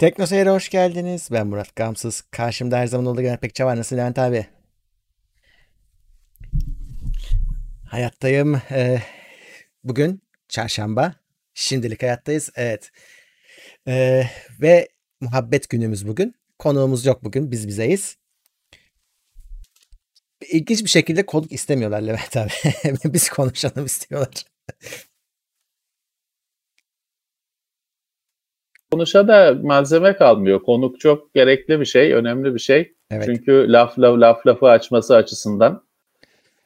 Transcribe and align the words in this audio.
Tekno 0.00 0.26
Seyir'e 0.26 0.50
hoş 0.50 0.68
geldiniz. 0.68 1.28
Ben 1.32 1.46
Murat 1.46 1.76
Gamsız. 1.76 2.20
Karşımda 2.30 2.78
her 2.78 2.86
zaman 2.86 3.06
olduğu 3.06 3.22
gibi 3.22 3.36
Pekçe 3.36 3.64
var. 3.64 3.76
Nasıl 3.76 3.96
Levent 3.96 4.18
abi? 4.18 4.46
Hayattayım. 7.90 8.62
Ee, 8.70 9.02
bugün 9.84 10.22
çarşamba. 10.48 11.14
Şimdilik 11.54 12.02
hayattayız. 12.02 12.50
Evet. 12.54 12.90
Ee, 13.88 14.24
ve 14.60 14.88
muhabbet 15.20 15.68
günümüz 15.68 16.08
bugün. 16.08 16.34
Konuğumuz 16.58 17.06
yok 17.06 17.24
bugün. 17.24 17.50
Biz 17.50 17.68
bizeyiz. 17.68 18.16
İlginç 20.50 20.84
bir 20.84 20.90
şekilde 20.90 21.26
konuk 21.26 21.52
istemiyorlar 21.52 22.02
Levent 22.02 22.36
abi. 22.36 22.52
Biz 23.04 23.28
konuşalım 23.28 23.86
istiyorlar. 23.86 24.44
Konuşa 28.92 29.28
da 29.28 29.56
malzeme 29.62 30.16
kalmıyor. 30.16 30.62
Konuk 30.62 31.00
çok 31.00 31.34
gerekli 31.34 31.80
bir 31.80 31.84
şey, 31.84 32.12
önemli 32.12 32.54
bir 32.54 32.60
şey. 32.60 32.92
Evet. 33.10 33.24
Çünkü 33.26 33.72
laf 33.72 33.98
laf 33.98 34.18
laf 34.18 34.46
lafı 34.46 34.66
açması 34.66 35.16
açısından 35.16 35.82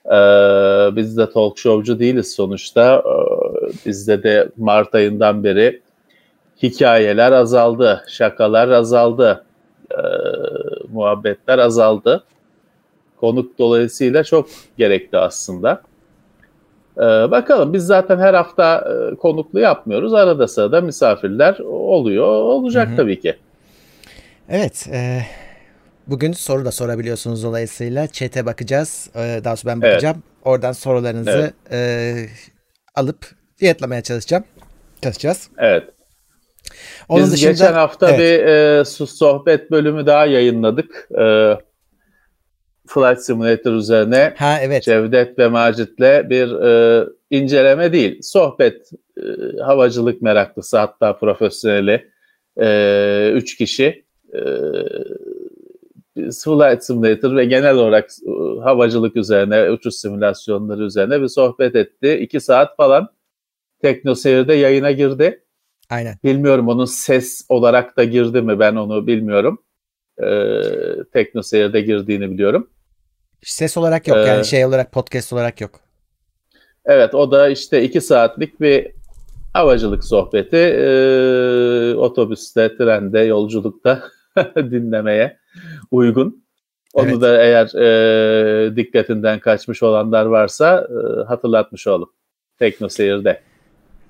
ee, 0.06 0.96
biz 0.96 1.16
de 1.16 1.30
talk 1.30 1.58
showcu 1.58 1.98
değiliz 1.98 2.34
sonuçta. 2.34 3.02
Ee, 3.06 3.86
bizde 3.86 4.22
de 4.22 4.48
Mart 4.56 4.94
ayından 4.94 5.44
beri 5.44 5.82
hikayeler 6.62 7.32
azaldı, 7.32 8.04
şakalar 8.08 8.68
azaldı, 8.68 9.44
ee, 9.90 9.96
muhabbetler 10.92 11.58
azaldı. 11.58 12.24
Konuk 13.16 13.58
dolayısıyla 13.58 14.24
çok 14.24 14.48
gerekli 14.78 15.18
aslında. 15.18 15.82
Ee, 16.98 17.00
bakalım 17.30 17.72
biz 17.72 17.86
zaten 17.86 18.18
her 18.18 18.34
hafta 18.34 18.84
e, 19.12 19.16
konuklu 19.16 19.60
yapmıyoruz. 19.60 20.14
Arada 20.14 20.48
sırada 20.48 20.80
misafirler 20.80 21.58
oluyor. 21.68 22.26
Olacak 22.26 22.88
Hı 22.88 22.92
hı. 22.92 22.96
tabii 22.96 23.20
ki. 23.20 23.36
Evet. 24.48 24.86
e, 24.92 25.22
bugün 26.06 26.32
soru 26.32 26.64
da 26.64 26.72
sorabiliyorsunuz 26.72 27.44
dolayısıyla. 27.44 28.06
Chat'e 28.06 28.46
bakacağız. 28.46 29.10
E, 29.14 29.40
daha 29.44 29.56
sonra 29.56 29.74
ben 29.74 29.80
Evet. 29.80 29.92
bakacağım. 29.92 30.22
Oradan 30.44 30.72
sorularınızı 30.72 31.52
e, 31.70 32.14
alıp 32.94 33.26
yanıtlamaya 33.60 34.02
çalışacağım. 34.02 34.44
Çalışacağız. 35.02 35.48
Evet. 35.58 35.84
Onun 37.08 37.24
Biz 37.24 37.32
dışında 37.32 37.50
geçen 37.50 37.72
hafta 37.72 38.10
evet. 38.10 38.18
bir 38.18 38.46
e, 38.46 38.84
sohbet 39.06 39.70
bölümü 39.70 40.06
daha 40.06 40.26
yayınladık. 40.26 41.08
E, 41.20 41.24
Flight 42.86 43.20
Simulator 43.20 43.72
üzerine 43.72 44.34
ha 44.36 44.58
evet. 44.62 44.82
Cevdet 44.82 45.38
ve 45.38 45.48
Macit'le 45.48 46.30
bir 46.30 46.62
e, 46.62 47.04
inceleme 47.30 47.92
değil, 47.92 48.18
sohbet 48.22 48.90
e, 49.16 49.22
havacılık 49.62 50.22
meraklısı 50.22 50.78
hatta 50.78 51.18
profesyoneli 51.18 52.10
e, 52.60 53.30
üç 53.34 53.56
kişi 53.56 54.04
e, 54.34 54.40
Flight 56.14 56.84
Simulator 56.84 57.36
ve 57.36 57.44
genel 57.44 57.76
olarak 57.76 58.10
e, 58.26 58.60
havacılık 58.60 59.16
üzerine, 59.16 59.70
uçuş 59.70 59.94
simülasyonları 59.94 60.82
üzerine 60.82 61.22
bir 61.22 61.28
sohbet 61.28 61.76
etti. 61.76 62.18
İki 62.22 62.40
saat 62.40 62.76
falan 62.76 63.08
Tekno 63.82 64.14
Seyir'de 64.14 64.54
yayına 64.54 64.90
girdi. 64.90 65.44
Aynen. 65.90 66.14
Bilmiyorum 66.24 66.68
onun 66.68 66.84
ses 66.84 67.46
olarak 67.48 67.96
da 67.96 68.04
girdi 68.04 68.42
mi 68.42 68.58
ben 68.58 68.76
onu 68.76 69.06
bilmiyorum. 69.06 69.63
Ee, 70.22 70.60
Tekno 71.12 71.42
Seyir'de 71.42 71.80
girdiğini 71.80 72.30
biliyorum. 72.30 72.70
Ses 73.42 73.76
olarak 73.76 74.08
yok 74.08 74.18
Ee, 74.18 74.20
yani 74.20 74.44
şey 74.44 74.64
olarak 74.64 74.92
podcast 74.92 75.32
olarak 75.32 75.60
yok. 75.60 75.80
Evet 76.84 77.14
o 77.14 77.30
da 77.30 77.48
işte 77.48 77.82
iki 77.82 78.00
saatlik 78.00 78.60
bir 78.60 78.90
havacılık 79.52 80.04
sohbeti. 80.04 80.56
Ee, 80.56 81.94
otobüste, 81.94 82.76
trende, 82.76 83.20
yolculukta 83.20 84.02
dinlemeye 84.56 85.36
uygun. 85.90 86.44
Onu 86.94 87.08
Evet. 87.10 87.20
da 87.20 87.42
eğer 87.44 87.66
e, 87.74 88.76
dikkatinden 88.76 89.38
kaçmış 89.40 89.82
olanlar 89.82 90.26
varsa 90.26 90.88
e, 90.90 91.24
hatırlatmış 91.24 91.86
olalım. 91.86 92.10
Tekno 92.58 92.88
Seyir'de. 92.88 93.40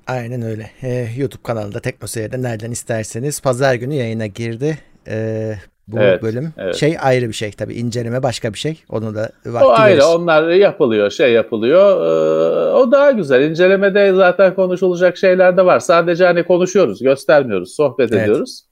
Aynen 0.06 0.42
öyle. 0.42 0.70
Ee, 0.82 1.08
YouTube 1.16 1.42
kanalında 1.42 1.80
TeknoSeyir'de 1.80 2.42
nereden 2.42 2.70
isterseniz 2.70 3.40
pazar 3.40 3.74
günü 3.74 3.94
yayına 3.94 4.26
girdi. 4.26 4.78
Ee, 5.08 5.54
bu 5.88 5.98
Evet, 5.98 6.22
bölüm. 6.22 6.52
evet. 6.58 6.74
Şey 6.74 6.96
ayrı 7.00 7.28
bir 7.28 7.32
şey 7.32 7.50
tabii. 7.52 7.74
inceleme 7.74 8.22
başka 8.22 8.52
bir 8.52 8.58
şey. 8.58 8.82
Onu 8.90 9.14
da 9.14 9.30
O 9.48 9.52
vakti 9.52 9.66
ayrı, 9.68 9.96
verir. 9.98 10.06
onlar 10.14 10.48
yapılıyor, 10.48 11.10
şey 11.10 11.32
yapılıyor. 11.32 11.96
Ee, 12.00 12.72
o 12.72 12.92
daha 12.92 13.10
güzel. 13.10 13.42
İncelemede 13.50 14.12
zaten 14.14 14.54
konuşulacak 14.54 15.16
şeyler 15.16 15.56
de 15.56 15.64
var. 15.64 15.80
Sadece 15.80 16.24
hani 16.24 16.42
konuşuyoruz, 16.44 17.02
göstermiyoruz, 17.02 17.74
sohbet 17.74 18.12
Evet. 18.12 18.22
ediyoruz. 18.22 18.64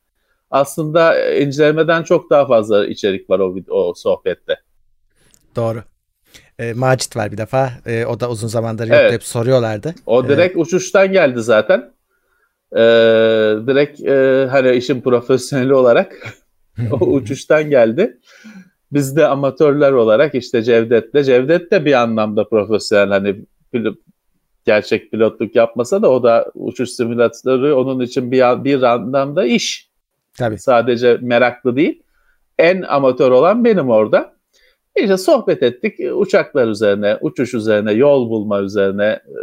Aslında 0.51 1.19
e, 1.21 1.41
incelemeden 1.45 2.03
çok 2.03 2.31
daha 2.31 2.47
fazla 2.47 2.87
içerik 2.87 3.31
var 3.31 3.39
o, 3.39 3.55
o 3.71 3.95
sohbette. 3.95 4.57
Doğru. 5.57 5.83
Ee, 6.59 6.73
Macit 6.73 7.17
var 7.17 7.33
bir 7.33 7.39
defa. 7.39 7.71
Ee, 7.87 8.05
o 8.07 8.21
da 8.21 8.31
uzun 8.31 8.49
zamandır 8.49 8.85
yoktu. 8.87 8.99
Evet. 9.01 9.13
Hep 9.13 9.23
soruyorlardı. 9.25 9.95
O 10.07 10.29
direkt 10.29 10.57
uçuştan 10.57 11.13
geldi 11.13 11.41
zaten. 11.43 11.93
Ee, 12.77 12.79
direkt 13.67 14.01
e, 14.01 14.47
hani 14.51 14.77
işin 14.77 15.01
profesyoneli 15.01 15.75
olarak 15.75 16.13
o 17.01 17.07
uçuştan 17.07 17.71
geldi. 17.71 18.19
Biz 18.93 19.17
de 19.17 19.27
amatörler 19.27 19.93
olarak 19.93 20.35
işte 20.35 20.63
Cevdet'le, 20.63 21.25
Cevdet 21.25 21.71
de 21.71 21.85
bir 21.85 21.93
anlamda 21.93 22.49
profesyonel 22.49 23.09
hani 23.09 23.37
pil- 23.75 23.97
gerçek 24.65 25.11
pilotluk 25.11 25.57
yapmasa 25.57 26.03
da 26.03 26.11
o 26.11 26.23
da 26.23 26.51
uçuş 26.55 26.91
simülatörü 26.91 27.73
onun 27.73 28.01
için 28.01 28.33
bir, 28.33 28.65
bir 28.65 28.83
anlamda 28.83 29.45
iş. 29.45 29.89
Tabii. 30.39 30.59
Sadece 30.59 31.19
meraklı 31.21 31.77
değil. 31.77 32.03
En 32.59 32.83
amatör 32.83 33.31
olan 33.31 33.65
benim 33.65 33.91
orada. 33.91 34.33
İşte 34.97 35.17
sohbet 35.17 35.63
ettik 35.63 35.99
uçaklar 36.15 36.69
üzerine, 36.69 37.19
uçuş 37.21 37.55
üzerine, 37.55 37.93
yol 37.93 38.31
bulma 38.31 38.61
üzerine, 38.61 39.05
e, 39.05 39.39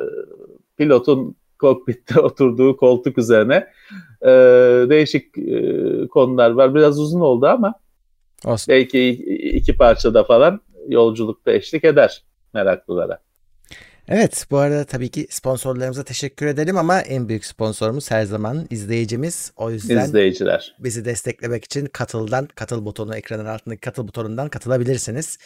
pilotun 0.77 1.35
kokpitte 1.59 2.19
oturduğu 2.19 2.77
koltuk 2.77 3.17
üzerine 3.17 3.67
e, 4.21 4.29
değişik 4.89 5.37
e, 5.37 6.07
konular 6.07 6.51
var. 6.51 6.75
Biraz 6.75 6.99
uzun 6.99 7.21
oldu 7.21 7.47
ama 7.47 7.73
Olsun. 8.45 8.71
belki 8.73 9.09
iki 9.55 9.77
parçada 9.77 10.23
falan 10.23 10.61
yolculukta 10.87 11.51
eşlik 11.51 11.83
eder 11.83 12.23
meraklılara. 12.53 13.19
Evet 14.11 14.45
bu 14.51 14.57
arada 14.57 14.83
tabii 14.83 15.09
ki 15.09 15.27
sponsorlarımıza 15.29 16.03
teşekkür 16.03 16.45
edelim 16.45 16.77
ama 16.77 17.01
en 17.01 17.29
büyük 17.29 17.45
sponsorumuz 17.45 18.11
her 18.11 18.23
zaman 18.23 18.67
izleyicimiz. 18.69 19.51
O 19.55 19.71
yüzden 19.71 20.05
İzleyiciler. 20.05 20.75
bizi 20.79 21.05
desteklemek 21.05 21.65
için 21.65 21.85
katıldan 21.85 22.47
katıl 22.55 22.85
butonu 22.85 23.15
ekranın 23.15 23.45
altındaki 23.45 23.81
katıl 23.81 24.07
butonundan 24.07 24.49
katılabilirsiniz. 24.49 25.37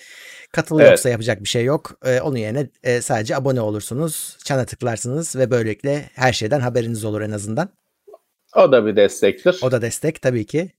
Katıl 0.51 0.79
Evet. 0.79 0.90
yoksa 0.90 1.09
yapacak 1.09 1.44
bir 1.44 1.47
şey 1.47 1.63
yok. 1.66 1.91
Ee, 2.06 2.22
onun 2.22 2.35
yerine 2.38 2.69
e, 2.84 3.01
sadece 3.01 3.35
abone 3.35 3.62
olursunuz. 3.62 4.38
Çana 4.44 4.66
tıklarsınız 4.66 5.35
ve 5.35 5.51
böylelikle 5.51 6.09
her 6.13 6.34
şeyden 6.34 6.59
haberiniz 6.59 7.06
olur 7.06 7.22
en 7.22 7.31
azından. 7.31 7.69
O 8.56 8.72
da 8.72 8.85
bir 8.85 8.95
destektir. 8.95 9.59
O 9.62 9.72
da 9.72 9.81
destek 9.81 10.22
tabii 10.22 10.45
ki. 10.45 10.72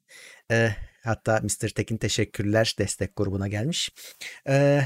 Ee, 0.51 0.71
hatta 1.05 1.41
Mr. 1.43 1.69
Tekin 1.69 1.97
teşekkürler 1.97 2.75
destek 2.79 3.17
grubuna 3.17 3.49
gelmiş. 3.49 3.91
Ee, 4.49 4.81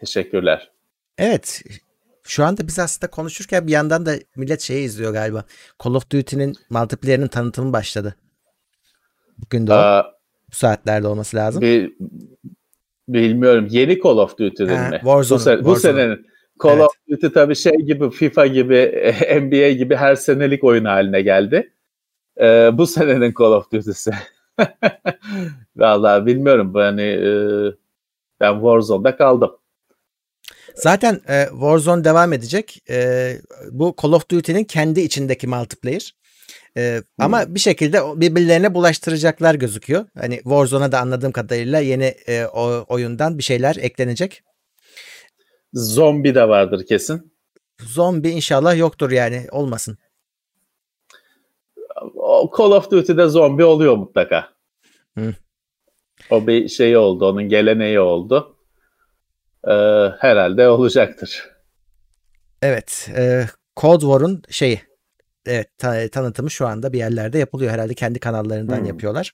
Teşekkürler. 0.00 0.70
evet 1.18 1.62
şu 2.30 2.44
anda 2.44 2.66
biz 2.66 2.78
aslında 2.78 3.10
konuşurken 3.10 3.66
bir 3.66 3.72
yandan 3.72 4.06
da 4.06 4.14
millet 4.36 4.60
şeyi 4.60 4.84
izliyor 4.84 5.12
galiba. 5.12 5.44
Call 5.84 5.94
of 5.94 6.10
Duty'nin 6.10 6.54
multiplayer'inin 6.70 7.28
tanıtımı 7.28 7.72
başladı. 7.72 8.14
Bugün 9.38 9.66
de 9.66 9.72
o. 9.72 9.76
Aa, 9.76 10.12
Bu 10.52 10.54
saatlerde 10.56 11.06
olması 11.06 11.36
lazım. 11.36 11.62
bir, 11.62 11.92
bilmiyorum 13.08 13.66
yeni 13.70 14.00
Call 14.02 14.16
of 14.18 14.38
Duty'nin 14.38 14.76
Ha, 14.76 14.88
mi? 14.88 14.96
Warzone, 15.02 15.40
bu, 15.40 15.44
se- 15.62 15.64
bu 15.64 15.76
senenin 15.76 16.26
Call 16.62 16.70
Evet. 16.72 16.82
of 16.82 16.90
Duty 17.10 17.26
tabii 17.34 17.56
şey 17.56 17.72
gibi 17.76 18.10
FIFA 18.10 18.46
gibi 18.46 19.12
NBA 19.42 19.70
gibi 19.70 19.96
her 19.96 20.14
senelik 20.14 20.64
oyun 20.64 20.84
haline 20.84 21.22
geldi. 21.22 21.72
Ee, 22.40 22.70
bu 22.72 22.86
senenin 22.86 23.34
Call 23.38 23.52
of 23.52 23.72
Duty'si. 23.72 24.10
Vallahi 25.76 26.26
bilmiyorum 26.26 26.72
yani 26.76 27.02
e, 27.02 27.30
ben 28.40 28.54
Warzone'da 28.54 29.16
kaldım. 29.16 29.50
Zaten 30.74 31.20
e, 31.28 31.46
Warzone 31.50 32.04
devam 32.04 32.32
edecek. 32.32 32.82
E, 32.90 33.36
bu 33.70 33.94
Call 34.02 34.12
of 34.12 34.28
Duty'nin 34.30 34.64
kendi 34.64 35.00
içindeki 35.00 35.46
multiplayer. 35.46 36.14
E, 36.76 37.02
Ama 37.18 37.54
bir 37.54 37.60
şekilde 37.60 38.00
birbirlerine 38.16 38.74
bulaştıracaklar 38.74 39.54
gözüküyor. 39.54 40.06
Hani 40.18 40.36
Warzone'a 40.36 40.92
da 40.92 41.00
anladığım 41.00 41.32
kadarıyla 41.32 41.80
yeni 41.80 42.04
e, 42.04 42.44
o, 42.46 42.84
oyundan 42.88 43.38
bir 43.38 43.42
şeyler 43.42 43.76
eklenecek. 43.76 44.42
Zombi 45.74 46.34
de 46.34 46.48
vardır 46.48 46.86
kesin. 46.86 47.32
Zombi 47.80 48.30
inşallah 48.30 48.78
yoktur 48.78 49.10
yani 49.10 49.46
olmasın. 49.50 49.98
O 52.14 52.50
Call 52.58 52.70
of 52.70 52.90
Duty'de 52.90 53.28
zombi 53.28 53.64
oluyor 53.64 53.96
mutlaka. 53.96 54.48
Hı. 55.18 55.34
O 56.30 56.46
bir 56.46 56.68
şey 56.68 56.96
oldu, 56.96 57.26
onun 57.26 57.48
geleneği 57.48 58.00
oldu. 58.00 58.56
Ee, 59.68 59.72
herhalde 60.18 60.68
olacaktır. 60.68 61.48
Evet. 62.62 63.10
E, 63.16 63.46
Cold 63.80 64.00
War'un 64.00 64.42
şeyi 64.50 64.80
evet 65.46 65.68
ta- 65.78 66.08
tanıtımı 66.08 66.50
şu 66.50 66.66
anda 66.66 66.92
bir 66.92 66.98
yerlerde 66.98 67.38
yapılıyor. 67.38 67.72
Herhalde 67.72 67.94
kendi 67.94 68.18
kanallarından 68.18 68.78
Hmm. 68.78 68.84
yapıyorlar. 68.84 69.32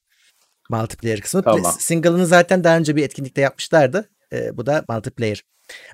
Multiplayer 0.70 1.20
kısmı. 1.20 1.42
Tamam. 1.42 1.72
Single'ını 1.78 2.26
zaten 2.26 2.64
daha 2.64 2.76
önce 2.76 2.96
bir 2.96 3.04
etkinlikte 3.04 3.40
yapmışlardı. 3.40 4.08
E, 4.32 4.56
bu 4.56 4.66
da 4.66 4.84
multiplayer. 4.88 5.42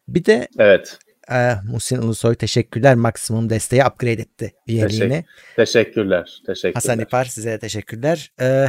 Bir 0.09 0.25
de 0.25 0.49
Evet. 0.59 0.99
e, 1.33 1.55
Muhsin 1.71 1.99
Ulusoy 1.99 2.35
teşekkürler. 2.35 2.95
Maksimum 2.95 3.51
desteği 3.51 3.85
upgrade 3.85 4.13
etti 4.13 4.53
üyeliğini. 4.67 5.25
Teşekkürler. 5.57 6.43
Teşekkürler. 6.47 6.75
Hasan 6.75 7.01
İpar 7.01 7.25
size 7.25 7.59
teşekkürler. 7.59 8.33
Ee, 8.41 8.67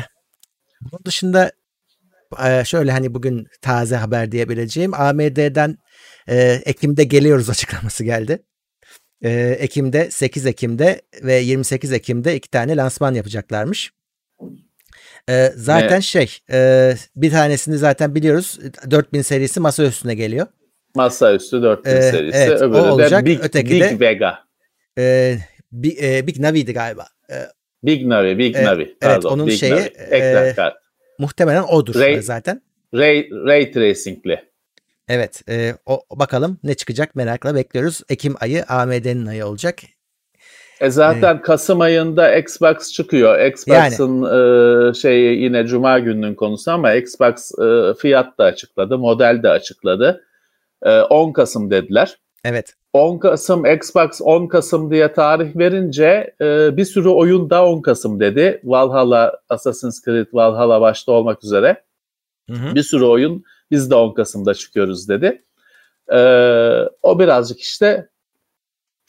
bunun 0.81 1.05
dışında 1.05 1.45
e, 1.47 1.51
şöyle 2.65 2.91
hani 2.91 3.13
bugün 3.13 3.47
taze 3.61 3.95
haber 3.95 4.31
diyebileceğim 4.31 4.93
AMD'den 4.93 5.77
e, 6.29 6.61
Ekim'de 6.65 7.03
geliyoruz 7.03 7.49
açıklaması 7.49 8.03
geldi. 8.03 8.43
E, 9.23 9.57
Ekim'de 9.59 10.11
8 10.11 10.45
Ekim'de 10.45 11.01
ve 11.23 11.35
28 11.35 11.93
Ekim'de 11.93 12.35
iki 12.35 12.49
tane 12.49 12.75
lansman 12.75 13.13
yapacaklarmış. 13.13 13.91
E, 15.29 15.51
zaten 15.55 15.97
Ne? 15.97 16.01
şey 16.01 16.37
e, 16.51 16.93
bir 17.15 17.31
tanesini 17.31 17.77
zaten 17.77 18.15
biliyoruz 18.15 18.59
4000 18.91 19.21
serisi 19.21 19.59
masa 19.59 19.83
üstüne 19.83 20.15
geliyor. 20.15 20.47
Masaüstü 20.95 21.61
4000 21.61 21.91
Ee, 21.91 22.01
serisi. 22.01 22.37
evet, 22.37 22.61
o 22.61 22.65
Öbürü 22.65 22.77
olacak. 22.81 23.21
de 23.21 23.25
Big, 23.25 23.39
Öteki 23.43 23.71
Big 23.71 23.81
de- 23.81 23.99
Vega. 23.99 24.39
E, 24.97 25.37
Big, 25.71 26.03
e, 26.03 26.27
Big 26.27 26.39
Navi'ydi 26.39 26.73
galiba. 26.73 27.07
E, 27.31 27.35
Big 27.83 28.07
Navi, 28.07 28.37
Big 28.37 28.55
Evet, 28.55 28.65
Navi. 28.65 28.81
evet, 28.81 28.95
Pardon, 29.01 29.29
onun 29.29 29.47
Big 29.47 29.59
şeyi, 29.59 29.71
Navi. 29.71 29.81
Ekran 30.11 30.45
e, 30.47 30.53
kart. 30.55 30.75
Muhtemelen 31.19 31.63
odur 31.63 31.95
Ray- 31.95 32.21
zaten. 32.21 32.61
Ray, 32.93 33.29
Ray 33.31 33.71
Tracing'li. 33.71 34.53
Evet, 35.07 35.41
e, 35.49 35.73
o 35.85 36.01
bakalım 36.11 36.57
ne 36.63 36.73
çıkacak 36.73 37.15
merakla 37.15 37.55
bekliyoruz. 37.55 38.01
Ekim 38.09 38.35
ayı 38.39 38.63
AMD'nin 38.63 39.25
ayı 39.25 39.45
olacak. 39.45 39.79
E 40.81 40.89
zaten 40.89 41.41
Kasım 41.41 41.81
ayında 41.81 42.35
Xbox 42.35 42.91
çıkıyor. 42.91 43.45
Xbox'ın 43.45 44.23
e, 44.23 44.93
şey 44.93 45.37
yine 45.37 45.67
Cuma 45.67 45.99
gününün 45.99 46.35
konusu 46.35 46.71
ama 46.71 46.93
Xbox 46.93 47.51
e, 47.59 47.93
fiyat 48.01 48.37
da 48.37 48.43
açıkladı, 48.43 48.97
model 48.97 49.43
de 49.43 49.49
açıkladı. 49.49 50.23
E, 50.83 50.99
10 50.99 51.33
Kasım 51.33 51.71
dediler. 51.71 52.17
Evet, 52.45 52.73
10 52.93 53.19
Kasım 53.19 53.65
Xbox 53.65 54.21
10 54.21 54.47
Kasım 54.47 54.91
diye 54.91 55.13
tarih 55.13 55.55
verince 55.57 56.35
e, 56.41 56.77
bir 56.77 56.85
sürü 56.85 57.09
oyun 57.09 57.49
da 57.49 57.65
10 57.65 57.81
Kasım 57.81 58.19
dedi. 58.19 58.61
Valhalla, 58.63 59.41
Assassin's 59.49 60.05
Creed 60.05 60.27
Valhalla 60.33 60.81
başta 60.81 61.11
olmak 61.11 61.43
üzere 61.43 61.83
Hı 62.49 62.53
hı. 62.55 62.75
bir 62.75 62.83
sürü 62.83 63.03
oyun 63.03 63.43
biz 63.71 63.89
de 63.91 63.95
10 63.95 64.13
Kasım'da 64.13 64.53
çıkıyoruz 64.53 65.09
dedi. 65.09 65.43
E, 66.13 66.17
o 67.03 67.19
birazcık 67.19 67.61
işte 67.61 68.09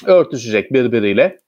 örtüşecek 0.06 0.72
birbiriyle. 0.72 1.40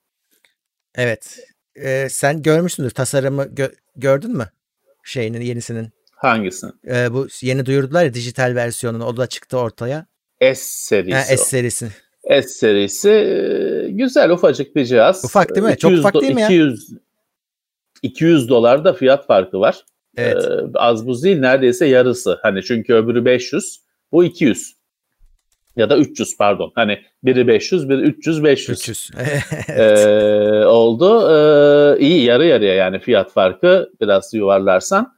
evet. 0.95 1.39
E, 1.75 2.09
sen 2.09 2.41
görmüşsündür 2.41 2.89
tasarımı 2.89 3.43
gö- 3.43 3.75
gördün 3.95 4.37
mü? 4.37 4.49
Şeyinin 5.03 5.41
yenisinin. 5.41 5.89
Hangisini? 6.11 6.71
E, 6.87 7.13
bu 7.13 7.27
yeni 7.41 7.65
duyurdular 7.65 8.03
ya 8.05 8.13
dijital 8.13 8.55
versiyonunu. 8.55 9.05
O 9.05 9.17
da 9.17 9.27
çıktı 9.27 9.57
ortaya. 9.57 10.05
S 10.41 10.55
serisi. 10.55 11.13
Ha, 11.15 11.21
S 11.21 11.37
serisi. 11.37 11.87
S 12.29 12.41
serisi 12.41 13.87
güzel 13.89 14.31
ufacık 14.31 14.75
bir 14.75 14.85
cihaz. 14.85 15.25
Ufak 15.25 15.55
değil 15.55 15.65
mi? 15.67 15.77
Çok 15.77 15.91
200 15.91 15.99
ufak 15.99 16.15
do- 16.15 16.21
değil 16.21 16.33
mi 16.33 16.41
ya? 16.41 16.47
200 16.47 16.89
200 18.03 18.49
dolar 18.49 18.85
da 18.85 18.93
fiyat 18.93 19.27
farkı 19.27 19.59
var. 19.59 19.85
Evet. 20.17 20.45
Ee, 20.45 20.49
az 20.75 21.07
buz 21.07 21.23
değil 21.23 21.39
neredeyse 21.39 21.85
yarısı. 21.85 22.39
Hani 22.41 22.63
çünkü 22.63 22.93
öbürü 22.93 23.25
500, 23.25 23.79
bu 24.11 24.23
200. 24.23 24.77
Ya 25.75 25.89
da 25.89 25.97
300 25.97 26.37
pardon. 26.37 26.71
Hani 26.75 26.99
biri 27.23 27.47
500, 27.47 27.89
biri 27.89 28.01
300, 28.01 28.43
500. 28.43 28.79
300. 28.79 29.11
Ee, 29.69 30.65
oldu. 30.65 31.29
Ee, 31.31 31.99
iyi 31.99 32.23
yarı 32.23 32.45
yarıya 32.45 32.73
yani 32.73 32.99
fiyat 32.99 33.31
farkı 33.31 33.89
biraz 34.01 34.33
yuvarlarsan. 34.33 35.16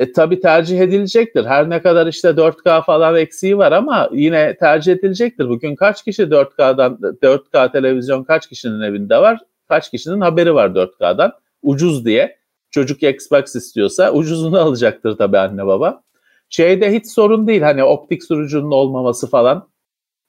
E, 0.00 0.12
tabii 0.12 0.40
tercih 0.40 0.80
edilecektir. 0.80 1.44
Her 1.44 1.70
ne 1.70 1.82
kadar 1.82 2.06
işte 2.06 2.28
4K 2.28 2.84
falan 2.84 3.16
eksiği 3.16 3.58
var 3.58 3.72
ama 3.72 4.08
yine 4.12 4.56
tercih 4.56 4.92
edilecektir. 4.92 5.48
Bugün 5.48 5.74
kaç 5.74 6.04
kişi 6.04 6.22
4K'dan 6.22 6.98
4K 7.22 7.72
televizyon 7.72 8.24
kaç 8.24 8.48
kişinin 8.48 8.80
evinde 8.80 9.18
var? 9.18 9.40
Kaç 9.68 9.90
kişinin 9.90 10.20
haberi 10.20 10.54
var 10.54 10.68
4K'dan? 10.68 11.32
Ucuz 11.62 12.04
diye. 12.04 12.38
Çocuk 12.70 13.02
Xbox 13.02 13.56
istiyorsa 13.56 14.12
ucuzunu 14.12 14.58
alacaktır 14.60 15.16
tabii 15.16 15.38
anne 15.38 15.66
baba. 15.66 16.02
Şeyde 16.48 16.92
hiç 16.92 17.06
sorun 17.06 17.46
değil 17.46 17.62
hani 17.62 17.84
optik 17.84 18.24
sürücünün 18.24 18.70
olmaması 18.70 19.30
falan. 19.30 19.68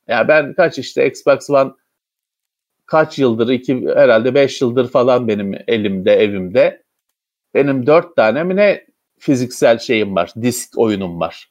Ya 0.08 0.28
ben 0.28 0.54
kaç 0.54 0.80
işte 0.80 1.08
Xbox 1.08 1.50
One 1.50 1.72
kaç 2.86 3.20
yıldır 3.20 3.50
iki 3.50 3.88
herhalde 3.96 4.36
5 4.36 4.62
yıldır 4.62 4.88
falan 4.88 5.28
benim 5.28 5.56
elimde 5.68 6.14
evimde. 6.14 6.84
Benim 7.54 7.88
4 7.88 8.16
tane 8.16 8.44
mi 8.44 8.56
ne 8.56 8.86
fiziksel 9.20 9.80
şeyim 9.80 10.16
var. 10.16 10.32
Disk 10.42 10.78
oyunum 10.78 11.20
var. 11.20 11.50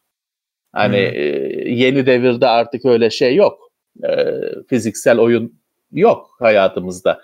Hani 0.73 0.97
Hmm. 0.97 1.17
e, 1.17 1.71
yeni 1.71 2.07
devirde 2.07 2.47
artık 2.47 2.85
öyle 2.85 3.11
şey 3.11 3.35
yok. 3.37 3.71
E, 4.05 4.11
fiziksel 4.69 5.19
oyun 5.19 5.55
yok 5.93 6.37
hayatımızda. 6.39 7.21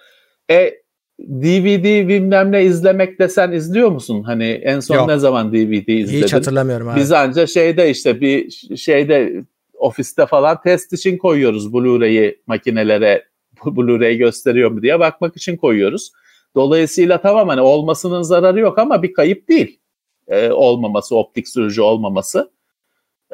E 0.51 0.75
DVD 1.21 2.09
bilmem 2.09 2.53
ne 2.53 2.65
izlemek 2.65 3.19
desen 3.19 3.53
izliyor 3.53 3.89
musun? 3.91 4.23
Hani 4.23 4.45
en 4.45 4.81
son 4.81 4.97
Yok. 4.97 5.09
ne 5.09 5.19
zaman 5.19 5.53
DVD 5.53 5.89
izledin? 5.89 6.23
Hiç 6.25 6.33
hatırlamıyorum 6.33 6.89
abi. 6.89 7.01
Biz 7.01 7.13
anca 7.13 7.47
şeyde 7.47 7.91
işte 7.91 8.21
bir 8.21 8.51
şeyde 8.77 9.45
ofiste 9.75 10.27
falan 10.27 10.63
test 10.63 10.93
için 10.93 11.19
koyuyoruz 11.19 11.67
Blu-ray'i 11.73 12.39
makinelere 12.47 13.25
Blu-ray 13.65 14.17
gösteriyor 14.17 14.71
mu 14.71 14.83
diye 14.83 15.01
bakmak 15.01 15.37
için 15.37 15.57
koyuyoruz. 15.57 16.13
Dolayısıyla 16.55 17.21
tamam 17.21 17.49
hani 17.49 17.61
olmasının 17.61 18.23
zararı 18.23 18.61
yok 18.61 18.79
ama 18.79 19.03
bir 19.03 19.13
kayıp 19.13 19.49
değil. 19.49 19.81
Ee, 20.31 20.51
olmaması, 20.51 21.17
optik 21.17 21.49
sürücü 21.49 21.83
olmaması. 21.83 22.51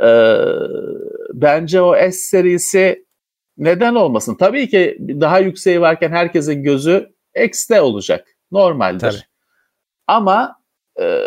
Ee, 0.02 0.37
bence 1.32 1.81
o 1.81 1.96
S 1.96 2.12
serisi 2.12 3.06
neden 3.58 3.94
olmasın? 3.94 4.34
Tabii 4.34 4.69
ki 4.69 4.98
daha 5.00 5.38
yükseği 5.38 5.81
varken 5.81 6.10
herkesin 6.10 6.62
gözü 6.62 7.14
X'te 7.44 7.81
olacak. 7.81 8.28
Normaldir. 8.52 9.00
Tabii. 9.00 9.22
Ama 10.06 10.56
e, 11.00 11.22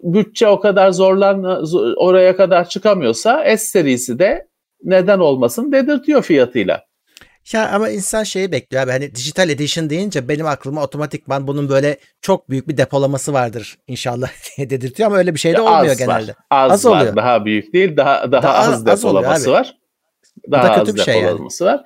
bütçe 0.00 0.48
o 0.48 0.60
kadar 0.60 0.90
zorlan 0.90 1.42
zo- 1.42 1.94
oraya 1.96 2.36
kadar 2.36 2.68
çıkamıyorsa 2.68 3.44
S 3.44 3.56
serisi 3.56 4.18
de 4.18 4.48
neden 4.82 5.18
olmasın 5.18 5.72
dedirtiyor 5.72 6.22
fiyatıyla. 6.22 6.87
Ya 7.52 7.68
ama 7.70 7.88
insan 7.88 8.22
şeyi 8.24 8.52
bekliyor 8.52 8.82
abi 8.84 8.90
hani 8.90 9.14
dijital 9.14 9.48
edition 9.48 9.90
deyince 9.90 10.28
benim 10.28 10.46
aklıma 10.46 10.82
otomatikman 10.82 11.46
bunun 11.46 11.68
böyle 11.68 11.96
çok 12.20 12.50
büyük 12.50 12.68
bir 12.68 12.76
depolaması 12.76 13.32
vardır 13.32 13.78
inşallah 13.86 14.28
diye 14.56 14.70
dedirtiyor 14.70 15.06
ama 15.06 15.18
öyle 15.18 15.34
bir 15.34 15.38
şey 15.38 15.52
de 15.54 15.60
olmuyor 15.60 15.92
az 15.92 15.98
genelde. 15.98 16.30
Var, 16.30 16.36
az, 16.50 16.72
Az 16.72 16.84
var. 16.86 17.00
oluyor. 17.00 17.16
Daha 17.16 17.44
büyük 17.44 17.72
değil. 17.72 17.96
Daha 17.96 18.32
daha, 18.32 18.42
Daha 18.42 18.54
az 18.58 18.68
az 18.72 18.86
depolaması 18.86 19.44
abi. 19.50 19.52
var. 19.52 19.76
da 20.50 20.52
Daha 20.52 20.78
kötü 20.78 20.90
az 20.90 20.96
bir 20.96 21.00
şey 21.00 21.14
yani. 21.14 21.24
depolaması 21.26 21.64
var. 21.64 21.80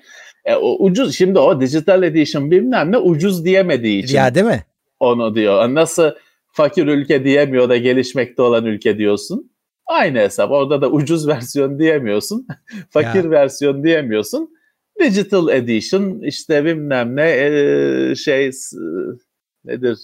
E, 0.44 0.54
o 0.54 0.76
ucuz 0.84 1.14
şimdi 1.16 1.38
o 1.38 1.60
digital 1.60 2.02
edition 2.02 2.50
bilmem 2.50 2.92
ne 2.92 2.98
ucuz 2.98 3.44
diyemediği 3.44 4.02
için 4.04 4.16
Ya 4.16 4.34
değil 4.34 4.46
mi? 4.46 4.64
onu 5.00 5.34
diyor. 5.34 5.74
Nasıl 5.74 6.10
fakir 6.52 6.86
ülke 6.86 7.24
diyemiyor 7.24 7.68
da 7.68 7.76
gelişmekte 7.76 8.42
olan 8.42 8.64
ülke 8.64 8.98
diyorsun. 8.98 9.52
Aynı 9.86 10.18
hesap. 10.18 10.50
Orada 10.50 10.82
da 10.82 10.90
ucuz 10.90 11.28
versiyon 11.28 11.78
diyemiyorsun. 11.78 12.46
fakir 12.90 13.24
Ya. 13.24 13.30
versiyon 13.30 13.84
diyemiyorsun. 13.84 14.50
Digital 15.00 15.48
Edition 15.48 16.20
işte 16.20 16.64
bilmem 16.64 17.16
ne 17.16 17.30
e, 17.30 18.14
şey 18.14 18.50
nedir 19.64 19.98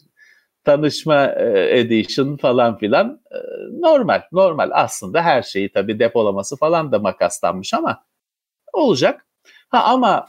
tanışma 0.65 1.27
e, 1.27 1.79
edition 1.79 2.37
falan 2.37 2.79
filan 2.79 3.21
e, 3.31 3.39
normal 3.81 4.23
normal 4.33 4.71
aslında 4.73 5.23
her 5.23 5.43
şeyi 5.43 5.73
tabii 5.73 5.99
depolaması 5.99 6.57
falan 6.57 6.93
da 6.93 6.99
makaslanmış 6.99 7.75
ama 7.75 8.05
olacak. 8.73 9.27
Ha 9.69 9.85
ama 9.85 10.29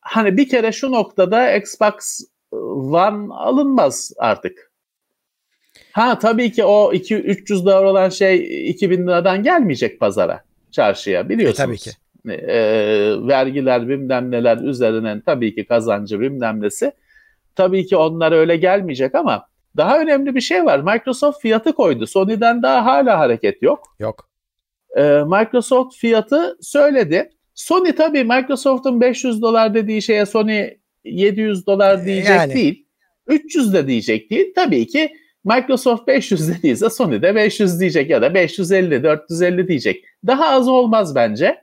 hani 0.00 0.36
bir 0.36 0.48
kere 0.48 0.72
şu 0.72 0.92
noktada 0.92 1.56
Xbox 1.56 2.20
One 2.50 3.34
alınmaz 3.34 4.12
artık. 4.18 4.72
Ha 5.92 6.18
tabii 6.18 6.52
ki 6.52 6.64
o 6.64 6.92
2 6.92 7.16
300 7.16 7.66
dolar 7.66 7.84
olan 7.84 8.08
şey 8.08 8.70
2000 8.70 9.06
liradan 9.06 9.42
gelmeyecek 9.42 10.00
pazara, 10.00 10.44
çarşıya 10.70 11.28
biliyorsunuz. 11.28 11.60
E, 11.60 11.64
tabii 11.64 11.78
ki. 11.78 11.90
E, 12.34 12.58
vergiler 13.28 13.88
bilmem 13.88 14.30
neler 14.30 14.58
üzerinden 14.58 15.20
tabii 15.20 15.54
ki 15.54 15.64
kazancı 15.64 16.20
bilmem 16.20 16.62
nesi. 16.62 16.92
Tabii 17.56 17.86
ki 17.86 17.96
onlar 17.96 18.32
öyle 18.32 18.56
gelmeyecek 18.56 19.14
ama 19.14 19.46
daha 19.76 20.00
önemli 20.00 20.34
bir 20.34 20.40
şey 20.40 20.64
var. 20.64 20.78
Microsoft 20.80 21.40
fiyatı 21.40 21.72
koydu. 21.72 22.06
Sony'den 22.06 22.62
daha 22.62 22.84
hala 22.84 23.18
hareket 23.18 23.62
yok. 23.62 23.96
Yok. 23.98 24.28
Ee, 24.96 25.02
Microsoft 25.26 25.96
fiyatı 25.96 26.56
söyledi. 26.60 27.30
Sony 27.54 27.92
tabii 27.92 28.24
Microsoft'un 28.24 29.00
500 29.00 29.42
dolar 29.42 29.74
dediği 29.74 30.02
şeye 30.02 30.26
Sony 30.26 30.66
700 31.04 31.66
dolar 31.66 32.04
diyecek 32.04 32.30
Yani. 32.36 32.54
değil. 32.54 32.86
300 33.26 33.74
de 33.74 33.86
diyecek 33.86 34.30
değil. 34.30 34.52
Tabii 34.54 34.86
ki 34.86 35.12
Microsoft 35.44 36.06
500 36.06 36.48
dediyse 36.48 36.90
Sony 36.90 37.22
de 37.22 37.34
500 37.34 37.80
diyecek 37.80 38.10
ya 38.10 38.22
da 38.22 38.34
550, 38.34 39.02
450 39.02 39.68
diyecek. 39.68 40.04
Daha 40.26 40.48
az 40.48 40.68
olmaz 40.68 41.14
bence. 41.14 41.62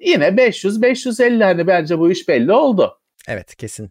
Yine 0.00 0.36
500, 0.36 0.82
550 0.82 1.44
hani 1.44 1.66
bence 1.66 1.98
bu 1.98 2.10
iş 2.10 2.28
belli 2.28 2.52
oldu. 2.52 2.98
Evet 3.28 3.56
kesin. 3.56 3.90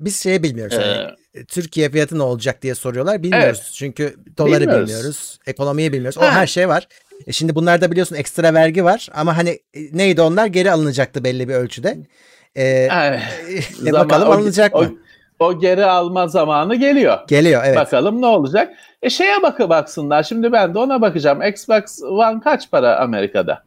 Biz 0.00 0.22
şeyi 0.22 0.42
bilmiyoruz. 0.42 0.74
Ee, 0.78 0.82
hani, 0.82 1.46
Türkiye 1.46 1.90
fiyatı 1.90 2.18
ne 2.18 2.22
olacak 2.22 2.62
diye 2.62 2.74
soruyorlar. 2.74 3.22
Bilmiyoruz. 3.22 3.72
Çünkü 3.74 4.16
doları 4.38 4.60
Bilmiyoruz. 4.60 4.88
bilmiyoruz. 4.88 5.38
Ekonomiyi 5.46 5.92
bilmiyoruz. 5.92 6.18
O 6.18 6.22
Ha. 6.22 6.30
her 6.32 6.46
şey 6.46 6.68
var. 6.68 6.88
E 7.26 7.32
şimdi 7.32 7.54
bunlarda 7.54 7.90
biliyorsun 7.90 8.16
ekstra 8.16 8.54
vergi 8.54 8.84
var. 8.84 9.08
Ama 9.14 9.36
hani 9.36 9.50
e, 9.50 9.80
neydi 9.92 10.22
onlar? 10.22 10.46
Geri 10.46 10.70
alınacaktı 10.72 11.24
belli 11.24 11.48
bir 11.48 11.54
ölçüde. 11.54 11.98
E, 12.56 12.64
yani 12.64 13.16
e, 13.48 13.60
zaman- 13.84 14.04
bakalım 14.04 14.28
o- 14.28 14.32
alınacak 14.32 14.74
o, 14.76 14.82
mı? 14.82 14.98
O 15.38 15.60
geri 15.60 15.84
alma 15.84 16.28
zamanı 16.28 16.74
geliyor. 16.74 17.18
Geliyor 17.28 17.62
evet. 17.66 17.76
Bakalım 17.76 18.20
ne 18.20 18.26
olacak. 18.26 18.72
E 19.02 19.10
şeye 19.10 19.42
bakı 19.42 19.68
baksınlar. 19.68 20.22
Şimdi 20.22 20.52
ben 20.52 20.74
de 20.74 20.78
ona 20.78 21.00
bakacağım. 21.00 21.42
Xbox 21.42 22.02
One 22.02 22.40
kaç 22.40 22.70
para 22.70 22.96
Amerika'da? 22.98 23.62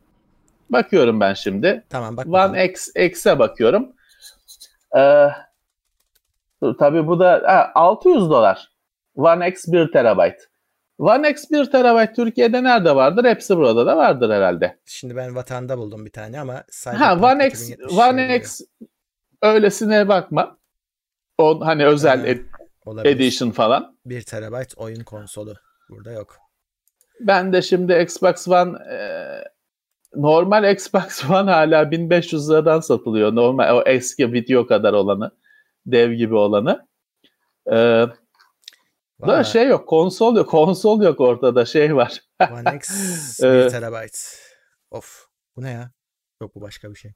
Bakıyorum 0.70 1.20
ben 1.20 1.34
şimdi. 1.34 1.84
Tamam 1.90 2.18
bak. 2.18 2.28
One 2.28 2.66
X 2.66 2.88
X'e 2.96 3.40
bakıyorum. 3.40 3.92
Ee, 4.98 5.28
dur, 6.64 6.78
tabii 6.78 7.08
bu 7.08 7.20
da 7.20 7.44
ha, 7.46 7.72
600 7.76 8.30
dolar. 8.30 8.72
One 9.16 9.48
X 9.50 9.68
1 9.68 9.92
terabayt. 9.92 10.36
One 10.98 11.30
X 11.30 11.52
1 11.52 11.72
terabayt 11.72 12.16
Türkiye'de 12.16 12.64
nerede 12.64 12.96
vardır? 12.96 13.26
Hepsi 13.26 13.58
burada 13.58 13.86
da 13.86 13.98
vardır 13.98 14.30
herhalde. 14.30 14.78
Şimdi 14.86 15.16
ben 15.16 15.36
vatanda 15.36 15.78
buldum 15.78 16.06
bir 16.06 16.12
tane 16.12 16.40
ama 16.40 16.64
Ha 16.86 17.16
One 17.22 17.48
X 17.48 17.70
2077 17.70 18.02
One 18.02 18.28
diyor. 18.28 18.40
X 18.40 18.62
öylesine 19.42 20.08
bakma. 20.08 20.58
O 21.38 21.66
hani 21.66 21.86
özel 21.86 22.20
Ha, 22.20 22.28
ed- 22.28 22.46
olabilir. 22.86 23.16
edition 23.16 23.52
falan. 23.52 23.98
1 24.06 24.22
terabayt 24.22 24.74
oyun 24.78 25.04
konsolu. 25.04 25.54
Burada 25.90 26.12
yok. 26.12 26.38
Ben 27.20 27.54
de 27.54 27.62
şimdi 27.62 27.94
Xbox 28.04 28.48
One 28.48 28.78
e, 28.94 28.98
normal 30.16 30.74
Xbox 30.74 31.26
One 31.30 31.52
hala 31.52 31.92
1500 31.92 32.50
liradan 32.50 32.80
satılıyor. 32.80 33.36
Normal 33.36 33.76
o 33.76 33.84
eski 33.86 34.34
video 34.34 34.68
kadar 34.68 34.94
olanı. 34.94 35.32
Dev 35.86 36.12
gibi 36.12 36.36
olanı. 36.36 36.88
E, 37.72 38.06
da 39.28 39.44
şey 39.44 39.68
yok. 39.68 39.88
Konsol 39.88 40.36
yok. 40.36 40.50
Konsol 40.50 41.02
yok 41.02 41.22
ortada. 41.22 41.66
Şey 41.66 41.96
var. 41.96 42.22
One 42.52 42.76
X 42.76 42.90
1 43.40 43.48
Evet. 43.48 43.72
terabayt. 43.72 44.40
Of. 44.92 45.26
Bu 45.56 45.62
ne 45.64 45.72
ya? 45.72 45.92
Yok 46.42 46.56
bu 46.56 46.62
başka 46.62 46.90
bir 46.90 46.96
şey. 46.96 47.12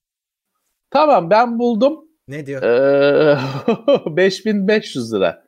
Tamam 0.89 1.29
ben 1.29 1.59
buldum. 1.59 2.05
Ne 2.27 2.45
diyor? 2.45 2.63
E, 2.63 4.15
5500 4.15 5.13
lira. 5.13 5.43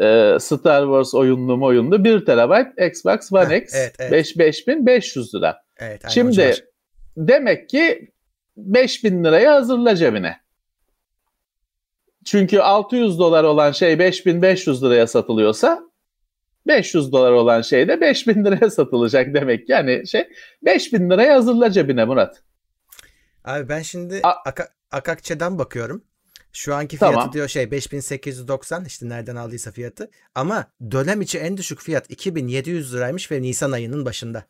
E, 0.00 0.36
Star 0.40 0.82
Wars 0.82 1.14
oyunlu 1.14 1.66
oyunlu 1.66 2.04
1 2.04 2.24
terabayt 2.24 2.66
Xbox 2.90 3.32
One 3.32 3.48
Heh, 3.48 3.62
X 3.62 3.74
evet, 3.74 3.94
evet. 3.98 4.12
5 4.12 4.38
5500 4.38 5.34
lira. 5.34 5.67
Evet. 5.78 6.04
aynen 6.04 6.10
o 6.10 6.14
Şimdi 6.14 6.32
civar. 6.32 6.64
demek 7.16 7.68
ki 7.68 8.12
5000 8.56 9.24
liraya 9.24 9.54
hazırla 9.54 9.96
cebine. 9.96 10.40
Çünkü 12.24 12.58
600 12.60 13.18
dolar 13.18 13.44
olan 13.44 13.72
şey 13.72 13.98
5500 13.98 14.82
liraya 14.84 15.06
satılıyorsa 15.06 15.80
500 16.66 17.12
dolar 17.12 17.32
olan 17.32 17.60
şey 17.62 17.88
de 17.88 18.00
5000 18.00 18.44
liraya 18.44 18.70
satılacak 18.70 19.34
demek 19.34 19.66
ki. 19.66 19.72
Yani 19.72 20.06
şey 20.06 20.28
5000 20.62 21.10
liraya 21.10 21.34
hazırla 21.34 21.70
cebine 21.70 22.04
Murat. 22.04 22.42
Abi 23.44 23.68
ben 23.68 23.82
şimdi 23.82 24.20
A- 24.22 24.50
Aka- 24.50 24.68
Akakçe'den 24.90 25.58
bakıyorum. 25.58 26.04
Şu 26.52 26.74
anki 26.74 26.96
fiyatı 26.96 27.14
Tamam. 27.16 27.32
diyor 27.32 27.48
şey 27.48 27.70
5890 27.70 28.84
işte 28.84 29.08
nereden 29.08 29.36
aldıysa 29.36 29.72
fiyatı. 29.72 30.10
Ama 30.34 30.66
dönem 30.90 31.20
içi 31.20 31.38
en 31.38 31.56
düşük 31.56 31.80
fiyat 31.82 32.10
2700 32.10 32.94
liraymış 32.94 33.30
ve 33.32 33.42
Nisan 33.42 33.72
ayının 33.72 34.04
başında. 34.04 34.44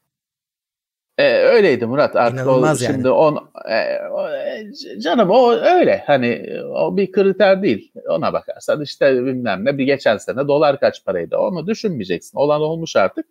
Ee, 1.19 1.37
öyleydi 1.37 1.87
Murat. 1.87 2.17
Artık 2.17 2.41
İnanılmaz 2.41 2.83
o, 2.83 2.85
yani. 2.85 2.95
şimdi 2.95 3.11
on, 3.11 3.51
e, 3.69 4.09
o, 4.09 4.29
e, 4.29 4.73
canım 5.01 5.31
o 5.31 5.51
öyle. 5.53 6.03
Hani 6.07 6.61
o 6.75 6.97
bir 6.97 7.13
kriter 7.13 7.63
değil. 7.63 7.93
Ona 8.09 8.33
bakarsan 8.33 8.83
işte 8.83 9.25
bilmem 9.25 9.65
ne 9.65 9.79
bir 9.79 9.85
geçen 9.85 10.17
sene 10.17 10.49
dolar 10.49 10.81
kaç 10.81 11.05
paraydı. 11.05 11.37
Onu 11.37 11.67
düşünmeyeceksin. 11.67 12.39
Olan 12.39 12.61
olmuş 12.61 12.97
artık. 12.97 13.27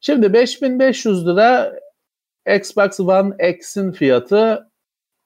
Şimdi 0.00 0.32
5500 0.32 1.26
lira 1.26 1.72
Xbox 2.56 3.00
One 3.00 3.48
X'in 3.48 3.92
fiyatı 3.92 4.70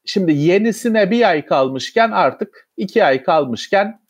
şimdi 0.05 0.33
yenisine 0.33 1.11
bir 1.11 1.29
ay 1.29 1.47
kalmışken 1.47 2.11
artık 2.11 2.69
iki 2.77 3.05
ay 3.05 3.23
kalmışken 3.23 4.01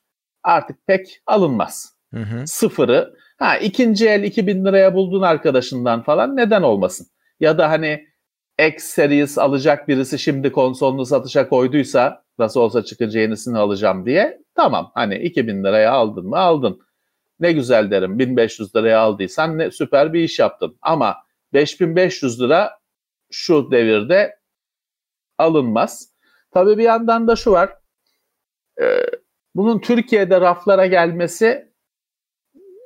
artık 0.42 0.86
pek 0.86 1.20
alınmaz 1.26 1.94
Hı 2.14 2.20
hı. 2.20 2.46
sıfırı. 2.46 3.14
Ha 3.38 3.56
ikinci 3.56 4.08
el 4.08 4.22
2000 4.22 4.64
liraya 4.64 4.94
buldun 4.94 5.22
arkadaşından 5.22 6.02
falan 6.02 6.36
neden 6.36 6.62
olmasın? 6.62 7.06
Ya 7.40 7.58
da 7.58 7.70
hani 7.70 8.08
X 8.68 8.84
Series 8.84 9.38
alacak 9.38 9.88
birisi 9.88 10.18
şimdi 10.18 10.52
konsolunu 10.52 11.06
satışa 11.06 11.48
koyduysa 11.48 12.24
nasıl 12.38 12.60
olsa 12.60 12.84
çıkınca 12.84 13.20
yenisini 13.20 13.58
alacağım 13.58 14.06
diye 14.06 14.42
tamam 14.54 14.90
hani 14.94 15.18
2000 15.18 15.64
liraya 15.64 15.92
aldın 15.92 16.26
mı 16.26 16.38
aldın. 16.38 16.80
Ne 17.40 17.52
güzel 17.52 17.90
derim 17.90 18.18
1500 18.18 18.76
liraya 18.76 19.00
aldıysan 19.00 19.58
ne 19.58 19.70
süper 19.70 20.12
bir 20.12 20.20
iş 20.20 20.38
yaptın. 20.38 20.78
Ama 20.82 21.16
5500 21.52 22.40
lira 22.40 22.78
şu 23.30 23.70
devirde 23.70 24.38
alınmaz. 25.38 26.14
Tabii 26.50 26.78
bir 26.78 26.82
yandan 26.82 27.28
da 27.28 27.36
şu 27.36 27.50
var. 27.50 27.76
Ee, 28.80 29.06
bunun 29.54 29.78
Türkiye'de 29.78 30.40
raflara 30.40 30.86
gelmesi 30.86 31.72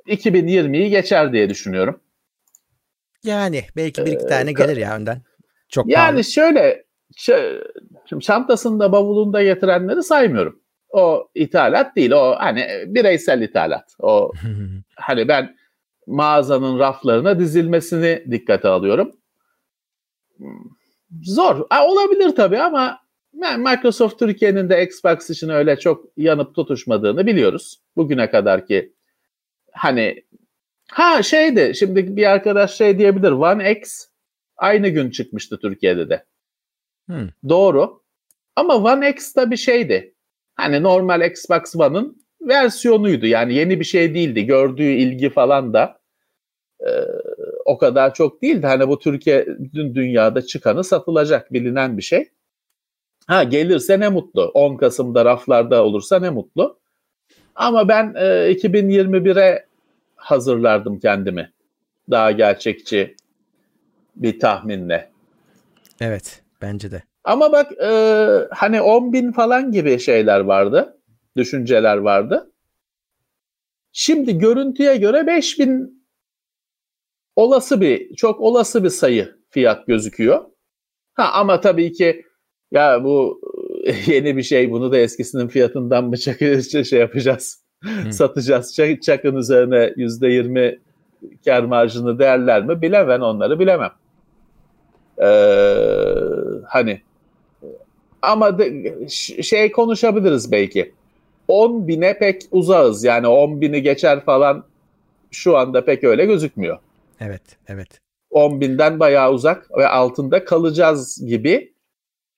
2020'yi 0.07 0.91
geçer 0.91 1.33
diye 1.33 1.51
düşünüyorum. 1.51 2.04
Yani 3.25 3.65
belki 3.77 4.07
bir 4.07 4.13
iki 4.13 4.27
tane 4.27 4.53
gelir 4.53 4.77
ya 4.77 4.97
önden. 4.97 5.23
Çok 5.69 5.89
Yani 5.89 6.07
pahalı. 6.11 6.25
şöyle 6.25 6.85
şimdi 7.17 7.63
çantasında 8.21 8.93
bavulunda 8.93 9.43
getirenleri 9.43 10.03
saymıyorum. 10.03 10.61
O 10.89 11.29
ithalat 11.35 11.97
değil. 11.97 12.11
O 12.11 12.35
hani 12.39 12.67
bireysel 12.87 13.43
ithalat. 13.43 13.95
O 13.99 14.33
hani 14.97 15.29
ben 15.29 15.57
mağazanın 16.07 16.79
raflarına 16.79 17.39
dizilmesini 17.39 18.25
dikkate 18.31 18.69
alıyorum. 18.69 19.13
Hmm, 20.37 20.65
Zor. 21.23 21.67
Ha, 21.71 21.87
olabilir 21.87 22.31
tabii 22.37 22.59
ama 22.59 22.99
Microsoft 23.59 24.19
Türkiye'nin 24.19 24.69
de 24.71 24.85
Xbox 24.85 25.31
için 25.31 25.49
öyle 25.49 25.79
çok 25.79 26.05
yanıp 26.17 26.55
tutuşmadığını 26.55 27.27
biliyoruz. 27.27 27.81
Bugüne 27.97 28.31
kadar 28.31 28.67
ki 28.67 28.93
hani 29.73 30.24
ha 30.91 31.23
şeydi 31.23 31.73
şimdi 31.79 32.17
bir 32.17 32.31
arkadaş 32.31 32.77
şey 32.77 32.99
diyebilir 32.99 33.31
One 33.31 33.73
X 33.73 34.07
aynı 34.57 34.89
gün 34.89 35.11
çıkmıştı 35.11 35.59
Türkiye'de 35.59 36.11
de. 36.11 36.25
Hmm. 37.07 37.29
Doğru. 37.49 38.03
Ama 38.57 38.77
One 38.77 39.11
X 39.11 39.37
da 39.37 39.51
bir 39.51 39.57
şeydi. 39.57 40.15
Hani 40.55 40.83
normal 40.83 41.21
Xbox 41.31 41.77
One'ın 41.77 42.25
versiyonuydu. 42.41 43.27
Yani 43.27 43.55
yeni 43.55 43.81
bir 43.81 43.85
şey 43.85 44.15
değildi. 44.15 44.47
Gördüğü 44.47 44.91
ilgi 44.91 45.31
falan 45.31 45.75
da 45.75 45.99
e, 46.81 46.91
o 47.65 47.79
kadar 47.79 48.15
çok 48.15 48.43
değildi. 48.43 48.67
Hani 48.67 48.89
bu 48.89 48.99
Türkiye 48.99 49.47
dün 49.75 49.95
dünyada 49.95 50.43
çıkanı 50.43 50.85
satılacak 50.85 51.53
bilinen 51.53 51.97
bir 51.97 52.03
şey. 52.03 52.29
Ha 53.27 53.43
gelirse 53.43 54.01
ne 54.01 54.09
mutlu. 54.09 54.43
10 54.55 54.77
Kasım'da 54.77 55.25
raflarda 55.25 55.85
olursa 55.85 56.19
ne 56.19 56.31
mutlu. 56.31 56.81
Ama 57.55 57.89
ben 57.89 58.15
e, 58.17 58.53
2021'e 58.53 59.67
hazırlardım 60.25 60.99
kendimi. 60.99 61.53
Daha 62.11 62.31
gerçekçi 62.31 63.17
bir 64.17 64.41
tahminle. 64.41 65.11
Evet 66.01 66.43
bence 66.63 66.91
de. 66.91 67.03
Ama 67.25 67.53
bak 67.53 67.73
e, 67.83 67.89
hani 68.51 68.81
10 68.81 69.13
bin 69.13 69.33
falan 69.33 69.73
gibi 69.73 69.99
şeyler 69.99 70.41
vardı. 70.41 71.01
Düşünceler 71.37 71.97
vardı. 71.97 72.53
Şimdi 73.93 74.39
görüntüye 74.39 74.97
göre 74.97 75.27
5 75.27 75.59
bin 75.59 76.05
olası 77.37 77.81
bir, 77.81 78.15
çok 78.15 78.41
olası 78.41 78.85
bir 78.85 78.89
sayı 78.89 79.37
fiyat 79.51 79.87
gözüküyor. 79.87 80.45
Ha 81.15 81.31
ama 81.33 81.61
tabii 81.61 81.93
ki 81.93 82.25
ya 82.71 83.05
bu 83.05 83.41
yeni 84.07 84.37
bir 84.37 84.43
şey 84.43 84.71
bunu 84.71 84.93
da 84.93 84.99
eskisinin 84.99 85.49
fiyatından 85.49 86.05
mı 86.05 86.17
çak- 86.17 86.85
şey 86.85 87.01
yapacağız, 87.01 87.64
satacağız. 88.13 88.75
Çak- 88.79 89.03
Çakın 89.03 89.37
üzerine 89.37 89.93
%20 89.97 90.79
kar 91.45 91.63
marjını 91.63 92.19
değerler 92.19 92.65
mi 92.65 92.83
bilemem 92.83 93.23
onları 93.23 93.61
bilemem. 93.61 93.91
Ee, 95.19 95.25
hani 96.67 97.01
ama 98.23 98.59
de, 98.59 99.09
şey 99.43 99.73
konuşabiliriz 99.73 100.53
belki. 100.53 100.93
10 101.49 101.89
bine 101.89 102.19
pek 102.19 102.43
uzağız. 102.51 103.05
Yani 103.05 103.27
10 103.27 103.61
bini 103.61 103.83
geçer 103.83 104.25
falan 104.25 104.65
şu 105.31 105.57
anda 105.57 105.85
pek 105.85 106.05
öyle 106.05 106.25
gözükmüyor. 106.27 106.79
Evet 107.21 107.43
evet. 107.69 108.01
10 108.31 108.61
binden 108.61 109.01
bayağı 109.01 109.33
uzak 109.33 109.79
ve 109.79 109.89
altında 109.89 110.45
kalacağız 110.45 111.27
gibi. 111.27 111.75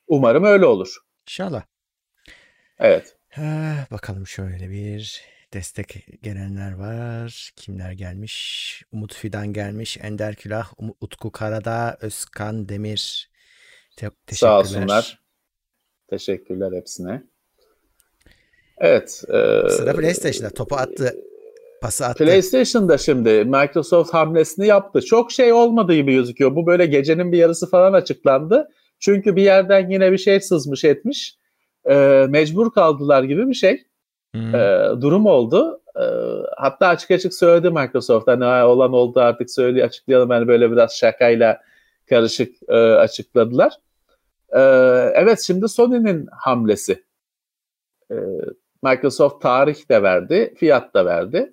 Umarım 0.09 0.45
öyle 0.45 0.67
olur. 0.67 0.97
İnşallah. 1.29 1.63
Evet. 2.79 3.17
Ha, 3.31 3.75
bakalım 3.91 4.27
şöyle 4.27 4.71
bir 4.71 5.23
destek 5.53 6.07
gelenler 6.23 6.73
var. 6.73 7.51
Kimler 7.57 7.93
gelmiş? 7.93 8.83
Umut 8.93 9.15
Fidan 9.15 9.53
gelmiş. 9.53 9.99
Ender 10.03 10.35
Külah, 10.35 10.73
Um- 10.73 10.95
Utku 11.01 11.33
Karadağ, 11.33 11.97
Özkan 12.01 12.69
Demir. 12.69 13.31
Te- 13.97 14.07
Sağ 14.07 14.15
teşekkürler. 14.27 14.59
olsunlar. 14.59 15.21
Teşekkürler 16.11 16.73
hepsine. 16.73 17.23
Evet. 18.79 19.23
E, 19.29 19.69
Sıra 19.71 19.93
PlayStation'da 19.93 20.55
topu 20.55 20.77
attı. 20.77 21.15
Pası 21.83 22.07
attı. 22.07 22.25
PlayStation'da 22.25 22.99
şimdi 22.99 23.31
Microsoft 23.45 24.15
hamlesini 24.15 24.67
yaptı. 24.67 25.01
Çok 25.03 25.33
şey 25.33 25.53
olmadığı 25.53 25.95
gibi 25.95 26.13
gözüküyor. 26.15 26.57
Bu 26.57 26.67
böyle 26.67 26.87
gecenin 26.87 27.33
bir 27.33 27.39
yarısı 27.39 27.71
falan 27.71 27.93
açıklandı. 27.93 28.69
Çünkü 29.01 29.37
bir 29.37 29.43
yerden 29.43 29.91
yine 29.91 30.13
bir 30.13 30.19
şey 30.19 30.41
sızmış 30.41 30.85
etmiş. 30.85 31.37
E, 31.85 31.95
mecbur 32.29 32.73
kaldılar 32.73 33.23
gibi 33.23 33.49
bir 33.49 33.55
şey. 33.55 33.86
Hmm. 34.37 34.55
E, 34.55 34.91
durum 35.01 35.27
oldu. 35.27 35.83
E, 35.97 36.05
hatta 36.57 36.87
açık 36.89 37.11
açık 37.11 37.35
söyledi 37.35 37.71
Microsoft. 37.71 38.29
Hani 38.29 38.45
olan 38.45 38.93
oldu 38.93 39.21
artık 39.21 39.51
söyle 39.51 39.85
açıklayalım. 39.85 40.31
Hani 40.31 40.49
böyle 40.49 40.73
biraz 40.73 40.97
şakayla 40.97 41.63
karışık 42.09 42.55
e, 42.69 42.75
açıkladılar. 42.75 43.73
E, 44.49 44.61
evet 45.15 45.41
şimdi 45.41 45.69
Sony'nin 45.69 46.27
hamlesi. 46.33 47.05
E, 48.11 48.15
Microsoft 48.83 49.43
tarih 49.43 49.91
de 49.91 50.03
verdi, 50.03 50.55
fiyat 50.57 50.95
da 50.95 51.07
verdi. 51.07 51.53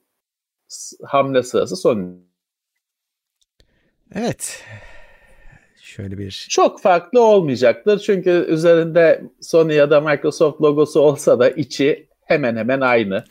Hamle 1.04 1.44
sırası 1.44 1.76
Sony'nin. 1.76 2.28
Evet. 4.16 4.64
Şöyle 5.82 6.18
bir... 6.18 6.48
Çok 6.50 6.82
farklı 6.82 7.22
olmayacaktır. 7.22 8.00
Çünkü 8.00 8.46
üzerinde 8.50 9.24
Sony 9.42 9.74
ya 9.74 9.90
da 9.90 10.02
Microsoft 10.02 10.62
logosu 10.62 11.00
olsa 11.00 11.40
da 11.40 11.50
içi 11.50 12.08
hemen 12.26 12.56
hemen 12.56 12.82
aynı. 12.82 13.24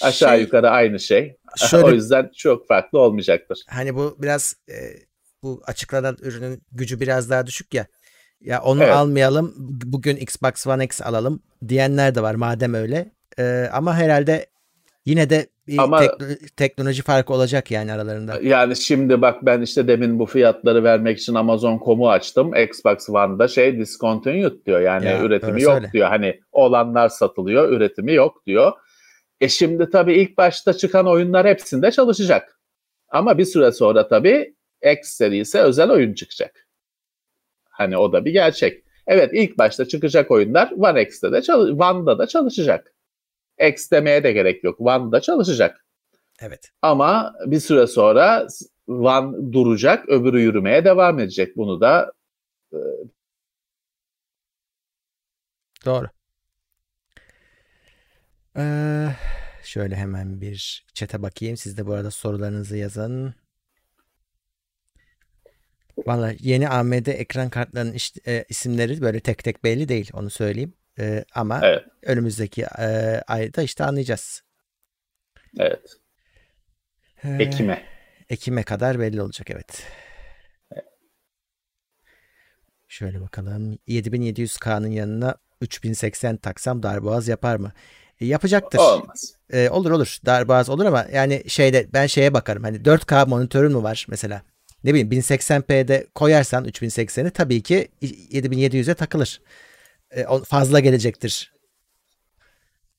Aşağı 0.00 0.30
şey, 0.30 0.40
yukarı 0.40 0.70
aynı 0.70 1.00
şey. 1.00 1.36
Şöyle, 1.56 1.84
o 1.84 1.90
yüzden 1.90 2.30
çok 2.36 2.68
farklı 2.68 2.98
olmayacaktır. 2.98 3.64
Hani 3.68 3.94
bu 3.94 4.16
biraz 4.18 4.56
e, 4.68 4.74
bu 5.42 5.62
açıklanan 5.66 6.16
ürünün 6.20 6.62
gücü 6.72 7.00
biraz 7.00 7.30
daha 7.30 7.46
düşük 7.46 7.74
ya. 7.74 7.86
Ya 8.40 8.62
onu 8.62 8.82
evet. 8.82 8.94
almayalım. 8.94 9.54
Bugün 9.84 10.16
Xbox 10.16 10.66
One 10.66 10.84
X 10.84 11.02
alalım 11.02 11.42
diyenler 11.68 12.14
de 12.14 12.22
var 12.22 12.34
madem 12.34 12.74
öyle. 12.74 13.12
E, 13.38 13.68
ama 13.72 13.96
herhalde 13.96 14.46
yine 15.08 15.30
de 15.30 15.46
bir 15.66 15.78
Ama, 15.78 16.00
tek, 16.00 16.56
teknoloji 16.56 17.02
farkı 17.02 17.32
olacak 17.32 17.70
yani 17.70 17.92
aralarında. 17.92 18.38
Yani 18.42 18.76
şimdi 18.76 19.22
bak 19.22 19.46
ben 19.46 19.62
işte 19.62 19.88
demin 19.88 20.18
bu 20.18 20.26
fiyatları 20.26 20.84
vermek 20.84 21.18
için 21.18 21.34
Amazon.com'u 21.34 22.10
açtım. 22.10 22.56
Xbox 22.56 23.10
One'da 23.10 23.48
şey 23.48 23.78
discontinued 23.78 24.66
diyor. 24.66 24.80
Yani 24.80 25.06
ya, 25.06 25.22
üretimi 25.22 25.62
yok 25.62 25.74
öyle. 25.74 25.92
diyor. 25.92 26.08
Hani 26.08 26.40
olanlar 26.52 27.08
satılıyor, 27.08 27.72
üretimi 27.72 28.14
yok 28.14 28.46
diyor. 28.46 28.72
E 29.40 29.48
şimdi 29.48 29.90
tabii 29.90 30.14
ilk 30.14 30.38
başta 30.38 30.72
çıkan 30.72 31.06
oyunlar 31.06 31.46
hepsinde 31.46 31.90
çalışacak. 31.90 32.60
Ama 33.08 33.38
bir 33.38 33.44
süre 33.44 33.72
sonra 33.72 34.08
tabii 34.08 34.54
X 35.00 35.08
serisi 35.08 35.58
özel 35.58 35.90
oyun 35.90 36.14
çıkacak. 36.14 36.66
Hani 37.70 37.96
o 37.96 38.12
da 38.12 38.24
bir 38.24 38.32
gerçek. 38.32 38.84
Evet 39.06 39.30
ilk 39.32 39.58
başta 39.58 39.88
çıkacak 39.88 40.30
oyunlar 40.30 40.70
One 40.78 41.02
X'te 41.02 41.32
de 41.32 41.52
One'da 41.54 42.18
da 42.18 42.26
çalışacak. 42.26 42.94
X 43.60 43.90
demeye 43.90 44.24
de 44.24 44.32
gerek 44.32 44.64
yok. 44.64 44.80
One'da 44.80 45.20
çalışacak. 45.20 45.84
Evet. 46.40 46.70
Ama 46.82 47.34
bir 47.46 47.60
süre 47.60 47.86
sonra 47.86 48.46
One 48.88 49.52
duracak, 49.52 50.08
öbürü 50.08 50.40
yürümeye 50.40 50.84
devam 50.84 51.18
edecek. 51.18 51.56
Bunu 51.56 51.80
da 51.80 52.12
e... 52.72 52.78
Doğru. 55.86 56.08
Ee, 58.56 59.08
şöyle 59.62 59.96
hemen 59.96 60.40
bir 60.40 60.86
çete 60.94 61.22
bakayım. 61.22 61.56
Siz 61.56 61.78
de 61.78 61.86
bu 61.86 61.92
arada 61.94 62.10
sorularınızı 62.10 62.76
yazın. 62.76 63.34
Valla 66.06 66.34
yeni 66.38 66.68
AMD 66.68 67.06
ekran 67.06 67.50
kartlarının 67.50 67.92
işte, 67.92 68.32
e, 68.32 68.44
isimleri 68.48 69.00
böyle 69.00 69.20
tek 69.20 69.44
tek 69.44 69.64
belli 69.64 69.88
değil 69.88 70.10
onu 70.14 70.30
söyleyeyim. 70.30 70.74
E, 70.98 71.24
ama 71.34 71.60
evet. 71.62 71.84
önümüzdeki 72.02 72.62
e, 72.62 73.20
ayda 73.26 73.62
işte 73.62 73.84
anlayacağız. 73.84 74.42
Evet. 75.58 75.96
Ee, 77.24 77.36
Ekim'e. 77.40 77.82
Ekim'e 78.30 78.62
kadar 78.62 79.00
belli 79.00 79.22
olacak 79.22 79.50
evet. 79.50 79.82
evet. 80.72 80.84
Şöyle 82.88 83.20
bakalım. 83.20 83.78
7700K'nın 83.88 84.90
yanına 84.90 85.34
3080 85.60 86.36
taksam 86.36 86.82
darboğaz 86.82 87.28
yapar 87.28 87.56
mı? 87.56 87.72
E, 88.20 88.26
yapacaktır. 88.26 88.78
Olmaz. 88.78 89.34
E, 89.52 89.68
olur 89.68 89.90
olur. 89.90 90.18
Darboğaz 90.26 90.68
olur 90.68 90.84
ama 90.84 91.06
yani 91.12 91.42
şeyde 91.46 91.86
ben 91.92 92.06
şeye 92.06 92.34
bakarım. 92.34 92.62
Hani 92.62 92.76
4K 92.76 93.28
monitörün 93.28 93.72
mü 93.72 93.82
var 93.82 94.06
mesela? 94.08 94.42
Ne 94.84 94.90
bileyim 94.90 95.10
1080p'de 95.10 96.06
koyarsan 96.14 96.64
3080'i 96.64 97.30
tabii 97.30 97.62
ki 97.62 97.88
7700'e 98.02 98.94
takılır. 98.94 99.40
E, 100.10 100.24
fazla 100.44 100.80
gelecektir. 100.80 101.52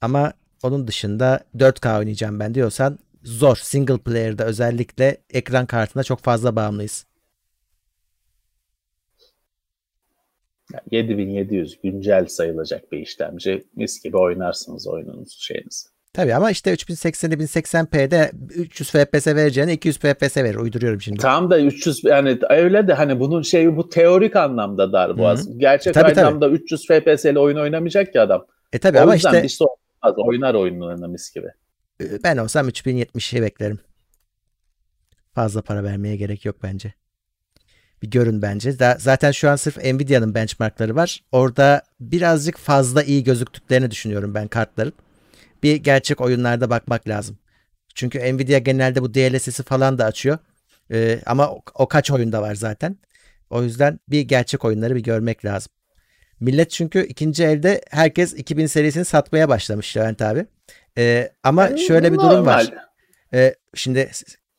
Ama 0.01 0.33
onun 0.63 0.87
dışında 0.87 1.39
4K 1.57 1.99
oynayacağım 1.99 2.39
ben 2.39 2.55
diyorsan 2.55 2.99
zor. 3.23 3.55
Single 3.55 3.97
player'da 3.97 4.45
özellikle 4.45 5.17
ekran 5.29 5.65
kartına 5.65 6.03
çok 6.03 6.19
fazla 6.19 6.55
bağımlıyız. 6.55 7.05
7700 10.91 11.81
güncel 11.83 12.25
sayılacak 12.25 12.91
bir 12.91 12.97
işlemci. 12.97 13.63
Mis 13.75 14.03
gibi 14.03 14.17
oynarsınız 14.17 14.87
oyununuzu 14.87 15.41
şeyinizi. 15.41 15.98
Tabii 16.13 16.35
ama 16.35 16.51
işte 16.51 16.73
3080'de 16.73 17.35
1080p'de 17.35 18.31
300 18.49 18.91
FPS 18.91 19.27
vereceğine 19.27 19.73
200 19.73 19.97
FPS 19.97 20.37
verir. 20.37 20.55
Uyduruyorum 20.55 21.01
şimdi. 21.01 21.19
Tam 21.19 21.49
da 21.49 21.59
300 21.59 22.03
yani 22.03 22.39
öyle 22.49 22.87
de 22.87 22.93
hani 22.93 23.19
bunun 23.19 23.41
şeyi 23.41 23.77
bu 23.77 23.89
teorik 23.89 24.35
anlamda 24.35 24.93
dar 24.93 25.17
boğaz. 25.17 25.57
Gerçek 25.57 25.93
tabii, 25.93 26.21
anlamda 26.21 26.45
tabii. 26.45 26.55
300 26.55 26.87
FPS 26.87 27.25
ile 27.25 27.39
oyun 27.39 27.57
oynamayacak 27.57 28.13
ki 28.13 28.21
adam. 28.21 28.45
E 28.73 28.79
tabii 28.79 28.97
o 28.97 29.01
ama 29.01 29.15
işte, 29.15 29.43
işte 29.45 29.65
olmaz. 29.65 30.15
oynar 30.17 30.53
oyunlarına 30.53 31.07
mis 31.07 31.33
gibi. 31.33 31.47
Ee, 32.01 32.23
ben 32.23 32.37
olsam 32.37 32.69
3070'i 32.69 33.41
beklerim. 33.41 33.79
Fazla 35.35 35.61
para 35.61 35.83
vermeye 35.83 36.15
gerek 36.15 36.45
yok 36.45 36.55
bence. 36.63 36.93
Bir 38.01 38.09
görün 38.11 38.41
bence. 38.41 38.71
Zaten 38.97 39.31
şu 39.31 39.49
an 39.49 39.55
sırf 39.55 39.77
Nvidia'nın 39.77 40.35
benchmarkları 40.35 40.95
var. 40.95 41.19
Orada 41.31 41.81
birazcık 41.99 42.57
fazla 42.57 43.03
iyi 43.03 43.23
gözüktüklerini 43.23 43.91
düşünüyorum 43.91 44.33
ben 44.33 44.47
kartların 44.47 44.93
bir 45.63 45.75
gerçek 45.75 46.21
oyunlarda 46.21 46.69
bakmak 46.69 47.07
lazım. 47.07 47.37
Çünkü 47.95 48.19
Nvidia 48.19 48.59
genelde 48.59 49.01
bu 49.01 49.13
DLSS'i 49.13 49.63
falan 49.63 49.97
da 49.97 50.05
açıyor. 50.05 50.37
Ee, 50.91 51.19
ama 51.25 51.51
o, 51.51 51.61
o 51.75 51.87
kaç 51.87 52.11
oyunda 52.11 52.41
var 52.41 52.55
zaten. 52.55 52.97
O 53.49 53.63
yüzden 53.63 53.99
bir 54.07 54.21
gerçek 54.21 54.65
oyunları 54.65 54.95
bir 54.95 55.03
görmek 55.03 55.45
lazım. 55.45 55.71
Millet 56.39 56.69
çünkü 56.69 57.05
ikinci 57.05 57.43
elde 57.43 57.81
herkes 57.89 58.33
2000 58.33 58.65
serisini 58.65 59.05
satmaya 59.05 59.49
başlamış 59.49 59.97
Levent 59.97 60.21
abi. 60.21 60.45
Ee, 60.97 61.31
ama 61.43 61.77
şöyle 61.77 62.13
bir 62.13 62.17
durum 62.17 62.45
var. 62.45 62.73
Ee, 63.33 63.55
şimdi 63.73 64.11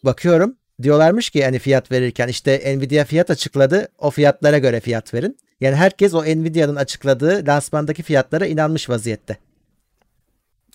bakıyorum 0.04 0.56
diyorlarmış 0.82 1.30
ki 1.30 1.38
yani 1.38 1.58
fiyat 1.58 1.92
verirken 1.92 2.28
işte 2.28 2.76
Nvidia 2.76 3.04
fiyat 3.04 3.30
açıkladı. 3.30 3.88
O 3.98 4.10
fiyatlara 4.10 4.58
göre 4.58 4.80
fiyat 4.80 5.14
verin. 5.14 5.38
Yani 5.60 5.76
herkes 5.76 6.14
o 6.14 6.24
Nvidia'nın 6.24 6.76
açıkladığı 6.76 7.46
lansmandaki 7.46 8.02
fiyatlara 8.02 8.46
inanmış 8.46 8.88
vaziyette. 8.88 9.36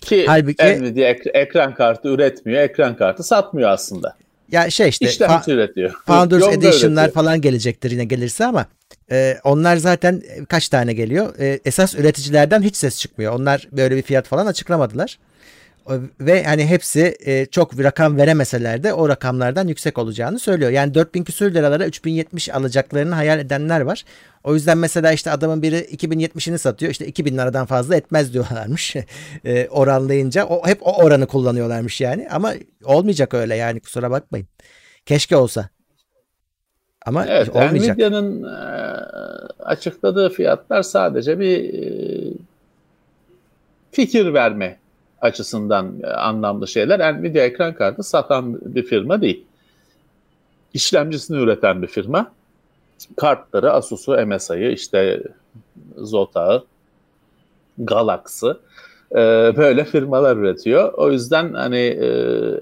Ki 0.05 0.25
Halbuki, 0.27 0.81
Nvidia 0.81 1.07
ek- 1.09 1.29
ekran 1.33 1.75
kartı 1.75 2.07
üretmiyor, 2.07 2.61
ekran 2.61 2.97
kartı 2.97 3.23
satmıyor 3.23 3.69
aslında. 3.69 4.15
Ya 4.51 4.69
şey 4.69 4.89
işte 4.89 5.25
fa- 5.25 5.51
üretiyor. 5.51 5.91
Founders 6.05 6.41
Yolda 6.41 6.53
Edition'lar 6.55 7.03
üretiyor. 7.03 7.23
falan 7.23 7.41
gelecektir 7.41 7.91
yine 7.91 8.05
gelirse 8.05 8.45
ama 8.45 8.65
e, 9.11 9.37
onlar 9.43 9.77
zaten 9.77 10.21
kaç 10.49 10.69
tane 10.69 10.93
geliyor? 10.93 11.39
E, 11.39 11.59
esas 11.65 11.95
üreticilerden 11.95 12.61
hiç 12.61 12.75
ses 12.75 12.99
çıkmıyor. 12.99 13.33
Onlar 13.33 13.67
böyle 13.71 13.95
bir 13.95 14.01
fiyat 14.01 14.27
falan 14.27 14.45
açıklamadılar. 14.45 15.19
Ve 16.19 16.43
hani 16.43 16.65
hepsi 16.65 17.15
e, 17.25 17.45
çok 17.45 17.83
rakam 17.83 18.17
veremeseler 18.17 18.83
de 18.83 18.93
o 18.93 19.09
rakamlardan 19.09 19.67
yüksek 19.67 19.97
olacağını 19.97 20.39
söylüyor. 20.39 20.71
Yani 20.71 20.93
4000 20.93 21.23
küsür 21.23 21.53
liralara 21.53 21.85
3070 21.85 22.49
alacaklarını 22.49 23.15
hayal 23.15 23.39
edenler 23.39 23.81
var. 23.81 24.03
O 24.43 24.53
yüzden 24.53 24.77
mesela 24.77 25.11
işte 25.11 25.31
adamın 25.31 25.61
biri 25.61 25.75
2070'ini 25.75 26.57
satıyor. 26.57 26.91
İşte 26.91 27.07
2000 27.07 27.33
liradan 27.33 27.65
fazla 27.65 27.95
etmez 27.95 28.33
diyorlarmış. 28.33 28.95
e, 29.45 29.67
oranlayınca 29.67 30.45
o 30.45 30.67
hep 30.67 30.87
o 30.87 31.03
oranı 31.03 31.27
kullanıyorlarmış 31.27 32.01
yani. 32.01 32.27
Ama 32.31 32.53
olmayacak 32.83 33.33
öyle 33.33 33.55
yani 33.55 33.79
kusura 33.79 34.11
bakmayın. 34.11 34.47
Keşke 35.05 35.35
olsa. 35.35 35.69
Ama 37.05 37.25
evet, 37.25 37.49
olmayacak. 37.49 37.97
Nvidia'nın 37.97 38.43
e, 38.43 38.55
açıkladığı 39.63 40.29
fiyatlar 40.29 40.83
sadece 40.83 41.39
bir 41.39 41.73
e, 41.73 41.87
fikir 43.91 44.33
verme 44.33 44.77
açısından 45.25 45.99
e, 46.03 46.07
anlamlı 46.07 46.67
şeyler. 46.67 47.21
Nvidia 47.21 47.43
ekran 47.43 47.73
kartı 47.73 48.03
satan 48.03 48.59
bir 48.75 48.83
firma 48.83 49.21
değil. 49.21 49.45
İşlemcisini 50.73 51.37
üreten 51.37 51.81
bir 51.81 51.87
firma. 51.87 52.31
Kartları 53.17 53.71
Asus'u, 53.71 54.25
MSI'yi, 54.27 54.73
işte 54.73 55.23
Zota'yı, 55.97 56.61
Galax'ı 57.77 58.59
e, 59.11 59.17
böyle 59.57 59.85
firmalar 59.85 60.37
üretiyor. 60.37 60.93
O 60.93 61.11
yüzden 61.11 61.53
hani 61.53 61.77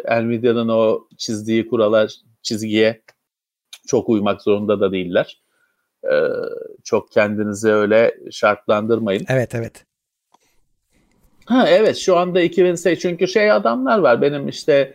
e, 0.05 0.23
Nvidia'nın 0.23 0.67
o 0.67 1.07
çizdiği 1.17 1.67
kurala, 1.67 2.07
çizgiye 2.41 3.01
çok 3.87 4.09
uymak 4.09 4.41
zorunda 4.41 4.79
da 4.79 4.91
değiller. 4.91 5.41
çok 6.83 7.11
kendinizi 7.11 7.71
öyle 7.71 8.15
şartlandırmayın. 8.31 9.25
Evet 9.29 9.55
evet. 9.55 9.85
Ha 11.45 11.67
evet 11.69 11.97
şu 11.97 12.17
anda 12.17 12.41
2008 12.41 13.01
çünkü 13.01 13.27
şey 13.27 13.51
adamlar 13.51 13.99
var 13.99 14.21
benim 14.21 14.47
işte 14.47 14.93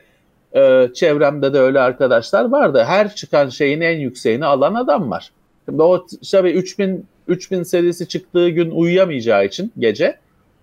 e, 0.56 0.88
çevremde 0.94 1.54
de 1.54 1.58
öyle 1.58 1.80
arkadaşlar 1.80 2.44
vardı. 2.44 2.84
Her 2.86 3.14
çıkan 3.14 3.48
şeyin 3.48 3.80
en 3.80 3.98
yükseğini 3.98 4.46
alan 4.46 4.74
adam 4.74 5.10
var. 5.10 5.30
Şimdi 5.66 5.82
o 5.82 6.06
tabii 6.32 6.50
3000 6.50 7.06
3000 7.28 7.62
serisi 7.62 8.08
çıktığı 8.08 8.48
gün 8.48 8.70
uyuyamayacağı 8.70 9.46
için 9.46 9.72
gece 9.78 10.18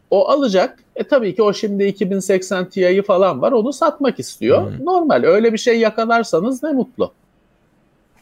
o 0.10 0.28
alacak. 0.28 0.80
E 0.95 1.04
tabii 1.04 1.36
ki 1.36 1.43
o 1.43 1.54
şimdi 1.54 1.84
2080 1.84 2.69
Ti'yi 2.69 3.02
falan 3.02 3.41
var. 3.41 3.52
Onu 3.52 3.74
satmak 3.74 4.19
istiyor. 4.19 4.71
Hmm. 4.71 4.86
Normal. 4.86 5.24
Öyle 5.24 5.54
bir 5.54 5.58
şey 5.58 5.80
yakalarsanız 5.80 6.63
ne 6.63 6.71
mutlu. 6.71 7.12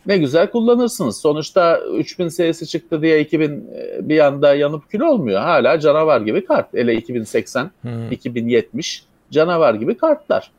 Ne 0.05 0.17
güzel 0.17 0.51
kullanırsınız. 0.51 1.17
Sonuçta 1.17 1.79
3000 1.79 2.27
serisi 2.27 2.67
çıktı 2.67 3.01
diye 3.01 3.21
2000 3.21 3.51
e, 3.51 4.09
bir 4.09 4.19
anda 4.19 4.55
yanıp 4.55 4.89
kül 4.89 5.01
olmuyor. 5.01 5.41
Hala 5.41 5.79
canavar 5.79 6.21
gibi 6.21 6.45
kart. 6.45 6.75
Ele 6.75 6.95
2080, 6.95 7.71
hmm. 7.81 8.11
2070 8.11 9.05
canavar 9.31 9.73
gibi 9.73 9.97
kartlar. 9.97 10.51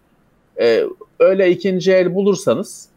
Ee, 0.60 0.84
öyle 1.18 1.50
ikinci 1.50 1.92
el 1.92 2.14
bulursanız 2.14 2.88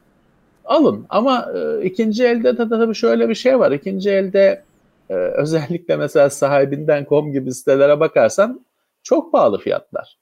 alın. 0.66 1.06
Ama 1.10 1.52
e, 1.56 1.86
ikinci 1.86 2.26
elde 2.26 2.58
de 2.58 2.70
tabii 2.70 2.96
şöyle 2.96 3.30
bir 3.30 3.36
şey 3.36 3.60
var. 3.60 3.72
İkinci 3.72 4.10
elde 4.10 4.64
e, 5.10 5.14
özellikle 5.16 5.96
mesela 5.96 6.30
sahibinden 6.30 7.06
com 7.10 7.32
gibi 7.32 7.54
sitelere 7.54 8.00
bakarsan 8.00 8.66
çok 9.04 9.32
pahalı 9.32 9.58
fiyatlar. 9.60 10.18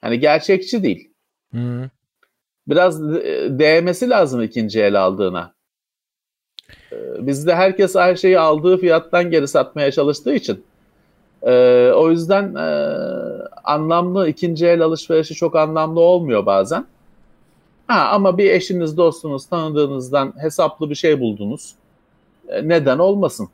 Hani 0.00 0.20
gerçekçi 0.20 0.82
değil. 0.82 1.10
Hmm. 1.50 1.84
Biraz 2.66 3.02
değmesi 3.58 4.10
lazım 4.10 4.42
ikinci 4.42 4.80
el 4.80 5.02
aldığına. 5.02 5.54
Ee, 6.92 7.26
bizde 7.26 7.54
herkes 7.54 7.94
her 7.94 8.16
şeyi 8.16 8.38
aldığı 8.38 8.78
fiyattan 8.78 9.30
geri 9.30 9.48
satmaya 9.48 9.92
çalıştığı 9.92 10.34
için 10.34 10.64
e, 11.42 11.52
o 11.94 12.10
yüzden 12.10 12.54
e, 12.54 12.66
anlamlı 13.64 14.28
ikinci 14.28 14.66
el 14.66 14.80
alışverişi 14.80 15.34
çok 15.34 15.56
anlamlı 15.56 16.00
olmuyor 16.00 16.46
bazen. 16.46 16.86
Ha, 17.86 18.08
ama 18.12 18.38
bir 18.38 18.50
eşiniz, 18.50 18.96
dostunuz, 18.96 19.46
tanıdığınızdan 19.46 20.34
hesaplı 20.36 20.90
bir 20.90 20.94
şey 20.94 21.20
buldunuz. 21.20 21.74
E, 22.48 22.68
neden 22.68 22.98
olmasın? 22.98 23.48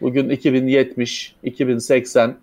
Bugün 0.00 0.30
2070, 0.30 1.36
2080 1.42 2.36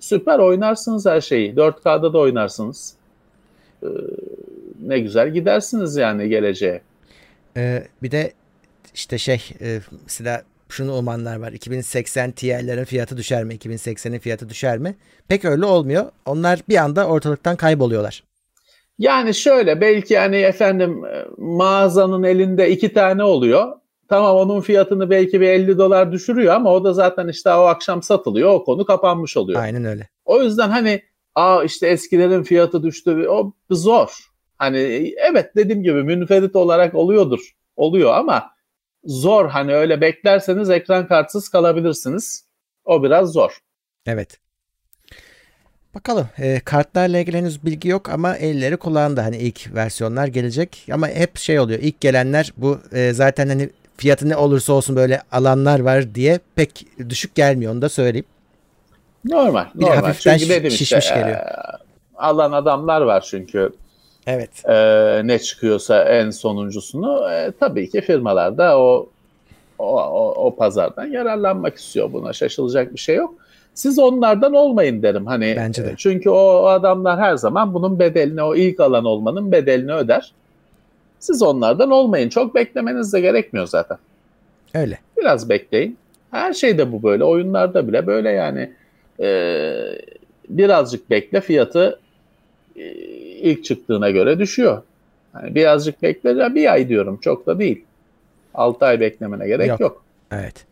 süper 0.00 0.38
oynarsınız 0.38 1.06
her 1.06 1.20
şeyi. 1.20 1.54
4K'da 1.54 2.12
da 2.12 2.18
oynarsınız. 2.18 2.94
E, 3.82 3.88
ne 4.82 4.98
güzel 4.98 5.30
gidersiniz 5.30 5.96
yani 5.96 6.28
geleceğe. 6.28 6.82
Ee, 7.56 7.84
bir 8.02 8.10
de 8.10 8.32
işte 8.94 9.18
şey 9.18 9.42
e, 9.60 9.80
mesela 10.04 10.42
şunu 10.68 10.96
umanlar 10.96 11.36
var. 11.36 11.52
2080 11.52 12.30
Ti'lerin 12.32 12.84
fiyatı 12.84 13.16
düşer 13.16 13.44
mi? 13.44 13.54
2080'in 13.54 14.18
fiyatı 14.18 14.48
düşer 14.48 14.78
mi? 14.78 14.96
Pek 15.28 15.44
öyle 15.44 15.64
olmuyor. 15.64 16.04
Onlar 16.26 16.60
bir 16.68 16.76
anda 16.76 17.06
ortalıktan 17.06 17.56
kayboluyorlar. 17.56 18.24
Yani 18.98 19.34
şöyle 19.34 19.80
belki 19.80 20.18
hani 20.18 20.36
efendim 20.36 21.04
e, 21.04 21.26
mağazanın 21.38 22.22
elinde 22.22 22.70
iki 22.70 22.92
tane 22.92 23.24
oluyor. 23.24 23.72
Tamam 24.08 24.36
onun 24.36 24.60
fiyatını 24.60 25.10
belki 25.10 25.40
bir 25.40 25.48
50 25.48 25.78
dolar 25.78 26.12
düşürüyor 26.12 26.54
ama 26.54 26.72
o 26.72 26.84
da 26.84 26.92
zaten 26.92 27.28
işte 27.28 27.50
o 27.50 27.60
akşam 27.62 28.02
satılıyor. 28.02 28.50
O 28.50 28.64
konu 28.64 28.84
kapanmış 28.84 29.36
oluyor. 29.36 29.62
Aynen 29.62 29.84
öyle. 29.84 30.08
O 30.24 30.42
yüzden 30.42 30.68
hani 30.68 31.02
aa 31.34 31.64
işte 31.64 31.86
eskilerin 31.86 32.42
fiyatı 32.42 32.82
düştü. 32.82 33.26
O 33.28 33.52
zor. 33.70 34.30
Hani 34.58 34.78
evet 35.30 35.46
dediğim 35.56 35.82
gibi 35.82 36.02
münferit 36.02 36.56
olarak 36.56 36.94
oluyordur. 36.94 37.54
Oluyor 37.76 38.14
ama 38.14 38.50
zor. 39.04 39.48
Hani 39.48 39.74
öyle 39.74 40.00
beklerseniz 40.00 40.70
ekran 40.70 41.08
kartsız 41.08 41.48
kalabilirsiniz. 41.48 42.44
O 42.84 43.02
biraz 43.02 43.32
zor. 43.32 43.58
Evet. 44.06 44.38
Bakalım 45.94 46.28
e, 46.38 46.60
kartlarla 46.60 47.18
ilgili 47.18 47.36
henüz 47.36 47.64
bilgi 47.64 47.88
yok 47.88 48.08
ama 48.08 48.36
elleri 48.36 48.76
kulağında 48.76 49.24
hani 49.24 49.36
ilk 49.36 49.74
versiyonlar 49.74 50.26
gelecek 50.26 50.86
ama 50.92 51.08
hep 51.08 51.38
şey 51.38 51.60
oluyor 51.60 51.78
ilk 51.82 52.00
gelenler 52.00 52.52
bu 52.56 52.78
e, 52.92 53.12
zaten 53.12 53.48
hani 53.48 53.70
fiyatı 53.96 54.28
ne 54.28 54.36
olursa 54.36 54.72
olsun 54.72 54.96
böyle 54.96 55.22
alanlar 55.32 55.80
var 55.80 56.14
diye 56.14 56.40
pek 56.54 56.86
düşük 57.08 57.34
gelmiyor 57.34 57.72
onu 57.72 57.82
da 57.82 57.88
söyleyeyim. 57.88 58.26
Normal. 59.24 59.66
Bir 59.74 59.82
normal. 59.82 59.96
hafiften 59.96 60.38
çünkü 60.38 60.70
şişmiş 60.70 61.04
işte, 61.04 61.14
geliyor. 61.14 61.36
E, 61.36 61.56
alan 62.14 62.52
adamlar 62.52 63.00
var 63.00 63.26
çünkü 63.30 63.72
Evet. 64.26 64.64
E, 64.68 64.74
ne 65.26 65.38
çıkıyorsa 65.38 66.04
en 66.04 66.30
sonuncusunu 66.30 67.30
e, 67.30 67.52
tabii 67.60 67.90
ki 67.90 68.00
firmalar 68.00 68.58
da 68.58 68.78
o, 68.78 69.08
o, 69.78 70.00
o, 70.02 70.46
o 70.46 70.56
pazardan 70.56 71.06
yararlanmak 71.06 71.76
istiyor 71.76 72.12
buna. 72.12 72.32
Şaşılacak 72.32 72.94
bir 72.94 72.98
şey 72.98 73.16
yok. 73.16 73.34
Siz 73.74 73.98
onlardan 73.98 74.54
olmayın 74.54 75.02
derim. 75.02 75.26
Hani 75.26 75.54
Bence 75.56 75.84
de. 75.84 75.94
Çünkü 75.96 76.30
o 76.30 76.64
adamlar 76.64 77.20
her 77.20 77.36
zaman 77.36 77.74
bunun 77.74 77.98
bedelini, 77.98 78.42
o 78.42 78.54
ilk 78.54 78.80
alan 78.80 79.04
olmanın 79.04 79.52
bedelini 79.52 79.94
öder. 79.94 80.32
Siz 81.20 81.42
onlardan 81.42 81.90
olmayın. 81.90 82.28
Çok 82.28 82.54
beklemeniz 82.54 83.12
de 83.12 83.20
gerekmiyor 83.20 83.66
zaten. 83.66 83.98
Öyle. 84.74 84.98
Biraz 85.16 85.48
bekleyin. 85.48 85.96
Her 86.30 86.52
şeyde 86.52 86.92
bu 86.92 87.02
böyle. 87.02 87.24
Oyunlarda 87.24 87.88
bile 87.88 88.06
böyle 88.06 88.30
yani. 88.30 88.72
Ee, 89.20 89.98
birazcık 90.48 91.10
bekle 91.10 91.40
fiyatı 91.40 92.00
e, 92.76 92.84
ilk 93.40 93.64
çıktığına 93.64 94.10
göre 94.10 94.38
düşüyor. 94.38 94.82
Yani 95.34 95.54
birazcık 95.54 96.02
bekle 96.02 96.54
bir 96.54 96.72
ay 96.72 96.88
diyorum 96.88 97.18
çok 97.22 97.46
da 97.46 97.58
değil. 97.58 97.84
6 98.54 98.84
ay 98.84 99.00
beklemene 99.00 99.46
gerek 99.46 99.68
yok. 99.68 99.80
yok. 99.80 100.02
Evet. 100.32 100.66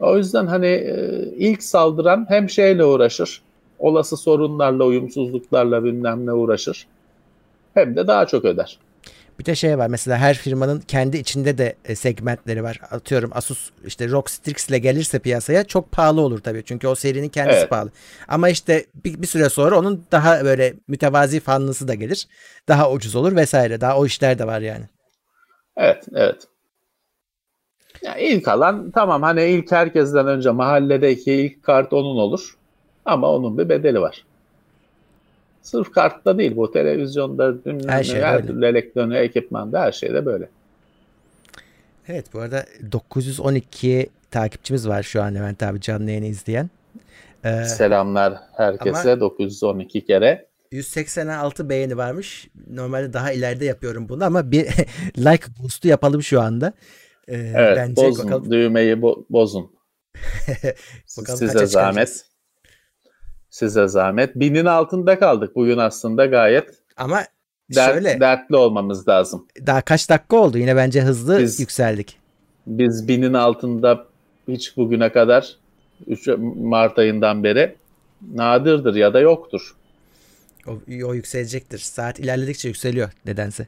O 0.00 0.16
yüzden 0.16 0.46
hani 0.46 0.66
e, 0.66 1.24
ilk 1.36 1.62
saldıran 1.62 2.26
hem 2.28 2.50
şeyle 2.50 2.84
uğraşır, 2.84 3.42
olası 3.78 4.16
sorunlarla, 4.16 4.84
uyumsuzluklarla 4.84 5.84
bilmem 5.84 6.26
ne 6.26 6.32
uğraşır. 6.32 6.86
Hem 7.74 7.96
de 7.96 8.06
daha 8.06 8.26
çok 8.26 8.44
öder. 8.44 8.78
Bir 9.38 9.44
de 9.44 9.54
şey 9.54 9.78
var 9.78 9.86
mesela 9.86 10.18
her 10.18 10.34
firmanın 10.34 10.80
kendi 10.80 11.16
içinde 11.16 11.58
de 11.58 11.76
e, 11.84 11.94
segmentleri 11.94 12.62
var. 12.62 12.80
Atıyorum 12.90 13.30
Asus 13.34 13.70
işte 13.84 14.08
ROG 14.08 14.28
Strix 14.28 14.68
ile 14.68 14.78
gelirse 14.78 15.18
piyasaya 15.18 15.64
çok 15.64 15.92
pahalı 15.92 16.20
olur 16.20 16.38
tabii. 16.38 16.64
Çünkü 16.64 16.88
o 16.88 16.94
serinin 16.94 17.28
kendisi 17.28 17.58
evet. 17.58 17.70
pahalı. 17.70 17.90
Ama 18.28 18.48
işte 18.48 18.86
bir, 19.04 19.22
bir 19.22 19.26
süre 19.26 19.48
sonra 19.48 19.78
onun 19.78 20.04
daha 20.12 20.44
böyle 20.44 20.74
mütevazi 20.88 21.40
fanlısı 21.40 21.88
da 21.88 21.94
gelir. 21.94 22.28
Daha 22.68 22.90
ucuz 22.90 23.16
olur 23.16 23.36
vesaire. 23.36 23.80
Daha 23.80 23.98
o 23.98 24.06
işler 24.06 24.38
de 24.38 24.46
var 24.46 24.60
yani. 24.60 24.84
Evet, 25.76 26.04
evet. 26.14 26.48
Ya 28.02 28.16
ilk 28.16 28.48
alan 28.48 28.90
tamam 28.90 29.22
hani 29.22 29.44
ilk 29.44 29.72
herkesten 29.72 30.26
önce 30.26 30.50
mahalledeki 30.50 31.32
ilk 31.32 31.62
kart 31.62 31.92
onun 31.92 32.18
olur. 32.18 32.56
Ama 33.04 33.30
onun 33.30 33.58
bir 33.58 33.68
bedeli 33.68 34.00
var. 34.00 34.24
Sırf 35.68 35.92
kartta 35.92 36.38
değil 36.38 36.56
bu 36.56 36.72
televizyonda 36.72 37.54
her, 37.86 38.04
şey 38.04 38.20
her 38.22 38.46
türlü 38.46 38.66
elektronik 38.66 39.16
ekipmanda 39.16 39.80
her 39.80 39.92
şeyde 39.92 40.26
böyle. 40.26 40.48
Evet 42.08 42.26
bu 42.34 42.40
arada 42.40 42.66
912 42.92 44.10
takipçimiz 44.30 44.88
var 44.88 45.02
şu 45.02 45.22
an 45.22 45.34
Levent 45.34 45.62
abi 45.62 45.80
canlı 45.80 46.10
yayını 46.10 46.26
izleyen. 46.26 46.70
Ee, 47.44 47.64
Selamlar 47.64 48.34
herkese 48.56 49.20
912 49.20 50.06
kere. 50.06 50.46
186 50.72 51.68
beğeni 51.68 51.96
varmış. 51.96 52.48
Normalde 52.70 53.12
daha 53.12 53.32
ileride 53.32 53.64
yapıyorum 53.64 54.08
bunu 54.08 54.24
ama 54.24 54.50
bir 54.50 54.66
like 55.18 55.46
boost'u 55.62 55.88
yapalım 55.88 56.22
şu 56.22 56.40
anda. 56.40 56.72
Ee, 57.28 57.36
evet 57.36 57.76
bence 57.76 58.02
bozun 58.02 58.26
bakalım. 58.26 58.50
düğmeyi 58.50 58.94
bo- 58.94 59.24
bozun. 59.30 59.72
Size 61.06 61.66
zahmet. 61.66 62.08
Çıkaracağız. 62.08 62.27
Size 63.50 63.88
zahmet. 63.88 64.36
Binin 64.36 64.64
altında 64.64 65.18
kaldık 65.18 65.56
bugün 65.56 65.78
aslında 65.78 66.26
gayet. 66.26 66.74
Ama 66.96 67.24
dert, 67.74 67.92
şöyle. 67.92 68.20
Dertli 68.20 68.56
olmamız 68.56 69.08
lazım. 69.08 69.46
Daha 69.66 69.80
kaç 69.80 70.10
dakika 70.10 70.36
oldu? 70.36 70.58
Yine 70.58 70.76
bence 70.76 71.02
hızlı 71.02 71.38
biz, 71.38 71.60
yükseldik. 71.60 72.18
Biz 72.66 73.08
binin 73.08 73.32
altında 73.32 74.04
hiç 74.48 74.76
bugüne 74.76 75.12
kadar 75.12 75.56
3 76.06 76.28
Mart 76.56 76.98
ayından 76.98 77.44
beri 77.44 77.76
nadirdir 78.34 78.94
ya 78.94 79.14
da 79.14 79.20
yoktur. 79.20 79.76
O, 80.66 80.78
o 81.04 81.14
yükselecektir. 81.14 81.78
Saat 81.78 82.20
ilerledikçe 82.20 82.68
yükseliyor 82.68 83.10
nedense. 83.26 83.66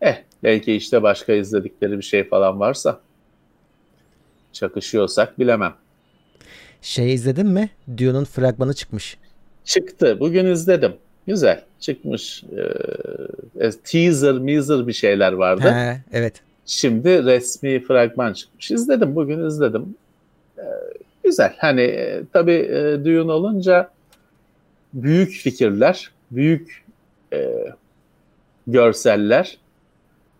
Eh 0.00 0.22
belki 0.42 0.74
işte 0.74 1.02
başka 1.02 1.32
izledikleri 1.32 1.98
bir 1.98 2.02
şey 2.02 2.28
falan 2.28 2.60
varsa 2.60 3.00
çakışıyorsak 4.52 5.38
bilemem. 5.38 5.74
Şey 6.82 7.14
izledin 7.14 7.46
mi? 7.46 7.70
Dune'un 7.96 8.24
fragmanı 8.24 8.74
çıkmış. 8.74 9.16
Çıktı. 9.64 10.20
Bugün 10.20 10.46
izledim. 10.46 10.92
Güzel. 11.26 11.64
Çıkmış. 11.80 12.44
Ee, 13.60 13.70
teaser, 13.70 14.32
measer 14.32 14.86
bir 14.86 14.92
şeyler 14.92 15.32
vardı. 15.32 15.68
He, 15.68 16.02
evet. 16.12 16.34
Şimdi 16.66 17.24
resmi 17.24 17.84
fragman 17.84 18.32
çıkmış. 18.32 18.70
İzledim. 18.70 19.16
Bugün 19.16 19.46
izledim. 19.46 19.94
Ee, 20.58 20.62
güzel. 21.24 21.54
Hani 21.58 21.80
e, 21.80 22.22
tabii 22.32 22.52
e, 22.52 23.04
Dune 23.04 23.32
olunca 23.32 23.90
büyük 24.94 25.30
fikirler, 25.30 26.10
büyük 26.30 26.84
e, 27.32 27.64
görseller 28.66 29.58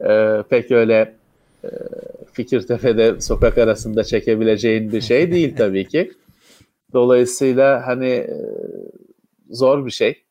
e, 0.01 0.43
pek 0.51 0.71
öyle 0.71 1.15
e, 1.65 1.69
Fikirtepe'de 2.33 3.21
sokak 3.21 3.59
arasında 3.59 4.05
çekebileceğin 4.05 4.93
bir 4.93 5.01
şey 5.01 5.33
değil 5.33 5.55
tabii 5.59 5.89
ki. 5.89 6.13
Dolayısıyla 6.93 7.87
hani 7.87 8.09
e, 8.09 8.37
zor 9.51 9.87
bir 9.87 9.91
şey. 9.91 10.25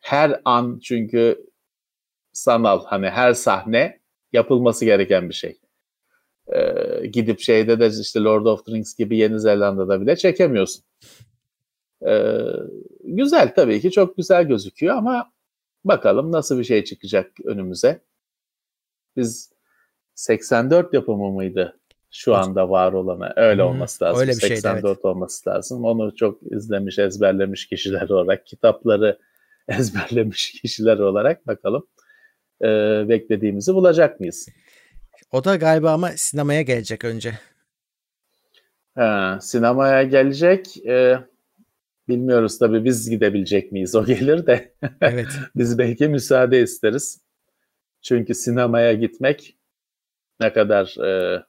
Her 0.00 0.40
an 0.44 0.78
çünkü 0.82 1.46
sanal 2.32 2.84
hani 2.84 3.10
her 3.10 3.32
sahne 3.32 4.00
yapılması 4.32 4.84
gereken 4.84 5.28
bir 5.28 5.34
şey. 5.34 5.60
Ee, 6.54 7.06
gidip 7.06 7.40
şeyde 7.40 7.80
de 7.80 7.90
işte 8.00 8.20
Lord 8.20 8.46
of 8.46 8.66
the 8.66 8.72
Rings 8.72 8.94
gibi 8.94 9.18
Yeni 9.18 9.40
Zelanda'da 9.40 10.00
bile 10.00 10.16
çekemiyorsun. 10.16 10.84
Ee, 12.06 12.38
güzel 13.04 13.54
tabii 13.54 13.80
ki 13.80 13.90
çok 13.90 14.16
güzel 14.16 14.44
gözüküyor 14.44 14.96
ama 14.96 15.32
bakalım 15.84 16.32
nasıl 16.32 16.58
bir 16.58 16.64
şey 16.64 16.84
çıkacak 16.84 17.32
önümüze. 17.44 18.00
Biz 19.16 19.52
84 20.14 20.94
yapımı 20.94 21.30
mıydı 21.32 21.79
şu 22.10 22.34
anda 22.34 22.70
var 22.70 22.92
olana? 22.92 23.32
Öyle 23.36 23.62
olması 23.62 24.04
lazım. 24.04 24.20
Öyle 24.20 24.30
bir 24.30 24.36
84 24.36 24.62
şeydi, 24.62 24.86
evet. 24.86 25.04
olması 25.04 25.50
lazım. 25.50 25.84
Onu 25.84 26.16
çok 26.16 26.42
izlemiş, 26.42 26.98
ezberlemiş 26.98 27.66
kişiler 27.66 28.08
olarak, 28.08 28.46
kitapları 28.46 29.18
ezberlemiş 29.68 30.52
kişiler 30.52 30.98
olarak 30.98 31.46
bakalım 31.46 31.86
e, 32.62 32.66
beklediğimizi 33.08 33.74
bulacak 33.74 34.20
mıyız? 34.20 34.48
O 35.32 35.44
da 35.44 35.56
galiba 35.56 35.92
ama 35.92 36.10
sinemaya 36.16 36.62
gelecek 36.62 37.04
önce. 37.04 37.38
Ha, 38.94 39.38
sinemaya 39.42 40.02
gelecek. 40.02 40.86
E, 40.86 41.18
bilmiyoruz 42.08 42.58
tabii 42.58 42.84
biz 42.84 43.10
gidebilecek 43.10 43.72
miyiz 43.72 43.94
o 43.94 44.04
gelir 44.04 44.46
de. 44.46 44.74
Evet. 45.00 45.28
biz 45.56 45.78
belki 45.78 46.08
müsaade 46.08 46.62
isteriz. 46.62 47.20
Çünkü 48.02 48.34
sinemaya 48.34 48.92
gitmek 48.92 49.56
ne 50.40 50.52
kadar 50.52 50.96
e, 51.06 51.42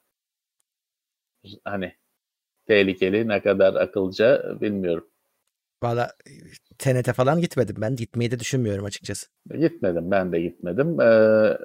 hani 1.64 1.92
tehlikeli, 2.66 3.28
ne 3.28 3.42
kadar 3.42 3.74
akılca 3.74 4.60
bilmiyorum. 4.60 5.08
Valla 5.82 6.10
TNT 6.78 7.12
falan 7.12 7.40
gitmedim 7.40 7.76
ben. 7.78 7.96
Gitmeyi 7.96 8.30
de 8.30 8.38
düşünmüyorum 8.38 8.84
açıkçası. 8.84 9.26
Gitmedim 9.60 10.10
ben 10.10 10.32
de 10.32 10.40
gitmedim. 10.40 11.00
Ee, 11.00 11.58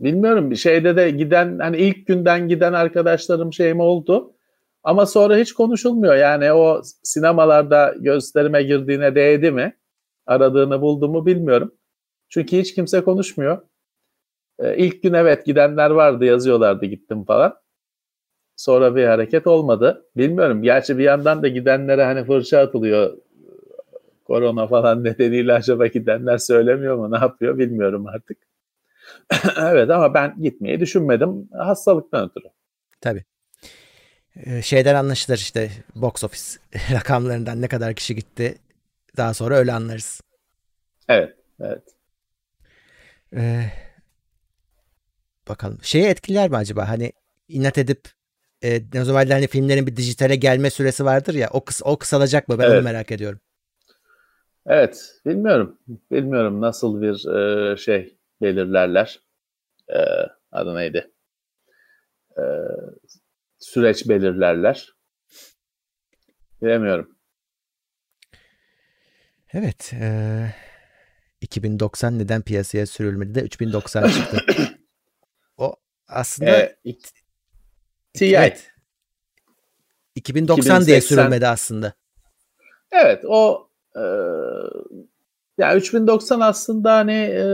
bilmiyorum 0.00 0.50
bir 0.50 0.56
şeyde 0.56 0.96
de 0.96 1.10
giden 1.10 1.58
hani 1.58 1.76
ilk 1.76 2.06
günden 2.06 2.48
giden 2.48 2.72
arkadaşlarım 2.72 3.52
şeyim 3.52 3.80
oldu. 3.80 4.34
Ama 4.82 5.06
sonra 5.06 5.36
hiç 5.36 5.52
konuşulmuyor. 5.52 6.14
Yani 6.14 6.52
o 6.52 6.82
sinemalarda 7.02 7.94
gösterime 8.00 8.62
girdiğine 8.62 9.14
değdi 9.14 9.50
mi? 9.50 9.76
Aradığını 10.26 10.80
buldu 10.80 11.08
mu 11.08 11.26
bilmiyorum. 11.26 11.74
Çünkü 12.28 12.58
hiç 12.58 12.74
kimse 12.74 13.04
konuşmuyor. 13.04 13.62
Ee, 14.58 14.76
ilk 14.76 15.02
gün 15.02 15.12
evet 15.12 15.46
gidenler 15.46 15.90
vardı 15.90 16.24
yazıyorlardı 16.24 16.86
gittim 16.86 17.24
falan. 17.24 17.54
Sonra 18.56 18.96
bir 18.96 19.04
hareket 19.04 19.46
olmadı. 19.46 20.06
Bilmiyorum. 20.16 20.62
Gerçi 20.62 20.98
bir 20.98 21.04
yandan 21.04 21.42
da 21.42 21.48
gidenlere 21.48 22.04
hani 22.04 22.24
fırça 22.24 22.58
atılıyor. 22.58 23.18
Korona 24.24 24.66
falan 24.66 25.04
nedeniyle 25.04 25.52
acaba 25.52 25.86
gidenler 25.86 26.38
söylemiyor 26.38 26.96
mu? 26.96 27.12
Ne 27.12 27.16
yapıyor 27.16 27.58
bilmiyorum 27.58 28.06
artık. 28.06 28.38
evet 29.58 29.90
ama 29.90 30.14
ben 30.14 30.42
gitmeyi 30.42 30.80
düşünmedim. 30.80 31.48
Hastalıktan 31.52 32.28
ötürü. 32.30 32.48
Tabii. 33.00 33.24
Ee, 34.36 34.62
şeyden 34.62 34.94
anlaşılır 34.94 35.36
işte 35.36 35.70
box 35.94 36.24
office 36.24 36.60
rakamlarından 36.92 37.62
ne 37.62 37.68
kadar 37.68 37.94
kişi 37.94 38.14
gitti. 38.14 38.58
Daha 39.16 39.34
sonra 39.34 39.56
öyle 39.56 39.72
anlarız. 39.72 40.20
Evet, 41.08 41.36
evet. 41.60 41.82
Ee, 43.36 43.64
bakalım. 45.48 45.78
Şeyi 45.82 46.04
etkiler 46.04 46.50
mi 46.50 46.56
acaba? 46.56 46.88
Hani 46.88 47.12
inat 47.48 47.78
edip 47.78 48.08
e, 48.62 48.82
normalde 48.94 49.32
hani 49.32 49.46
filmlerin 49.46 49.86
bir 49.86 49.96
dijitale 49.96 50.36
gelme 50.36 50.70
süresi 50.70 51.04
vardır 51.04 51.34
ya 51.34 51.48
o, 51.52 51.64
kıs 51.64 51.82
o 51.84 51.98
kısalacak 51.98 52.48
mı? 52.48 52.58
Ben 52.58 52.64
evet. 52.64 52.74
onu 52.74 52.82
merak 52.82 53.12
ediyorum. 53.12 53.40
Evet, 54.66 55.20
bilmiyorum. 55.26 55.78
Bilmiyorum 56.10 56.60
nasıl 56.60 57.02
bir 57.02 57.34
e, 57.34 57.76
şey 57.76 58.18
belirlerler. 58.42 59.20
E, 59.88 59.98
adı 60.52 60.76
neydi? 60.76 61.10
E, 62.38 62.42
süreç 63.58 64.08
belirlerler. 64.08 64.94
Bilemiyorum. 66.62 67.16
Evet. 69.52 69.92
E, 70.00 70.54
2090 71.40 72.18
neden 72.18 72.42
piyasaya 72.42 72.86
sürülmedi 72.86 73.34
de 73.34 73.40
3090 73.40 74.08
çıktı. 74.08 74.44
o 75.56 75.76
aslında 76.08 76.56
e, 76.56 76.76
TI. 78.14 78.36
Evet. 78.36 78.70
2090 80.14 80.62
2080. 80.62 80.86
diye 80.86 81.00
sürülmedi 81.00 81.46
aslında. 81.46 81.92
Evet 82.92 83.24
o 83.26 83.68
e, 83.96 84.02
yani 85.58 85.76
3090 85.78 86.40
aslında 86.40 86.92
hani 86.92 87.12
e, 87.12 87.44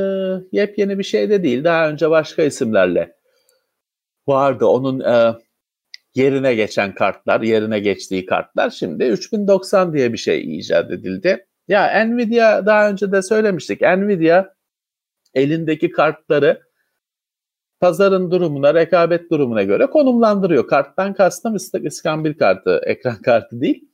yepyeni 0.52 0.98
bir 0.98 1.04
şey 1.04 1.30
de 1.30 1.42
değil. 1.42 1.64
Daha 1.64 1.90
önce 1.90 2.10
başka 2.10 2.42
isimlerle 2.42 3.16
vardı. 4.26 4.66
Onun 4.66 5.00
e, 5.00 5.34
yerine 6.14 6.54
geçen 6.54 6.94
kartlar, 6.94 7.40
yerine 7.40 7.80
geçtiği 7.80 8.26
kartlar. 8.26 8.70
Şimdi 8.70 9.04
3090 9.04 9.94
diye 9.94 10.12
bir 10.12 10.18
şey 10.18 10.58
icat 10.58 10.90
edildi. 10.90 11.46
Ya 11.68 12.04
Nvidia 12.04 12.66
daha 12.66 12.90
önce 12.90 13.12
de 13.12 13.22
söylemiştik. 13.22 13.80
Nvidia 13.80 14.54
elindeki 15.34 15.90
kartları 15.90 16.62
pazarın 17.80 18.30
durumuna, 18.30 18.74
rekabet 18.74 19.30
durumuna 19.30 19.62
göre 19.62 19.86
konumlandırıyor. 19.86 20.68
Karttan 20.68 21.14
kastım 21.14 21.56
iskambil 21.82 22.34
kartı, 22.34 22.80
ekran 22.86 23.22
kartı 23.22 23.60
değil. 23.60 23.88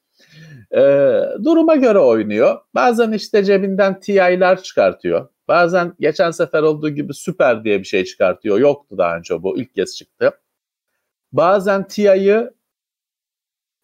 Ee, 0.73 1.21
duruma 1.45 1.77
göre 1.77 1.99
oynuyor. 1.99 2.59
Bazen 2.75 3.13
işte 3.13 3.45
cebinden 3.45 4.01
TI'ler 4.01 4.63
çıkartıyor. 4.63 5.29
Bazen 5.49 5.93
geçen 6.01 6.31
sefer 6.31 6.63
olduğu 6.63 6.89
gibi 6.89 7.15
süper 7.15 7.65
diye 7.65 7.79
bir 7.79 7.85
şey 7.85 8.05
çıkartıyor. 8.05 8.59
Yoktu 8.59 8.99
daha 8.99 9.17
önce 9.17 9.43
bu 9.43 9.59
ilk 9.59 9.75
kez 9.75 9.97
çıktı. 9.97 10.31
Bazen 11.33 11.89
TI'yi 11.89 12.51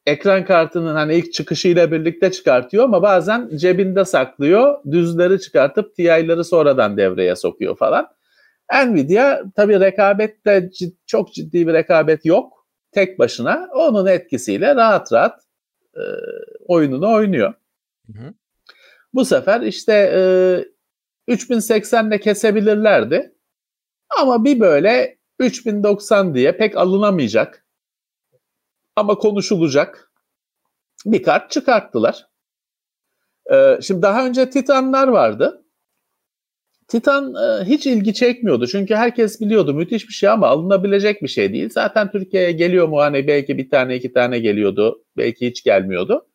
ekran 0.06 0.44
kartının 0.44 0.94
hani 0.94 1.14
ilk 1.14 1.32
çıkışıyla 1.32 1.92
birlikte 1.92 2.32
çıkartıyor 2.32 2.84
ama 2.84 3.02
bazen 3.02 3.50
cebinde 3.56 4.04
saklıyor. 4.04 4.78
Düzleri 4.90 5.40
çıkartıp 5.40 5.94
TI'leri 5.96 6.44
sonradan 6.44 6.96
devreye 6.96 7.36
sokuyor 7.36 7.76
falan. 7.76 8.08
Nvidia 8.72 9.42
tabii 9.56 9.80
rekabette 9.80 10.70
cid, 10.74 10.96
çok 11.06 11.32
ciddi 11.34 11.66
bir 11.66 11.72
rekabet 11.72 12.24
yok. 12.24 12.66
Tek 12.92 13.18
başına 13.18 13.68
onun 13.74 14.06
etkisiyle 14.06 14.74
rahat 14.74 15.12
rahat 15.12 15.40
e, 15.96 16.02
oyununu 16.66 17.14
oynuyor. 17.14 17.54
Hı 18.06 18.12
hı. 18.18 18.34
Bu 19.14 19.24
sefer 19.24 19.60
işte 19.60 19.92
e, 19.92 21.32
3080'le 21.32 22.20
kesebilirlerdi. 22.20 23.34
Ama 24.20 24.44
bir 24.44 24.60
böyle 24.60 25.18
3090 25.38 26.34
diye 26.34 26.56
pek 26.56 26.76
alınamayacak 26.76 27.66
ama 28.96 29.14
konuşulacak 29.18 30.12
bir 31.06 31.22
kart 31.22 31.50
çıkarttılar. 31.50 32.26
Ee, 33.52 33.78
şimdi 33.82 34.02
daha 34.02 34.26
önce 34.26 34.50
Titanlar 34.50 35.08
vardı. 35.08 35.61
Titan 36.92 37.34
e, 37.34 37.64
hiç 37.64 37.86
ilgi 37.86 38.14
çekmiyordu. 38.14 38.66
Çünkü 38.66 38.94
herkes 38.94 39.40
biliyordu 39.40 39.74
müthiş 39.74 40.08
bir 40.08 40.12
şey 40.12 40.28
ama 40.28 40.46
alınabilecek 40.46 41.22
bir 41.22 41.28
şey 41.28 41.52
değil. 41.52 41.70
Zaten 41.70 42.10
Türkiye'ye 42.10 42.52
geliyor 42.52 42.88
mu 42.88 43.00
hani 43.00 43.26
belki 43.26 43.58
bir 43.58 43.70
tane 43.70 43.96
iki 43.96 44.12
tane 44.12 44.38
geliyordu. 44.38 45.04
Belki 45.16 45.46
hiç 45.46 45.64
gelmiyordu. 45.64 46.26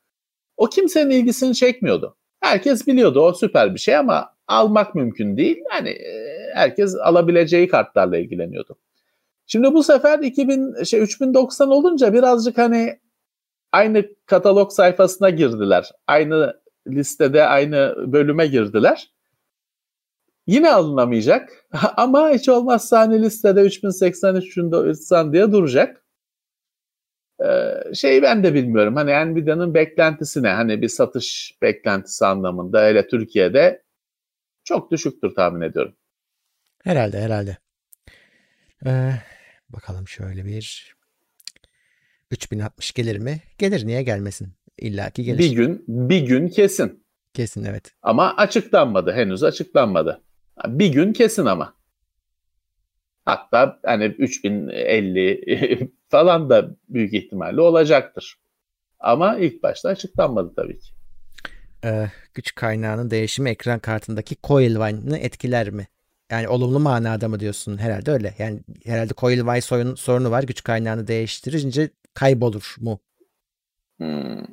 O 0.58 0.65
kimsenin 0.65 1.10
ilgisini 1.10 1.56
çekmiyordu. 1.56 2.17
Herkes 2.39 2.88
biliyordu 2.88 3.20
o 3.20 3.34
süper 3.34 3.74
bir 3.74 3.80
şey 3.80 3.96
ama 3.96 4.30
almak 4.48 4.96
mümkün 4.96 5.38
değil. 5.38 5.58
Yani 5.74 5.89
e, 5.89 6.38
herkes 6.54 6.96
alabileceği 6.96 7.67
kartlarla 7.67 8.17
ilgileniyordu. 8.17 8.78
Şimdi 9.48 9.74
bu 9.74 9.84
sefer 9.84 10.20
2000 10.20 10.84
şey 10.84 11.02
3090 11.02 11.70
olunca 11.70 12.13
birazcık 12.13 12.58
hani 12.58 13.00
aynı 13.72 14.06
katalog 14.26 14.72
sayfasına 14.72 15.30
girdiler. 15.30 15.91
Aynı 16.08 16.54
listede 16.88 17.43
aynı 17.43 17.96
bölüme 18.08 18.48
girdiler. 18.48 19.16
Yine 20.47 20.71
alınamayacak 20.71 21.49
ama 21.97 22.29
hiç 22.29 22.49
olmazsa 22.49 22.99
hani 22.99 23.21
listede 23.21 23.62
3080 23.62 25.33
diye 25.33 25.51
duracak. 25.51 26.03
Ee, 27.45 27.93
şeyi 27.93 28.21
ben 28.21 28.43
de 28.43 28.53
bilmiyorum. 28.53 28.95
Hani 28.95 29.33
Nvidia'nın 29.33 29.73
beklentisi 29.73 30.43
ne? 30.43 30.49
Hani 30.49 30.81
bir 30.81 30.88
satış 30.89 31.57
beklentisi 31.62 32.25
anlamında 32.25 32.81
öyle 32.81 33.07
Türkiye'de 33.07 33.83
çok 34.63 34.91
düşüktür 34.91 35.36
tahmin 35.36 35.62
ediyorum. 35.62 35.95
Herhalde 36.83 37.21
herhalde. 37.21 37.57
Ee, 38.86 39.12
bakalım 39.69 40.07
şöyle 40.07 40.45
bir 40.45 40.95
3060 42.31 42.91
gelir 42.91 43.17
mi? 43.17 43.41
Gelir 43.57 43.88
niye 43.88 44.03
gelmesin? 44.03 44.53
İlla 44.77 45.10
ki 45.10 45.23
gelir. 45.23 45.39
Bir 45.39 45.51
gün 45.51 45.86
bir 45.88 46.21
gün 46.21 46.47
kesin. 46.47 47.03
Kesin 47.33 47.63
evet. 47.63 47.93
Ama 48.01 48.36
açıklanmadı. 48.36 49.12
Henüz 49.13 49.43
açıklanmadı. 49.43 50.21
Bir 50.65 50.88
gün 50.88 51.13
kesin 51.13 51.46
ama. 51.46 51.74
Hatta 53.26 53.80
hani 53.86 54.06
3050 54.06 55.89
falan 56.10 56.50
da 56.50 56.76
büyük 56.89 57.13
ihtimalle 57.13 57.62
olacaktır. 57.62 58.36
Ama 59.00 59.38
ilk 59.38 59.63
başta 59.63 59.89
açıklanmadı 59.89 60.54
tabii 60.56 60.80
ki. 60.80 60.89
Ee, 61.86 62.08
güç 62.34 62.56
kaynağının 62.56 63.10
değişimi 63.10 63.50
ekran 63.50 63.80
kartındaki 63.80 64.36
coil 64.43 64.76
wine'ını 64.76 65.17
etkiler 65.17 65.70
mi? 65.70 65.88
Yani 66.32 66.48
olumlu 66.48 66.80
manada 66.80 67.28
mı 67.28 67.39
diyorsun? 67.39 67.78
Herhalde 67.78 68.12
öyle. 68.12 68.34
Yani 68.38 68.60
herhalde 68.86 69.13
coil 69.17 69.38
wine 69.38 69.62
sorun, 69.62 69.96
sorunu 69.96 70.32
var. 70.32 70.43
Güç 70.43 70.63
kaynağını 70.63 71.08
değiştirince 71.08 71.89
kaybolur 72.13 72.76
mu? 72.80 73.00
Hmm. 73.98 74.46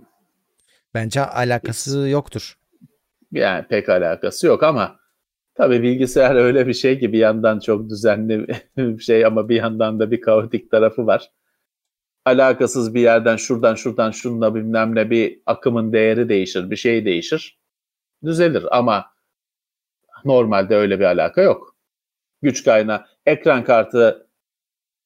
Bence 0.94 1.20
alakası 1.20 1.98
yoktur. 1.98 2.58
Yani 3.32 3.66
pek 3.68 3.88
alakası 3.88 4.46
yok 4.46 4.62
ama 4.62 5.00
tabii 5.54 5.82
bilgisayar 5.82 6.34
öyle 6.34 6.66
bir 6.66 6.74
şey 6.74 6.98
ki 6.98 7.12
bir 7.12 7.18
yandan 7.18 7.60
çok 7.60 7.90
düzenli 7.90 8.46
bir 8.76 9.02
şey 9.02 9.24
ama 9.26 9.48
bir 9.48 9.56
yandan 9.56 10.00
da 10.00 10.10
bir 10.10 10.20
kaotik 10.20 10.70
tarafı 10.70 11.06
var. 11.06 11.30
Alakasız 12.24 12.94
bir 12.94 13.00
yerden 13.00 13.36
şuradan 13.36 13.74
şuradan 13.74 14.10
şunla 14.10 14.54
bilmem 14.54 14.94
ne 14.94 15.10
bir 15.10 15.40
akımın 15.46 15.92
değeri 15.92 16.28
değişir, 16.28 16.70
bir 16.70 16.76
şey 16.76 17.04
değişir. 17.04 17.58
Düzelir 18.24 18.78
ama 18.78 19.06
normalde 20.24 20.76
öyle 20.76 21.00
bir 21.00 21.04
alaka 21.04 21.42
yok. 21.42 21.76
Güç 22.42 22.64
kaynağı, 22.64 23.06
ekran 23.26 23.64
kartı 23.64 24.28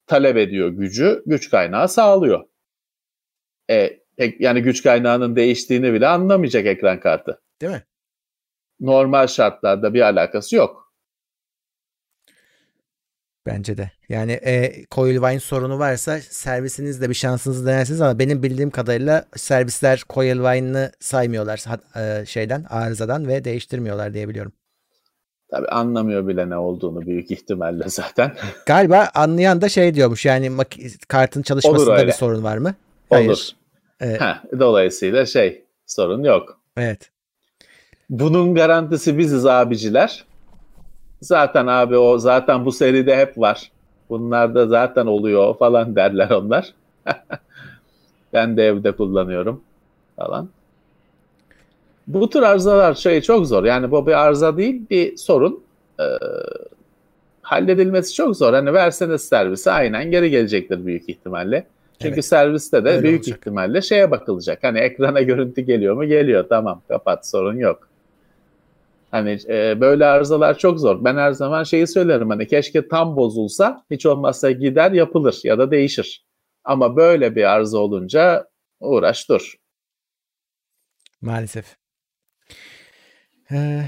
talep 0.06 0.36
ediyor 0.36 0.68
gücü, 0.68 1.22
güç 1.26 1.50
kaynağı 1.50 1.88
sağlıyor. 1.88 2.44
E, 3.70 4.00
yani 4.38 4.62
güç 4.62 4.82
kaynağının 4.82 5.36
değiştiğini 5.36 5.92
bile 5.92 6.06
anlamayacak 6.06 6.66
ekran 6.66 7.00
kartı. 7.00 7.40
Değil 7.60 7.72
mi? 7.72 7.82
Normal 8.80 9.26
şartlarda 9.26 9.94
bir 9.94 10.00
alakası 10.00 10.56
yok. 10.56 10.88
Bence 13.46 13.76
de. 13.76 13.90
Yani 14.08 14.32
e, 14.32 14.84
Coilvine 14.90 15.40
sorunu 15.40 15.78
varsa 15.78 16.18
servisinizde 16.20 17.08
bir 17.08 17.14
şansınızı 17.14 17.66
denersiniz 17.66 18.00
ama 18.00 18.18
benim 18.18 18.42
bildiğim 18.42 18.70
kadarıyla 18.70 19.24
servisler 19.36 20.02
Coilvine'ı 20.10 20.92
saymıyorlar 21.00 21.64
e, 21.96 22.26
şeyden 22.26 22.64
arızadan 22.70 23.28
ve 23.28 23.44
değiştirmiyorlar 23.44 24.14
diye 24.14 24.28
biliyorum. 24.28 24.52
Tabii 25.50 25.68
anlamıyor 25.68 26.28
bile 26.28 26.50
ne 26.50 26.56
olduğunu 26.56 27.00
büyük 27.00 27.30
ihtimalle 27.30 27.84
zaten. 27.86 28.36
Galiba 28.66 29.10
anlayan 29.14 29.60
da 29.60 29.68
şey 29.68 29.94
diyormuş 29.94 30.24
yani 30.24 30.52
kartın 31.08 31.42
çalışmasında 31.42 32.06
bir 32.06 32.12
sorun 32.12 32.42
var 32.44 32.58
mı? 32.58 32.74
Hayır. 33.10 33.28
Olur. 33.28 33.48
Evet. 34.00 34.20
Heh, 34.20 34.58
dolayısıyla 34.58 35.26
şey 35.26 35.64
sorun 35.86 36.24
yok. 36.24 36.60
Evet. 36.76 37.10
Bunun 38.10 38.54
garantisi 38.54 39.18
biziz 39.18 39.46
abiciler. 39.46 40.24
Zaten 41.20 41.66
abi 41.66 41.96
o 41.96 42.18
zaten 42.18 42.64
bu 42.64 42.72
seride 42.72 43.16
hep 43.16 43.38
var. 43.38 43.70
Bunlar 44.10 44.54
da 44.54 44.66
zaten 44.66 45.06
oluyor 45.06 45.58
falan 45.58 45.96
derler 45.96 46.30
onlar. 46.30 46.74
ben 48.32 48.56
de 48.56 48.66
evde 48.66 48.92
kullanıyorum 48.92 49.60
falan. 50.16 50.48
Bu 52.06 52.30
tür 52.30 52.42
arızalar 52.42 52.94
şey 52.94 53.20
çok 53.20 53.46
zor. 53.46 53.64
Yani 53.64 53.90
bu 53.90 54.06
bir 54.06 54.12
arıza 54.12 54.56
değil 54.56 54.82
bir 54.90 55.16
sorun. 55.16 55.60
Ee, 56.00 56.04
halledilmesi 57.42 58.14
çok 58.14 58.36
zor. 58.36 58.52
Hani 58.52 58.72
verseniz 58.72 59.22
servise 59.22 59.70
aynen 59.70 60.10
geri 60.10 60.30
gelecektir 60.30 60.86
büyük 60.86 61.08
ihtimalle. 61.08 61.66
Çünkü 62.02 62.14
evet. 62.14 62.24
serviste 62.24 62.84
de 62.84 62.90
Öyle 62.90 63.02
büyük 63.02 63.20
olacak. 63.20 63.38
ihtimalle 63.38 63.82
şeye 63.82 64.10
bakılacak. 64.10 64.58
Hani 64.62 64.78
ekrana 64.78 65.20
görüntü 65.22 65.60
geliyor 65.60 65.94
mu? 65.94 66.04
Geliyor. 66.04 66.46
Tamam 66.48 66.82
kapat 66.88 67.28
sorun 67.28 67.56
yok. 67.56 67.87
Hani 69.10 69.38
e, 69.48 69.80
böyle 69.80 70.04
arızalar 70.06 70.58
çok 70.58 70.80
zor. 70.80 71.04
Ben 71.04 71.16
her 71.16 71.32
zaman 71.32 71.64
şeyi 71.64 71.86
söylerim 71.86 72.30
hani 72.30 72.46
keşke 72.46 72.88
tam 72.88 73.16
bozulsa 73.16 73.84
hiç 73.90 74.06
olmazsa 74.06 74.50
gider 74.50 74.92
yapılır 74.92 75.40
ya 75.44 75.58
da 75.58 75.70
değişir. 75.70 76.26
Ama 76.64 76.96
böyle 76.96 77.36
bir 77.36 77.44
arıza 77.44 77.78
olunca 77.78 78.48
uğraş 78.80 79.28
dur. 79.28 79.54
Maalesef. 81.20 81.76
Ee... 83.52 83.84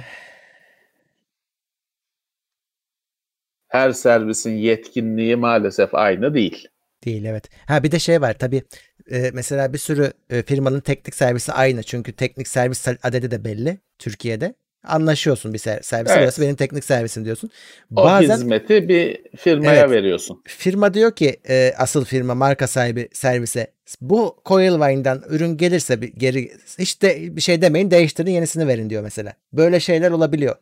Her 3.68 3.92
servisin 3.92 4.50
yetkinliği 4.50 5.37
maalesef 5.37 5.94
aynı 5.94 6.35
değil. 6.35 6.68
Değil 7.04 7.24
evet. 7.24 7.50
Ha 7.66 7.83
bir 7.83 7.92
de 7.92 7.98
şey 7.98 8.20
var 8.20 8.38
tabii 8.38 8.62
e, 9.11 9.30
mesela 9.35 9.72
bir 9.72 9.78
sürü 9.78 10.12
e, 10.30 10.42
firmanın 10.42 10.80
teknik 10.80 11.14
servisi 11.14 11.52
aynı. 11.52 11.83
Çünkü 11.83 12.12
teknik 12.12 12.48
servis 12.48 12.88
adedi 13.02 13.30
de 13.30 13.44
belli 13.44 13.78
Türkiye'de. 13.98 14.54
Anlaşıyorsun 14.85 15.55
bir 15.55 15.59
ser- 15.59 15.83
servise 15.83 16.14
evet. 16.14 16.23
burası 16.23 16.43
benim 16.43 16.57
teknik 16.57 16.85
servisim 16.85 17.25
diyorsun. 17.25 17.51
O 17.97 18.05
Bazen, 18.05 18.35
hizmeti 18.35 18.88
bir 18.88 19.21
firmaya 19.37 19.81
evet, 19.81 19.90
veriyorsun. 19.90 20.43
Firma 20.47 20.95
diyor 20.95 21.12
ki 21.12 21.40
e, 21.49 21.75
asıl 21.79 22.05
firma 22.05 22.35
marka 22.35 22.66
sahibi 22.66 23.09
servise 23.12 23.66
bu 24.01 24.37
Coilwine'dan 24.47 25.23
ürün 25.29 25.57
gelirse 25.57 26.03
bir 26.03 26.09
geri 26.09 26.53
hiç 26.79 27.03
de 27.03 27.37
bir 27.37 27.40
şey 27.40 27.62
demeyin 27.62 27.90
değiştirin 27.90 28.31
yenisini 28.31 28.69
verin 28.69 28.90
diyor 28.90 29.03
mesela. 29.03 29.33
Böyle 29.53 29.81
şeyler 29.81 30.11
olabiliyor. 30.11 30.57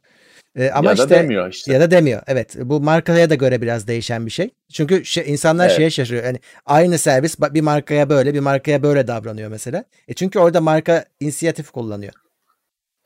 Ee, 0.56 0.70
ama 0.70 0.88
ya 0.88 0.94
işte, 0.94 1.10
da 1.10 1.10
demiyor 1.10 1.48
işte. 1.52 1.72
Ya 1.72 1.80
da 1.80 1.90
demiyor. 1.90 2.22
Evet. 2.26 2.56
Bu 2.58 2.80
markaya 2.80 3.30
da 3.30 3.34
göre 3.34 3.62
biraz 3.62 3.86
değişen 3.86 4.26
bir 4.26 4.30
şey. 4.30 4.50
Çünkü 4.72 5.04
şey, 5.04 5.24
insanlar 5.26 5.66
evet. 5.66 5.76
şeye 5.76 5.90
şaşırıyor. 5.90 6.24
Yani 6.24 6.38
aynı 6.66 6.98
servis 6.98 7.40
bir 7.40 7.60
markaya 7.60 8.10
böyle 8.10 8.34
bir 8.34 8.40
markaya 8.40 8.82
böyle 8.82 9.06
davranıyor 9.06 9.50
mesela. 9.50 9.84
E 10.08 10.14
çünkü 10.14 10.38
orada 10.38 10.60
marka 10.60 11.04
inisiyatif 11.20 11.70
kullanıyor. 11.70 12.12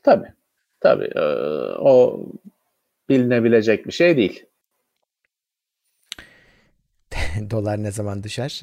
Tabii. 0.02 0.26
Tabii. 0.82 1.10
Ee, 1.16 1.20
o 1.78 2.26
bilinebilecek 3.08 3.86
bir 3.86 3.92
şey 3.92 4.16
değil. 4.16 4.46
Dolar 7.50 7.82
ne 7.82 7.90
zaman 7.90 8.22
düşer? 8.22 8.62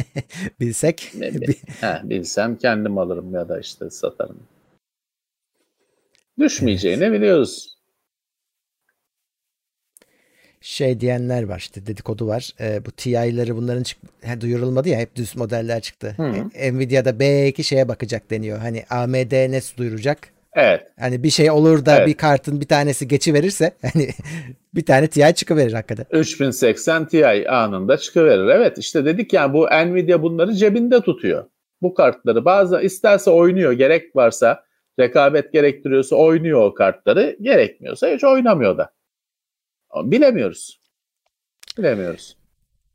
Bilsek. 0.60 1.12
He, 1.80 2.00
bilsem 2.02 2.56
kendim 2.56 2.98
alırım 2.98 3.34
ya 3.34 3.48
da 3.48 3.60
işte 3.60 3.90
satarım. 3.90 4.40
Düşmeyeceğini 6.38 7.04
evet. 7.04 7.20
biliyoruz 7.20 7.72
şey 10.62 11.00
diyenler 11.00 11.42
var 11.42 11.58
işte 11.58 11.86
dedikodu 11.86 12.26
var. 12.26 12.54
E, 12.60 12.84
bu 12.84 12.90
TI'ları 12.90 13.56
bunların 13.56 13.82
çık 13.82 13.98
he, 14.20 14.40
duyurulmadı 14.40 14.88
ya 14.88 14.98
hep 14.98 15.16
düz 15.16 15.36
modeller 15.36 15.80
çıktı. 15.80 16.16
E, 16.54 16.72
Nvidia'da 16.72 17.18
belki 17.18 17.64
şeye 17.64 17.88
bakacak 17.88 18.30
deniyor. 18.30 18.58
Hani 18.58 18.84
AMD 18.90 19.32
ne 19.32 19.60
duyuracak? 19.76 20.28
Evet. 20.54 20.82
Hani 21.00 21.22
bir 21.22 21.30
şey 21.30 21.50
olur 21.50 21.86
da 21.86 21.96
evet. 21.96 22.08
bir 22.08 22.14
kartın 22.14 22.60
bir 22.60 22.68
tanesi 22.68 23.08
geçi 23.08 23.34
verirse 23.34 23.72
hani 23.92 24.10
bir 24.74 24.86
tane 24.86 25.06
TI 25.06 25.34
çıkıverir 25.34 25.72
hakikaten. 25.72 26.06
3080 26.10 27.08
Ti 27.08 27.50
anında 27.50 27.96
çıkıverir. 27.96 28.48
Evet 28.48 28.78
işte 28.78 29.04
dedik 29.04 29.32
ya 29.32 29.52
bu 29.52 29.66
Nvidia 29.66 30.22
bunları 30.22 30.54
cebinde 30.54 31.00
tutuyor. 31.00 31.44
Bu 31.82 31.94
kartları 31.94 32.44
bazen 32.44 32.80
isterse 32.80 33.30
oynuyor 33.30 33.72
gerek 33.72 34.16
varsa 34.16 34.64
rekabet 35.00 35.52
gerektiriyorsa 35.52 36.16
oynuyor 36.16 36.62
o 36.62 36.74
kartları 36.74 37.36
gerekmiyorsa 37.40 38.08
hiç 38.08 38.24
oynamıyor 38.24 38.78
da. 38.78 38.92
Bilemiyoruz. 40.04 40.80
Bilemiyoruz. 41.78 42.36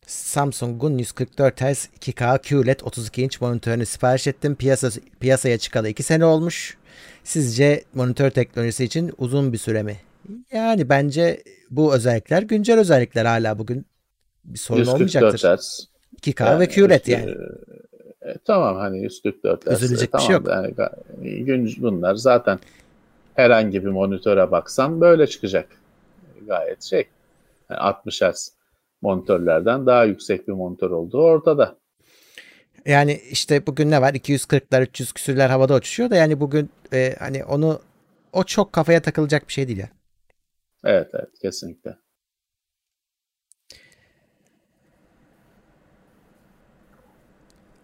Samsung'un 0.08 0.98
144 0.98 1.62
Hz 1.62 1.90
2K 2.00 2.42
QLED 2.42 2.80
32 2.84 3.24
inç 3.24 3.42
monitörünü 3.42 3.86
sipariş 3.86 4.28
ettim. 4.28 4.56
Piyasa, 4.56 4.90
piyasaya 5.20 5.58
çıkalı 5.58 5.90
2 5.90 6.04
sene 6.04 6.26
olmuş. 6.26 6.78
Sizce 7.28 7.84
monitör 7.94 8.30
teknolojisi 8.30 8.84
için 8.84 9.14
uzun 9.18 9.54
bir 9.54 9.58
süre 9.58 9.84
mi? 9.84 9.98
Yani 10.52 10.90
bence 10.90 11.44
bu 11.70 11.96
özellikler 11.96 12.42
güncel 12.42 12.80
özellikler 12.80 13.26
hala 13.26 13.60
bugün 13.60 13.86
bir 14.44 14.60
sorun 14.60 14.80
144 14.80 14.96
olmayacaktır. 14.96 15.58
Hz. 15.58 15.88
2K 16.22 16.46
yani, 16.46 16.60
ve 16.60 16.68
QLED 16.68 17.08
yani. 17.08 17.36
E, 18.22 18.36
tamam 18.46 18.76
hani 18.76 19.02
144 19.04 19.66
Hz. 19.66 19.84
Üzülecek 19.84 20.12
tamam, 20.12 20.24
bir 20.24 20.28
şey 20.28 20.34
yok. 20.34 20.48
Yani, 20.48 21.46
gün, 21.46 21.76
bunlar 21.78 22.16
zaten 22.16 22.60
herhangi 23.36 23.84
bir 23.84 23.90
monitöre 23.90 24.52
baksan 24.52 25.02
böyle 25.02 25.28
çıkacak 25.28 25.70
gayet 26.48 26.84
şey. 26.84 27.08
Yani 27.70 27.80
60 27.80 28.22
Hz 28.22 28.52
monitörlerden 29.02 29.86
daha 29.86 30.04
yüksek 30.04 30.48
bir 30.48 30.54
monitör 30.54 30.90
olduğu 30.90 31.22
ortada. 31.22 31.76
Yani 32.86 33.22
işte 33.32 33.68
bugün 33.68 33.92
ne 33.92 34.02
var? 34.02 34.14
240'lar 34.14 34.82
300 34.82 35.12
küsürler 35.14 35.50
havada 35.50 35.76
uçuşuyor 35.76 36.10
da 36.10 36.16
yani 36.16 36.40
bugün 36.40 36.70
e, 36.94 37.16
hani 37.20 37.44
onu 37.44 37.82
o 38.34 38.44
çok 38.44 38.74
kafaya 38.74 39.02
takılacak 39.02 39.48
bir 39.48 39.54
şey 39.54 39.68
değil 39.68 39.80
ya. 39.80 39.90
Evet 40.84 41.10
evet 41.14 41.40
kesinlikle. 41.42 41.98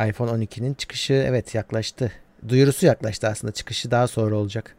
iPhone 0.09 0.31
12'nin 0.31 0.73
çıkışı 0.73 1.13
evet 1.13 1.55
yaklaştı. 1.55 2.11
Duyurusu 2.47 2.85
yaklaştı 2.85 3.27
aslında. 3.27 3.53
Çıkışı 3.53 3.91
daha 3.91 4.07
sonra 4.07 4.35
olacak. 4.35 4.75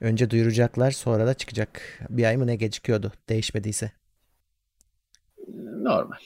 Önce 0.00 0.30
duyuracaklar 0.30 0.90
sonra 0.90 1.26
da 1.26 1.34
çıkacak. 1.34 1.82
Bir 2.10 2.24
ay 2.24 2.36
mı 2.36 2.46
ne 2.46 2.56
gecikiyordu 2.56 3.12
değişmediyse. 3.28 3.92
Normal. 5.82 6.18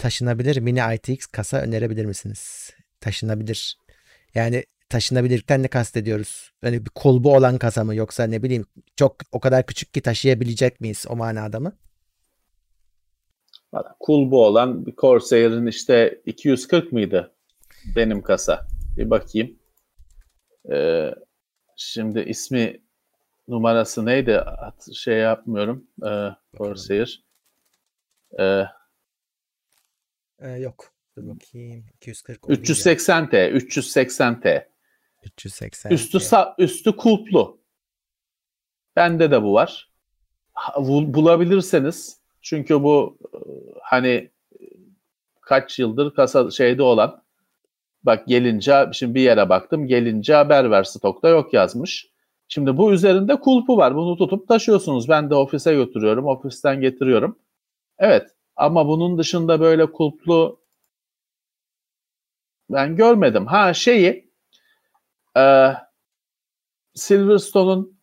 Taşınabilir 0.00 0.60
mini 0.60 0.80
ITX 0.94 1.26
kasa 1.26 1.56
önerebilir 1.56 2.04
misiniz? 2.04 2.70
Taşınabilir. 3.00 3.78
Yani 4.34 4.64
taşınabilirlikten 4.88 5.62
ne 5.62 5.68
kastediyoruz? 5.68 6.52
Hani 6.60 6.84
bir 6.84 6.90
kolbu 6.90 7.34
olan 7.34 7.58
kasa 7.58 7.84
mı 7.84 7.94
yoksa 7.94 8.24
ne 8.24 8.42
bileyim 8.42 8.66
çok 8.96 9.16
o 9.32 9.40
kadar 9.40 9.66
küçük 9.66 9.94
ki 9.94 10.00
taşıyabilecek 10.00 10.80
miyiz 10.80 11.06
o 11.08 11.16
manada 11.16 11.60
mı? 11.60 11.72
Kulbu 14.00 14.46
olan 14.46 14.86
bir 14.86 14.94
Corsair'in 14.96 15.66
işte 15.66 16.20
240 16.26 16.92
mıydı 16.92 17.32
benim 17.96 18.22
kasa? 18.22 18.66
Bir 18.96 19.10
bakayım. 19.10 19.58
Ee, 20.72 21.14
şimdi 21.76 22.20
ismi 22.20 22.80
numarası 23.48 24.06
neydi? 24.06 24.44
Şey 24.94 25.18
yapmıyorum. 25.18 25.86
Ee, 26.06 26.28
Corsair. 26.56 27.24
Ee, 28.40 28.64
Ee, 30.40 30.48
yok. 30.48 30.92
Dur 31.16 31.22
bakayım. 31.28 31.84
240 31.96 32.42
380T. 32.42 33.50
380T. 33.50 34.66
380. 35.22 35.90
Üstü 35.90 36.18
sa- 36.18 36.54
üstü 36.58 36.96
kulplu. 36.96 37.60
Bende 38.96 39.30
de 39.30 39.42
bu 39.42 39.52
var. 39.52 39.90
Bulabilirseniz 40.86 42.20
çünkü 42.42 42.82
bu 42.82 43.18
e, 43.34 43.38
hani 43.82 44.30
kaç 45.40 45.78
yıldır 45.78 46.14
kasa 46.14 46.50
şeyde 46.50 46.82
olan 46.82 47.22
bak 48.02 48.26
gelince 48.26 48.86
şimdi 48.92 49.14
bir 49.14 49.20
yere 49.20 49.48
baktım 49.48 49.86
gelince 49.86 50.34
haber 50.34 50.70
ver 50.70 50.84
stokta 50.84 51.28
yok 51.28 51.54
yazmış. 51.54 52.10
Şimdi 52.48 52.76
bu 52.76 52.92
üzerinde 52.92 53.40
kulpu 53.40 53.76
var. 53.76 53.94
Bunu 53.94 54.16
tutup 54.16 54.48
taşıyorsunuz. 54.48 55.08
Ben 55.08 55.30
de 55.30 55.34
ofise 55.34 55.74
götürüyorum. 55.74 56.26
Ofisten 56.26 56.80
getiriyorum. 56.80 57.38
Evet. 57.98 58.30
Ama 58.60 58.88
bunun 58.88 59.18
dışında 59.18 59.60
böyle 59.60 59.92
kulplu 59.92 60.60
ben 62.70 62.96
görmedim. 62.96 63.46
Ha 63.46 63.74
şeyi 63.74 64.32
e, 65.36 65.72
Silverstone'un 66.94 68.00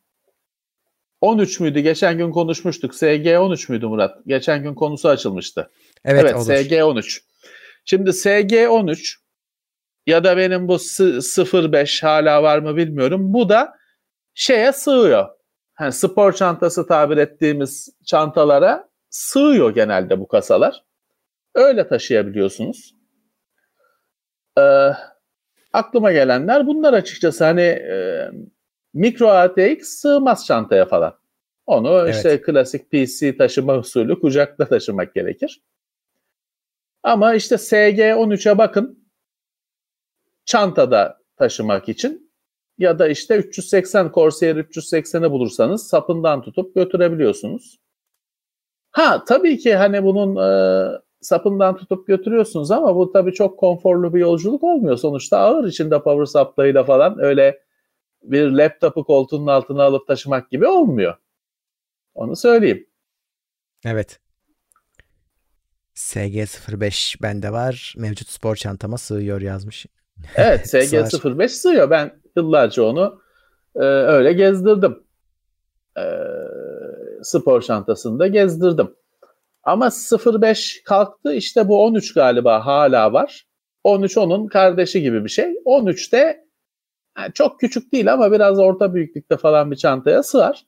13 1.22 1.60
müydü? 1.60 1.80
Geçen 1.80 2.18
gün 2.18 2.32
konuşmuştuk. 2.32 2.96
SG 2.96 3.38
13 3.40 3.70
müydü 3.70 3.88
Murat? 3.88 4.18
Geçen 4.28 4.64
gün 4.64 4.74
konusu 4.76 5.10
açılmıştı. 5.10 5.72
Evet, 6.06 6.22
Evet, 6.24 6.36
olur. 6.36 6.44
SG 6.56 6.84
13. 6.84 7.24
Şimdi 7.86 8.14
SG 8.14 8.68
13 8.70 9.20
ya 10.08 10.24
da 10.24 10.38
benim 10.38 10.68
bu 10.68 10.80
S- 10.80 11.72
05 11.72 12.04
hala 12.04 12.44
var 12.44 12.60
mı 12.60 12.76
bilmiyorum. 12.76 13.34
Bu 13.34 13.50
da 13.50 13.78
şeye 14.34 14.72
sığıyor. 14.74 15.28
Hani 15.74 15.92
spor 15.92 16.34
çantası 16.34 16.88
tabir 16.88 17.18
ettiğimiz 17.18 17.90
çantalara 18.06 18.90
sığıyor 19.18 19.76
genelde 19.76 20.20
bu 20.20 20.28
kasalar. 20.28 20.84
Öyle 21.56 21.88
taşıyabiliyorsunuz. 21.88 22.96
Ee, 24.58 24.92
aklıma 25.74 26.12
gelenler 26.12 26.68
bunlar 26.68 26.94
açıkçası 26.94 27.46
hani 27.46 27.62
e, 27.62 28.30
mikro 28.94 29.28
ATX 29.28 29.88
sığmaz 29.88 30.46
çantaya 30.46 30.86
falan. 30.86 31.20
Onu 31.66 32.00
Evet. 32.00 32.16
işte 32.16 32.42
klasik 32.42 32.92
PC 32.92 33.38
taşıma 33.38 33.78
usulü 33.78 34.20
kucakta 34.20 34.68
taşımak 34.68 35.16
gerekir. 35.16 35.62
Ama 37.04 37.34
işte 37.34 37.56
SG13'e 37.56 38.58
bakın 38.58 39.10
çantada 40.46 41.20
taşımak 41.38 41.90
için 41.90 42.32
ya 42.78 43.00
da 43.00 43.08
işte 43.08 43.38
380 43.38 44.12
Corsair 44.14 44.56
380'i 44.56 45.32
bulursanız 45.32 45.88
sapından 45.88 46.42
tutup 46.42 46.76
götürebiliyorsunuz. 46.76 47.80
Ha 48.98 49.24
tabii 49.26 49.58
ki 49.58 49.76
hani 49.76 50.04
bunun 50.04 50.36
e, 50.36 50.50
sapından 51.22 51.78
tutup 51.78 52.08
götürüyorsunuz 52.08 52.72
ama 52.72 52.96
bu 52.96 53.12
tabii 53.12 53.34
çok 53.34 53.60
konforlu 53.60 54.14
bir 54.14 54.20
yolculuk 54.20 54.64
olmuyor. 54.64 54.98
Sonuçta 54.98 55.38
ağır 55.38 55.68
içinde 55.68 56.02
power 56.02 56.26
supply'la 56.26 56.84
falan 56.84 57.20
öyle 57.20 57.60
bir 58.24 58.52
laptopu 58.52 59.04
koltuğunun 59.04 59.48
altına 59.48 59.84
alıp 59.84 60.08
taşımak 60.08 60.52
gibi 60.52 60.68
olmuyor. 60.68 61.16
Onu 62.16 62.36
söyleyeyim. 62.36 62.88
Evet. 63.86 64.20
SG05 65.96 67.22
bende 67.22 67.52
var. 67.52 67.94
Mevcut 67.98 68.30
spor 68.30 68.56
çantama 68.56 68.98
sığıyor 68.98 69.42
yazmış. 69.42 69.86
Evet 70.36 70.70
Sığar. 70.70 70.82
SG05 70.82 71.48
sığıyor. 71.48 71.90
Ben 71.90 72.22
yıllarca 72.36 72.84
onu 72.84 73.22
e, 73.76 73.84
öyle 73.84 74.34
gezdirdim. 74.34 75.04
E, 75.98 76.04
spor 77.24 77.62
çantasında 77.62 78.28
gezdirdim. 78.28 78.96
Ama 79.64 79.90
05 80.42 80.82
kalktı 80.86 81.34
işte 81.34 81.68
bu 81.68 81.84
13 81.84 82.14
galiba 82.14 82.66
hala 82.66 83.14
var. 83.14 83.46
13 83.84 84.18
onun 84.18 84.48
kardeşi 84.48 85.02
gibi 85.02 85.24
bir 85.24 85.30
şey. 85.30 85.56
13 85.66 86.14
de 86.14 86.48
yani 87.18 87.34
çok 87.34 87.60
küçük 87.60 87.94
değil 87.94 88.14
ama 88.14 88.32
biraz 88.32 88.60
orta 88.60 88.94
büyüklükte 88.94 89.38
falan 89.38 89.72
bir 89.72 89.76
çantaya 89.76 90.24
sığar. 90.24 90.66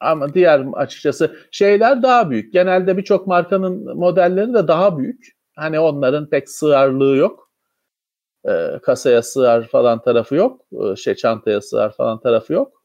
Ama 0.00 0.34
diğer 0.34 0.66
açıkçası 0.74 1.36
şeyler 1.50 2.02
daha 2.02 2.30
büyük. 2.30 2.52
Genelde 2.52 2.96
birçok 2.96 3.26
markanın 3.26 3.96
modelleri 3.98 4.54
de 4.54 4.68
daha 4.68 4.98
büyük. 4.98 5.26
Hani 5.56 5.80
onların 5.80 6.30
pek 6.30 6.50
sığarlığı 6.50 7.16
yok. 7.16 7.50
Ee, 8.48 8.78
kasaya 8.82 9.22
sığar 9.22 9.68
falan 9.68 10.02
tarafı 10.02 10.34
yok. 10.34 10.60
Ee, 10.72 10.96
şey 10.96 11.14
çantaya 11.14 11.60
sığar 11.60 11.92
falan 11.96 12.20
tarafı 12.20 12.52
yok. 12.52 12.81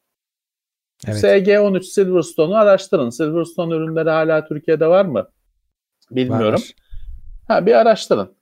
Evet. 1.08 1.24
SG13 1.24 1.84
Silverstone'u 1.84 2.56
araştırın. 2.56 3.10
Silverstone 3.10 3.76
ürünleri 3.76 4.10
hala 4.10 4.48
Türkiye'de 4.48 4.88
var 4.88 5.06
mı? 5.06 5.30
Bilmiyorum. 6.12 6.54
Var. 6.62 6.72
Ha 7.48 7.66
bir 7.66 7.74
araştırın. 7.74 8.38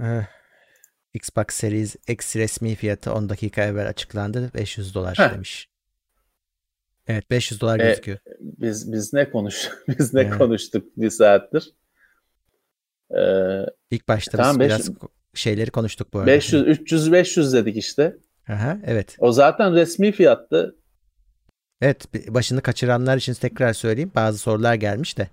Eh, 0.00 0.24
Xbox 1.14 1.44
Series 1.50 1.96
X 2.08 2.36
resmi 2.36 2.74
fiyatı 2.74 3.12
10 3.12 3.28
dakika 3.28 3.64
evvel 3.64 3.88
açıklandı. 3.88 4.50
500 4.54 4.94
dolar 4.94 5.18
Heh. 5.18 5.32
demiş. 5.34 5.68
Evet 7.06 7.30
500 7.30 7.60
dolar 7.60 7.80
E, 7.80 7.82
gözüküyor. 7.88 8.18
Biz 8.40 8.92
biz 8.92 9.12
ne 9.12 9.30
konuş 9.30 9.68
biz 9.98 10.14
ne 10.14 10.20
Evet. 10.20 10.38
konuştuk 10.38 10.96
bir 10.96 11.10
saattir? 11.10 11.70
Ee, 13.18 13.66
İlk 13.90 14.08
başta 14.08 14.36
tamam, 14.36 14.60
biz 14.60 14.60
beş- 14.60 14.78
biraz 14.78 14.90
şeyleri 15.34 15.70
konuştuk 15.70 16.12
bu 16.12 16.18
arada. 16.18 16.26
500 16.30 16.66
300 16.66 17.12
500 17.12 17.52
dedik 17.52 17.76
işte. 17.76 18.16
Aha, 18.48 18.78
evet. 18.86 19.16
O 19.18 19.32
zaten 19.32 19.74
resmi 19.74 20.12
fiyattı. 20.12 20.76
Evet 21.80 22.06
başını 22.28 22.62
kaçıranlar 22.62 23.16
için 23.16 23.34
tekrar 23.34 23.72
söyleyeyim. 23.72 24.12
Bazı 24.14 24.38
sorular 24.38 24.74
gelmiş 24.74 25.18
de. 25.18 25.28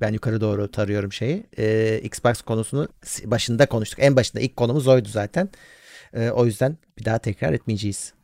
Ben 0.00 0.12
yukarı 0.12 0.40
doğru 0.40 0.70
tarıyorum 0.70 1.12
şeyi. 1.12 1.46
Ee, 1.58 2.00
Xbox 2.02 2.42
konusunu 2.42 2.88
başında 3.24 3.66
konuştuk. 3.66 3.98
En 4.02 4.16
başında 4.16 4.42
ilk 4.42 4.56
konumuz 4.56 4.88
oydu 4.88 5.08
zaten. 5.08 5.48
Ee, 6.14 6.30
o 6.30 6.46
yüzden 6.46 6.76
bir 6.98 7.04
daha 7.04 7.18
tekrar 7.18 7.52
etmeyeceğiz. 7.52 8.14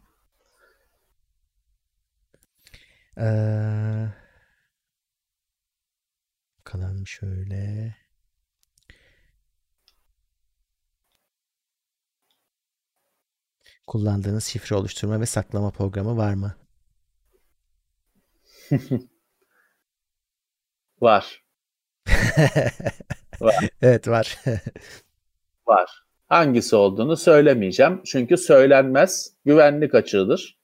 Ee, 3.18 4.08
bakalım 6.58 7.06
şöyle. 7.06 7.94
Kullandığınız 13.88 14.44
şifre 14.44 14.76
oluşturma 14.76 15.20
ve 15.20 15.26
saklama 15.26 15.70
programı 15.70 16.16
var 16.16 16.34
mı? 16.34 16.54
Var. 23.40 23.68
Evet 23.82 24.08
var. 24.08 24.38
Var. 25.66 26.04
Hangisi 26.28 26.76
olduğunu 26.76 27.16
söylemeyeceğim. 27.16 28.00
Çünkü 28.04 28.36
söylenmez. 28.36 29.32
Güvenlik 29.44 29.94
açığıdır. 29.94 30.58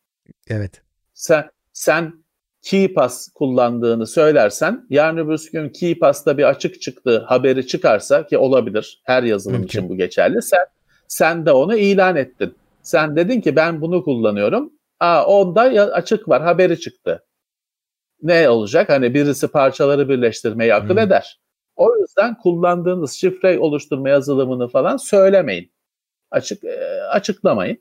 evet. 0.49 0.83
Sen 1.15 1.51
sen 1.73 2.25
KeyPass 2.63 3.29
kullandığını 3.35 4.07
söylersen 4.07 4.87
yarın 4.91 5.17
öbür 5.17 5.49
gün 5.53 5.69
KeyPass'ta 5.69 6.39
bir 6.39 6.45
açık 6.45 6.81
çıktı 6.83 7.25
haberi 7.27 7.67
çıkarsa 7.67 8.27
ki 8.27 8.39
olabilir. 8.39 9.03
Her 9.05 9.23
yazılım 9.23 9.57
Mümkün. 9.59 9.79
için 9.79 9.89
bu 9.89 9.97
geçerli. 9.97 10.43
Sen 10.43 10.67
sen 11.09 11.47
de 11.47 11.53
onu 11.53 11.77
ilan 11.77 12.17
ettin. 12.17 12.55
Sen 12.85 13.17
dedin 13.17 13.41
ki 13.41 13.57
ben 13.57 13.81
bunu 13.81 14.05
kullanıyorum. 14.05 14.73
Aa 15.01 15.27
onda 15.27 15.61
açık 15.93 16.29
var 16.29 16.43
haberi 16.43 16.81
çıktı. 16.81 17.27
Ne 18.23 18.49
olacak? 18.49 18.89
Hani 18.89 19.15
birisi 19.15 19.49
parçaları 19.49 20.09
birleştirmeyi 20.09 20.75
akıl 20.75 20.91
Hmm. 20.91 20.99
eder. 20.99 21.41
O 21.77 21.97
yüzden 21.97 22.39
kullandığınız 22.39 23.13
şifre 23.13 23.59
oluşturma 23.59 24.09
yazılımını 24.09 24.69
falan 24.69 24.97
söylemeyin. 24.97 25.73
Açık 26.31 26.65
e, 26.65 27.03
açıklamayın. 27.11 27.79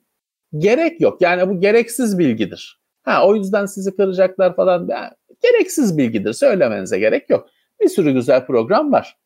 Gerek 0.58 1.02
yok. 1.02 1.22
Yani 1.22 1.50
bu 1.50 1.60
gereksiz 1.60 2.20
bilgidir. 2.20 2.82
Ha 3.04 3.28
o 3.28 3.36
yüzden 3.36 3.66
sizi 3.66 3.96
kıracaklar 3.96 4.56
falan. 4.56 4.88
Ya, 4.88 5.16
gereksiz 5.44 5.98
bilgidir. 5.98 6.34
Söylemenize 6.34 7.00
gerek 7.00 7.30
yok. 7.30 7.50
Bir 7.82 7.88
sürü 7.90 8.12
güzel 8.12 8.46
program 8.46 8.92
var. 8.92 9.18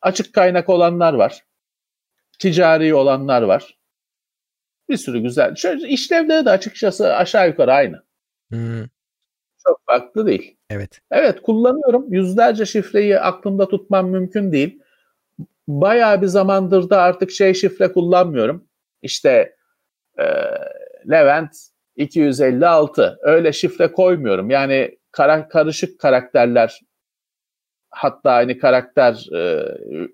Açık 0.00 0.32
kaynak 0.34 0.68
olanlar 0.68 1.12
var. 1.14 1.44
Ticari 2.38 2.94
olanlar 2.94 3.42
var. 3.42 3.75
Bir 4.88 4.96
sürü 4.96 5.18
güzel. 5.18 5.54
Şöyle 5.54 5.88
işlevleri 5.88 6.44
de 6.44 6.50
açıkçası 6.50 7.14
aşağı 7.14 7.48
yukarı 7.48 7.72
aynı. 7.72 8.02
Hmm, 8.50 8.84
Çok 9.66 9.80
farklı 9.86 10.26
değil. 10.26 10.56
evet. 10.70 11.00
Evet 11.10 11.42
kullanıyorum. 11.42 12.12
Yüzlerce 12.12 12.66
şifreyi 12.66 13.20
aklımda 13.20 13.68
tutmam 13.68 14.10
mümkün 14.10 14.52
değil. 14.52 14.82
Bayağı 15.68 16.22
bir 16.22 16.26
zamandır 16.26 16.90
da 16.90 17.02
artık 17.02 17.30
şey 17.30 17.54
şifre 17.54 17.92
kullanmıyorum. 17.92 18.68
İşte 19.02 19.56
e, 20.18 20.24
Levent 21.10 21.56
256 21.96 23.18
öyle 23.22 23.52
şifre 23.52 23.92
koymuyorum. 23.92 24.50
Yani 24.50 24.98
kara, 25.10 25.48
karışık 25.48 26.00
karakterler 26.00 26.80
hatta 27.96 28.30
aynı 28.30 28.58
karakter 28.58 29.26
e, 29.32 29.68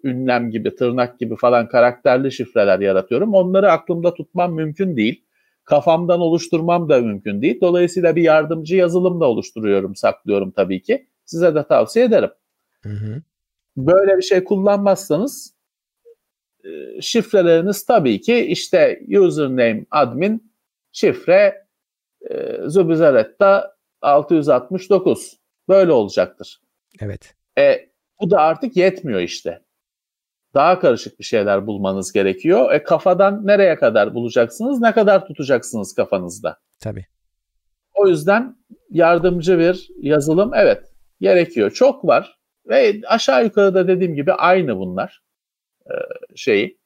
ünlem 0.04 0.50
gibi, 0.50 0.74
tırnak 0.74 1.18
gibi 1.18 1.36
falan 1.36 1.68
karakterli 1.68 2.32
şifreler 2.32 2.80
yaratıyorum. 2.80 3.34
Onları 3.34 3.72
aklımda 3.72 4.14
tutmam 4.14 4.54
mümkün 4.54 4.96
değil. 4.96 5.24
Kafamdan 5.64 6.20
oluşturmam 6.20 6.88
da 6.88 7.00
mümkün 7.00 7.42
değil. 7.42 7.60
Dolayısıyla 7.60 8.16
bir 8.16 8.22
yardımcı 8.22 8.76
yazılım 8.76 9.20
da 9.20 9.24
oluşturuyorum, 9.24 9.96
saklıyorum 9.96 10.50
tabii 10.50 10.82
ki. 10.82 11.06
Size 11.24 11.54
de 11.54 11.66
tavsiye 11.66 12.04
ederim. 12.04 12.30
Hı 12.82 12.88
hı. 12.88 13.22
Böyle 13.76 14.16
bir 14.16 14.22
şey 14.22 14.44
kullanmazsanız 14.44 15.54
e, 16.64 17.00
şifreleriniz 17.00 17.86
tabii 17.86 18.20
ki 18.20 18.38
işte 18.38 19.00
username 19.08 19.86
admin 19.90 20.52
şifre 20.92 21.66
e, 22.30 22.58
Zubizaretta 22.66 23.76
669 24.02 25.38
böyle 25.68 25.92
olacaktır. 25.92 26.60
Evet. 27.00 27.41
E, 27.58 27.88
bu 28.20 28.30
da 28.30 28.40
artık 28.40 28.76
yetmiyor 28.76 29.20
işte. 29.20 29.62
Daha 30.54 30.78
karışık 30.78 31.18
bir 31.18 31.24
şeyler 31.24 31.66
bulmanız 31.66 32.12
gerekiyor. 32.12 32.72
E, 32.72 32.82
kafadan 32.82 33.46
nereye 33.46 33.76
kadar 33.76 34.14
bulacaksınız? 34.14 34.80
Ne 34.80 34.92
kadar 34.92 35.26
tutacaksınız 35.26 35.94
kafanızda? 35.94 36.58
Tabii. 36.80 37.06
O 37.94 38.08
yüzden 38.08 38.56
yardımcı 38.90 39.58
bir 39.58 39.88
yazılım 40.00 40.54
evet 40.54 40.92
gerekiyor. 41.20 41.70
Çok 41.70 42.04
var 42.04 42.38
ve 42.68 43.00
aşağı 43.06 43.44
yukarı 43.44 43.74
da 43.74 43.88
dediğim 43.88 44.14
gibi 44.14 44.32
aynı 44.32 44.76
bunlar 44.76 45.22
e, 45.86 45.94
şeyi 46.36 46.78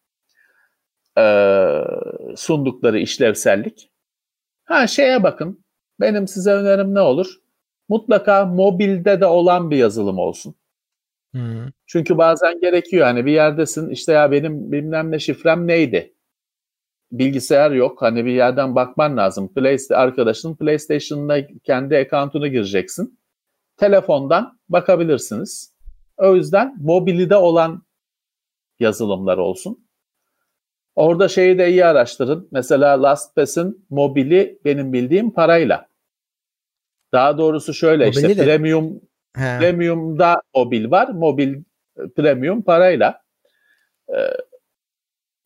e, 1.19 1.25
sundukları 2.37 2.99
işlevsellik. 2.99 3.91
Ha 4.65 4.87
şeye 4.87 5.23
bakın. 5.23 5.65
Benim 6.01 6.29
size 6.29 6.53
önerim 6.53 6.95
ne 6.95 7.01
olur? 7.01 7.27
Mutlaka 7.89 8.47
mobilde 8.47 9.21
de 9.21 9.27
olan 9.27 9.71
bir 9.71 9.77
yazılım 9.77 10.19
olsun. 10.19 10.55
Hı. 11.35 11.73
Çünkü 11.87 12.19
bazen 12.19 12.61
gerekiyor 12.61 13.07
hani 13.07 13.27
bir 13.27 13.33
yerdesin 13.33 13.91
işte 13.91 14.13
ya 14.13 14.33
benim 14.33 14.73
bilmem 14.73 15.11
ne 15.11 15.19
şifrem 15.19 15.67
neydi? 15.67 16.15
Bilgisayar 17.13 17.71
yok 17.71 18.03
hani 18.03 18.25
bir 18.25 18.33
yerden 18.33 18.75
bakman 18.75 19.17
lazım. 19.17 19.55
Play, 19.55 19.77
arkadaşın 19.91 20.57
PlayStation'da 20.57 21.47
kendi 21.65 21.97
account'unu 21.97 22.49
gireceksin. 22.49 23.19
Telefondan 23.77 24.59
bakabilirsiniz. 24.69 25.73
O 26.17 26.35
yüzden 26.35 26.77
mobilde 26.81 27.37
olan 27.37 27.83
yazılımlar 28.79 29.39
olsun. 29.39 29.87
Orada 30.95 31.29
şeyi 31.29 31.59
de 31.59 31.71
iyi 31.71 31.85
araştırın. 31.85 32.49
Mesela 32.53 33.03
LastPass'in 33.03 33.87
mobili 33.91 34.59
benim 34.65 34.93
bildiğim 34.93 35.31
parayla. 35.31 35.89
Daha 37.13 37.39
doğrusu 37.39 37.75
şöyle 37.75 38.07
Mobili 38.07 38.27
işte 38.27 38.37
de. 38.37 38.45
premium 38.45 39.01
He. 39.37 39.59
premium'da 39.59 40.43
mobil 40.55 40.91
var. 40.91 41.09
Mobil 41.09 41.55
e, 41.99 42.09
premium 42.17 42.63
parayla. 42.63 43.23
Ee, 44.09 44.37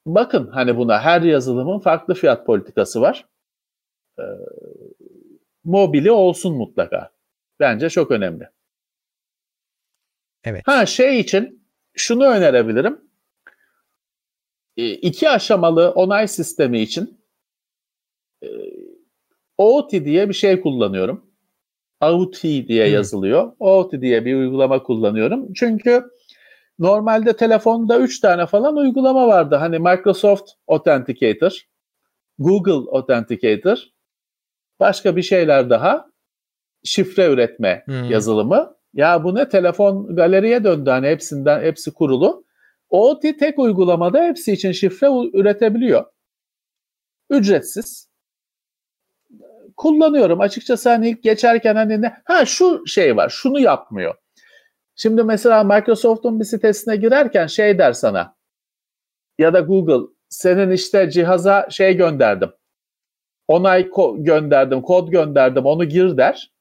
bakın 0.07 0.47
hani 0.47 0.77
buna 0.77 1.01
her 1.01 1.23
yazılımın 1.23 1.79
farklı 1.79 2.15
fiyat 2.15 2.47
politikası 2.47 3.01
var. 3.01 3.29
Ee, 4.19 4.23
mobili 5.65 6.11
olsun 6.11 6.57
mutlaka. 6.57 7.11
Bence 7.61 7.91
çok 7.91 8.11
önemli. 8.11 8.49
Evet. 10.45 10.63
Ha 10.67 10.87
şey 10.87 11.21
için 11.21 11.67
şunu 11.95 12.27
önerebilirim. 12.27 13.01
E, 14.77 14.91
iki 14.91 15.31
aşamalı 15.31 15.91
onay 15.91 16.29
sistemi 16.29 16.81
için 16.81 17.25
e, 18.43 18.49
OT 19.59 19.91
diye 19.93 20.29
bir 20.29 20.35
şey 20.35 20.61
kullanıyorum. 20.61 21.30
OT 22.01 22.43
diye 22.43 22.87
hmm. 22.87 22.95
yazılıyor. 22.95 23.53
OT 23.59 23.93
diye 23.93 24.25
bir 24.25 24.35
uygulama 24.35 24.83
kullanıyorum. 24.83 25.53
Çünkü 25.53 26.05
normalde 26.79 27.37
telefonda 27.37 27.99
3 27.99 28.21
tane 28.21 28.47
falan 28.47 28.77
uygulama 28.77 29.29
vardı. 29.29 29.55
Hani 29.57 29.79
Microsoft 29.79 30.51
Authenticator, 30.69 31.53
Google 32.39 32.91
Authenticator, 32.99 33.79
başka 34.81 35.17
bir 35.17 35.23
şeyler 35.23 35.71
daha. 35.71 36.11
Şifre 36.85 37.33
üretme 37.33 37.83
hmm. 37.87 38.11
yazılımı. 38.11 38.77
Ya 38.95 39.25
bu 39.25 39.35
ne 39.35 39.49
telefon 39.49 40.17
galeriye 40.17 40.65
döndü 40.65 40.91
hani 40.91 41.07
hepsinden 41.07 41.63
hepsi 41.63 41.95
kurulu. 41.95 42.45
OT 42.89 43.23
tek 43.23 43.59
uygulamada 43.59 44.23
hepsi 44.23 44.53
için 44.53 44.73
şifre 44.73 45.07
üretebiliyor. 45.33 46.05
Ücretsiz. 47.31 48.10
Kullanıyorum. 49.81 50.41
Açıkçası 50.41 50.89
hani 50.89 51.09
ilk 51.09 51.23
geçerken 51.23 51.75
hani 51.77 52.03
ne? 52.03 52.15
Ha 52.25 52.45
şu 52.45 52.87
şey 52.87 53.17
var. 53.17 53.29
Şunu 53.29 53.61
yapmıyor. 53.61 54.15
Şimdi 54.97 55.23
mesela 55.23 55.65
Microsoft'un 55.65 56.41
bir 56.41 56.45
sitesine 56.45 56.97
girerken 56.97 57.47
şey 57.47 57.79
der 57.79 57.93
sana 57.93 58.37
ya 59.39 59.53
da 59.53 59.61
Google 59.61 60.07
senin 60.29 60.71
işte 60.71 61.11
cihaza 61.11 61.67
şey 61.71 61.97
gönderdim. 61.97 62.51
Onay 63.49 63.81
ko- 63.81 64.25
gönderdim, 64.25 64.83
kod 64.83 65.09
gönderdim, 65.09 65.67
onu 65.67 65.85
gir 65.85 66.17
der. 66.17 66.53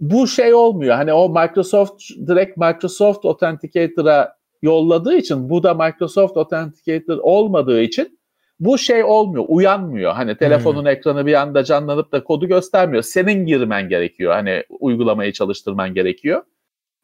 Bu 0.00 0.26
şey 0.26 0.54
olmuyor. 0.54 0.96
Hani 0.96 1.12
o 1.12 1.28
Microsoft 1.28 2.02
direkt 2.26 2.56
Microsoft 2.56 3.24
Authenticator'a 3.24 4.36
yolladığı 4.62 5.14
için 5.14 5.50
bu 5.50 5.62
da 5.62 5.74
Microsoft 5.74 6.36
Authenticator 6.36 7.18
olmadığı 7.18 7.80
için 7.80 8.18
bu 8.64 8.78
şey 8.78 9.04
olmuyor, 9.04 9.44
uyanmıyor. 9.48 10.12
Hani 10.12 10.36
telefonun 10.36 10.80
hmm. 10.80 10.88
ekranı 10.88 11.26
bir 11.26 11.34
anda 11.34 11.64
canlanıp 11.64 12.12
da 12.12 12.24
kodu 12.24 12.48
göstermiyor. 12.48 13.02
Senin 13.02 13.46
girmen 13.46 13.88
gerekiyor. 13.88 14.32
Hani 14.32 14.64
uygulamayı 14.68 15.32
çalıştırman 15.32 15.94
gerekiyor. 15.94 16.42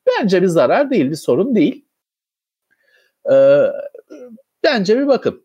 Bence 0.06 0.42
bir 0.42 0.46
zarar 0.46 0.90
değil, 0.90 1.10
bir 1.10 1.16
sorun 1.16 1.54
değil. 1.54 1.84
Ee, 3.32 3.66
bence 4.64 4.98
bir 4.98 5.06
bakın. 5.06 5.44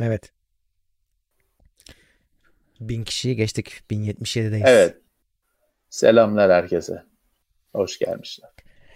Evet. 0.00 0.32
Bin 2.80 3.04
kişiyi 3.04 3.36
geçtik. 3.36 3.82
1077'deyiz. 3.90 4.62
Evet. 4.66 4.96
Selamlar 5.90 6.52
herkese. 6.52 7.02
Hoş 7.72 7.98
gelmişler. 7.98 8.50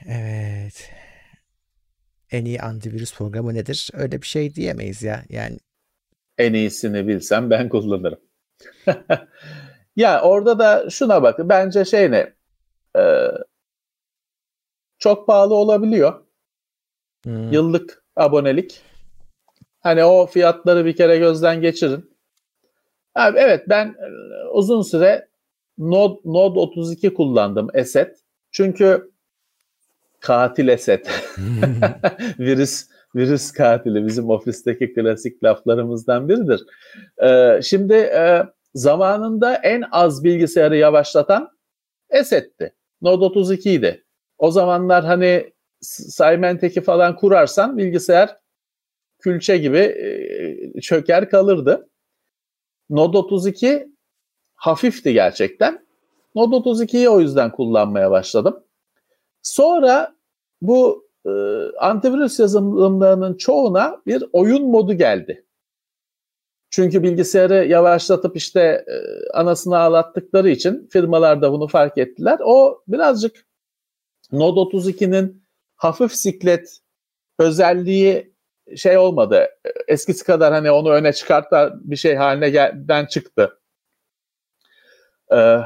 Evet 0.07 0.91
en 2.33 2.45
iyi 2.45 2.61
antivirüs 2.61 3.15
programı 3.15 3.55
nedir? 3.55 3.91
Öyle 3.93 4.23
bir 4.23 4.27
şey 4.27 4.55
diyemeyiz 4.55 5.03
ya. 5.03 5.25
Yani 5.29 5.59
en 6.39 6.53
iyisini 6.53 7.09
bilsem 7.09 7.51
ben 7.51 7.69
kullanırım. 7.69 8.21
ya 9.97 10.23
orada 10.23 10.59
da 10.59 10.91
şuna 10.91 11.23
bakın. 11.23 11.49
Bence 11.49 11.85
şey 11.85 12.11
ne? 12.11 12.33
Ee, 12.97 13.29
çok 14.99 15.27
pahalı 15.27 15.55
olabiliyor. 15.55 16.25
Hmm. 17.25 17.53
Yıllık 17.53 18.05
abonelik. 18.17 18.83
Hani 19.81 20.05
o 20.05 20.27
fiyatları 20.27 20.85
bir 20.85 20.97
kere 20.97 21.19
gözden 21.19 21.61
geçirin. 21.61 22.17
Abi 23.15 23.39
evet 23.39 23.69
ben 23.69 23.87
e, 23.87 24.07
uzun 24.49 24.83
süre 24.83 25.29
Node, 25.79 26.21
Node 26.25 26.59
32 26.59 27.15
kullandım 27.15 27.69
Eset. 27.75 28.17
Çünkü 28.51 29.13
katil 30.21 30.69
Esed. 30.69 31.07
virüs 32.39 32.92
virüs 33.15 33.53
katili 33.53 34.07
bizim 34.07 34.31
ofisteki 34.31 34.95
klasik 34.95 35.45
laflarımızdan 35.45 36.29
biridir. 36.29 36.65
Ee, 37.23 37.61
şimdi 37.63 37.95
e, 37.95 38.43
zamanında 38.75 39.55
en 39.55 39.85
az 39.91 40.25
bilgisayarı 40.25 40.77
yavaşlatan 40.77 41.51
Esed'ti. 42.11 42.75
Node 43.03 43.25
32 43.25 43.71
idi. 43.71 44.05
O 44.39 44.51
zamanlar 44.51 45.05
hani 45.05 45.53
Symantec'i 45.81 46.81
falan 46.81 47.17
kurarsan 47.17 47.79
bilgisayar 47.79 48.37
külçe 49.19 49.59
gibi 49.59 49.79
e, 49.79 50.81
çöker 50.81 51.31
kalırdı. 51.31 51.89
Node 52.91 53.19
32 53.19 53.89
hafifti 54.55 55.13
gerçekten. 55.13 55.87
Node 56.35 56.57
32'yi 56.57 57.09
o 57.09 57.21
yüzden 57.21 57.53
kullanmaya 57.53 58.11
başladım. 58.11 58.65
Sonra 59.43 60.17
bu 60.61 61.02
e, 61.27 61.31
antivirüs 61.79 62.41
yazılımlarının 62.41 63.37
çoğuna 63.37 64.03
bir 64.07 64.25
oyun 64.33 64.71
modu 64.71 64.95
geldi. 64.95 65.45
Çünkü 66.71 67.03
bilgisayarı 67.03 67.55
yavaşlatıp 67.55 68.37
işte 68.37 68.61
e, 68.61 68.95
anasını 69.35 69.79
ağlattıkları 69.79 70.51
için 70.51 70.89
firmalar 70.93 71.43
da 71.43 71.53
bunu 71.53 71.69
fark 71.69 71.99
ettiler. 71.99 72.39
O 72.45 72.83
birazcık 72.89 73.47
Node 74.33 74.61
32'nin 74.61 75.45
hafif 75.77 76.13
siklet 76.13 76.79
özelliği 77.39 78.33
şey 78.77 78.99
olmadı. 78.99 79.49
Eskisi 79.89 80.25
kadar 80.25 80.53
hani 80.53 80.71
onu 80.71 80.91
öne 80.91 81.13
çıkartan 81.13 81.81
bir 81.85 81.97
şey 81.97 82.15
haline 82.15 82.51
gelden 82.51 83.07
çıktı. 83.07 83.59
Ee, 85.33 85.59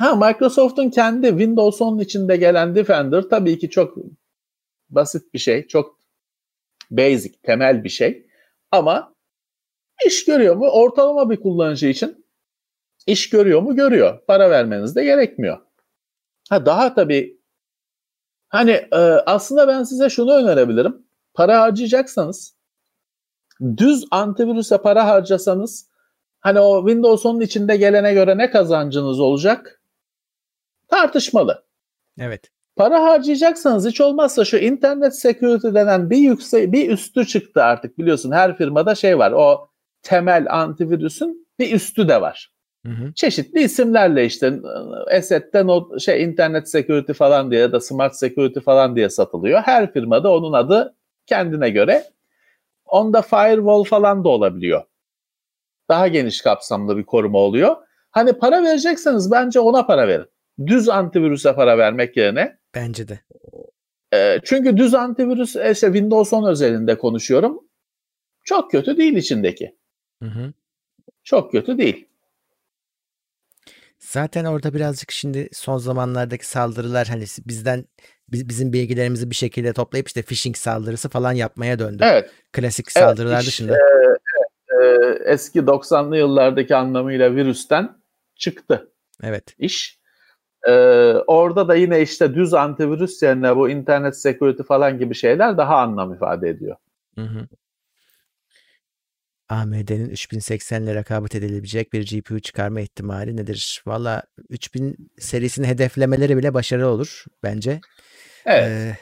Ha 0.00 0.14
Microsoft'un 0.16 0.90
kendi 0.90 1.28
Windows 1.28 1.80
10 1.80 1.98
içinde 1.98 2.36
gelen 2.36 2.74
Defender 2.74 3.22
tabii 3.22 3.58
ki 3.58 3.70
çok 3.70 3.96
basit 4.90 5.34
bir 5.34 5.38
şey. 5.38 5.66
Çok 5.66 5.98
basic, 6.90 7.34
temel 7.42 7.84
bir 7.84 7.88
şey. 7.88 8.26
Ama 8.70 9.14
iş 10.06 10.24
görüyor 10.24 10.56
mu? 10.56 10.68
Ortalama 10.68 11.30
bir 11.30 11.40
kullanıcı 11.40 11.86
için 11.86 12.26
iş 13.06 13.30
görüyor 13.30 13.62
mu? 13.62 13.76
Görüyor. 13.76 14.20
Para 14.26 14.50
vermeniz 14.50 14.96
de 14.96 15.04
gerekmiyor. 15.04 15.58
Ha 16.50 16.66
daha 16.66 16.94
tabii 16.94 17.40
Hani 18.48 18.70
e, 18.70 18.96
aslında 19.26 19.68
ben 19.68 19.82
size 19.82 20.10
şunu 20.10 20.34
önerebilirim. 20.34 21.06
Para 21.34 21.60
harcayacaksanız 21.60 22.56
düz 23.76 24.04
antivirüse 24.10 24.78
para 24.78 25.06
harcasanız 25.06 25.90
hani 26.40 26.60
o 26.60 26.86
Windows 26.86 27.24
10'un 27.24 27.40
içinde 27.40 27.76
gelene 27.76 28.14
göre 28.14 28.38
ne 28.38 28.50
kazancınız 28.50 29.20
olacak? 29.20 29.79
Tartışmalı. 30.90 31.64
Evet. 32.18 32.50
Para 32.76 33.02
harcayacaksanız 33.02 33.86
hiç 33.86 34.00
olmazsa 34.00 34.44
şu 34.44 34.56
internet 34.56 35.20
security 35.20 35.68
denen 35.74 36.10
bir 36.10 36.16
yüksek 36.16 36.72
bir 36.72 36.90
üstü 36.90 37.26
çıktı 37.26 37.62
artık 37.64 37.98
biliyorsun 37.98 38.32
her 38.32 38.56
firmada 38.56 38.94
şey 38.94 39.18
var. 39.18 39.32
O 39.32 39.68
temel 40.02 40.46
antivirüsün 40.50 41.48
bir 41.58 41.72
üstü 41.72 42.08
de 42.08 42.20
var. 42.20 42.50
Hı 42.86 42.92
hı. 42.92 43.12
Çeşitli 43.14 43.60
isimlerle 43.60 44.24
işte 44.24 44.60
Eset'ten 45.10 45.68
o 45.68 45.98
şey 45.98 46.24
internet 46.24 46.70
security 46.70 47.12
falan 47.12 47.50
diye 47.50 47.60
ya 47.60 47.72
da 47.72 47.80
smart 47.80 48.16
security 48.16 48.60
falan 48.60 48.96
diye 48.96 49.10
satılıyor. 49.10 49.60
Her 49.60 49.92
firmada 49.92 50.32
onun 50.32 50.52
adı 50.52 50.96
kendine 51.26 51.70
göre. 51.70 52.04
Onda 52.84 53.22
firewall 53.22 53.84
falan 53.84 54.24
da 54.24 54.28
olabiliyor. 54.28 54.82
Daha 55.88 56.08
geniş 56.08 56.40
kapsamlı 56.40 56.96
bir 56.96 57.04
koruma 57.04 57.38
oluyor. 57.38 57.76
Hani 58.10 58.32
para 58.32 58.62
verecekseniz 58.62 59.30
bence 59.30 59.60
ona 59.60 59.86
para 59.86 60.08
verin. 60.08 60.26
Düz 60.66 60.88
antivirüse 60.88 61.54
para 61.54 61.78
vermek 61.78 62.16
yerine. 62.16 62.58
Bence 62.74 63.08
de. 63.08 63.20
E, 64.14 64.40
çünkü 64.44 64.76
düz 64.76 64.94
antivirüs 64.94 65.56
işte 65.56 65.86
Windows 65.86 66.32
10 66.32 66.48
özelinde 66.50 66.98
konuşuyorum. 66.98 67.60
Çok 68.44 68.70
kötü 68.70 68.96
değil 68.96 69.16
içindeki. 69.16 69.76
Hı 70.22 70.28
hı. 70.28 70.52
Çok 71.24 71.52
kötü 71.52 71.78
değil. 71.78 72.06
Zaten 73.98 74.44
orada 74.44 74.74
birazcık 74.74 75.10
şimdi 75.10 75.48
son 75.52 75.78
zamanlardaki 75.78 76.46
saldırılar 76.46 77.08
hani 77.08 77.24
bizden 77.46 77.84
bizim 78.28 78.72
bilgilerimizi 78.72 79.30
bir 79.30 79.34
şekilde 79.34 79.72
toplayıp 79.72 80.06
işte 80.06 80.22
phishing 80.22 80.56
saldırısı 80.56 81.08
falan 81.08 81.32
yapmaya 81.32 81.78
döndü. 81.78 82.04
Evet. 82.06 82.30
Klasik 82.52 82.92
saldırılar 82.92 83.34
evet, 83.34 83.46
dışında. 83.46 83.76
E, 83.76 84.84
e, 84.84 85.18
eski 85.24 85.58
90'lı 85.58 86.16
yıllardaki 86.16 86.76
anlamıyla 86.76 87.34
virüsten 87.34 87.96
çıktı. 88.36 88.92
Evet. 89.22 89.54
İş. 89.58 89.99
E, 90.68 90.72
orada 91.26 91.68
da 91.68 91.74
yine 91.74 92.02
işte 92.02 92.34
düz 92.34 92.54
antivirüs 92.54 93.22
yerine 93.22 93.56
bu 93.56 93.70
internet 93.70 94.16
security 94.16 94.62
falan 94.62 94.98
gibi 94.98 95.14
şeyler 95.14 95.56
daha 95.56 95.76
anlam 95.76 96.14
ifade 96.14 96.48
ediyor. 96.48 96.76
Hı 97.14 97.24
hı. 97.24 97.46
AMD'nin 99.48 100.08
3080 100.08 100.82
ile 100.82 100.94
rekabet 100.94 101.34
edilebilecek 101.34 101.92
bir 101.92 102.06
GPU 102.06 102.40
çıkarma 102.40 102.80
ihtimali 102.80 103.36
nedir? 103.36 103.82
Valla 103.86 104.22
3000 104.48 105.10
serisini 105.18 105.66
hedeflemeleri 105.66 106.36
bile 106.36 106.54
başarılı 106.54 106.88
olur 106.88 107.24
bence. 107.42 107.80
Evet. 108.46 108.68
Ee, 108.68 108.96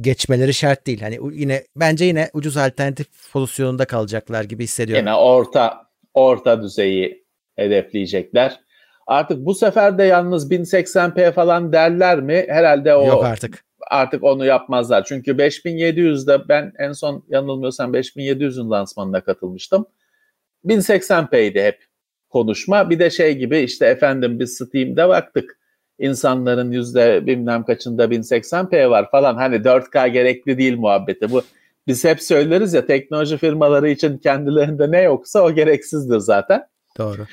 geçmeleri 0.00 0.54
şart 0.54 0.86
değil. 0.86 1.00
Hani 1.00 1.18
yine 1.32 1.64
bence 1.76 2.04
yine 2.04 2.30
ucuz 2.32 2.56
alternatif 2.56 3.32
pozisyonunda 3.32 3.84
kalacaklar 3.84 4.44
gibi 4.44 4.64
hissediyorum. 4.64 5.06
Yine 5.06 5.14
orta 5.14 5.90
orta 6.14 6.62
düzeyi 6.62 7.24
hedefleyecekler. 7.56 8.60
Artık 9.12 9.46
bu 9.46 9.54
sefer 9.54 9.98
de 9.98 10.02
yalnız 10.02 10.50
1080p 10.50 11.32
falan 11.32 11.72
derler 11.72 12.20
mi? 12.20 12.44
Herhalde 12.48 12.94
o 12.94 13.06
Yok 13.06 13.24
artık 13.24 13.64
artık 13.90 14.24
onu 14.24 14.46
yapmazlar. 14.46 15.04
Çünkü 15.04 15.30
5700'de 15.30 16.48
ben 16.48 16.72
en 16.78 16.92
son 16.92 17.24
yanılmıyorsam 17.28 17.94
5700'ün 17.94 18.70
lansmanına 18.70 19.20
katılmıştım. 19.20 19.86
1080p'ydi 20.64 21.64
hep 21.64 21.78
konuşma. 22.28 22.90
Bir 22.90 22.98
de 22.98 23.10
şey 23.10 23.38
gibi 23.38 23.58
işte 23.58 23.86
efendim 23.86 24.40
biz 24.40 24.54
Steam'de 24.54 25.08
baktık. 25.08 25.58
İnsanların 25.98 26.70
yüzde 26.70 27.26
bilmem 27.26 27.64
kaçında 27.64 28.04
1080p 28.04 28.90
var 28.90 29.10
falan. 29.10 29.34
Hani 29.34 29.56
4K 29.56 30.08
gerekli 30.08 30.58
değil 30.58 30.76
muhabbeti. 30.76 31.30
Bu 31.30 31.42
biz 31.86 32.04
hep 32.04 32.22
söyleriz 32.22 32.74
ya 32.74 32.86
teknoloji 32.86 33.36
firmaları 33.36 33.88
için 33.88 34.18
kendilerinde 34.18 34.90
ne 34.90 35.02
yoksa 35.02 35.42
o 35.42 35.52
gereksizdir 35.52 36.18
zaten. 36.18 36.62
Doğru. 36.98 37.26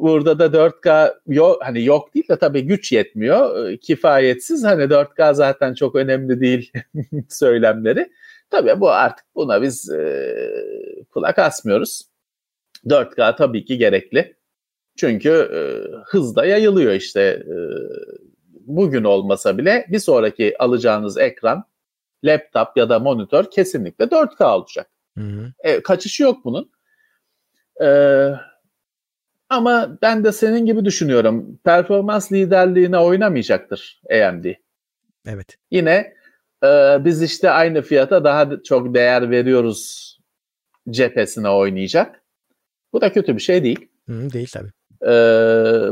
Burada 0.00 0.38
da 0.38 0.46
4K 0.46 1.14
yok 1.26 1.62
hani 1.64 1.84
yok 1.84 2.14
değil 2.14 2.28
de 2.28 2.36
tabii 2.36 2.62
güç 2.62 2.92
yetmiyor. 2.92 3.68
Ee, 3.68 3.76
kifayetsiz. 3.76 4.64
Hani 4.64 4.82
4K 4.82 5.34
zaten 5.34 5.74
çok 5.74 5.94
önemli 5.94 6.40
değil 6.40 6.72
söylemleri. 7.28 8.12
Tabii 8.50 8.80
bu 8.80 8.90
artık 8.90 9.26
buna 9.34 9.62
biz 9.62 9.90
e, 9.90 10.34
kulak 11.10 11.38
asmıyoruz. 11.38 12.02
4K 12.86 13.36
tabii 13.36 13.64
ki 13.64 13.78
gerekli. 13.78 14.36
Çünkü 14.96 15.30
e, 15.30 15.60
hızda 16.06 16.44
yayılıyor 16.44 16.92
işte. 16.92 17.20
E, 17.22 17.54
bugün 18.66 19.04
olmasa 19.04 19.58
bile 19.58 19.86
bir 19.88 19.98
sonraki 19.98 20.54
alacağınız 20.58 21.18
ekran, 21.18 21.64
laptop 22.24 22.76
ya 22.76 22.88
da 22.88 22.98
monitör 22.98 23.50
kesinlikle 23.50 24.04
4K 24.04 24.44
olacak. 24.44 24.90
Hı 25.18 25.24
hı. 25.24 25.52
E, 25.60 25.82
kaçışı 25.82 26.22
yok 26.22 26.44
bunun. 26.44 26.70
Eee 27.80 28.34
ama 29.50 29.98
ben 30.02 30.24
de 30.24 30.32
senin 30.32 30.66
gibi 30.66 30.84
düşünüyorum. 30.84 31.58
Performans 31.64 32.32
liderliğine 32.32 32.98
oynamayacaktır 32.98 34.02
AMD. 34.10 34.44
Evet. 35.26 35.56
Yine 35.70 36.14
e, 36.64 36.98
biz 37.04 37.22
işte 37.22 37.50
aynı 37.50 37.82
fiyata 37.82 38.24
daha 38.24 38.62
çok 38.62 38.94
değer 38.94 39.30
veriyoruz 39.30 40.10
cephesine 40.90 41.48
oynayacak. 41.48 42.22
Bu 42.92 43.00
da 43.00 43.12
kötü 43.12 43.36
bir 43.36 43.42
şey 43.42 43.64
değil. 43.64 43.88
Hı, 44.08 44.32
değil 44.32 44.48
tabii. 44.52 44.70
E, 45.02 45.12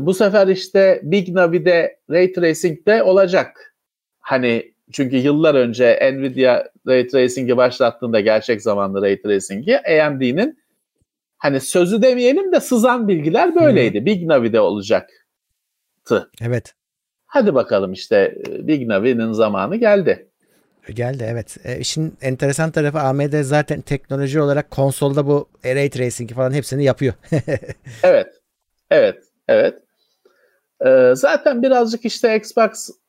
bu 0.06 0.14
sefer 0.14 0.46
işte 0.46 1.00
Big 1.02 1.28
Navi'de 1.28 1.98
Ray 2.10 2.32
Tracing'de 2.32 3.02
olacak. 3.02 3.74
Hani 4.20 4.72
çünkü 4.92 5.16
yıllar 5.16 5.54
önce 5.54 6.12
Nvidia 6.12 6.64
Ray 6.86 7.06
Tracing'i 7.06 7.56
başlattığında 7.56 8.20
gerçek 8.20 8.62
zamanlı 8.62 9.02
Ray 9.02 9.22
Tracing'i 9.22 9.78
AMD'nin 9.78 10.58
hani 11.38 11.60
sözü 11.60 12.02
demeyelim 12.02 12.52
de 12.52 12.60
sızan 12.60 13.08
bilgiler 13.08 13.54
böyleydi. 13.54 14.00
Hı. 14.00 14.06
Big 14.06 14.26
Navi'de 14.26 14.60
olacaktı. 14.60 16.30
Evet. 16.42 16.74
Hadi 17.26 17.54
bakalım 17.54 17.92
işte 17.92 18.34
e, 18.48 18.66
Big 18.66 18.88
Navi'nin 18.88 19.32
zamanı 19.32 19.76
geldi. 19.76 20.28
Geldi 20.94 21.26
evet. 21.28 21.56
E, 21.64 21.78
işin 21.78 22.14
enteresan 22.22 22.70
tarafı 22.70 22.98
AMD 22.98 23.42
zaten 23.42 23.80
teknoloji 23.80 24.40
olarak 24.40 24.70
konsolda 24.70 25.26
bu 25.26 25.48
Ray 25.64 25.90
Tracing 25.90 26.32
falan 26.32 26.52
hepsini 26.52 26.84
yapıyor. 26.84 27.14
evet. 28.02 28.28
Evet. 28.90 29.24
Evet. 29.48 29.78
Ee, 30.86 31.12
zaten 31.14 31.62
birazcık 31.62 32.04
işte 32.04 32.36
Xbox'ın 32.36 33.00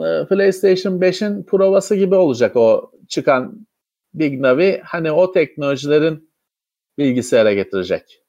e, 0.00 0.26
PlayStation 0.26 1.00
5'in 1.00 1.42
provası 1.42 1.94
gibi 1.94 2.14
olacak 2.14 2.56
o 2.56 2.90
çıkan 3.08 3.66
Big 4.14 4.40
Navi. 4.40 4.80
Hani 4.84 5.12
o 5.12 5.32
teknolojilerin 5.32 6.27
bilgisayara 6.98 7.52
getirecek. 7.52 8.22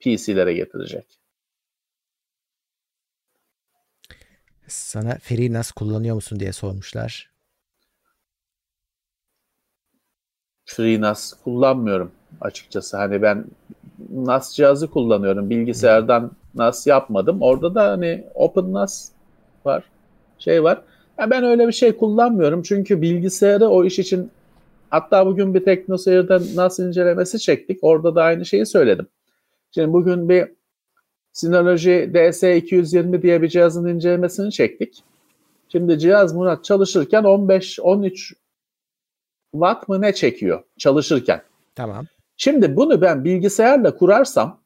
PC'lere 0.00 0.54
getirecek. 0.54 1.20
Sana 4.66 5.18
FreeNAS 5.22 5.72
kullanıyor 5.72 6.14
musun 6.14 6.40
diye 6.40 6.52
sormuşlar. 6.52 7.30
FreeNAS 10.64 11.32
kullanmıyorum 11.32 12.12
açıkçası. 12.40 12.96
Hani 12.96 13.22
ben 13.22 13.44
NAS 14.10 14.54
cihazı 14.54 14.90
kullanıyorum. 14.90 15.50
Bilgisayardan 15.50 16.30
NAS 16.54 16.86
yapmadım. 16.86 17.42
Orada 17.42 17.74
da 17.74 17.90
hani 17.90 18.24
OpenNAS 18.34 19.10
var. 19.64 19.84
Şey 20.38 20.62
var. 20.62 20.82
Ya 21.18 21.30
ben 21.30 21.44
öyle 21.44 21.68
bir 21.68 21.72
şey 21.72 21.96
kullanmıyorum. 21.96 22.62
Çünkü 22.62 23.02
bilgisayarı 23.02 23.68
o 23.68 23.84
iş 23.84 23.98
için 23.98 24.30
Hatta 24.94 25.26
bugün 25.26 25.54
bir 25.54 25.64
TeknoSeyir'den 25.64 26.42
NAS 26.54 26.78
incelemesi 26.78 27.38
çektik. 27.38 27.78
Orada 27.82 28.14
da 28.14 28.22
aynı 28.22 28.46
şeyi 28.46 28.66
söyledim. 28.66 29.06
Şimdi 29.70 29.92
bugün 29.92 30.28
bir 30.28 30.52
Synology 31.32 31.90
DS220 31.90 33.22
diye 33.22 33.42
bir 33.42 33.48
cihazın 33.48 33.86
incelemesini 33.86 34.52
çektik. 34.52 35.04
Şimdi 35.68 35.98
cihaz 35.98 36.34
Murat 36.34 36.64
çalışırken 36.64 37.22
15-13 37.22 38.34
watt 39.52 39.88
mı 39.88 40.00
ne 40.00 40.14
çekiyor 40.14 40.62
çalışırken. 40.78 41.42
Tamam. 41.74 42.06
Şimdi 42.36 42.76
bunu 42.76 43.00
ben 43.00 43.24
bilgisayarla 43.24 43.96
kurarsam 43.96 44.60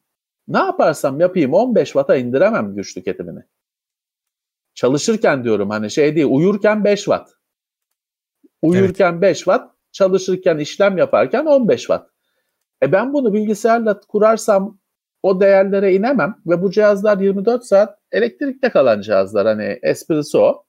ne 0.47 0.57
yaparsam 0.57 1.19
yapayım 1.19 1.53
15 1.53 1.87
watt'a 1.87 2.15
indiremem 2.15 2.75
güç 2.75 2.93
tüketimini. 2.93 3.43
Çalışırken 4.73 5.43
diyorum 5.43 5.69
hani 5.69 5.91
şey 5.91 6.15
değil 6.15 6.27
uyurken 6.29 6.83
5 6.83 6.99
watt. 6.99 7.29
Uyurken 8.61 9.11
evet. 9.11 9.21
5 9.21 9.37
watt 9.37 9.78
çalışırken, 9.99 10.57
işlem 10.57 10.97
yaparken 10.97 11.45
15 11.45 11.79
watt. 11.79 12.09
E 12.83 12.91
ben 12.91 13.13
bunu 13.13 13.33
bilgisayarla 13.33 13.99
kurarsam 13.99 14.79
o 15.23 15.41
değerlere 15.41 15.93
inemem 15.93 16.35
ve 16.47 16.61
bu 16.61 16.71
cihazlar 16.71 17.17
24 17.17 17.65
saat 17.65 17.99
elektrikte 18.11 18.69
kalan 18.69 19.01
cihazlar 19.01 19.47
hani 19.47 19.79
esprisi 19.81 20.37
o. 20.37 20.63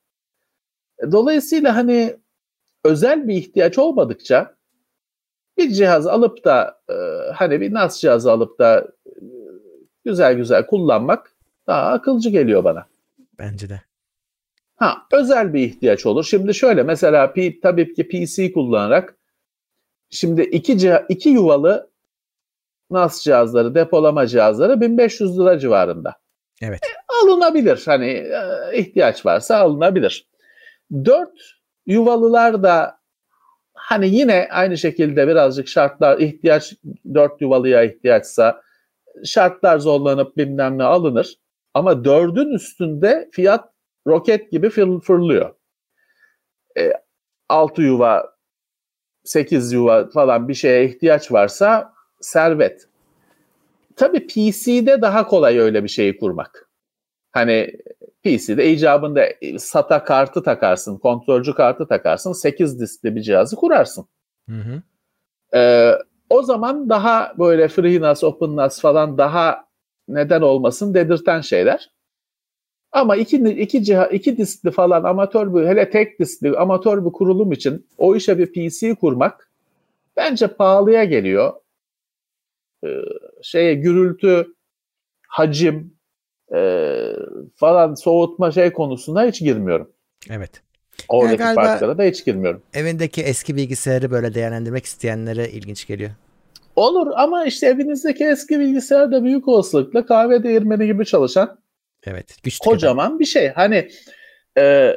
E, 0.98 1.12
dolayısıyla 1.12 1.76
hani 1.76 2.16
özel 2.84 3.28
bir 3.28 3.34
ihtiyaç 3.34 3.78
olmadıkça 3.78 4.54
bir 5.58 5.70
cihaz 5.70 6.06
alıp 6.06 6.44
da 6.44 6.80
e, 6.88 6.94
hani 7.34 7.60
bir 7.60 7.74
NAS 7.74 8.00
cihazı 8.00 8.32
alıp 8.32 8.58
da 8.58 8.88
e, 9.06 9.12
güzel 10.04 10.34
güzel 10.34 10.66
kullanmak 10.66 11.36
daha 11.66 11.92
akılcı 11.92 12.30
geliyor 12.30 12.64
bana. 12.64 12.86
Bence 13.38 13.68
de. 13.68 13.80
Ha, 14.76 15.06
özel 15.12 15.54
bir 15.54 15.60
ihtiyaç 15.60 16.06
olur. 16.06 16.24
Şimdi 16.24 16.54
şöyle 16.54 16.82
mesela 16.82 17.34
tabii 17.62 17.94
ki 17.94 18.08
PC 18.08 18.52
kullanarak 18.52 19.19
şimdi 20.10 20.42
iki, 20.42 20.92
iki 21.08 21.28
yuvalı 21.28 21.90
NAS 22.90 23.22
cihazları, 23.22 23.74
depolama 23.74 24.26
cihazları 24.26 24.80
1500 24.80 25.38
lira 25.38 25.58
civarında. 25.58 26.16
Evet. 26.62 26.80
E, 26.84 26.88
alınabilir. 27.24 27.82
Hani 27.86 28.08
e, 28.08 28.40
ihtiyaç 28.74 29.26
varsa 29.26 29.56
alınabilir. 29.56 30.28
Dört 31.04 31.38
yuvalılar 31.86 32.62
da 32.62 33.00
hani 33.74 34.08
yine 34.08 34.48
aynı 34.50 34.78
şekilde 34.78 35.28
birazcık 35.28 35.68
şartlar 35.68 36.18
ihtiyaç 36.18 36.74
dört 37.14 37.40
yuvalıya 37.40 37.82
ihtiyaçsa 37.82 38.62
şartlar 39.24 39.78
zorlanıp 39.78 40.36
bilmem 40.36 40.78
ne 40.78 40.84
alınır. 40.84 41.34
Ama 41.74 42.04
dördün 42.04 42.54
üstünde 42.54 43.28
fiyat 43.32 43.68
roket 44.06 44.50
gibi 44.50 44.70
fır, 44.70 45.00
fırlıyor. 45.00 45.54
E, 46.78 46.92
6 47.48 47.82
yuva, 47.82 48.36
8 49.30 49.72
yuva 49.72 50.08
falan 50.10 50.48
bir 50.48 50.54
şeye 50.54 50.84
ihtiyaç 50.84 51.32
varsa 51.32 51.92
servet. 52.20 52.88
Tabii 53.96 54.26
PC'de 54.26 55.02
daha 55.02 55.26
kolay 55.26 55.58
öyle 55.58 55.84
bir 55.84 55.88
şeyi 55.88 56.18
kurmak. 56.18 56.68
Hani 57.32 57.76
PC'de 58.22 58.70
icabında 58.70 59.26
SATA 59.58 60.04
kartı 60.04 60.42
takarsın, 60.42 60.98
kontrolcü 60.98 61.54
kartı 61.54 61.88
takarsın, 61.88 62.32
8 62.32 62.80
diskli 62.80 63.16
bir 63.16 63.22
cihazı 63.22 63.56
kurarsın. 63.56 64.06
Hı 64.48 64.56
hı. 64.56 64.82
Ee, 65.58 65.92
o 66.30 66.42
zaman 66.42 66.88
daha 66.88 67.34
böyle 67.38 67.68
FreeNAS, 67.68 68.24
OpenNAS 68.24 68.80
falan 68.80 69.18
daha 69.18 69.64
neden 70.08 70.40
olmasın 70.40 70.94
dedirten 70.94 71.40
şeyler. 71.40 71.90
Ama 72.92 73.16
iki, 73.16 73.36
iki, 73.36 73.84
ciha, 73.84 74.06
iki 74.06 74.36
diskli 74.36 74.70
falan 74.70 75.04
amatör 75.04 75.54
bir, 75.54 75.66
hele 75.66 75.90
tek 75.90 76.20
diskli 76.20 76.56
amatör 76.56 77.04
bir 77.06 77.10
kurulum 77.12 77.52
için 77.52 77.86
o 77.98 78.16
işe 78.16 78.38
bir 78.38 78.52
PC 78.52 78.94
kurmak 78.94 79.50
bence 80.16 80.46
pahalıya 80.46 81.04
geliyor. 81.04 81.52
Ee, 82.84 82.88
şeye 83.42 83.74
gürültü, 83.74 84.54
hacim 85.28 85.94
e, 86.54 87.02
falan 87.56 87.94
soğutma 87.94 88.52
şey 88.52 88.72
konusuna 88.72 89.26
hiç 89.26 89.40
girmiyorum. 89.40 89.90
Evet. 90.30 90.62
Oradaki 91.08 91.42
yani 91.42 91.54
farklara 91.54 91.98
da 91.98 92.02
hiç 92.02 92.24
girmiyorum. 92.24 92.62
Evindeki 92.74 93.22
eski 93.22 93.56
bilgisayarı 93.56 94.10
böyle 94.10 94.34
değerlendirmek 94.34 94.84
isteyenlere 94.84 95.50
ilginç 95.50 95.86
geliyor. 95.86 96.10
Olur 96.76 97.12
ama 97.16 97.44
işte 97.44 97.66
evinizdeki 97.66 98.24
eski 98.24 98.60
bilgisayar 98.60 99.12
da 99.12 99.24
büyük 99.24 99.48
olasılıkla 99.48 100.06
kahve 100.06 100.42
değirmeni 100.42 100.86
gibi 100.86 101.06
çalışan 101.06 101.58
evet, 102.06 102.36
güç 102.42 102.58
kocaman 102.58 103.06
kadar. 103.06 103.18
bir 103.18 103.24
şey. 103.24 103.48
Hani 103.48 103.88
e, 104.58 104.96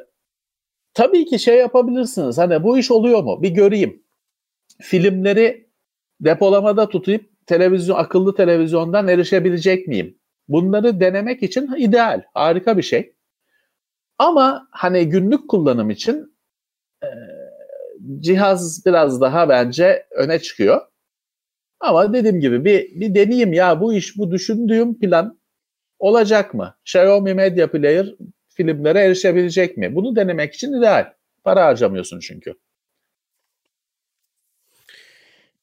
tabii 0.93 1.25
ki 1.25 1.39
şey 1.39 1.57
yapabilirsiniz. 1.57 2.37
Hani 2.37 2.63
bu 2.63 2.77
iş 2.77 2.91
oluyor 2.91 3.23
mu? 3.23 3.43
Bir 3.43 3.49
göreyim. 3.49 4.03
Filmleri 4.81 5.69
depolamada 6.21 6.89
tutup 6.89 7.47
televizyon 7.47 7.97
akıllı 7.97 8.35
televizyondan 8.35 9.07
erişebilecek 9.07 9.87
miyim? 9.87 10.17
Bunları 10.47 10.99
denemek 10.99 11.43
için 11.43 11.75
ideal, 11.77 12.21
harika 12.33 12.77
bir 12.77 12.83
şey. 12.83 13.13
Ama 14.17 14.67
hani 14.71 15.09
günlük 15.09 15.49
kullanım 15.49 15.89
için 15.89 16.35
e, 17.03 17.09
cihaz 18.19 18.85
biraz 18.85 19.21
daha 19.21 19.49
bence 19.49 20.07
öne 20.11 20.39
çıkıyor. 20.39 20.81
Ama 21.79 22.13
dediğim 22.13 22.39
gibi 22.39 22.65
bir, 22.65 22.99
bir 22.99 23.15
deneyeyim 23.15 23.53
ya 23.53 23.81
bu 23.81 23.93
iş 23.93 24.17
bu 24.17 24.31
düşündüğüm 24.31 24.99
plan 24.99 25.39
olacak 25.99 26.53
mı? 26.53 26.75
Xiaomi 26.85 27.33
Media 27.33 27.71
Player 27.71 28.15
filmlere 28.49 28.99
erişebilecek 28.99 29.77
mi? 29.77 29.95
Bunu 29.95 30.15
denemek 30.15 30.53
için 30.53 30.73
ideal. 30.73 31.13
Para 31.43 31.65
harcamıyorsun 31.65 32.19
çünkü. 32.19 32.53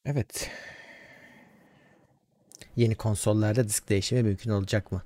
Evet. 0.05 0.49
Yeni 2.75 2.95
konsollarda 2.95 3.63
disk 3.67 3.89
değişimi 3.89 4.23
mümkün 4.23 4.51
olacak 4.51 4.91
mı? 4.91 5.01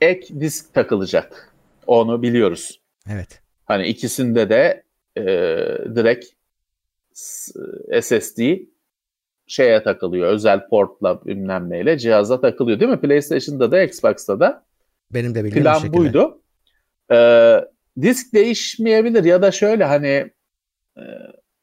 Ek 0.00 0.40
disk 0.40 0.74
takılacak. 0.74 1.54
Onu 1.86 2.22
biliyoruz. 2.22 2.80
Evet. 3.10 3.42
Hani 3.64 3.86
ikisinde 3.86 4.48
de 4.50 4.82
e, 5.16 5.22
direkt 5.96 6.26
SSD 8.00 8.40
şeye 9.50 9.82
takılıyor. 9.82 10.28
Özel 10.28 10.68
portla 10.68 11.24
bilmem 11.24 11.70
neyle 11.70 11.98
cihaza 11.98 12.40
takılıyor 12.40 12.80
değil 12.80 12.90
mi? 12.90 13.00
PlayStation'da 13.00 13.72
da 13.72 13.82
Xbox'ta 13.82 14.40
da 14.40 14.64
benim 15.14 15.34
de 15.34 15.44
bildiğim 15.44 15.64
plan 15.64 15.92
buydu. 15.92 16.42
Ee, 17.12 17.60
disk 18.00 18.34
değişmeyebilir 18.34 19.24
ya 19.24 19.42
da 19.42 19.50
şöyle 19.50 19.84
hani 19.84 20.30
e, 20.96 21.02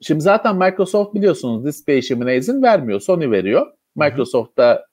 şimdi 0.01 0.21
zaten 0.21 0.55
Microsoft 0.55 1.15
biliyorsunuz 1.15 1.65
disk 1.65 1.87
değişimine 1.87 2.35
izin 2.37 2.63
vermiyor. 2.63 2.99
Sony 2.99 3.31
veriyor. 3.31 3.67
Microsoft'ta 3.95 4.85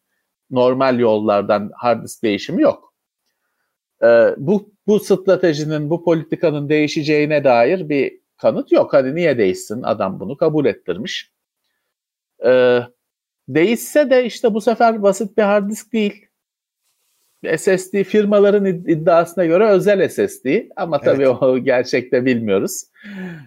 normal 0.51 0.99
yollardan 0.99 1.71
hard 1.75 2.05
disk 2.05 2.23
değişimi 2.23 2.63
yok. 2.63 2.95
Ee, 4.03 4.35
bu 4.37 4.75
bu 4.87 5.01
stratejinin, 5.01 5.91
bu 5.91 6.05
politikanın 6.05 6.69
değişeceğine 6.69 7.45
dair 7.45 7.89
bir 7.89 8.21
kanıt 8.37 8.73
yok. 8.73 8.93
Hani 8.93 9.15
niye 9.15 9.39
değişsin? 9.39 9.83
Adam 9.83 10.21
bunu 10.21 10.37
kabul 10.37 10.65
ettirmiş. 10.67 11.34
Ee, 12.47 12.81
değişse 13.49 14.11
de 14.11 14.25
işte 14.25 14.55
bu 14.55 14.61
sefer 14.61 15.03
basit 15.03 15.39
bir 15.39 15.43
hard 15.43 15.71
disk 15.71 15.93
değil. 15.93 16.27
SSD 17.57 18.03
firmaların 18.03 18.67
iddiasına 18.67 19.45
göre 19.45 19.69
özel 19.69 20.09
SSD 20.09 20.47
ama 20.77 21.01
tabii 21.01 21.23
evet. 21.23 21.43
o 21.43 21.59
gerçekte 21.59 22.25
bilmiyoruz 22.25 22.85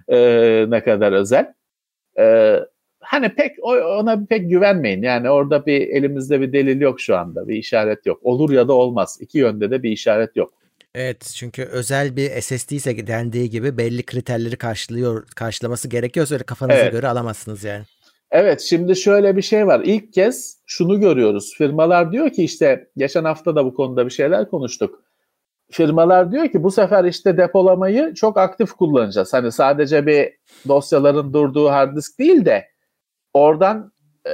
ee, 0.07 0.65
ne 0.69 0.83
kadar 0.83 1.11
özel. 1.11 1.53
Ee, 2.19 2.59
hani 2.99 3.29
pek 3.29 3.63
ona 3.63 4.25
pek 4.29 4.49
güvenmeyin. 4.49 5.01
Yani 5.01 5.29
orada 5.29 5.65
bir 5.65 5.87
elimizde 5.87 6.41
bir 6.41 6.53
delil 6.53 6.81
yok 6.81 7.01
şu 7.01 7.17
anda. 7.17 7.47
Bir 7.47 7.55
işaret 7.55 8.05
yok. 8.05 8.19
Olur 8.23 8.51
ya 8.51 8.67
da 8.67 8.73
olmaz. 8.73 9.17
İki 9.21 9.37
yönde 9.37 9.71
de 9.71 9.83
bir 9.83 9.91
işaret 9.91 10.35
yok. 10.35 10.53
Evet 10.95 11.33
çünkü 11.35 11.63
özel 11.63 12.15
bir 12.15 12.41
SSD 12.41 12.71
ise 12.71 13.07
dendiği 13.07 13.49
gibi 13.49 13.77
belli 13.77 14.03
kriterleri 14.03 14.55
karşılıyor 14.55 15.27
karşılaması 15.27 15.87
gerekiyorsa 15.87 16.35
öyle 16.35 16.43
kafanıza 16.43 16.79
evet. 16.79 16.91
göre 16.91 17.07
alamazsınız 17.07 17.63
yani. 17.63 17.85
Evet 18.31 18.61
şimdi 18.61 18.95
şöyle 18.95 19.35
bir 19.37 19.41
şey 19.41 19.67
var. 19.67 19.81
İlk 19.83 20.13
kez 20.13 20.57
şunu 20.65 20.99
görüyoruz. 20.99 21.53
Firmalar 21.57 22.11
diyor 22.11 22.29
ki 22.29 22.43
işte 22.43 22.89
geçen 22.97 23.23
hafta 23.23 23.55
da 23.55 23.65
bu 23.65 23.73
konuda 23.73 24.05
bir 24.05 24.11
şeyler 24.11 24.49
konuştuk. 24.49 25.03
Firmalar 25.71 26.31
diyor 26.31 26.47
ki 26.47 26.63
bu 26.63 26.71
sefer 26.71 27.03
işte 27.03 27.37
depolamayı 27.37 28.13
çok 28.13 28.37
aktif 28.37 28.71
kullanacağız. 28.71 29.33
Hani 29.33 29.51
sadece 29.51 30.05
bir 30.05 30.33
dosyaların 30.67 31.33
durduğu 31.33 31.69
hard 31.69 31.95
disk 31.95 32.19
değil 32.19 32.45
de 32.45 32.67
oradan 33.33 33.91
e, 34.27 34.31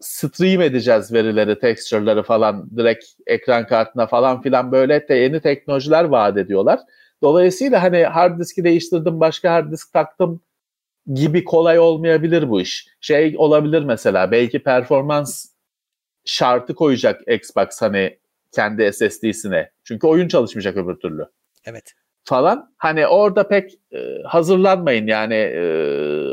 stream 0.00 0.62
edeceğiz 0.62 1.12
verileri, 1.12 1.58
texture'ları 1.58 2.22
falan 2.22 2.70
direkt 2.76 3.04
ekran 3.26 3.66
kartına 3.66 4.06
falan 4.06 4.42
filan 4.42 4.72
böyle 4.72 5.08
de 5.08 5.14
yeni 5.14 5.40
teknolojiler 5.40 6.04
vaat 6.04 6.36
ediyorlar. 6.36 6.80
Dolayısıyla 7.22 7.82
hani 7.82 8.04
hard 8.04 8.38
diski 8.40 8.64
değiştirdim, 8.64 9.20
başka 9.20 9.52
hard 9.52 9.72
disk 9.72 9.92
taktım 9.92 10.40
gibi 11.14 11.44
kolay 11.44 11.78
olmayabilir 11.78 12.50
bu 12.50 12.60
iş. 12.60 12.86
Şey 13.00 13.34
olabilir 13.38 13.82
mesela 13.82 14.30
belki 14.30 14.62
performans 14.62 15.46
şartı 16.24 16.74
koyacak 16.74 17.20
Xbox 17.28 17.66
hani 17.82 18.18
kendi 18.52 18.92
SSD'sine. 18.92 19.70
Çünkü 19.84 20.06
oyun 20.06 20.28
çalışmayacak 20.28 20.76
öbür 20.76 20.94
türlü. 20.94 21.26
Evet. 21.64 21.92
Falan. 22.24 22.74
Hani 22.78 23.06
orada 23.06 23.48
pek 23.48 23.74
e, 23.92 24.22
hazırlanmayın 24.26 25.06
yani 25.06 25.34
e, 25.34 25.62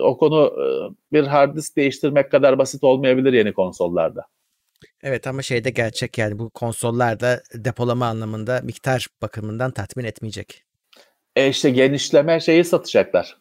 o 0.02 0.18
konu 0.18 0.46
e, 0.46 0.66
bir 1.14 1.24
hard 1.24 1.56
disk 1.56 1.78
değiştirmek 1.78 2.32
kadar 2.32 2.58
basit 2.58 2.84
olmayabilir 2.84 3.34
yeni 3.34 3.54
konsollarda. 3.54 4.26
Evet 5.04 5.28
ama 5.28 5.42
şeyde 5.42 5.70
gerçek 5.70 6.18
yani 6.18 6.40
bu 6.40 6.50
konsollarda 6.50 7.42
depolama 7.54 8.06
anlamında 8.06 8.62
miktar 8.64 9.08
bakımından 9.22 9.72
tatmin 9.72 10.06
etmeyecek. 10.06 10.64
E 11.36 11.50
işte 11.50 11.70
genişleme 11.70 12.40
şeyi 12.40 12.64
satacaklar. 12.64 13.38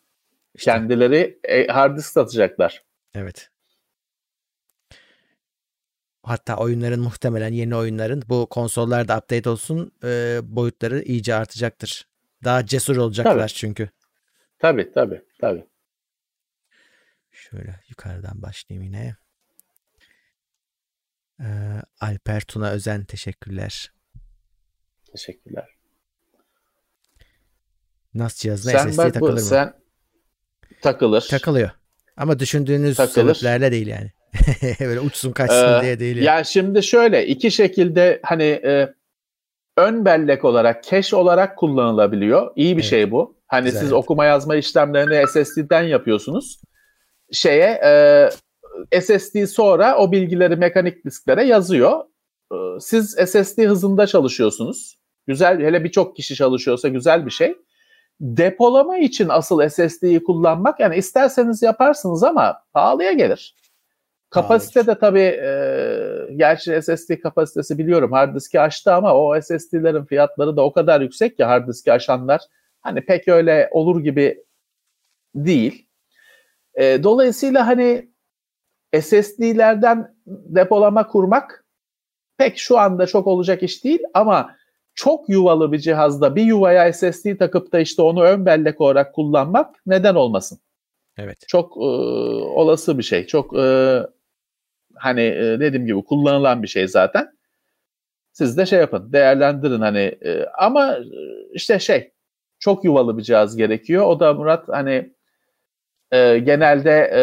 İşte. 0.55 0.71
Kendileri 0.71 1.41
e, 1.45 1.67
hard 1.67 1.97
disk 1.97 2.13
satacaklar. 2.13 2.85
Evet. 3.15 3.51
Hatta 6.23 6.57
oyunların 6.57 7.01
muhtemelen 7.01 7.53
yeni 7.53 7.77
oyunların 7.77 8.23
bu 8.29 8.47
konsollarda 8.47 9.19
update 9.19 9.51
olsun 9.51 9.93
e, 10.05 10.41
boyutları 10.43 11.03
iyice 11.03 11.35
artacaktır. 11.35 12.09
Daha 12.45 12.67
cesur 12.67 12.97
olacaklar 12.97 13.39
tabii. 13.39 13.49
çünkü. 13.49 13.91
Tabii 14.59 14.93
tabii 14.93 15.23
tabii. 15.41 15.67
Şöyle 17.31 17.81
yukarıdan 17.89 18.43
başlayayım 18.43 18.85
yine. 18.85 19.17
Ee, 21.41 21.83
Alper 22.01 22.41
Tuna 22.41 22.71
Özen 22.71 23.05
teşekkürler. 23.05 23.93
Teşekkürler. 25.13 25.77
NAS 28.15 28.37
cihazına 28.37 28.73
sen 28.73 28.91
SSD 28.91 28.97
takılır 28.97 29.31
bu, 29.31 29.33
mı? 29.33 29.41
Sen 29.41 29.80
takılır. 30.83 31.27
Takılıyor. 31.31 31.71
Ama 32.17 32.39
düşündüğünüz 32.39 32.97
takılır. 32.97 33.35
sebeplerle 33.35 33.73
değil 33.73 33.87
yani. 33.87 34.11
Böyle 34.81 35.01
uçsun 35.01 35.33
kaçsın 35.33 35.79
ee, 35.79 35.83
diye 35.83 36.01
değil. 36.01 36.17
Yani. 36.17 36.27
yani 36.27 36.47
şimdi 36.47 36.83
şöyle 36.83 37.27
iki 37.27 37.51
şekilde 37.51 38.21
hani 38.23 38.45
e, 38.45 38.95
ön 39.77 40.05
bellek 40.05 40.45
olarak, 40.45 40.85
cache 40.85 41.17
olarak 41.17 41.59
kullanılabiliyor. 41.59 42.53
İyi 42.57 42.77
bir 42.77 42.83
Evet. 42.83 42.91
şey 42.91 43.11
bu. 43.11 43.37
Hani 43.47 43.65
Güzel, 43.65 43.81
siz 43.81 43.93
okuma 43.93 44.25
yazma 44.25 44.57
işlemlerini 44.57 45.27
SSD'den 45.29 45.83
yapıyorsunuz. 45.83 46.61
Şeye 47.33 47.81
e, 48.93 49.01
SSD 49.01 49.47
sonra 49.47 49.99
o 49.99 50.13
bilgileri 50.13 50.57
mekanik 50.57 51.05
disklere 51.05 51.45
yazıyor. 51.45 52.01
E, 52.53 52.57
siz 52.81 53.11
SSD 53.11 53.59
hızında 53.59 54.07
çalışıyorsunuz. 54.07 54.99
Güzel, 55.27 55.61
hele 55.61 55.85
birçok 55.85 56.17
kişi 56.17 56.35
çalışıyorsa 56.35 56.89
güzel 56.89 57.27
bir 57.27 57.31
şey. 57.31 57.55
Depolama 58.21 58.99
için 58.99 59.29
asıl 59.29 59.69
SSD'yi 59.69 60.25
kullanmak 60.25 60.81
yani 60.81 60.97
isterseniz 60.97 61.63
yaparsınız 61.63 62.23
ama 62.23 62.63
pahalıya 62.73 63.13
gelir. 63.13 63.55
Kapasite 64.31 64.87
de 64.87 64.99
tabii 64.99 65.21
e, 65.21 65.49
gerçi 66.37 66.83
SSD 66.83 67.21
kapasitesi 67.23 67.79
biliyorum 67.79 68.13
hard 68.13 68.35
diski 68.35 68.61
aştı 68.61 68.95
ama 68.95 69.15
o 69.15 69.41
SSD'lerin 69.41 70.05
fiyatları 70.05 70.57
da 70.57 70.65
o 70.65 70.73
kadar 70.73 71.01
yüksek 71.01 71.37
ki 71.37 71.45
hard 71.45 71.69
diski 71.69 71.93
aşanlar 71.93 72.41
hani 72.81 73.05
pek 73.05 73.29
öyle 73.29 73.69
olur 73.73 74.01
gibi 74.03 74.45
değil. 75.35 75.89
E, 76.75 77.03
dolayısıyla 77.03 77.67
hani 77.67 78.11
SSD'lerden 79.01 80.15
depolama 80.27 81.07
kurmak 81.07 81.65
pek 82.37 82.59
şu 82.59 82.79
anda 82.79 83.07
çok 83.07 83.27
olacak 83.27 83.63
iş 83.63 83.85
değil 83.85 84.03
ama 84.15 84.57
çok 85.01 85.29
yuvalı 85.29 85.73
bir 85.73 85.79
cihazda 85.79 86.37
bir 86.37 86.43
yuvaya 86.43 86.93
SSD 86.93 87.37
takıp 87.39 87.73
da 87.73 87.81
işte 87.81 88.03
onu 88.03 88.23
ön 88.23 88.47
bellek 88.47 88.81
olarak 88.81 89.15
kullanmak 89.15 89.77
neden 89.87 90.15
olmasın? 90.15 90.59
Evet. 91.19 91.45
Çok 91.49 91.77
e, 91.77 91.81
olası 91.81 92.99
bir 92.99 93.03
şey. 93.03 93.27
Çok 93.27 93.59
e, 93.59 93.99
hani 94.95 95.21
e, 95.23 95.61
dediğim 95.61 95.87
gibi 95.87 96.05
kullanılan 96.05 96.63
bir 96.63 96.69
şey 96.69 96.89
zaten. 96.89 97.33
Siz 98.33 98.57
de 98.59 98.67
şey 98.67 98.79
yapın, 98.79 99.13
değerlendirin 99.13 99.81
hani 99.81 100.19
e, 100.25 100.47
ama 100.59 100.93
e, 100.93 101.03
işte 101.53 101.79
şey 101.79 102.13
çok 102.59 102.85
yuvalı 102.85 103.19
bir 103.19 103.23
cihaz 103.23 103.57
gerekiyor. 103.57 104.07
O 104.07 104.21
da 104.21 104.35
Murat 104.35 104.69
hani 104.69 105.13
e, 106.13 106.39
genelde 106.39 106.91
e, 106.91 107.23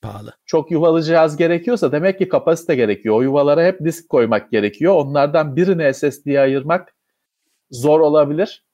Pahalı. 0.00 0.34
çok 0.46 0.70
yuvalı 0.70 1.02
cihaz 1.02 1.36
gerekiyorsa 1.36 1.92
demek 1.92 2.18
ki 2.18 2.28
kapasite 2.28 2.74
gerekiyor. 2.74 3.14
O 3.14 3.22
yuvalara 3.22 3.64
hep 3.64 3.80
disk 3.80 4.08
koymak 4.08 4.50
gerekiyor. 4.50 4.94
Onlardan 4.94 5.56
birini 5.56 5.94
SSD'ye 5.94 6.40
ayırmak 6.40 6.94
zor 7.72 8.00
olabilir. 8.00 8.64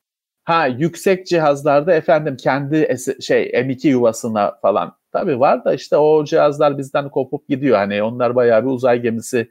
Ha 0.44 0.66
yüksek 0.66 1.26
cihazlarda 1.26 1.92
efendim 1.94 2.36
kendi 2.36 2.96
şey 3.20 3.50
M2 3.54 3.88
yuvasına 3.88 4.58
falan 4.62 4.96
tabii 5.12 5.40
var 5.40 5.64
da 5.64 5.74
işte 5.74 5.96
o 5.96 6.24
cihazlar 6.24 6.78
bizden 6.78 7.10
kopup 7.10 7.48
gidiyor. 7.48 7.76
Hani 7.76 8.02
onlar 8.02 8.34
bayağı 8.34 8.62
bir 8.64 8.70
uzay 8.70 9.02
gemisi 9.02 9.50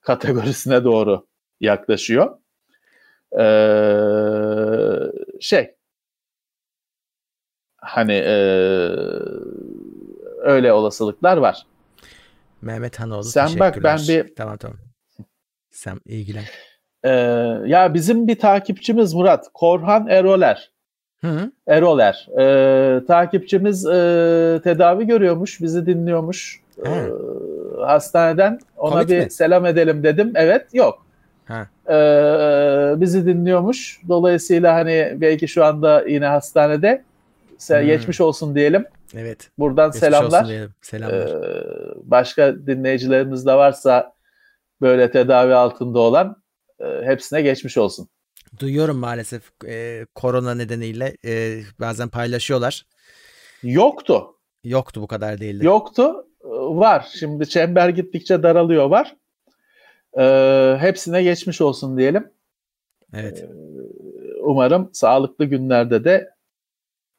kategorisine 0.00 0.84
doğru 0.84 1.26
yaklaşıyor. 1.60 2.38
Ee, 3.38 3.40
şey 5.40 5.74
hani 7.76 8.12
ee, 8.12 8.88
öyle 10.42 10.72
olasılıklar 10.72 11.36
var. 11.36 11.66
Mehmet 12.62 13.00
Hanoğlu 13.00 13.24
Sen 13.24 13.58
bak, 13.60 13.82
ben 13.82 13.98
bir- 14.08 14.34
Tamam 14.34 14.56
tamam. 14.58 14.78
Sen 15.70 16.00
ilgilen. 16.04 16.44
Ee, 17.06 17.10
ya 17.66 17.94
bizim 17.94 18.28
bir 18.28 18.38
takipçimiz 18.38 19.14
Murat 19.14 19.46
Korhan 19.54 20.06
Eroler. 20.08 20.70
Hı. 21.20 21.50
Eroler. 21.66 22.28
Ee, 22.38 23.06
takipçimiz 23.06 23.86
e, 23.86 23.90
tedavi 24.64 25.06
görüyormuş, 25.06 25.60
bizi 25.60 25.86
dinliyormuş. 25.86 26.60
Ee, 26.86 26.90
hastaneden 27.80 28.58
ona 28.76 29.00
Covid 29.02 29.10
bir 29.10 29.24
mi? 29.24 29.30
selam 29.30 29.66
edelim 29.66 30.02
dedim. 30.02 30.32
Evet, 30.34 30.66
yok. 30.74 31.06
Ha. 31.44 31.66
Ee, 31.88 33.00
bizi 33.00 33.26
dinliyormuş. 33.26 34.00
Dolayısıyla 34.08 34.74
hani 34.74 35.12
belki 35.16 35.48
şu 35.48 35.64
anda 35.64 36.02
yine 36.08 36.26
hastanede. 36.26 37.02
Se- 37.58 37.80
Hmm. 37.80 37.86
Geçmiş 37.86 38.20
olsun 38.20 38.54
diyelim. 38.54 38.84
Evet. 39.16 39.50
Buradan 39.58 39.86
Geçmiş 39.90 40.00
selamlar. 40.00 40.38
olsun 40.40 40.48
diyelim. 40.48 40.70
Selamlar. 40.82 41.16
Ee, 41.18 41.34
başka 42.04 42.54
dinleyicilerimiz 42.66 43.46
de 43.46 43.54
varsa 43.54 44.12
böyle 44.80 45.10
tedavi 45.10 45.54
altında 45.54 45.98
olan 45.98 46.26
e, 46.28 46.45
hepsine 46.80 47.42
geçmiş 47.42 47.76
olsun. 47.76 48.08
Duyuyorum 48.60 48.96
maalesef 48.96 49.50
e, 49.66 50.06
korona 50.14 50.54
nedeniyle 50.54 51.16
e, 51.24 51.60
bazen 51.80 52.08
paylaşıyorlar. 52.08 52.86
Yoktu. 53.62 54.36
Yoktu 54.64 55.00
bu 55.02 55.06
kadar 55.06 55.40
değildi. 55.40 55.64
Yoktu. 55.66 56.26
Ee, 56.44 56.48
Var. 56.48 57.08
Şimdi 57.18 57.48
çember 57.48 57.88
gittikçe 57.88 58.42
daralıyor 58.42 58.86
var. 58.90 59.16
Ee, 60.18 60.76
hepsine 60.80 61.22
geçmiş 61.22 61.60
olsun 61.60 61.98
diyelim. 61.98 62.30
Evet. 63.14 63.38
Ee, 63.38 63.48
Umarım 64.40 64.90
sağlıklı 64.92 65.44
günlerde 65.44 66.04
de 66.04 66.30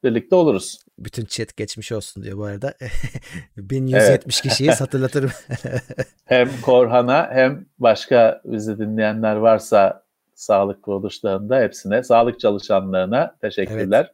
birlikte 0.04 0.36
oluruz. 0.36 0.86
Bütün 1.00 1.26
chat 1.26 1.58
geçmiş 1.58 1.92
olsun 1.92 2.24
diyor 2.24 2.38
bu 2.38 2.44
arada. 2.46 2.74
1170 3.58 4.42
kişiyi 4.42 4.72
hatırlatırım. 4.72 5.32
Hem 6.26 6.50
Korhan'a 6.62 7.30
hem 7.32 7.66
başka 7.80 8.42
bizi 8.46 8.78
dinleyenler 8.80 9.36
varsa 9.36 10.04
sağlık 10.36 10.84
kuruluşlarında 10.84 11.60
hepsine, 11.60 12.04
sağlık 12.04 12.40
çalışanlarına 12.40 13.36
teşekkürler. 13.42 14.12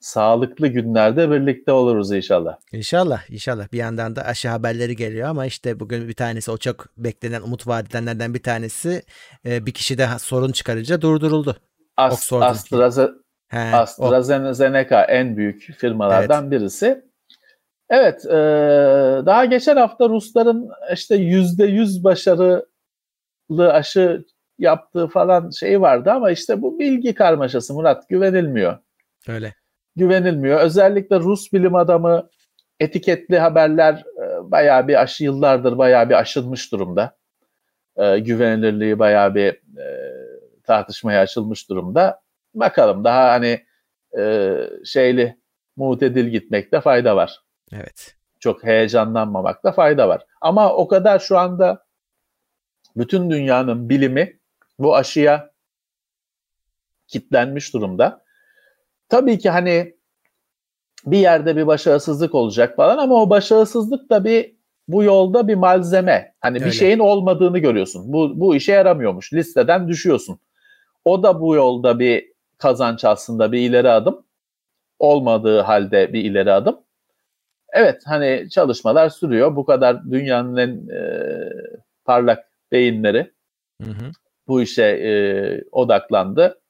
Sağlıklı 0.00 0.68
günlerde 0.68 1.30
birlikte 1.30 1.72
oluruz 1.72 2.12
inşallah. 2.12 2.56
İnşallah, 2.72 3.30
inşallah. 3.30 3.72
Bir 3.72 3.78
yandan 3.78 4.16
da 4.16 4.24
aşı 4.24 4.48
haberleri 4.48 4.96
geliyor 4.96 5.28
ama 5.28 5.46
işte 5.46 5.80
bugün 5.80 6.08
bir 6.08 6.14
tanesi 6.14 6.50
o 6.50 6.56
çok 6.56 6.86
beklenen 6.96 7.42
umut 7.42 7.66
vaat 7.66 7.94
bir 8.34 8.42
tanesi 8.42 9.02
e, 9.46 9.66
bir 9.66 9.72
kişi 9.72 9.98
de 9.98 10.08
sorun 10.18 10.52
çıkarınca 10.52 11.00
durduruldu. 11.02 11.56
As- 11.96 12.12
Oxford'un. 12.12 13.25
He, 13.48 13.70
o. 13.74 13.76
AstraZeneca 13.76 15.02
en 15.04 15.36
büyük 15.36 15.62
firmalardan 15.62 16.50
birisi. 16.50 17.04
Evet, 17.90 18.24
e, 18.26 18.36
daha 19.26 19.44
geçen 19.44 19.76
hafta 19.76 20.08
Rusların 20.08 20.70
işte 20.92 21.16
yüzde 21.16 21.64
yüz 21.64 22.04
başarılı 22.04 22.66
aşı 23.58 24.24
yaptığı 24.58 25.06
falan 25.06 25.50
şey 25.50 25.80
vardı 25.80 26.10
ama 26.10 26.30
işte 26.30 26.62
bu 26.62 26.78
bilgi 26.78 27.14
karmaşası 27.14 27.74
Murat 27.74 28.08
güvenilmiyor. 28.08 28.78
Öyle. 29.28 29.54
Güvenilmiyor. 29.96 30.60
Özellikle 30.60 31.20
Rus 31.20 31.52
bilim 31.52 31.74
adamı 31.74 32.28
etiketli 32.80 33.38
haberler 33.38 33.94
e, 33.94 34.50
bayağı 34.50 34.88
bir 34.88 35.02
aşı 35.02 35.24
yıllardır 35.24 35.78
bayağı 35.78 36.08
bir 36.08 36.14
aşılmış 36.14 36.72
durumda. 36.72 37.16
E, 37.96 38.18
güvenilirliği 38.18 38.98
bayağı 38.98 39.34
bir 39.34 39.48
e, 39.78 40.12
tartışmaya 40.62 41.20
açılmış 41.20 41.68
durumda. 41.68 42.20
Bakalım 42.56 43.04
daha 43.04 43.30
hani 43.30 43.66
e, 44.18 44.54
şeyli 44.84 45.36
mutedil 45.76 46.26
gitmekte 46.26 46.80
fayda 46.80 47.16
var. 47.16 47.40
Evet. 47.72 48.16
Çok 48.40 48.64
heyecanlanmamakta 48.64 49.72
fayda 49.72 50.08
var. 50.08 50.26
Ama 50.40 50.72
o 50.72 50.88
kadar 50.88 51.18
şu 51.18 51.38
anda 51.38 51.86
bütün 52.96 53.30
dünyanın 53.30 53.88
bilimi 53.88 54.38
bu 54.78 54.96
aşıya 54.96 55.50
kitlenmiş 57.08 57.74
durumda. 57.74 58.24
Tabii 59.08 59.38
ki 59.38 59.50
hani 59.50 59.96
bir 61.06 61.18
yerde 61.18 61.56
bir 61.56 61.66
başarısızlık 61.66 62.34
olacak 62.34 62.76
falan 62.76 62.98
ama 62.98 63.14
o 63.14 63.30
başarısızlık 63.30 64.10
da 64.10 64.24
bir 64.24 64.56
bu 64.88 65.02
yolda 65.02 65.48
bir 65.48 65.54
malzeme. 65.54 66.34
Hani 66.40 66.56
Öyle. 66.56 66.66
bir 66.66 66.70
şeyin 66.70 66.98
olmadığını 66.98 67.58
görüyorsun. 67.58 68.12
Bu 68.12 68.40
bu 68.40 68.56
işe 68.56 68.72
yaramıyormuş. 68.72 69.32
Listeden 69.32 69.88
düşüyorsun. 69.88 70.38
O 71.04 71.22
da 71.22 71.40
bu 71.40 71.54
yolda 71.54 71.98
bir 71.98 72.35
kazanç 72.58 73.04
aslında 73.04 73.52
bir 73.52 73.60
ileri 73.60 73.90
adım. 73.90 74.26
Olmadığı 74.98 75.60
halde 75.60 76.12
bir 76.12 76.24
ileri 76.24 76.52
adım. 76.52 76.80
Evet 77.72 78.02
hani 78.04 78.50
çalışmalar 78.50 79.08
sürüyor. 79.08 79.56
Bu 79.56 79.64
kadar 79.64 80.10
dünyanın 80.10 80.56
en 80.56 80.88
e, 80.88 81.22
parlak 82.04 82.44
beyinleri 82.72 83.32
Hı 83.82 83.90
hı. 83.90 84.10
bu 84.48 84.62
işe 84.62 84.84
e, 84.84 85.10
odaklandı. 85.72 86.60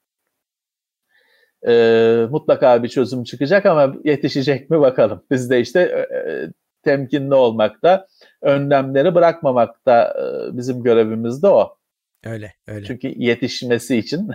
E, 1.69 2.27
mutlaka 2.31 2.83
bir 2.83 2.89
çözüm 2.89 3.25
çıkacak 3.25 3.67
ama 3.67 3.95
yetişecek 4.05 4.71
mi 4.71 4.81
bakalım. 4.81 5.25
Biz 5.31 5.51
de 5.51 5.61
işte 5.61 5.81
e, 5.81 6.51
temkinli 6.83 7.35
olmakta, 7.35 8.07
önlemleri 8.43 9.15
bırakmamakta 9.15 10.15
e, 10.19 10.57
bizim 10.57 10.83
görevimiz 10.83 11.43
de 11.43 11.49
o. 11.49 11.77
Öyle, 12.25 12.55
öyle. 12.67 12.87
Çünkü 12.87 13.13
yetişmesi 13.17 13.97
için 13.97 14.31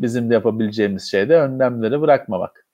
bizim 0.00 0.30
de 0.30 0.34
yapabileceğimiz 0.34 1.10
şey 1.10 1.28
de 1.28 1.36
önlemleri 1.36 2.00
bırakmamak. 2.00 2.66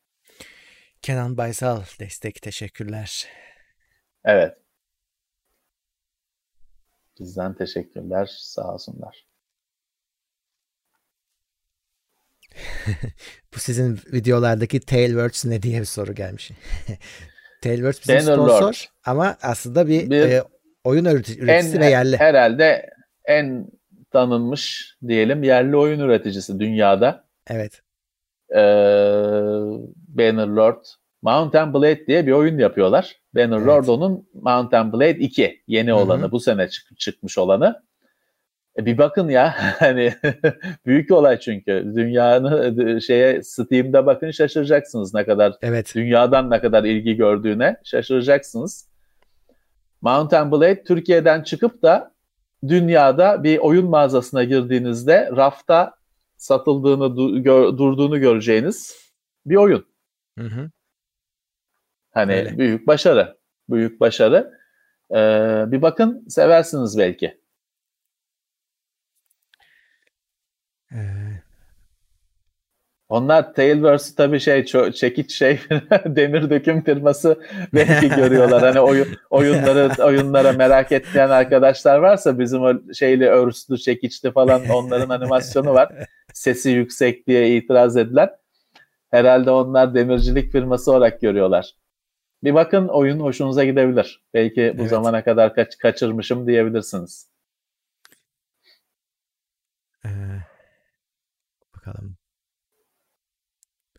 Kenan 1.02 1.36
Baysal 1.36 1.82
destek 2.00 2.42
teşekkürler. 2.42 3.26
Evet. 4.24 4.58
Bizden 7.20 7.54
teşekkürler. 7.54 8.26
Sağ 8.40 8.74
olsunlar. 8.74 9.26
Bu 13.54 13.58
sizin 13.58 14.00
videolardaki 14.12 14.80
Tailwords 14.80 15.44
ne 15.44 15.62
diye 15.62 15.80
bir 15.80 15.84
soru 15.84 16.14
gelmiş. 16.14 16.50
Tailwords 17.62 18.00
bizim 18.00 18.14
Bannerlord. 18.16 18.48
sponsor 18.48 18.86
ama 19.04 19.36
aslında 19.42 19.86
bir, 19.88 20.10
Bir- 20.10 20.20
e, 20.30 20.42
oyun 20.84 21.04
üreti- 21.04 21.38
üreticisi 21.38 21.80
ve 21.80 21.86
yerli. 21.86 22.16
herhalde 22.16 22.90
en 23.24 23.68
tanınmış 24.16 24.94
diyelim 25.08 25.42
yerli 25.42 25.76
oyun 25.76 26.00
üreticisi 26.00 26.60
dünyada. 26.60 27.24
Evet. 27.50 27.82
Ee, 28.50 28.56
Bannerlord 30.08 30.84
Mountain 31.22 31.74
Blade 31.74 32.06
diye 32.06 32.26
bir 32.26 32.32
oyun 32.32 32.58
yapıyorlar. 32.58 33.16
Bannerlord 33.34 33.78
evet. 33.78 33.88
onun 33.88 34.28
Mountain 34.34 34.92
Blade 34.92 35.18
2 35.18 35.62
yeni 35.66 35.90
Hı-hı. 35.90 35.98
olanı 35.98 36.30
bu 36.30 36.40
sene 36.40 36.68
çık- 36.68 36.98
çıkmış 36.98 37.38
olanı. 37.38 37.82
E 38.78 38.86
bir 38.86 38.98
bakın 38.98 39.28
ya 39.28 39.54
hani 39.78 40.12
büyük 40.86 41.10
olay 41.10 41.40
çünkü 41.40 41.92
dünyanın 41.96 42.98
şeye 42.98 43.42
Steam'de 43.42 44.06
bakın 44.06 44.30
şaşıracaksınız 44.30 45.14
ne 45.14 45.24
kadar 45.24 45.52
evet. 45.62 45.92
dünyadan 45.94 46.50
ne 46.50 46.60
kadar 46.60 46.84
ilgi 46.84 47.16
gördüğüne 47.16 47.76
şaşıracaksınız. 47.84 48.88
Mountain 50.00 50.52
Blade 50.52 50.84
Türkiye'den 50.84 51.42
çıkıp 51.42 51.82
da 51.82 52.15
dünyada 52.68 53.44
bir 53.44 53.58
oyun 53.58 53.86
mağazasına 53.86 54.44
girdiğinizde 54.44 55.30
rafta 55.36 55.94
satıldığını 56.36 57.04
du- 57.04 57.42
gör- 57.42 57.78
durduğunu 57.78 58.20
göreceğiniz 58.20 58.96
bir 59.46 59.56
oyun. 59.56 59.86
Hı 60.38 60.44
hı. 60.44 60.70
Hani 62.10 62.32
Öyle. 62.32 62.58
büyük 62.58 62.86
başarı. 62.86 63.36
Büyük 63.68 64.00
başarı. 64.00 64.52
Ee, 65.10 65.64
bir 65.66 65.82
bakın 65.82 66.28
seversiniz 66.28 66.98
belki. 66.98 67.40
Onlar 73.08 73.54
Tailverse'ü 73.54 74.16
tabii 74.16 74.40
şey 74.40 74.60
ço- 74.60 74.92
çekiç 74.92 75.34
şey 75.34 75.60
demir 76.06 76.50
döküm 76.50 76.84
firması 76.84 77.40
belki 77.74 78.08
görüyorlar. 78.08 78.62
Hani 78.62 78.80
oyun 78.80 79.06
oyunları 79.30 80.02
oyunlara 80.04 80.52
merak 80.52 80.92
etmeyen 80.92 81.30
arkadaşlar 81.30 81.98
varsa 81.98 82.38
bizim 82.38 82.62
o 82.62 82.92
şeyli 82.94 83.26
örslü 83.26 83.78
çekiçli 83.78 84.32
falan 84.32 84.68
onların 84.68 85.08
animasyonu 85.08 85.74
var. 85.74 85.92
Sesi 86.34 86.70
yüksek 86.70 87.26
diye 87.26 87.56
itiraz 87.56 87.96
edilen. 87.96 88.30
Herhalde 89.10 89.50
onlar 89.50 89.94
demircilik 89.94 90.52
firması 90.52 90.92
olarak 90.92 91.20
görüyorlar. 91.20 91.76
Bir 92.44 92.54
bakın 92.54 92.88
oyun 92.88 93.20
hoşunuza 93.20 93.64
gidebilir. 93.64 94.22
Belki 94.34 94.74
bu 94.76 94.80
evet. 94.80 94.90
zamana 94.90 95.24
kadar 95.24 95.54
kaç 95.54 95.78
kaçırmışım 95.78 96.46
diyebilirsiniz. 96.46 97.28
Ee, 100.04 100.08
bakalım. 101.76 102.16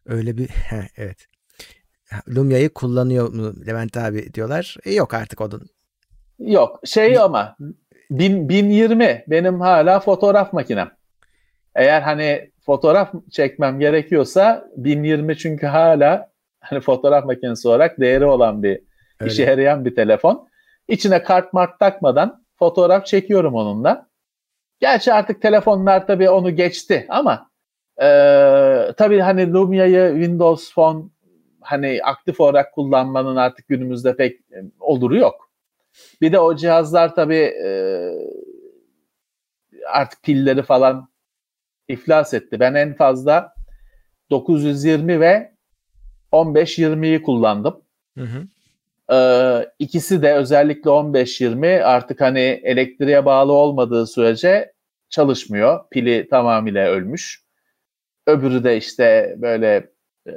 Öyle 0.08 0.38
bir 0.38 0.50
evet. 0.98 1.28
Lumya'yı 2.36 2.70
kullanıyor 2.70 3.34
mu 3.34 3.54
Levent 3.68 3.98
abi 3.98 4.34
diyorlar. 4.34 4.78
E, 4.86 4.94
yok 4.94 5.14
artık 5.14 5.42
onun. 5.42 5.70
Yok. 6.40 6.80
Şey 6.86 7.20
ama 7.20 7.56
bin, 8.12 8.50
1020 8.50 9.24
benim 9.28 9.62
hala 9.62 10.00
fotoğraf 10.00 10.54
makinem. 10.54 10.92
Eğer 11.76 12.02
hani 12.02 12.52
fotoğraf 12.66 13.14
çekmem 13.32 13.80
gerekiyorsa 13.80 14.68
1020 14.78 15.38
çünkü 15.38 15.68
hala 15.68 16.32
hani 16.60 16.80
fotoğraf 16.80 17.26
makinesi 17.26 17.68
olarak 17.68 18.00
değeri 18.00 18.26
olan 18.26 18.64
bir 18.64 18.80
Öyle. 19.20 19.32
işe 19.32 19.44
yarayan 19.44 19.86
bir 19.86 19.96
telefon. 19.96 20.48
İçine 20.88 21.24
kart 21.24 21.54
mart 21.54 21.80
takmadan 21.80 22.44
fotoğraf 22.60 23.06
çekiyorum 23.06 23.56
onunla. 23.56 24.08
Gerçi 24.80 25.14
artık 25.14 25.42
telefonlar 25.42 26.08
tabii 26.08 26.30
onu 26.30 26.56
geçti 26.56 27.06
ama 27.10 27.50
e, 28.02 28.08
tabii 28.98 29.20
hani 29.20 29.54
Lumia'yı 29.54 30.12
Windows 30.14 30.74
Phone 30.74 31.04
hani 31.62 32.00
aktif 32.04 32.40
olarak 32.40 32.74
kullanmanın 32.74 33.36
artık 33.36 33.68
günümüzde 33.68 34.16
pek 34.16 34.40
oluru 34.80 35.18
yok. 35.18 35.52
Bir 36.22 36.32
de 36.32 36.40
o 36.40 36.56
cihazlar 36.56 37.16
tabii 37.16 37.54
e, 37.66 37.70
artık 39.88 40.24
pilleri 40.24 40.64
falan 40.64 41.10
iflas 41.88 42.34
etti. 42.34 42.60
Ben 42.60 42.74
en 42.74 42.94
fazla 42.94 43.54
920 44.30 45.20
ve 45.20 45.52
15-20'yi 46.32 47.22
kullandım. 47.22 47.82
Hı 48.18 48.24
hı. 48.24 48.48
Ee, 49.14 49.70
ikisi 49.80 50.22
de 50.22 50.34
özellikle 50.34 50.90
15-20 50.90 51.84
artık 51.84 52.22
hani 52.22 52.40
elektriğe 52.64 53.26
bağlı 53.26 53.52
olmadığı 53.52 54.08
sürece 54.08 54.74
çalışmıyor. 55.10 55.90
Pili 55.92 56.28
tamamıyla 56.30 56.88
ölmüş. 56.88 57.47
Öbürü 58.28 58.64
de 58.64 58.78
işte 58.78 59.36
böyle 59.38 59.90
e, 60.28 60.32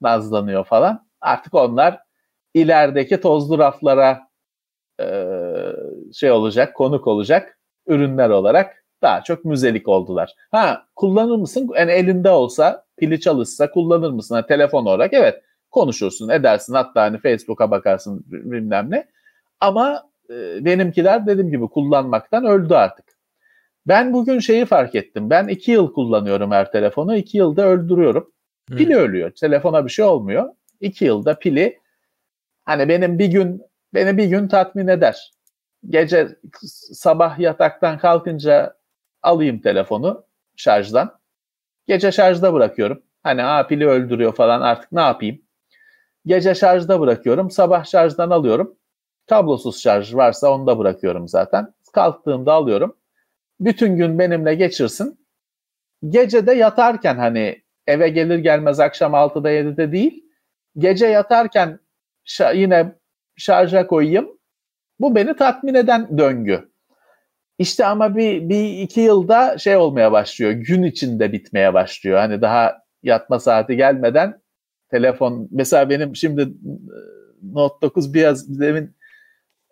nazlanıyor 0.00 0.64
falan. 0.64 1.06
Artık 1.20 1.54
onlar 1.54 1.98
ilerideki 2.54 3.20
tozlu 3.20 3.58
raflara 3.58 4.20
e, 5.00 5.06
şey 6.12 6.30
olacak, 6.30 6.76
konuk 6.76 7.06
olacak 7.06 7.58
ürünler 7.86 8.30
olarak 8.30 8.84
daha 9.02 9.22
çok 9.22 9.44
müzelik 9.44 9.88
oldular. 9.88 10.34
Ha 10.50 10.86
kullanır 10.96 11.36
mısın? 11.36 11.70
Yani 11.76 11.92
elinde 11.92 12.30
olsa 12.30 12.84
pili 12.96 13.20
çalışsa 13.20 13.70
kullanır 13.70 14.10
mısın? 14.10 14.34
Yani 14.34 14.46
telefon 14.46 14.86
olarak 14.86 15.12
evet 15.12 15.42
konuşursun 15.70 16.28
edersin 16.28 16.74
hatta 16.74 17.02
hani 17.02 17.18
Facebook'a 17.18 17.70
bakarsın 17.70 18.24
bilmem 18.26 18.90
ne. 18.90 19.08
Ama 19.60 20.02
e, 20.30 20.64
benimkiler 20.64 21.26
dediğim 21.26 21.50
gibi 21.50 21.68
kullanmaktan 21.68 22.44
öldü 22.44 22.74
artık. 22.74 23.11
Ben 23.86 24.12
bugün 24.12 24.38
şeyi 24.38 24.66
fark 24.66 24.94
ettim. 24.94 25.30
Ben 25.30 25.48
iki 25.48 25.70
yıl 25.70 25.92
kullanıyorum 25.92 26.50
her 26.50 26.72
telefonu. 26.72 27.16
iki 27.16 27.38
yılda 27.38 27.66
öldürüyorum. 27.66 28.32
Pili 28.66 28.94
hmm. 28.94 29.02
ölüyor. 29.02 29.30
Telefona 29.30 29.84
bir 29.84 29.90
şey 29.90 30.04
olmuyor. 30.04 30.48
İki 30.80 31.04
yılda 31.04 31.38
pili 31.38 31.78
hani 32.64 32.88
benim 32.88 33.18
bir 33.18 33.26
gün 33.26 33.62
beni 33.94 34.16
bir 34.16 34.24
gün 34.24 34.48
tatmin 34.48 34.88
eder. 34.88 35.32
Gece 35.88 36.28
sabah 36.92 37.38
yataktan 37.38 37.98
kalkınca 37.98 38.76
alayım 39.22 39.60
telefonu 39.60 40.24
şarjdan. 40.56 41.18
Gece 41.86 42.12
şarjda 42.12 42.52
bırakıyorum. 42.52 43.02
Hani 43.22 43.44
a 43.44 43.66
pili 43.66 43.86
öldürüyor 43.86 44.34
falan 44.34 44.60
artık 44.60 44.92
ne 44.92 45.00
yapayım? 45.00 45.42
Gece 46.26 46.54
şarjda 46.54 47.00
bırakıyorum. 47.00 47.50
Sabah 47.50 47.84
şarjdan 47.84 48.30
alıyorum. 48.30 48.76
Kablosuz 49.28 49.82
şarj 49.82 50.14
varsa 50.14 50.50
onu 50.50 50.66
da 50.66 50.78
bırakıyorum 50.78 51.28
zaten. 51.28 51.74
Kalktığımda 51.92 52.52
alıyorum. 52.52 52.96
Bütün 53.64 53.96
gün 53.96 54.18
benimle 54.18 54.54
geçirsin. 54.54 55.26
Gece 56.08 56.46
de 56.46 56.52
yatarken 56.52 57.16
hani 57.16 57.62
eve 57.86 58.08
gelir 58.08 58.38
gelmez 58.38 58.80
akşam 58.80 59.12
6'da 59.12 59.50
7'de 59.50 59.92
değil. 59.92 60.24
Gece 60.78 61.06
yatarken 61.06 61.78
yine 62.54 62.92
şarja 63.36 63.86
koyayım. 63.86 64.28
Bu 65.00 65.14
beni 65.14 65.36
tatmin 65.36 65.74
eden 65.74 66.18
döngü. 66.18 66.72
İşte 67.58 67.86
ama 67.86 68.16
bir, 68.16 68.48
bir 68.48 68.78
iki 68.78 69.00
yılda 69.00 69.58
şey 69.58 69.76
olmaya 69.76 70.12
başlıyor. 70.12 70.52
Gün 70.52 70.82
içinde 70.82 71.32
bitmeye 71.32 71.74
başlıyor. 71.74 72.18
Hani 72.18 72.40
daha 72.42 72.82
yatma 73.02 73.40
saati 73.40 73.76
gelmeden 73.76 74.40
telefon 74.90 75.48
mesela 75.50 75.90
benim 75.90 76.16
şimdi 76.16 76.48
Note 77.42 77.76
9 77.82 78.14
biraz 78.14 78.60
demin 78.60 78.96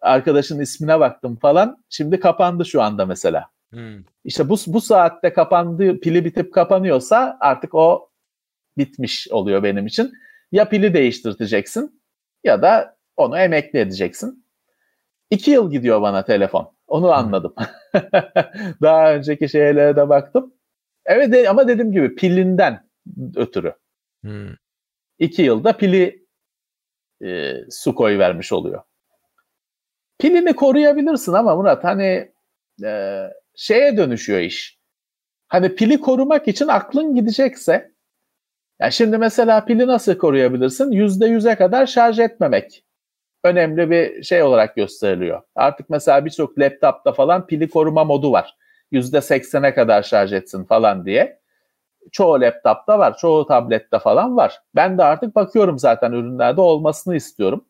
arkadaşın 0.02 0.60
ismine 0.60 1.00
baktım 1.00 1.36
falan. 1.36 1.84
Şimdi 1.88 2.20
kapandı 2.20 2.64
şu 2.64 2.82
anda 2.82 3.06
mesela. 3.06 3.50
Hmm. 3.72 4.04
İşte 4.24 4.48
bu, 4.48 4.56
bu 4.66 4.80
saatte 4.80 5.32
kapandı, 5.32 6.00
pili 6.00 6.24
bitip 6.24 6.54
kapanıyorsa 6.54 7.36
artık 7.40 7.74
o 7.74 8.10
bitmiş 8.78 9.28
oluyor 9.30 9.62
benim 9.62 9.86
için. 9.86 10.12
Ya 10.52 10.68
pili 10.68 10.94
değiştirteceksin 10.94 12.02
ya 12.44 12.62
da 12.62 12.96
onu 13.16 13.38
emekli 13.38 13.78
edeceksin. 13.78 14.46
İki 15.30 15.50
yıl 15.50 15.70
gidiyor 15.70 16.02
bana 16.02 16.24
telefon. 16.24 16.74
Onu 16.86 17.12
anladım. 17.12 17.54
Daha 18.82 19.14
önceki 19.14 19.48
şeylere 19.48 19.96
de 19.96 20.08
baktım. 20.08 20.54
Evet 21.06 21.32
de, 21.32 21.48
ama 21.48 21.68
dediğim 21.68 21.92
gibi 21.92 22.14
pilinden 22.14 22.88
ötürü. 23.36 23.74
Hmm. 24.24 24.54
İki 25.18 25.42
yılda 25.42 25.76
pili 25.76 26.26
e, 27.24 27.54
su 27.70 27.94
koy 27.94 28.18
vermiş 28.18 28.52
oluyor. 28.52 28.82
Pilini 30.18 30.56
koruyabilirsin 30.56 31.32
ama 31.32 31.56
Murat 31.56 31.84
hani 31.84 32.32
e, 32.84 33.20
şeye 33.60 33.96
dönüşüyor 33.96 34.40
iş. 34.40 34.78
Hani 35.48 35.74
pili 35.74 36.00
korumak 36.00 36.48
için 36.48 36.68
aklın 36.68 37.14
gidecekse 37.14 37.92
yani 38.80 38.92
şimdi 38.92 39.18
mesela 39.18 39.64
pili 39.64 39.86
nasıl 39.86 40.14
koruyabilirsin? 40.14 40.90
Yüzde 40.90 41.26
yüze 41.26 41.54
kadar 41.54 41.86
şarj 41.86 42.18
etmemek 42.18 42.84
önemli 43.44 43.90
bir 43.90 44.22
şey 44.22 44.42
olarak 44.42 44.76
gösteriliyor. 44.76 45.42
Artık 45.54 45.90
mesela 45.90 46.24
birçok 46.24 46.58
laptopta 46.58 47.12
falan 47.12 47.46
pili 47.46 47.70
koruma 47.70 48.04
modu 48.04 48.32
var. 48.32 48.56
%80'e 48.92 49.74
kadar 49.74 50.02
şarj 50.02 50.32
etsin 50.32 50.64
falan 50.64 51.06
diye. 51.06 51.40
Çoğu 52.12 52.40
laptopta 52.40 52.98
var, 52.98 53.16
çoğu 53.18 53.46
tablette 53.46 53.98
falan 53.98 54.36
var. 54.36 54.62
Ben 54.74 54.98
de 54.98 55.04
artık 55.04 55.34
bakıyorum 55.34 55.78
zaten 55.78 56.12
ürünlerde 56.12 56.60
olmasını 56.60 57.16
istiyorum. 57.16 57.64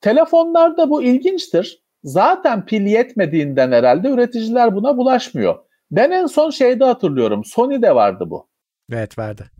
Telefonlarda 0.00 0.90
bu 0.90 1.02
ilginçtir. 1.02 1.85
Zaten 2.06 2.66
pil 2.66 2.86
yetmediğinden 2.86 3.72
herhalde 3.72 4.08
üreticiler 4.08 4.74
buna 4.74 4.96
bulaşmıyor. 4.96 5.58
Ben 5.90 6.10
en 6.10 6.26
son 6.26 6.50
şeyde 6.50 6.84
hatırlıyorum. 6.84 7.44
Sony'de 7.44 7.94
vardı 7.94 8.24
bu. 8.30 8.48
Evet 8.92 9.18
vardı. 9.18 9.50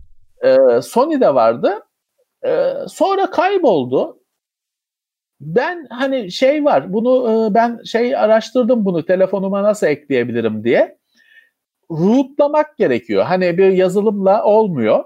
Ee, 0.43 0.81
Sony'de 0.81 1.35
vardı. 1.35 1.73
Ee, 2.45 2.73
sonra 2.87 3.29
kayboldu 3.29 4.19
ben 5.39 5.87
hani 5.89 6.31
şey 6.31 6.65
var 6.65 6.93
bunu 6.93 7.47
e, 7.49 7.53
ben 7.53 7.83
şey 7.83 8.15
araştırdım 8.15 8.85
bunu 8.85 9.05
telefonuma 9.05 9.63
nasıl 9.63 9.87
ekleyebilirim 9.87 10.63
diye. 10.63 10.97
rootlamak 11.91 12.77
gerekiyor. 12.77 13.23
Hani 13.23 13.57
bir 13.57 13.69
yazılımla 13.71 14.43
olmuyor. 14.43 15.03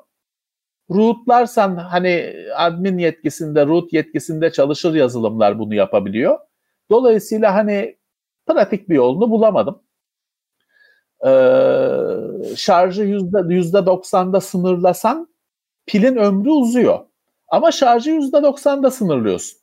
Rootlarsan 0.92 1.76
hani 1.76 2.34
admin 2.56 2.98
yetkisinde, 2.98 3.66
root 3.66 3.94
yetkisinde 3.94 4.52
çalışır 4.52 4.94
yazılımlar 4.94 5.60
bunu 5.60 5.76
yapabiliyor. 5.76 6.40
Dolayısıyla 6.92 7.56
hani 7.56 7.98
pratik 8.48 8.90
bir 8.90 8.96
yolunu 8.96 9.32
bulamadım. 9.32 9.82
Ee, 11.26 12.56
şarjı 12.56 13.04
yüzde, 13.04 13.54
yüzde 13.54 13.86
doksanda 13.86 14.42
sınırlasan 14.42 15.28
pilin 15.86 16.16
ömrü 16.16 16.50
uzuyor. 16.50 17.00
Ama 17.50 17.72
şarjı 17.72 18.12
yüzde 18.12 18.44
doksanda 18.44 18.92
sınırlıyorsun. 18.92 19.60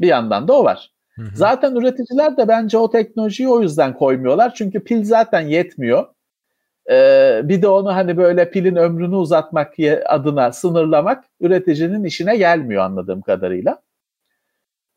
Bir 0.00 0.06
yandan 0.06 0.48
da 0.48 0.52
o 0.52 0.64
var. 0.64 0.92
Hı 1.14 1.22
hı. 1.22 1.36
Zaten 1.36 1.74
üreticiler 1.74 2.36
de 2.36 2.48
bence 2.48 2.78
o 2.78 2.90
teknolojiyi 2.90 3.48
o 3.48 3.62
yüzden 3.62 3.94
koymuyorlar. 3.94 4.54
Çünkü 4.54 4.84
pil 4.84 5.04
zaten 5.04 5.40
yetmiyor. 5.40 6.06
Ee, 6.90 7.40
bir 7.44 7.62
de 7.62 7.68
onu 7.68 7.94
hani 7.94 8.16
böyle 8.16 8.50
pilin 8.50 8.76
ömrünü 8.76 9.14
uzatmak 9.16 9.74
adına 10.06 10.52
sınırlamak 10.52 11.24
üreticinin 11.40 12.04
işine 12.04 12.36
gelmiyor 12.36 12.82
anladığım 12.84 13.20
kadarıyla. 13.22 13.82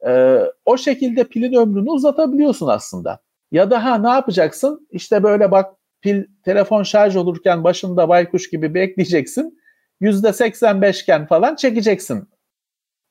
Ee, 0.08 0.40
o 0.66 0.78
şekilde 0.78 1.24
pilin 1.24 1.54
ömrünü 1.54 1.90
uzatabiliyorsun 1.90 2.68
aslında. 2.68 3.20
Ya 3.52 3.72
da 3.72 3.86
ha 3.86 3.98
ne 3.98 4.10
yapacaksın? 4.10 4.88
İşte 4.92 5.24
böyle 5.24 5.52
bak 5.52 5.76
pil 6.02 6.24
telefon 6.46 6.84
şarj 6.84 7.16
olurken 7.16 7.64
başında 7.64 8.10
baykuş 8.10 8.50
gibi 8.50 8.74
bekleyeceksin. 8.74 9.60
%85 10.02 11.04
iken 11.04 11.28
falan 11.28 11.56
çekeceksin 11.56 12.30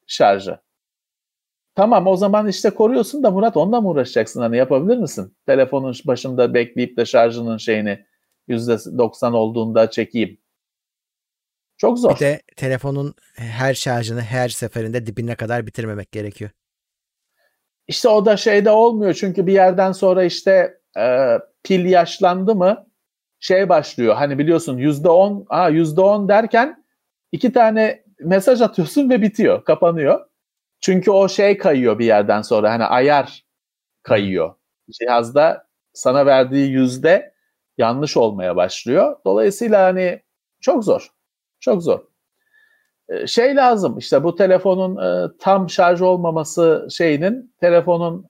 şarjı. 0.07 0.59
Tamam 1.75 2.07
o 2.07 2.17
zaman 2.17 2.49
işte 2.49 2.71
koruyorsun 2.71 3.23
da 3.23 3.31
Murat 3.31 3.57
onunla 3.57 3.81
mı 3.81 3.89
uğraşacaksın? 3.89 4.41
Hani 4.41 4.57
yapabilir 4.57 4.97
misin? 4.97 5.37
Telefonun 5.47 5.95
başında 6.05 6.55
bekleyip 6.55 6.97
de 6.97 7.05
şarjının 7.05 7.57
şeyini 7.57 8.05
%90 8.49 9.35
olduğunda 9.35 9.91
çekeyim. 9.91 10.39
Çok 11.77 11.99
zor. 11.99 12.15
Bir 12.15 12.21
de 12.21 12.43
telefonun 12.57 13.15
her 13.37 13.75
şarjını 13.75 14.21
her 14.21 14.49
seferinde 14.49 15.07
dibine 15.07 15.35
kadar 15.35 15.67
bitirmemek 15.67 16.13
gerekiyor. 16.13 16.51
İşte 17.89 18.09
o 18.09 18.25
da 18.27 18.37
şeyde 18.37 18.71
olmuyor 18.71 19.15
çünkü 19.15 19.47
bir 19.47 19.53
yerden 19.53 19.93
sonra 19.93 20.25
işte 20.25 20.79
e, 20.99 21.39
pil 21.65 21.85
yaşlandı 21.85 22.55
mı 22.55 22.87
şey 23.41 23.69
başlıyor. 23.69 24.15
Hani 24.15 24.39
biliyorsun 24.39 24.79
yüzde 24.79 25.09
on, 25.09 25.47
aa 25.49 25.69
yüzde 25.69 26.01
on 26.01 26.29
derken 26.29 26.85
iki 27.33 27.53
tane 27.53 28.05
mesaj 28.21 28.61
atıyorsun 28.63 29.11
ve 29.11 29.23
bitiyor, 29.23 29.65
kapanıyor. 29.65 30.21
Çünkü 30.81 31.11
o 31.11 31.29
şey 31.29 31.59
kayıyor 31.59 31.99
bir 31.99 32.07
yerden 32.07 32.43
sonra 32.43 32.73
hani 32.73 32.85
ayar 32.85 33.45
kayıyor. 34.03 34.55
Cihazda 34.93 35.67
sana 35.95 36.27
verdiği 36.27 36.71
yüzde 36.73 37.35
yanlış 37.79 38.17
olmaya 38.17 38.57
başlıyor. 38.57 39.17
Dolayısıyla 39.27 39.85
hani 39.87 40.23
çok 40.61 40.85
zor. 40.85 41.09
Çok 41.61 41.83
zor. 41.83 42.01
Ee, 43.13 43.27
şey 43.27 43.57
lazım 43.57 43.99
işte 43.99 44.25
bu 44.25 44.37
telefonun 44.37 44.97
e, 44.97 45.31
tam 45.39 45.71
şarj 45.71 46.01
olmaması 46.01 46.89
şeyinin 46.91 47.55
telefonun 47.61 48.27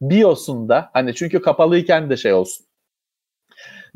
BIOS'unda 0.00 0.90
hani 0.92 1.14
çünkü 1.14 1.42
kapalıyken 1.42 2.10
de 2.10 2.16
şey 2.16 2.32
olsun. 2.32 2.66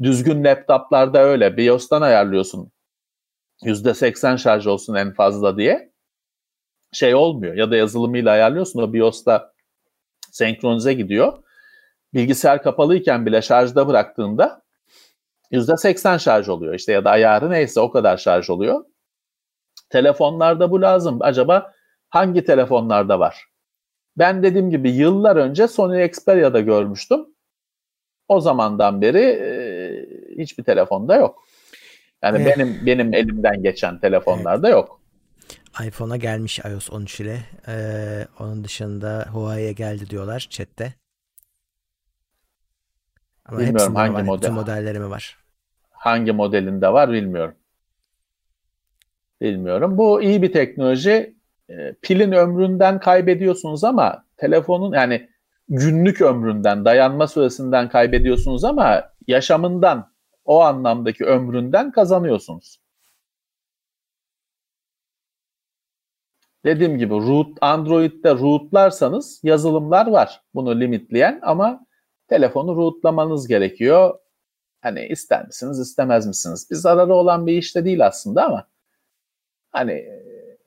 Düzgün 0.02 0.44
laptoplarda 0.44 1.18
öyle 1.18 1.56
BIOS'tan 1.56 2.02
ayarlıyorsun. 2.02 2.72
%80 3.62 4.38
şarj 4.38 4.66
olsun 4.66 4.94
en 4.94 5.14
fazla 5.14 5.56
diye. 5.56 5.92
Şey 6.92 7.14
olmuyor 7.14 7.54
ya 7.54 7.70
da 7.70 7.76
yazılımıyla 7.76 8.32
ayarlıyorsun 8.32 8.82
o 8.82 8.92
BIOS'ta 8.92 9.52
senkronize 10.30 10.94
gidiyor. 10.94 11.42
Bilgisayar 12.14 12.62
kapalıyken 12.62 13.26
bile 13.26 13.42
şarjda 13.42 13.88
bıraktığında 13.88 14.62
%80 15.52 16.18
şarj 16.18 16.48
oluyor 16.48 16.74
işte 16.74 16.92
ya 16.92 17.04
da 17.04 17.10
ayarı 17.10 17.50
neyse 17.50 17.80
o 17.80 17.90
kadar 17.90 18.16
şarj 18.16 18.50
oluyor. 18.50 18.84
Telefonlarda 19.90 20.70
bu 20.70 20.82
lazım. 20.82 21.18
Acaba 21.20 21.72
hangi 22.08 22.44
telefonlarda 22.44 23.20
var? 23.20 23.46
Ben 24.18 24.42
dediğim 24.42 24.70
gibi 24.70 24.90
yıllar 24.90 25.36
önce 25.36 25.68
Sony 25.68 26.04
Xperia'da 26.04 26.60
görmüştüm. 26.60 27.26
O 28.28 28.40
zamandan 28.40 29.02
beri 29.02 29.18
e, 29.18 29.52
hiçbir 30.42 30.64
telefonda 30.64 31.16
yok. 31.16 31.46
Yani 32.22 32.42
evet. 32.42 32.56
benim 32.56 32.86
benim 32.86 33.14
elimden 33.14 33.62
geçen 33.62 33.98
telefonlarda 33.98 34.68
evet. 34.68 34.76
yok. 34.76 35.00
iPhone'a 35.86 36.16
gelmiş 36.16 36.58
iOS 36.58 36.90
13 36.90 37.20
ile. 37.20 37.38
Ee, 37.68 38.26
onun 38.40 38.64
dışında 38.64 39.26
Huawei'ye 39.32 39.72
geldi 39.72 40.10
diyorlar 40.10 40.46
chatte. 40.50 40.94
Ama 43.44 43.58
bilmiyorum 43.58 43.94
hangi 43.94 44.14
var, 44.14 44.22
model. 44.22 44.50
modelleri 44.50 44.98
mi 44.98 45.10
var? 45.10 45.38
Hangi 45.90 46.32
modelinde 46.32 46.92
var 46.92 47.12
bilmiyorum. 47.12 47.54
Bilmiyorum. 49.40 49.98
Bu 49.98 50.22
iyi 50.22 50.42
bir 50.42 50.52
teknoloji. 50.52 51.36
E, 51.70 51.94
pilin 52.02 52.32
ömründen 52.32 53.00
kaybediyorsunuz 53.00 53.84
ama 53.84 54.24
telefonun 54.36 54.92
yani 54.92 55.28
günlük 55.68 56.20
ömründen, 56.20 56.84
dayanma 56.84 57.26
süresinden 57.26 57.88
kaybediyorsunuz 57.88 58.64
ama 58.64 59.02
yaşamından, 59.26 60.12
o 60.44 60.60
anlamdaki 60.60 61.24
ömründen 61.24 61.92
kazanıyorsunuz. 61.92 62.80
Dediğim 66.64 66.98
gibi 66.98 67.14
root 67.14 67.58
Android'de 67.60 68.34
rootlarsanız 68.34 69.40
yazılımlar 69.42 70.06
var 70.06 70.42
bunu 70.54 70.80
limitleyen 70.80 71.40
ama 71.42 71.86
telefonu 72.28 72.76
rootlamanız 72.76 73.48
gerekiyor. 73.48 74.18
Hani 74.80 75.06
ister 75.06 75.46
misiniz, 75.46 75.78
istemez 75.80 76.26
misiniz? 76.26 76.68
Bir 76.70 76.76
zararı 76.76 77.14
olan 77.14 77.46
bir 77.46 77.52
işte 77.52 77.84
değil 77.84 78.06
aslında 78.06 78.46
ama 78.46 78.66
hani 79.76 80.08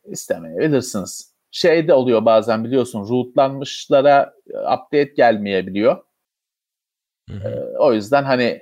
istemeyebilirsiniz. 0.05 1.33
Şey 1.51 1.87
de 1.87 1.93
oluyor 1.93 2.25
bazen 2.25 2.63
biliyorsun 2.63 3.09
rootlanmışlara 3.09 4.33
e, 4.53 4.57
update 4.57 5.13
gelmeyebiliyor. 5.15 6.03
Hı 7.29 7.35
hı. 7.35 7.49
Ee, 7.49 7.77
o 7.77 7.93
yüzden 7.93 8.23
hani 8.23 8.59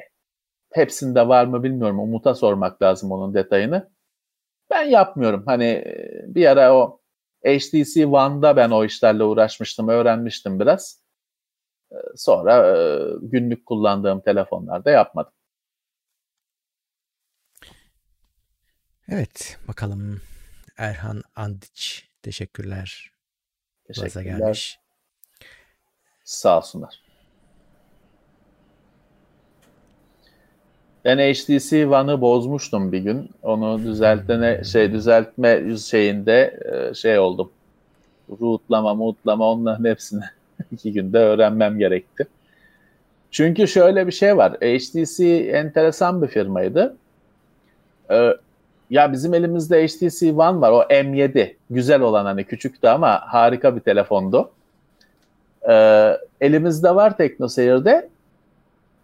hepsinde 0.73 1.27
var 1.27 1.45
mı 1.45 1.63
bilmiyorum. 1.63 1.99
Umut'a 1.99 2.35
sormak 2.35 2.81
lazım 2.81 3.11
onun 3.11 3.33
detayını. 3.33 3.91
Ben 4.69 4.83
yapmıyorum. 4.83 5.43
Hani 5.45 5.65
e, 5.65 6.21
bir 6.27 6.45
ara 6.45 6.75
o 6.75 6.99
HTC 7.45 8.05
One'da 8.05 8.55
ben 8.55 8.69
o 8.69 8.85
işlerle 8.85 9.23
uğraşmıştım, 9.23 9.87
öğrenmiştim 9.87 10.59
biraz. 10.59 11.01
Sonra 12.15 12.77
e, 12.77 12.99
günlük 13.21 13.65
kullandığım 13.65 14.21
telefonlarda 14.21 14.91
yapmadım. 14.91 15.33
Evet, 19.09 19.57
bakalım 19.67 20.21
Erhan 20.77 21.23
Andiç 21.35 22.09
teşekkürler. 22.21 23.11
Teşekkürler. 23.87 24.23
gelmiş. 24.23 24.79
Sağ 26.23 26.57
olsunlar. 26.57 27.01
Ben 31.05 31.17
HTC 31.17 31.87
One'ı 31.87 32.21
bozmuştum 32.21 32.91
bir 32.91 32.99
gün. 32.99 33.29
Onu 33.43 33.83
düzeltme 33.83 34.63
şey 34.63 34.91
düzeltme 34.91 35.77
şeyinde 35.77 36.59
e, 36.71 36.93
şey 36.93 37.19
oldum. 37.19 37.51
Rootlama, 38.41 38.93
mutlama 38.93 39.51
onların 39.51 39.85
hepsini 39.85 40.23
iki 40.71 40.93
günde 40.93 41.17
öğrenmem 41.17 41.79
gerekti. 41.79 42.27
Çünkü 43.31 43.67
şöyle 43.67 44.07
bir 44.07 44.11
şey 44.11 44.37
var. 44.37 44.53
HTC 44.53 45.25
enteresan 45.51 46.21
bir 46.21 46.27
firmaydı. 46.27 46.97
Ya 48.89 49.11
bizim 49.11 49.33
elimizde 49.33 49.87
HTC 49.87 50.31
One 50.31 50.61
var. 50.61 50.71
O 50.71 50.81
M7. 50.81 51.55
Güzel 51.69 52.01
olan 52.01 52.25
hani 52.25 52.43
küçüktü 52.43 52.87
ama 52.87 53.21
harika 53.25 53.75
bir 53.75 53.81
telefondu. 53.81 54.51
Ee, 55.69 56.17
elimizde 56.41 56.95
var 56.95 57.17
TeknoSeyir'de. 57.17 58.09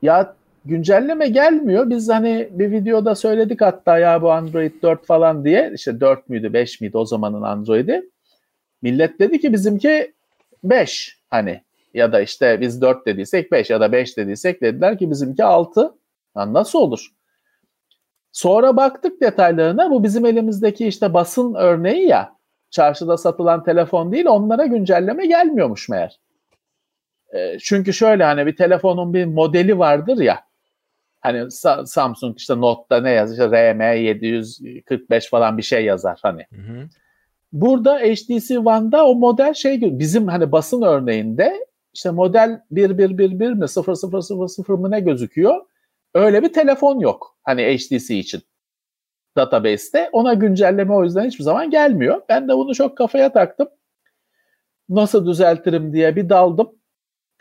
Ya 0.01 0.35
güncelleme 0.65 1.27
gelmiyor. 1.27 1.89
Biz 1.89 2.09
hani 2.09 2.49
bir 2.51 2.71
videoda 2.71 3.15
söyledik 3.15 3.61
hatta 3.61 3.97
ya 3.97 4.21
bu 4.21 4.31
Android 4.31 4.71
4 4.83 5.05
falan 5.05 5.45
diye. 5.45 5.71
İşte 5.75 5.99
4 5.99 6.29
müydü 6.29 6.53
5 6.53 6.81
miydi 6.81 6.97
o 6.97 7.05
zamanın 7.05 7.41
Android'i. 7.41 8.09
Millet 8.81 9.19
dedi 9.19 9.39
ki 9.39 9.53
bizimki 9.53 10.13
5 10.63 11.17
hani 11.29 11.61
ya 11.93 12.11
da 12.11 12.21
işte 12.21 12.61
biz 12.61 12.81
4 12.81 13.05
dediysek 13.05 13.51
5 13.51 13.69
ya 13.69 13.81
da 13.81 13.91
5 13.91 14.17
dediysek 14.17 14.61
dediler 14.61 14.97
ki 14.97 15.11
bizimki 15.11 15.43
6. 15.43 15.93
Yani 16.37 16.53
nasıl 16.53 16.79
olur? 16.79 17.07
Sonra 18.33 18.77
baktık 18.77 19.21
detaylarına 19.21 19.91
bu 19.91 20.03
bizim 20.03 20.25
elimizdeki 20.25 20.87
işte 20.87 21.13
basın 21.13 21.53
örneği 21.53 22.07
ya 22.07 22.35
çarşıda 22.69 23.17
satılan 23.17 23.63
telefon 23.63 24.11
değil 24.11 24.25
onlara 24.25 24.65
güncelleme 24.65 25.25
gelmiyormuş 25.25 25.89
meğer. 25.89 26.19
E, 27.33 27.59
çünkü 27.59 27.93
şöyle 27.93 28.23
hani 28.23 28.45
bir 28.45 28.55
telefonun 28.55 29.13
bir 29.13 29.25
modeli 29.25 29.79
vardır 29.79 30.17
ya 30.17 30.39
hani 31.23 31.51
Samsung 31.85 32.37
işte 32.37 32.61
Note'da 32.61 33.01
ne 33.01 33.11
yazar 33.11 33.33
işte 33.33 33.43
RM745 33.43 35.29
falan 35.29 35.57
bir 35.57 35.63
şey 35.63 35.85
yazar 35.85 36.19
hani. 36.21 36.45
Hı 36.53 36.61
hı. 36.61 36.87
Burada 37.53 37.99
HTC 37.99 38.59
One'da 38.59 39.05
o 39.07 39.15
model 39.15 39.53
şey 39.53 39.99
bizim 39.99 40.27
hani 40.27 40.51
basın 40.51 40.81
örneğinde 40.81 41.65
işte 41.93 42.11
model 42.11 42.61
1111 42.71 43.51
mi 43.53 43.65
0000 43.67 44.79
mı 44.79 44.91
ne 44.91 44.99
gözüküyor? 44.99 45.61
Öyle 46.13 46.43
bir 46.43 46.53
telefon 46.53 46.99
yok. 46.99 47.37
Hani 47.43 47.77
HTC 47.77 48.15
için 48.15 48.41
database'te. 49.37 50.09
Ona 50.11 50.33
güncelleme 50.33 50.93
o 50.93 51.03
yüzden 51.03 51.25
hiçbir 51.25 51.43
zaman 51.43 51.69
gelmiyor. 51.69 52.21
Ben 52.29 52.47
de 52.47 52.53
bunu 52.53 52.75
çok 52.75 52.97
kafaya 52.97 53.33
taktım. 53.33 53.69
Nasıl 54.89 55.27
düzeltirim 55.27 55.93
diye 55.93 56.15
bir 56.15 56.29
daldım. 56.29 56.71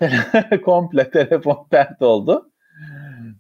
Komple 0.65 1.11
telefon 1.11 1.67
pert 1.71 2.03
oldu. 2.03 2.53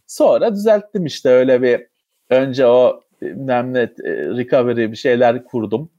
Sonra 0.07 0.55
düzelttim 0.55 1.07
işte 1.07 1.29
öyle 1.29 1.63
bir 1.63 1.87
önce 2.31 2.67
o 2.67 3.01
bilmem 3.23 3.75
ne 3.75 3.81
recovery 4.37 4.91
bir 4.91 4.97
şeyler 4.97 5.45
kurdum. 5.45 5.93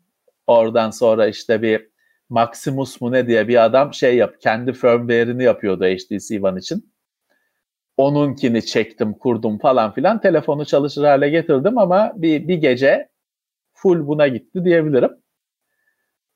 Oradan 0.48 0.90
sonra 0.90 1.28
işte 1.28 1.62
bir 1.62 1.90
Maximus 2.30 3.02
mu 3.02 3.12
ne 3.12 3.28
diye 3.28 3.48
bir 3.48 3.66
adam 3.66 3.94
şey 3.94 4.16
yap 4.16 4.36
kendi 4.42 4.74
firmware'ini 4.74 5.44
yapıyordu 5.44 5.84
HTC 5.86 6.42
One 6.42 6.60
için. 6.60 6.93
Onunkini 7.98 8.66
çektim, 8.66 9.14
kurdum 9.14 9.58
falan 9.58 9.94
filan. 9.94 10.22
Telefonu 10.22 10.66
çalışır 10.66 11.04
hale 11.04 11.30
getirdim 11.30 11.78
ama 11.78 12.12
bir, 12.16 12.48
bir 12.48 12.56
gece 12.56 13.10
full 13.74 14.08
buna 14.08 14.28
gitti 14.28 14.66
diyebilirim. 14.66 15.12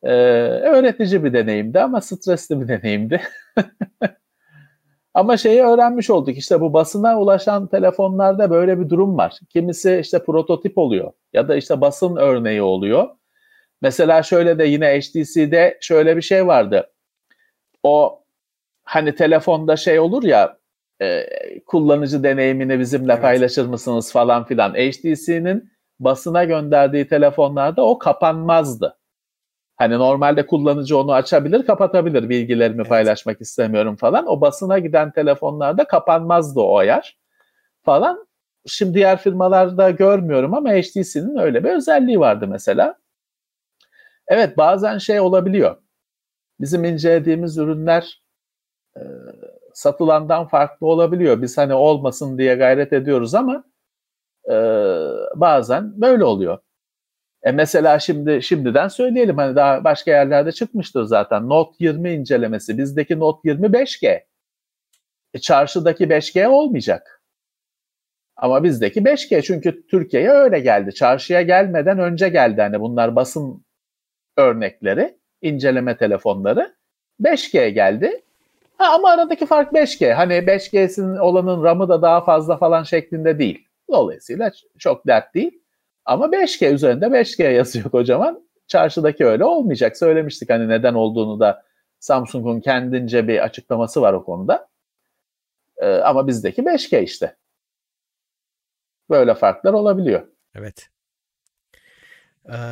Ee, 0.04 0.10
öğretici 0.12 1.24
bir 1.24 1.34
deneyimdi 1.34 1.80
ama 1.80 2.02
stresli 2.02 2.62
bir 2.62 2.68
deneyimdi. 2.68 3.22
ama 5.14 5.38
şeyi 5.38 5.62
öğrenmiş 5.64 6.10
olduk 6.10 6.38
işte 6.38 6.62
bu 6.62 6.74
basına 6.74 7.20
ulaşan 7.20 7.68
telefonlarda 7.68 8.50
böyle 8.52 8.80
bir 8.80 8.90
durum 8.90 9.18
var. 9.18 9.40
Kimisi 9.50 10.00
işte 10.02 10.24
prototip 10.24 10.78
oluyor 10.78 11.12
ya 11.34 11.48
da 11.48 11.56
işte 11.56 11.82
basın 11.82 12.16
örneği 12.16 12.62
oluyor. 12.62 13.10
Mesela 13.82 14.24
şöyle 14.24 14.60
de 14.60 14.64
yine 14.64 15.00
HTC'de 15.00 15.78
şöyle 15.82 16.18
bir 16.18 16.22
şey 16.22 16.48
vardı. 16.48 16.92
O 17.84 18.24
hani 18.84 19.16
telefonda 19.16 19.78
şey 19.78 20.00
olur 20.00 20.24
ya 20.24 20.57
e, 21.02 21.26
kullanıcı 21.66 22.24
deneyimini 22.24 22.80
bizimle 22.80 23.14
evet. 23.14 23.22
paylaşır 23.22 23.66
mısınız 23.66 24.12
falan 24.12 24.46
filan. 24.46 24.74
HTC'nin 24.74 25.72
basına 26.00 26.44
gönderdiği 26.44 27.08
telefonlarda 27.08 27.86
o 27.86 27.98
kapanmazdı. 27.98 28.98
Hani 29.76 29.94
normalde 29.94 30.46
kullanıcı 30.46 30.98
onu 30.98 31.14
açabilir, 31.14 31.66
kapatabilir 31.66 32.30
bilgilerimi 32.30 32.82
evet. 32.82 32.90
paylaşmak 32.90 33.42
istemiyorum 33.42 33.96
falan. 33.96 34.28
O 34.28 34.42
basına 34.42 34.80
giden 34.80 35.12
telefonlarda 35.12 35.88
kapanmazdı 35.88 36.60
o 36.60 36.78
ayar 36.78 37.18
falan. 37.86 38.28
Şimdi 38.68 38.94
diğer 38.94 39.18
firmalarda 39.18 39.90
görmüyorum 39.92 40.54
ama 40.54 40.70
HTC'nin 40.70 41.38
öyle 41.38 41.64
bir 41.64 41.70
özelliği 41.70 42.20
vardı 42.20 42.48
mesela. 42.48 42.96
Evet 44.28 44.58
bazen 44.58 44.98
şey 44.98 45.20
olabiliyor. 45.20 45.78
Bizim 46.60 46.84
incelediğimiz 46.84 47.58
ürünler 47.58 48.22
e, 48.98 49.02
satılandan 49.78 50.48
farklı 50.48 50.88
olabiliyor. 50.88 51.42
Biz 51.42 51.58
hani 51.58 51.74
olmasın 51.74 52.38
diye 52.38 52.56
gayret 52.56 52.94
ediyoruz 52.94 53.36
ama 53.36 53.64
e, 54.50 54.56
bazen 55.36 56.02
böyle 56.02 56.24
oluyor. 56.24 56.60
E 57.44 57.52
mesela 57.52 58.00
şimdi 58.00 58.44
şimdiden 58.44 58.88
söyleyelim 58.88 59.38
hani 59.38 59.56
daha 59.56 59.84
başka 59.84 60.12
yerlerde 60.12 60.52
çıkmıştır 60.52 61.04
zaten. 61.04 61.50
Note 61.50 61.76
20 61.80 62.12
incelemesi 62.14 62.78
bizdeki 62.78 63.20
Note 63.20 63.50
20 63.50 63.68
5G. 63.68 64.24
E 65.34 65.40
çarşıdaki 65.40 66.04
5G 66.04 66.48
olmayacak. 66.48 67.24
Ama 68.36 68.64
bizdeki 68.64 69.02
5G 69.02 69.42
çünkü 69.42 69.88
Türkiye'ye 69.88 70.30
öyle 70.30 70.60
geldi. 70.60 70.94
Çarşıya 70.94 71.42
gelmeden 71.42 72.00
önce 72.00 72.30
geldi 72.30 72.62
hani 72.62 72.80
bunlar 72.80 73.16
basın 73.16 73.66
örnekleri, 74.38 75.20
inceleme 75.42 75.98
telefonları. 75.98 76.76
5G 77.22 77.70
geldi. 77.70 78.27
Ha, 78.78 78.94
ama 78.94 79.10
aradaki 79.10 79.46
fark 79.46 79.74
5G. 79.74 80.14
Hani 80.14 80.34
5G'sin 80.34 81.18
olanın 81.18 81.64
RAM'ı 81.64 81.90
da 81.90 82.02
daha 82.02 82.22
fazla 82.22 82.58
falan 82.58 82.84
şeklinde 82.84 83.40
değil. 83.40 83.68
Dolayısıyla 83.92 84.52
çok 84.78 85.08
dert 85.08 85.34
değil. 85.34 85.62
Ama 86.06 86.26
5G 86.26 86.74
üzerinde 86.74 87.06
5G 87.06 87.52
yazıyor 87.52 87.90
kocaman. 87.92 88.48
Çarşıdaki 88.68 89.26
öyle 89.26 89.44
olmayacak. 89.46 89.98
Söylemiştik 89.98 90.50
hani 90.50 90.70
neden 90.70 90.94
olduğunu 90.94 91.40
da 91.40 91.64
Samsung'un 92.00 92.60
kendince 92.60 93.28
bir 93.28 93.44
açıklaması 93.44 94.02
var 94.02 94.14
o 94.14 94.24
konuda. 94.26 94.68
Ee, 95.78 95.96
ama 95.96 96.28
bizdeki 96.28 96.62
5G 96.62 97.04
işte. 97.04 97.36
Böyle 99.10 99.34
farklar 99.34 99.74
olabiliyor. 99.74 100.28
Evet. 100.56 100.90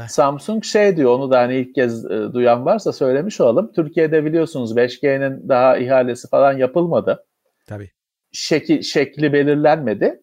Samsung 0.10 0.64
şey 0.64 0.98
diyor 0.98 1.12
onu 1.12 1.32
da 1.32 1.40
hani 1.40 1.56
ilk 1.56 1.76
kez 1.76 2.06
e, 2.06 2.34
duyan 2.34 2.66
varsa 2.66 2.94
söylemiş 2.94 3.42
olalım. 3.42 3.72
Türkiye'de 3.76 4.26
biliyorsunuz 4.26 4.78
5G'nin 4.78 5.50
daha 5.50 5.78
ihalesi 5.78 6.30
falan 6.30 6.54
yapılmadı. 6.58 7.26
Tabii. 7.68 7.92
Şekil, 8.32 8.82
şekli 8.82 9.34
belirlenmedi. 9.34 10.22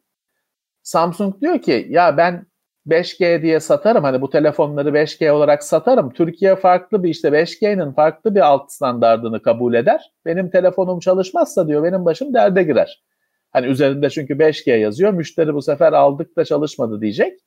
Samsung 0.82 1.40
diyor 1.40 1.62
ki 1.62 1.86
ya 1.90 2.16
ben 2.16 2.46
5G 2.86 3.42
diye 3.42 3.60
satarım 3.60 4.04
hani 4.04 4.20
bu 4.20 4.30
telefonları 4.30 4.88
5G 4.88 5.30
olarak 5.30 5.64
satarım. 5.64 6.12
Türkiye 6.12 6.56
farklı 6.56 7.02
bir 7.02 7.08
işte 7.08 7.28
5G'nin 7.28 7.92
farklı 7.92 8.34
bir 8.34 8.40
alt 8.40 8.72
standartını 8.72 9.42
kabul 9.42 9.74
eder. 9.74 10.12
Benim 10.24 10.50
telefonum 10.50 11.00
çalışmazsa 11.00 11.68
diyor 11.68 11.84
benim 11.84 12.04
başım 12.04 12.34
derde 12.34 12.62
girer. 12.62 13.02
Hani 13.50 13.66
üzerinde 13.66 14.10
çünkü 14.10 14.34
5G 14.34 14.78
yazıyor. 14.78 15.12
Müşteri 15.12 15.54
bu 15.54 15.62
sefer 15.62 15.92
aldık 15.92 16.36
da 16.36 16.44
çalışmadı 16.44 17.00
diyecek. 17.00 17.38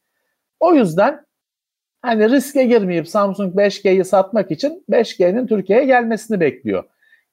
O 0.59 0.73
yüzden 0.73 1.25
hani 2.05 2.29
riske 2.29 2.63
girmeyip 2.65 3.07
Samsung 3.07 3.55
5G'yi 3.55 4.05
satmak 4.05 4.51
için 4.51 4.85
5G'nin 4.89 5.47
Türkiye'ye 5.47 5.85
gelmesini 5.85 6.39
bekliyor. 6.39 6.83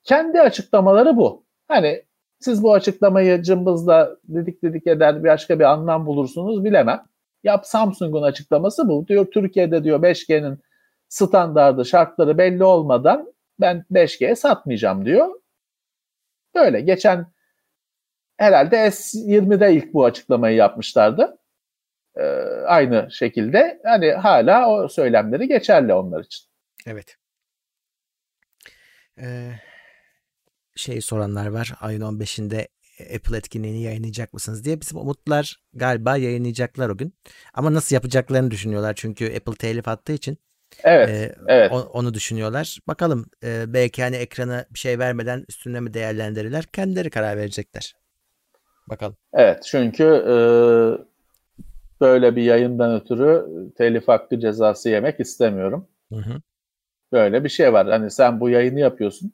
Kendi 0.04 0.40
açıklamaları 0.40 1.16
bu. 1.16 1.44
Hani 1.68 2.02
siz 2.40 2.62
bu 2.62 2.74
açıklamayı 2.74 3.42
cımbızla 3.42 4.16
dedik 4.24 4.62
dedik 4.62 4.86
eder 4.86 5.24
başka 5.24 5.58
bir 5.58 5.64
anlam 5.64 6.06
bulursunuz 6.06 6.64
bilemem. 6.64 7.04
Yap 7.44 7.66
Samsung'un 7.66 8.22
açıklaması 8.22 8.88
bu. 8.88 9.08
Diyor 9.08 9.26
Türkiye'de 9.30 9.84
diyor 9.84 10.02
5G'nin 10.02 10.58
standardı 11.08 11.84
şartları 11.84 12.38
belli 12.38 12.64
olmadan 12.64 13.32
ben 13.60 13.84
5G 13.92 14.36
satmayacağım 14.36 15.04
diyor. 15.04 15.28
Böyle 16.54 16.80
geçen 16.80 17.26
herhalde 18.36 18.76
S20'de 18.76 19.74
ilk 19.74 19.94
bu 19.94 20.04
açıklamayı 20.04 20.56
yapmışlardı 20.56 21.38
e, 22.16 22.22
aynı 22.66 23.08
şekilde 23.10 23.80
hani 23.84 24.12
hala 24.12 24.68
o 24.68 24.88
söylemleri 24.88 25.48
geçerli 25.48 25.94
onlar 25.94 26.24
için. 26.24 26.46
Evet. 26.86 27.16
Ee, 29.18 29.52
şey 30.76 31.00
soranlar 31.00 31.46
var. 31.46 31.72
Ayın 31.80 32.00
15'inde 32.00 32.68
Apple 33.14 33.36
etkinliğini 33.36 33.82
yayınlayacak 33.82 34.32
mısınız 34.32 34.64
diye. 34.64 34.80
Bizim 34.80 34.98
umutlar 34.98 35.56
galiba 35.74 36.16
yayınlayacaklar 36.16 36.88
o 36.88 36.96
gün. 36.96 37.14
Ama 37.54 37.74
nasıl 37.74 37.94
yapacaklarını 37.94 38.50
düşünüyorlar. 38.50 38.94
Çünkü 38.96 39.36
Apple 39.36 39.54
telif 39.54 39.88
attığı 39.88 40.12
için. 40.12 40.38
Evet, 40.84 41.08
e, 41.08 41.34
evet. 41.48 41.72
onu 41.72 42.14
düşünüyorlar. 42.14 42.78
Bakalım 42.88 43.26
e, 43.44 43.64
belki 43.66 44.02
hani 44.02 44.16
ekrana 44.16 44.66
bir 44.70 44.78
şey 44.78 44.98
vermeden 44.98 45.44
üstüne 45.48 45.80
mi 45.80 45.94
değerlendirirler. 45.94 46.64
Kendileri 46.64 47.10
karar 47.10 47.36
verecekler. 47.36 47.94
Bakalım. 48.88 49.16
Evet 49.32 49.62
çünkü 49.62 50.04
e, 50.04 50.34
böyle 52.02 52.36
bir 52.36 52.42
yayından 52.42 53.00
ötürü 53.00 53.46
telif 53.78 54.08
hakkı 54.08 54.40
cezası 54.40 54.90
yemek 54.90 55.20
istemiyorum. 55.20 55.88
Hı 56.12 56.18
hı. 56.18 56.42
Böyle 57.12 57.44
bir 57.44 57.48
şey 57.48 57.72
var. 57.72 57.90
Hani 57.90 58.10
sen 58.10 58.40
bu 58.40 58.50
yayını 58.50 58.80
yapıyorsun. 58.80 59.32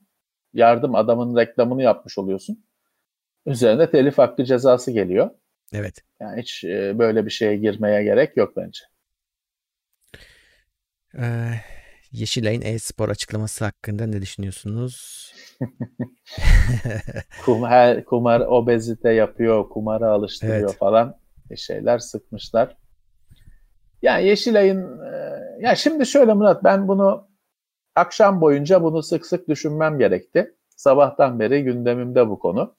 Yardım 0.54 0.94
adamın 0.94 1.36
reklamını 1.36 1.82
yapmış 1.82 2.18
oluyorsun. 2.18 2.64
Üzerine 3.46 3.90
telif 3.90 4.18
hakkı 4.18 4.44
cezası 4.44 4.90
geliyor. 4.90 5.30
Evet. 5.72 6.02
Yani 6.20 6.40
hiç 6.42 6.64
böyle 6.94 7.26
bir 7.26 7.30
şeye 7.30 7.56
girmeye 7.56 8.02
gerek 8.02 8.36
yok 8.36 8.56
bence. 8.56 8.80
Ee, 11.18 11.50
Yeşilay'ın 12.12 12.62
e-spor 12.62 13.08
açıklaması 13.08 13.64
hakkında 13.64 14.06
ne 14.06 14.22
düşünüyorsunuz? 14.22 15.32
kumar, 17.44 18.04
kumar 18.04 18.40
obezite 18.40 19.12
yapıyor, 19.12 19.68
kumara 19.68 20.10
alıştırıyor 20.10 20.68
evet. 20.68 20.78
falan 20.78 21.17
şeyler 21.56 21.98
sıkmışlar. 21.98 22.76
Yani 24.02 24.26
Yeşilay'ın 24.26 25.00
e, 25.12 25.38
ya 25.60 25.74
şimdi 25.74 26.06
şöyle 26.06 26.34
Murat 26.34 26.64
ben 26.64 26.88
bunu 26.88 27.28
akşam 27.96 28.40
boyunca 28.40 28.82
bunu 28.82 29.02
sık 29.02 29.26
sık 29.26 29.48
düşünmem 29.48 29.98
gerekti. 29.98 30.54
Sabahtan 30.76 31.40
beri 31.40 31.64
gündemimde 31.64 32.28
bu 32.28 32.38
konu. 32.38 32.74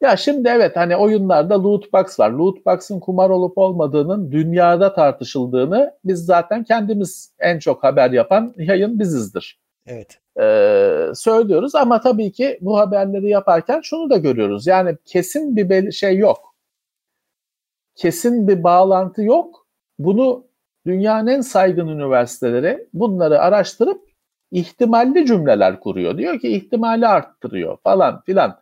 Ya 0.00 0.16
şimdi 0.16 0.48
evet 0.48 0.76
hani 0.76 0.96
oyunlarda 0.96 1.62
loot 1.62 1.92
box 1.92 2.20
var. 2.20 2.30
Loot 2.30 2.66
box'ın 2.66 3.00
kumar 3.00 3.30
olup 3.30 3.58
olmadığının 3.58 4.32
dünyada 4.32 4.94
tartışıldığını 4.94 5.94
biz 6.04 6.24
zaten 6.24 6.64
kendimiz 6.64 7.32
en 7.38 7.58
çok 7.58 7.84
haber 7.84 8.10
yapan 8.10 8.54
yayın 8.56 8.98
bizizdir. 8.98 9.60
Evet. 9.86 10.18
Ee, 10.40 11.14
söylüyoruz 11.14 11.74
ama 11.74 12.00
tabii 12.00 12.32
ki 12.32 12.58
bu 12.60 12.78
haberleri 12.78 13.28
yaparken 13.28 13.80
şunu 13.80 14.10
da 14.10 14.16
görüyoruz. 14.16 14.66
Yani 14.66 14.96
kesin 15.04 15.56
bir 15.56 15.92
şey 15.92 16.16
yok 16.16 16.53
kesin 17.94 18.48
bir 18.48 18.64
bağlantı 18.64 19.22
yok. 19.22 19.66
Bunu 19.98 20.46
dünyanın 20.86 21.26
en 21.26 21.40
saygın 21.40 21.88
üniversiteleri 21.88 22.88
bunları 22.92 23.40
araştırıp 23.40 24.00
ihtimalli 24.50 25.26
cümleler 25.26 25.80
kuruyor. 25.80 26.18
Diyor 26.18 26.40
ki 26.40 26.48
ihtimali 26.48 27.06
arttırıyor 27.06 27.78
falan 27.82 28.22
filan. 28.22 28.60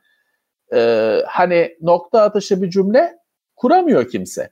Ee, 0.74 1.22
hani 1.26 1.76
nokta 1.80 2.22
atışı 2.22 2.62
bir 2.62 2.70
cümle 2.70 3.18
kuramıyor 3.56 4.08
kimse. 4.08 4.50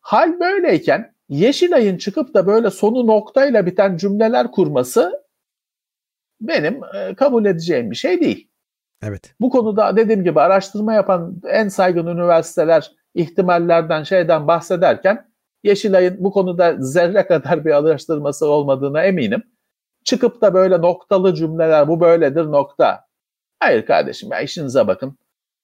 Hal 0.00 0.40
böyleyken 0.40 1.14
Yeşilay'ın 1.28 1.96
çıkıp 1.96 2.34
da 2.34 2.46
böyle 2.46 2.70
sonu 2.70 3.06
noktayla 3.06 3.66
biten 3.66 3.96
cümleler 3.96 4.50
kurması 4.50 5.26
benim 6.40 6.80
e, 6.94 7.14
kabul 7.14 7.44
edeceğim 7.44 7.90
bir 7.90 7.96
şey 7.96 8.20
değil. 8.20 8.48
Evet. 9.02 9.34
Bu 9.40 9.50
konuda 9.50 9.96
dediğim 9.96 10.24
gibi 10.24 10.40
araştırma 10.40 10.94
yapan 10.94 11.40
en 11.48 11.68
saygın 11.68 12.06
üniversiteler 12.06 12.92
ihtimallerden 13.16 14.02
şeyden 14.02 14.48
bahsederken 14.48 15.30
Yeşilay'ın 15.64 16.16
bu 16.24 16.30
konuda 16.30 16.76
zerre 16.78 17.26
kadar 17.26 17.64
bir 17.64 17.76
araştırması 17.76 18.48
olmadığına 18.48 19.04
eminim. 19.04 19.42
Çıkıp 20.04 20.42
da 20.42 20.54
böyle 20.54 20.80
noktalı 20.80 21.34
cümleler 21.34 21.88
bu 21.88 22.00
böyledir 22.00 22.44
nokta. 22.44 23.06
Hayır 23.60 23.86
kardeşim 23.86 24.32
ya 24.32 24.40
işinize 24.40 24.86
bakın. 24.86 25.18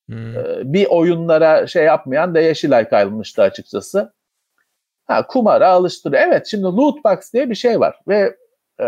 Hmm. 0.09 0.37
Ee, 0.37 0.73
bir 0.73 0.87
oyunlara 0.87 1.67
şey 1.67 1.85
yapmayan 1.85 2.35
da 2.35 2.41
Yeşilay 2.41 2.89
kalmıştı 2.89 3.43
açıkçası. 3.43 4.13
Ha, 5.05 5.27
kumara 5.27 5.69
alıştırıyor. 5.69 6.23
Evet 6.23 6.47
şimdi 6.47 6.65
loot 6.65 7.05
box 7.05 7.33
diye 7.33 7.51
bir 7.51 7.55
şey 7.55 7.81
var 7.81 8.01
ve 8.09 8.37
e, 8.81 8.87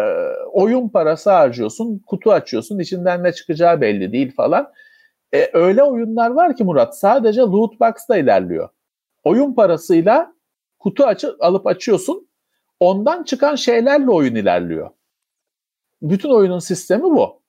oyun 0.53 0.89
parası 0.89 1.31
harcıyorsun, 1.31 2.03
kutu 2.07 2.32
açıyorsun, 2.32 2.78
içinden 2.78 3.24
ne 3.24 3.32
çıkacağı 3.32 3.81
belli 3.81 4.12
değil 4.12 4.35
falan. 4.36 4.73
E, 5.35 5.51
öyle 5.52 5.82
oyunlar 5.82 6.31
var 6.31 6.56
ki 6.56 6.65
Murat 6.65 6.98
sadece 6.98 7.40
loot 7.40 7.81
box'ta 7.81 8.16
ilerliyor. 8.16 8.69
Oyun 9.24 9.55
parasıyla 9.55 10.35
kutu 10.78 11.05
açı, 11.05 11.36
alıp 11.40 11.66
açıyorsun, 11.66 12.28
ondan 12.81 13.24
çıkan 13.24 13.55
şeylerle 13.55 14.11
oyun 14.11 14.35
ilerliyor. 14.35 14.90
Bütün 16.02 16.31
oyunun 16.31 16.59
sistemi 16.59 17.02
bu. 17.02 17.43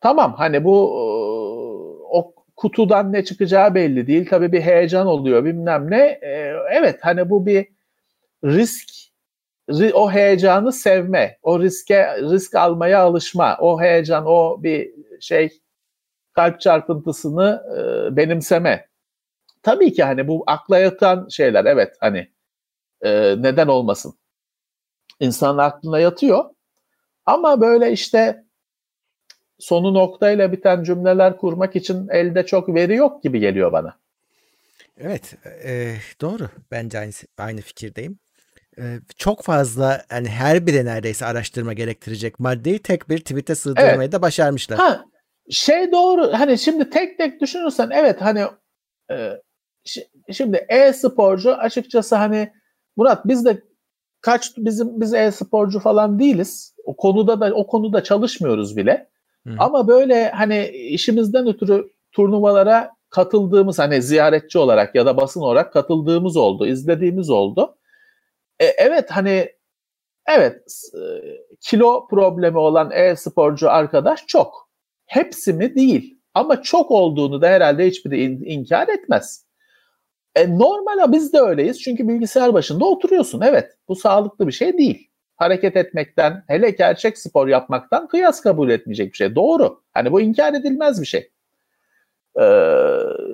Tamam 0.00 0.34
hani 0.38 0.64
bu 0.64 0.72
e, 0.72 1.02
o 2.10 2.34
kutudan 2.56 3.12
ne 3.12 3.24
çıkacağı 3.24 3.74
belli 3.74 4.06
değil. 4.06 4.26
Tabii 4.30 4.52
bir 4.52 4.60
heyecan 4.60 5.06
oluyor 5.06 5.44
bilmem 5.44 5.90
ne. 5.90 6.02
E, 6.22 6.52
evet 6.72 6.98
hani 7.02 7.30
bu 7.30 7.46
bir 7.46 7.66
risk 8.44 8.88
o 9.94 10.10
heyecanı 10.10 10.72
sevme, 10.72 11.38
o 11.42 11.60
riske 11.60 12.20
risk 12.20 12.54
almaya 12.54 13.00
alışma, 13.00 13.56
o 13.60 13.80
heyecan, 13.80 14.26
o 14.26 14.62
bir 14.62 14.90
şey 15.20 15.60
kalp 16.36 16.60
çarpıntısını 16.60 17.62
e, 17.78 18.16
benimseme. 18.16 18.88
Tabii 19.62 19.92
ki 19.92 20.04
hani 20.04 20.28
bu 20.28 20.44
akla 20.46 20.78
yatan 20.78 21.28
şeyler 21.28 21.64
evet 21.64 21.96
hani 22.00 22.28
e, 23.00 23.10
neden 23.42 23.66
olmasın. 23.68 24.14
İnsanın 25.20 25.58
aklına 25.58 25.98
yatıyor. 25.98 26.44
Ama 27.26 27.60
böyle 27.60 27.92
işte 27.92 28.44
sonu 29.58 29.94
noktayla 29.94 30.52
biten 30.52 30.82
cümleler 30.82 31.36
kurmak 31.36 31.76
için 31.76 32.08
elde 32.08 32.46
çok 32.46 32.74
veri 32.74 32.94
yok 32.94 33.22
gibi 33.22 33.40
geliyor 33.40 33.72
bana. 33.72 33.96
Evet, 34.98 35.34
e, 35.64 35.94
doğru. 36.20 36.48
Bence 36.70 36.98
aynı 36.98 37.12
aynı 37.38 37.60
fikirdeyim 37.60 38.18
çok 39.16 39.42
fazla 39.42 40.04
yani 40.10 40.28
her 40.28 40.66
biri 40.66 40.84
neredeyse 40.84 41.26
araştırma 41.26 41.72
gerektirecek 41.72 42.40
maddeyi 42.40 42.78
tek 42.78 43.08
bir 43.08 43.18
tweet'e 43.18 43.54
sığdırmayı 43.54 43.96
evet. 43.96 44.12
da 44.12 44.22
başarmışlar. 44.22 44.78
Ha, 44.78 45.04
şey 45.50 45.92
doğru 45.92 46.32
hani 46.32 46.58
şimdi 46.58 46.90
tek 46.90 47.18
tek 47.18 47.40
düşünürsen 47.40 47.90
evet 47.92 48.20
hani 48.20 48.44
e, 49.10 49.42
şimdi 50.32 50.66
e-sporcu 50.68 51.54
açıkçası 51.54 52.16
hani 52.16 52.52
Murat 52.96 53.26
biz 53.26 53.44
de 53.44 53.62
kaç 54.20 54.56
bizim 54.56 55.00
biz 55.00 55.14
e-sporcu 55.14 55.80
falan 55.80 56.18
değiliz. 56.18 56.74
O 56.84 56.96
konuda 56.96 57.40
da 57.40 57.54
o 57.54 57.66
konuda 57.66 58.02
çalışmıyoruz 58.02 58.76
bile. 58.76 59.08
Hı. 59.46 59.54
Ama 59.58 59.88
böyle 59.88 60.30
hani 60.30 60.68
işimizden 60.68 61.46
ötürü 61.46 61.90
turnuvalara 62.12 62.90
katıldığımız 63.10 63.78
hani 63.78 64.02
ziyaretçi 64.02 64.58
olarak 64.58 64.94
ya 64.94 65.06
da 65.06 65.16
basın 65.16 65.40
olarak 65.40 65.72
katıldığımız 65.72 66.36
oldu, 66.36 66.66
izlediğimiz 66.66 67.30
oldu. 67.30 67.76
E, 68.60 68.64
evet 68.64 69.10
hani 69.10 69.52
evet 70.28 70.62
e, 70.94 71.00
kilo 71.60 72.08
problemi 72.08 72.58
olan 72.58 72.90
e-sporcu 72.90 73.70
arkadaş 73.70 74.26
çok. 74.26 74.65
Hepsi 75.06 75.52
mi 75.52 75.74
değil 75.74 76.18
ama 76.34 76.62
çok 76.62 76.90
olduğunu 76.90 77.42
da 77.42 77.48
herhalde 77.48 77.86
hiçbiri 77.86 78.22
in, 78.22 78.42
inkar 78.44 78.88
etmez. 78.88 79.46
E, 80.34 80.58
normal 80.58 81.12
biz 81.12 81.32
de 81.32 81.40
öyleyiz 81.40 81.82
çünkü 81.82 82.08
bilgisayar 82.08 82.54
başında 82.54 82.84
oturuyorsun. 82.84 83.40
Evet 83.40 83.76
bu 83.88 83.96
sağlıklı 83.96 84.46
bir 84.46 84.52
şey 84.52 84.78
değil. 84.78 85.10
Hareket 85.36 85.76
etmekten 85.76 86.44
hele 86.46 86.70
gerçek 86.70 87.18
spor 87.18 87.48
yapmaktan 87.48 88.08
kıyas 88.08 88.40
kabul 88.40 88.70
etmeyecek 88.70 89.12
bir 89.12 89.16
şey. 89.16 89.34
Doğru. 89.34 89.82
Hani 89.94 90.12
bu 90.12 90.20
inkar 90.20 90.54
edilmez 90.54 91.00
bir 91.00 91.06
şey. 91.06 91.30
Ee, 92.40 92.42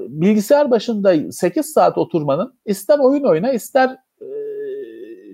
bilgisayar 0.08 0.70
başında 0.70 1.32
8 1.32 1.66
saat 1.66 1.98
oturmanın 1.98 2.58
ister 2.64 2.98
oyun 2.98 3.24
oyna 3.24 3.52
ister 3.52 3.98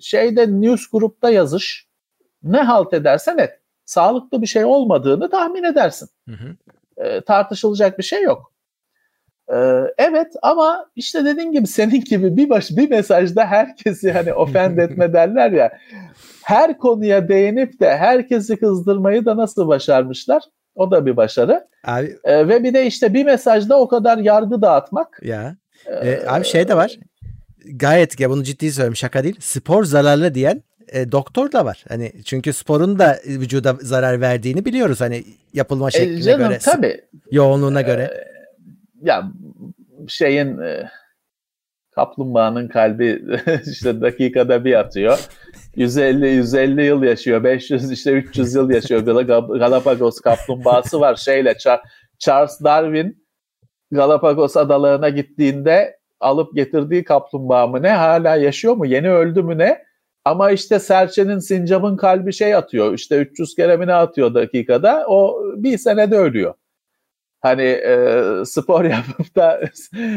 şeyde 0.01 0.60
news 0.60 0.86
grupta 0.90 1.31
yazış 1.31 1.89
ne 2.43 2.59
halt 2.59 2.94
edersen 2.94 3.39
et 3.39 3.60
sağlıklı 3.89 4.43
bir 4.43 4.47
şey 4.47 4.65
olmadığını 4.65 5.31
tahmin 5.31 5.65
edersin. 5.65 6.09
Hı 6.28 6.35
hı. 6.35 6.56
E, 7.05 7.20
tartışılacak 7.20 7.98
bir 7.98 8.02
şey 8.02 8.23
yok. 8.23 8.52
E, 9.48 9.56
evet 9.98 10.32
ama 10.43 10.86
işte 10.97 11.24
dediğin 11.24 11.52
gibi 11.52 11.66
senin 11.66 12.01
gibi 12.01 12.36
bir 12.36 12.51
baş 12.51 12.70
bir 12.70 12.90
mesajda 12.90 13.47
herkesi 13.47 14.12
hani 14.12 14.35
ofend 14.35 14.78
etme 14.85 15.12
derler 15.12 15.51
ya. 15.51 15.78
Her 16.43 16.78
konuya 16.78 17.28
değinip 17.28 17.81
de 17.81 17.97
herkesi 17.97 18.56
kızdırmayı 18.56 19.24
da 19.24 19.36
nasıl 19.36 19.69
başarmışlar? 19.69 20.43
O 20.74 20.90
da 20.90 21.06
bir 21.06 21.16
başarı. 21.16 21.69
Abi, 21.85 22.16
e, 22.24 22.48
ve 22.48 22.65
bir 22.65 22.74
de 22.74 22.86
işte 22.86 23.15
bir 23.15 23.24
mesajda 23.24 23.81
o 23.81 23.89
kadar 23.89 24.19
yargı 24.19 24.62
dağıtmak. 24.62 25.20
Ya. 25.23 25.56
E, 25.86 26.27
abi 26.27 26.44
şey 26.44 26.69
de 26.69 26.77
var 26.77 26.98
gayet 27.65 28.20
ya 28.20 28.31
bunu 28.31 28.43
ciddi 28.43 28.73
söylüyorum 28.73 28.97
şaka 28.97 29.24
değil. 29.24 29.36
Spor 29.40 29.85
zararlı 29.85 30.35
diyen 30.35 30.62
e, 30.93 31.12
doktor 31.12 31.52
da 31.52 31.65
var. 31.65 31.85
Hani 31.89 32.12
çünkü 32.24 32.52
sporun 32.52 32.98
da 32.98 33.19
vücuda 33.27 33.77
zarar 33.81 34.20
verdiğini 34.20 34.65
biliyoruz. 34.65 35.01
Hani 35.01 35.24
yapılma 35.55 35.89
e, 35.89 35.90
şekline 35.90 36.19
e, 36.19 36.23
canım, 36.23 36.48
göre, 36.48 36.59
tabii. 36.59 37.01
yoğunluğuna 37.31 37.82
göre. 37.82 38.02
E, 38.02 38.24
ya 39.02 39.32
şeyin 40.09 40.59
e, 40.59 40.90
kaplumbağanın 41.90 42.69
kalbi 42.69 43.23
işte 43.66 44.01
dakikada 44.01 44.65
bir 44.65 44.78
atıyor. 44.78 45.28
150 45.77 46.28
150 46.28 46.85
yıl 46.85 47.02
yaşıyor. 47.02 47.44
500 47.44 47.93
işte 47.93 48.12
300 48.12 48.55
yıl 48.55 48.70
yaşıyor. 48.70 49.02
Galapagos 49.59 50.20
kaplumbağası 50.20 51.01
var 51.01 51.16
şeyle 51.16 51.55
Charles 52.19 52.60
Darwin 52.65 53.28
Galapagos 53.90 54.56
adalarına 54.56 55.09
gittiğinde 55.09 55.98
alıp 56.20 56.55
getirdiği 56.55 57.05
kaplumbağa 57.05 57.66
mı 57.66 57.82
ne 57.82 57.90
hala 57.90 58.36
yaşıyor 58.36 58.74
mu 58.74 58.86
yeni 58.86 59.10
öldü 59.10 59.43
mü 59.43 59.59
ne 59.59 59.88
ama 60.29 60.51
işte 60.51 60.79
serçenin 60.79 61.39
sincapın 61.39 61.97
kalbi 61.97 62.33
şey 62.33 62.55
atıyor 62.55 62.95
işte 62.95 63.17
300 63.17 63.55
kere 63.55 63.77
mi 63.77 63.87
ne 63.87 63.95
atıyor 63.95 64.35
dakikada 64.35 65.05
o 65.09 65.43
bir 65.57 65.79
senede 65.79 66.19
ölüyor. 66.19 66.55
Hani 67.41 67.63
e, 67.63 68.23
spor 68.45 68.85
yapıp 68.95 69.37
da 69.37 69.61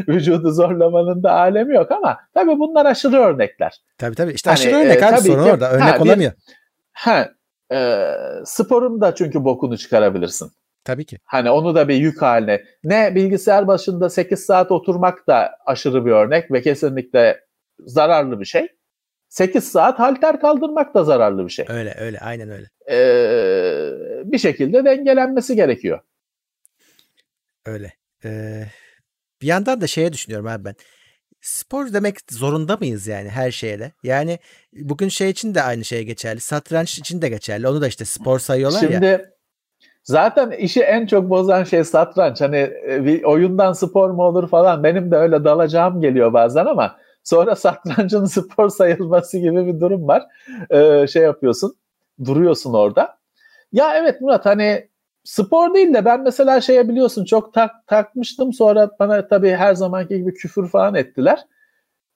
vücudu 0.07 0.51
zorlamanın 0.51 1.23
da 1.23 1.31
alemi 1.31 1.75
yok 1.75 1.91
ama 1.91 2.17
tabii 2.33 2.59
bunlar 2.59 2.85
aşırı 2.85 3.17
örnekler. 3.17 3.81
Tabii 3.97 4.15
tabii 4.15 4.31
işte 4.31 4.51
aşırı 4.51 4.73
hani, 4.73 4.85
örnek 4.85 5.01
e, 5.01 5.05
abi 5.05 5.21
sorun 5.21 5.43
ki, 5.43 5.51
orada 5.51 5.71
örnek 5.71 5.99
ha, 5.99 6.03
olamıyor. 6.03 6.31
Bir, 6.31 6.53
ha, 6.91 7.29
e, 7.73 8.05
sporun 8.45 9.01
da 9.01 9.15
çünkü 9.15 9.43
bokunu 9.43 9.77
çıkarabilirsin. 9.77 10.51
Tabii 10.83 11.05
ki. 11.05 11.17
Hani 11.25 11.49
onu 11.49 11.75
da 11.75 11.87
bir 11.87 11.95
yük 11.95 12.21
haline. 12.21 12.63
Ne 12.83 13.15
bilgisayar 13.15 13.67
başında 13.67 14.09
8 14.09 14.39
saat 14.39 14.71
oturmak 14.71 15.27
da 15.27 15.51
aşırı 15.65 16.05
bir 16.05 16.11
örnek 16.11 16.51
ve 16.51 16.61
kesinlikle 16.61 17.39
zararlı 17.79 18.39
bir 18.39 18.45
şey. 18.45 18.67
8 19.31 19.63
saat 19.71 19.99
halter 19.99 20.41
kaldırmak 20.41 20.93
da 20.93 21.03
zararlı 21.03 21.45
bir 21.45 21.51
şey. 21.51 21.65
Öyle 21.69 21.95
öyle 21.99 22.19
aynen 22.19 22.49
öyle. 22.49 22.69
Ee, 22.91 24.31
bir 24.31 24.37
şekilde 24.37 24.85
dengelenmesi 24.85 25.55
gerekiyor. 25.55 25.99
Öyle. 27.65 27.93
Ee, 28.25 28.63
bir 29.41 29.47
yandan 29.47 29.81
da 29.81 29.87
şeye 29.87 30.13
düşünüyorum 30.13 30.47
abi 30.47 30.65
ben. 30.65 30.75
Spor 31.41 31.93
demek 31.93 32.15
zorunda 32.31 32.77
mıyız 32.77 33.07
yani 33.07 33.29
her 33.29 33.51
şeye 33.51 33.79
de? 33.79 33.91
Yani 34.03 34.39
bugün 34.73 35.07
şey 35.07 35.29
için 35.29 35.55
de 35.55 35.61
aynı 35.61 35.85
şey 35.85 36.03
geçerli. 36.03 36.39
Satranç 36.39 36.99
için 36.99 37.21
de 37.21 37.29
geçerli. 37.29 37.67
Onu 37.67 37.81
da 37.81 37.87
işte 37.87 38.05
spor 38.05 38.39
sayıyorlar 38.39 38.79
Şimdi, 38.79 38.93
ya. 38.93 38.99
Şimdi 38.99 39.31
Zaten 40.03 40.51
işi 40.51 40.81
en 40.81 41.05
çok 41.05 41.29
bozan 41.29 41.63
şey 41.63 41.83
satranç. 41.83 42.41
Hani 42.41 42.57
e, 42.57 43.25
oyundan 43.25 43.73
spor 43.73 44.09
mu 44.09 44.23
olur 44.23 44.49
falan. 44.49 44.83
Benim 44.83 45.11
de 45.11 45.15
öyle 45.15 45.43
dalacağım 45.43 46.01
geliyor 46.01 46.33
bazen 46.33 46.65
ama 46.65 46.97
sonra 47.23 47.55
satrancın 47.55 48.25
spor 48.25 48.69
sayılması 48.69 49.37
gibi 49.37 49.67
bir 49.67 49.79
durum 49.79 50.07
var. 50.07 50.23
Ee, 50.69 51.07
şey 51.07 51.23
yapıyorsun, 51.23 51.75
duruyorsun 52.25 52.73
orada. 52.73 53.17
Ya 53.71 53.95
evet 53.95 54.21
Murat 54.21 54.45
hani 54.45 54.89
spor 55.23 55.73
değil 55.73 55.93
de 55.93 56.05
ben 56.05 56.21
mesela 56.21 56.61
şeye 56.61 56.89
biliyorsun 56.89 57.25
çok 57.25 57.53
tak, 57.53 57.87
takmıştım 57.87 58.53
sonra 58.53 58.89
bana 58.99 59.27
tabii 59.27 59.51
her 59.51 59.73
zamanki 59.75 60.17
gibi 60.17 60.33
küfür 60.33 60.67
falan 60.67 60.95
ettiler. 60.95 61.45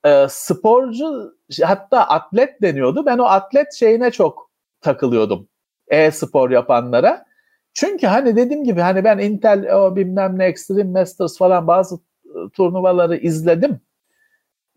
Ee, 0.06 0.26
sporcu 0.30 1.36
hatta 1.64 2.02
atlet 2.02 2.62
deniyordu. 2.62 3.06
Ben 3.06 3.18
o 3.18 3.24
atlet 3.24 3.74
şeyine 3.74 4.12
çok 4.12 4.52
takılıyordum. 4.82 5.48
E-spor 5.88 6.52
yapanlara. 6.52 7.26
Çünkü 7.74 8.08
hani 8.08 8.36
dediğim 8.36 8.64
gibi 8.64 8.82
hani 8.82 9.04
ben 9.04 9.18
Intel 9.18 9.74
o 9.76 9.96
bilmem 9.96 10.40
ne 10.40 10.46
Extreme 10.46 11.00
Masters 11.00 11.38
falan 11.38 11.68
bazı 11.68 11.96
ıı, 12.36 12.50
turnuvaları 12.50 13.18
izledim. 13.18 13.80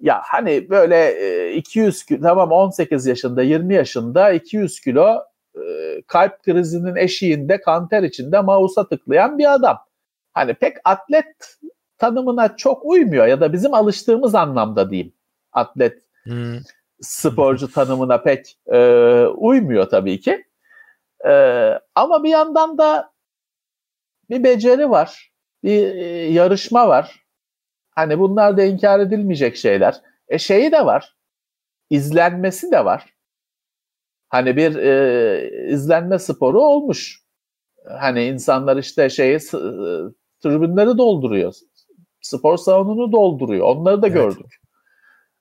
Ya 0.00 0.20
hani 0.24 0.70
böyle 0.70 1.54
200 1.54 2.04
kilo 2.04 2.22
tamam 2.22 2.52
18 2.52 3.06
yaşında 3.06 3.42
20 3.42 3.74
yaşında 3.74 4.32
200 4.32 4.80
kilo 4.80 5.22
kalp 6.06 6.42
krizinin 6.42 6.96
eşiğinde 6.96 7.60
kanter 7.60 8.02
içinde 8.02 8.40
mouse'a 8.40 8.88
tıklayan 8.88 9.38
bir 9.38 9.54
adam. 9.54 9.78
Hani 10.32 10.54
pek 10.54 10.76
atlet 10.84 11.58
tanımına 11.98 12.56
çok 12.56 12.84
uymuyor 12.84 13.26
ya 13.26 13.40
da 13.40 13.52
bizim 13.52 13.74
alıştığımız 13.74 14.34
anlamda 14.34 14.90
diyeyim. 14.90 15.12
Atlet 15.52 16.02
hmm. 16.24 16.56
sporcu 17.00 17.72
tanımına 17.72 18.22
pek 18.22 18.58
e, 18.66 18.78
uymuyor 19.26 19.88
tabii 19.88 20.20
ki. 20.20 20.44
E, 21.28 21.32
ama 21.94 22.24
bir 22.24 22.28
yandan 22.28 22.78
da 22.78 23.12
bir 24.30 24.44
beceri 24.44 24.90
var, 24.90 25.32
bir 25.64 25.94
e, 25.94 26.06
yarışma 26.32 26.88
var. 26.88 27.27
Hani 27.98 28.18
bunlar 28.18 28.56
da 28.56 28.62
inkar 28.62 29.00
edilmeyecek 29.00 29.56
şeyler. 29.56 29.94
E 30.28 30.38
şeyi 30.38 30.72
de 30.72 30.86
var, 30.86 31.16
izlenmesi 31.90 32.72
de 32.72 32.84
var. 32.84 33.14
Hani 34.28 34.56
bir 34.56 34.76
e, 34.76 35.68
izlenme 35.68 36.18
sporu 36.18 36.60
olmuş. 36.60 37.22
Hani 37.88 38.24
insanlar 38.24 38.76
işte 38.76 39.10
şeyi 39.10 39.34
e, 39.34 39.38
tribünleri 40.42 40.98
dolduruyor. 40.98 41.54
Spor 42.20 42.56
salonunu 42.56 43.12
dolduruyor. 43.12 43.66
Onları 43.66 44.02
da 44.02 44.06
evet. 44.06 44.16
gördük. 44.16 44.60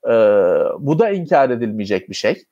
Ee, 0.05 0.11
bu 0.79 0.99
da 0.99 1.09
inkar 1.09 1.49
edilmeyecek 1.49 2.09
bir 2.09 2.15
şey. 2.15 2.43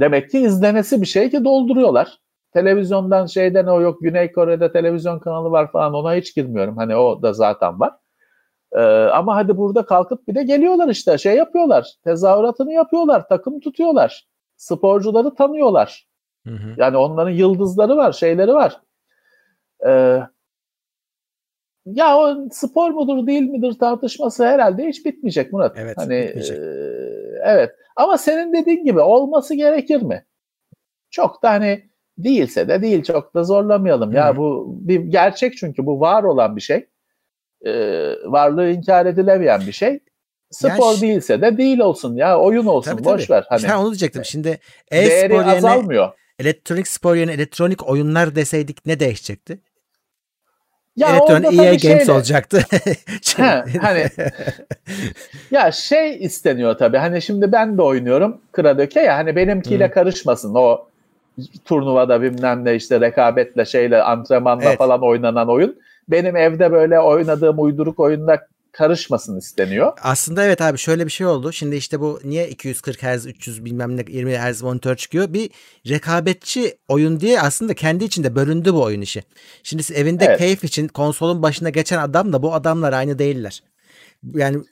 Demek 0.00 0.30
ki 0.30 0.38
izlenesi 0.38 1.00
bir 1.00 1.06
şey 1.06 1.30
ki 1.30 1.44
dolduruyorlar. 1.44 2.18
Televizyondan 2.52 3.26
şeyden 3.26 3.66
o 3.66 3.80
yok 3.80 3.98
Güney 4.00 4.32
Kore'de 4.32 4.72
televizyon 4.72 5.18
kanalı 5.18 5.50
var 5.50 5.72
falan 5.72 5.94
ona 5.94 6.14
hiç 6.14 6.34
girmiyorum. 6.34 6.76
Hani 6.76 6.96
o 6.96 7.22
da 7.22 7.32
zaten 7.32 7.80
var. 7.80 7.99
Ee, 8.72 8.80
ama 9.12 9.36
hadi 9.36 9.56
burada 9.56 9.86
kalkıp 9.86 10.28
bir 10.28 10.34
de 10.34 10.42
geliyorlar 10.42 10.88
işte 10.88 11.18
şey 11.18 11.36
yapıyorlar. 11.36 11.94
Tezahüratını 12.04 12.72
yapıyorlar. 12.72 13.28
Takım 13.28 13.60
tutuyorlar. 13.60 14.28
Sporcuları 14.56 15.34
tanıyorlar. 15.34 16.08
Hı 16.46 16.54
hı. 16.54 16.74
Yani 16.76 16.96
onların 16.96 17.30
yıldızları 17.30 17.96
var, 17.96 18.12
şeyleri 18.12 18.54
var. 18.54 18.80
Ee, 19.86 20.20
ya 21.86 22.18
o 22.18 22.48
spor 22.50 22.90
mudur 22.90 23.26
değil 23.26 23.42
midir 23.42 23.78
tartışması 23.78 24.46
herhalde 24.46 24.88
hiç 24.88 25.06
bitmeyecek 25.06 25.52
Murat. 25.52 25.76
Evet. 25.78 25.98
Hani 25.98 26.24
bitmeyecek. 26.26 26.58
E, 26.58 26.62
evet. 27.44 27.70
Ama 27.96 28.18
senin 28.18 28.52
dediğin 28.52 28.84
gibi 28.84 29.00
olması 29.00 29.54
gerekir 29.54 30.02
mi? 30.02 30.24
Çok 31.10 31.42
da 31.42 31.50
hani 31.50 31.90
değilse 32.18 32.68
de 32.68 32.82
değil 32.82 33.02
çok 33.02 33.34
da 33.34 33.44
zorlamayalım. 33.44 34.10
Hı. 34.10 34.16
Ya 34.16 34.36
bu 34.36 34.76
bir 34.80 35.00
gerçek 35.00 35.56
çünkü 35.56 35.86
bu 35.86 36.00
var 36.00 36.22
olan 36.22 36.56
bir 36.56 36.60
şey. 36.60 36.86
Ee, 37.66 38.14
varlığı 38.24 38.70
inkar 38.70 39.06
edilemeyen 39.06 39.60
bir 39.66 39.72
şey. 39.72 40.00
Spor 40.50 40.92
yani, 40.92 41.00
değilse 41.00 41.40
de 41.40 41.58
değil 41.58 41.78
olsun 41.78 42.16
ya 42.16 42.40
oyun 42.40 42.66
olsun 42.66 42.90
tabii, 42.90 43.04
boş 43.04 43.26
tabii. 43.26 43.36
ver. 43.36 43.44
Hani, 43.48 43.62
ben 43.62 43.76
onu 43.76 43.86
diyecektim. 43.86 44.24
Şimdi 44.24 44.58
e-spor 44.90 45.36
yerine 45.36 45.52
azalmıyor. 45.52 46.12
elektronik 46.38 46.88
spor 46.88 47.16
yerine 47.16 47.32
elektronik 47.32 47.88
oyunlar 47.88 48.34
deseydik 48.34 48.86
ne 48.86 49.00
değişecekti? 49.00 49.58
Ya 50.96 51.08
Elektronik 51.08 51.52
EA 51.52 51.64
Games 51.64 51.82
şeyle, 51.82 52.12
olacaktı. 52.12 52.64
ha, 53.36 53.64
hani 53.80 54.06
ya 55.50 55.72
şey 55.72 56.24
isteniyor 56.24 56.78
tabii. 56.78 56.96
Hani 56.96 57.22
şimdi 57.22 57.52
ben 57.52 57.78
de 57.78 57.82
oynuyorum 57.82 58.40
Kradöke 58.52 59.00
ya 59.00 59.16
hani 59.16 59.36
benimkiyle 59.36 59.86
hmm. 59.86 59.94
karışmasın. 59.94 60.54
O 60.54 60.88
turnuvada 61.64 62.22
bilmem 62.22 62.64
ne 62.64 62.74
işte 62.74 63.00
rekabetle 63.00 63.64
şeyle 63.64 64.02
antrenmanla 64.02 64.64
evet. 64.64 64.78
falan 64.78 65.02
oynanan 65.02 65.48
oyun. 65.48 65.76
Benim 66.10 66.36
evde 66.36 66.72
böyle 66.72 67.00
oynadığım 67.00 67.60
uyduruk 67.60 68.00
oyunda 68.00 68.46
karışmasın 68.72 69.38
isteniyor. 69.38 69.92
Aslında 70.02 70.44
evet 70.44 70.60
abi 70.60 70.78
şöyle 70.78 71.06
bir 71.06 71.10
şey 71.10 71.26
oldu. 71.26 71.52
Şimdi 71.52 71.76
işte 71.76 72.00
bu 72.00 72.20
niye 72.24 72.48
240 72.48 73.02
Hz, 73.02 73.26
300 73.26 73.64
bilmem 73.64 73.96
ne 73.96 74.04
20 74.08 74.38
Hz 74.38 74.62
monitör 74.62 74.96
çıkıyor? 74.96 75.32
Bir 75.32 75.50
rekabetçi 75.88 76.78
oyun 76.88 77.20
diye 77.20 77.40
aslında 77.40 77.74
kendi 77.74 78.04
içinde 78.04 78.34
bölündü 78.34 78.74
bu 78.74 78.82
oyun 78.82 79.00
işi. 79.00 79.22
Şimdi 79.62 79.82
evinde 79.94 80.24
evet. 80.24 80.38
keyif 80.38 80.64
için 80.64 80.88
konsolun 80.88 81.42
başına 81.42 81.70
geçen 81.70 81.98
adamla 81.98 82.42
bu 82.42 82.54
adamlar 82.54 82.92
aynı 82.92 83.18
değiller. 83.18 83.62
Yani 84.34 84.64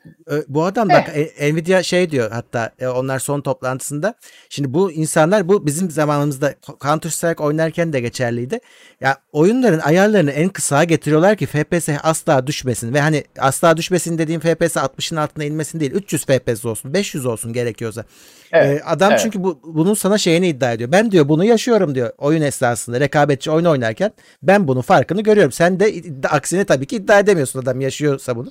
bu 0.48 0.64
adam 0.64 0.88
bak 0.88 1.10
eh. 1.14 1.52
Nvidia 1.52 1.82
şey 1.82 2.10
diyor 2.10 2.30
hatta 2.30 2.70
e, 2.78 2.86
onlar 2.86 3.18
son 3.18 3.40
toplantısında. 3.40 4.14
Şimdi 4.48 4.74
bu 4.74 4.92
insanlar 4.92 5.48
bu 5.48 5.66
bizim 5.66 5.90
zamanımızda 5.90 6.54
Counter 6.82 7.10
Strike 7.10 7.42
oynarken 7.42 7.92
de 7.92 8.00
geçerliydi. 8.00 8.60
Ya 9.00 9.18
oyunların 9.32 9.78
ayarlarını 9.78 10.30
en 10.30 10.48
kısa 10.48 10.84
getiriyorlar 10.84 11.36
ki 11.36 11.46
FPS 11.46 11.88
asla 12.02 12.46
düşmesin 12.46 12.94
ve 12.94 13.00
hani 13.00 13.24
asla 13.38 13.76
düşmesin 13.76 14.18
dediğim 14.18 14.40
FPS 14.40 14.76
60'ın 14.76 15.16
altına 15.16 15.44
inmesin 15.44 15.80
değil. 15.80 15.92
300 15.92 16.24
FPS 16.26 16.64
olsun, 16.64 16.94
500 16.94 17.26
olsun 17.26 17.52
gerekiyorsa. 17.52 18.04
Evet, 18.52 18.80
ee, 18.80 18.84
adam 18.84 19.10
evet. 19.10 19.20
çünkü 19.22 19.42
bu, 19.42 19.60
bunun 19.64 19.94
sana 19.94 20.18
şeyini 20.18 20.48
iddia 20.48 20.72
ediyor. 20.72 20.92
Ben 20.92 21.10
diyor 21.10 21.28
bunu 21.28 21.44
yaşıyorum 21.44 21.94
diyor 21.94 22.12
oyun 22.18 22.42
esnasında 22.42 23.00
rekabetçi 23.00 23.50
oyun 23.50 23.64
oynarken 23.64 24.12
ben 24.42 24.68
bunun 24.68 24.80
farkını 24.80 25.22
görüyorum. 25.22 25.52
Sen 25.52 25.80
de 25.80 25.94
aksine 26.28 26.64
tabii 26.64 26.86
ki 26.86 26.96
iddia 26.96 27.18
edemiyorsun 27.18 27.62
adam 27.62 27.80
yaşıyorsa 27.80 28.36
bunu. 28.36 28.50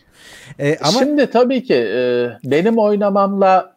Ee, 0.60 0.78
ama 0.88 0.99
Şimdi 0.99 1.30
tabii 1.30 1.64
ki 1.64 1.76
e, 1.76 2.30
benim 2.43 2.77
oynamamla 2.77 3.73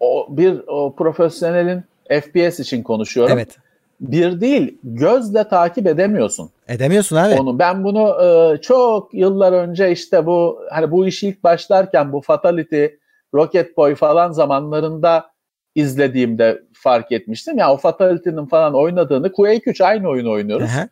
o 0.00 0.26
bir 0.30 0.60
o 0.66 0.94
profesyonelin 0.94 1.82
FPS 2.20 2.60
için 2.60 2.82
konuşuyorum. 2.82 3.32
Evet. 3.32 3.56
Bir 4.00 4.40
değil, 4.40 4.78
gözle 4.84 5.48
takip 5.48 5.86
edemiyorsun. 5.86 6.50
Edemiyorsun 6.68 7.16
abi. 7.16 7.40
Onu 7.40 7.58
ben 7.58 7.84
bunu 7.84 8.24
e, 8.24 8.60
çok 8.60 9.14
yıllar 9.14 9.52
önce 9.52 9.92
işte 9.92 10.26
bu 10.26 10.60
hani 10.70 10.90
bu 10.90 11.06
iş 11.06 11.22
ilk 11.22 11.44
başlarken 11.44 12.12
bu 12.12 12.20
Fatality, 12.20 12.86
Rocket 13.34 13.76
Boy 13.76 13.94
falan 13.94 14.32
zamanlarında 14.32 15.32
izlediğimde 15.74 16.62
fark 16.72 17.12
etmiştim. 17.12 17.58
Ya 17.58 17.64
yani 17.64 17.74
o 17.74 17.76
Fatality'nin 17.76 18.46
falan 18.46 18.74
oynadığını 18.74 19.32
Quake 19.32 19.70
3 19.70 19.80
aynı 19.80 20.08
oyunu 20.08 20.30
oynuyoruz. 20.30 20.70
Aha. 20.70 20.88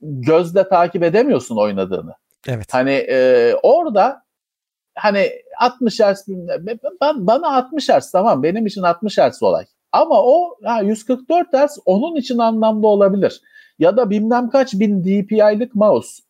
Gözle 0.00 0.68
takip 0.68 1.02
edemiyorsun 1.02 1.56
oynadığını. 1.56 2.14
Evet. 2.48 2.74
Hani 2.74 2.90
e, 2.90 3.54
orada 3.62 4.22
hani 4.98 5.30
60 5.60 6.00
Hz 6.00 6.28
ben, 7.00 7.26
bana 7.26 7.56
60 7.56 7.88
Hz 7.88 8.10
tamam 8.10 8.42
benim 8.42 8.66
için 8.66 8.82
60 8.82 9.18
Hz 9.18 9.42
olay. 9.42 9.64
Ama 9.92 10.22
o 10.22 10.56
ha, 10.64 10.80
144 10.82 11.46
Hz 11.52 11.78
onun 11.84 12.16
için 12.16 12.38
anlamlı 12.38 12.86
olabilir. 12.86 13.42
Ya 13.78 13.96
da 13.96 14.10
bilmem 14.10 14.50
kaç 14.50 14.74
bin 14.74 15.04
DPI'lik 15.04 15.74
mouse. 15.74 16.22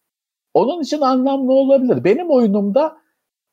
Onun 0.55 0.83
için 0.83 1.01
anlamlı 1.01 1.53
olabilir. 1.53 2.05
Benim 2.05 2.31
oyunumda 2.31 2.97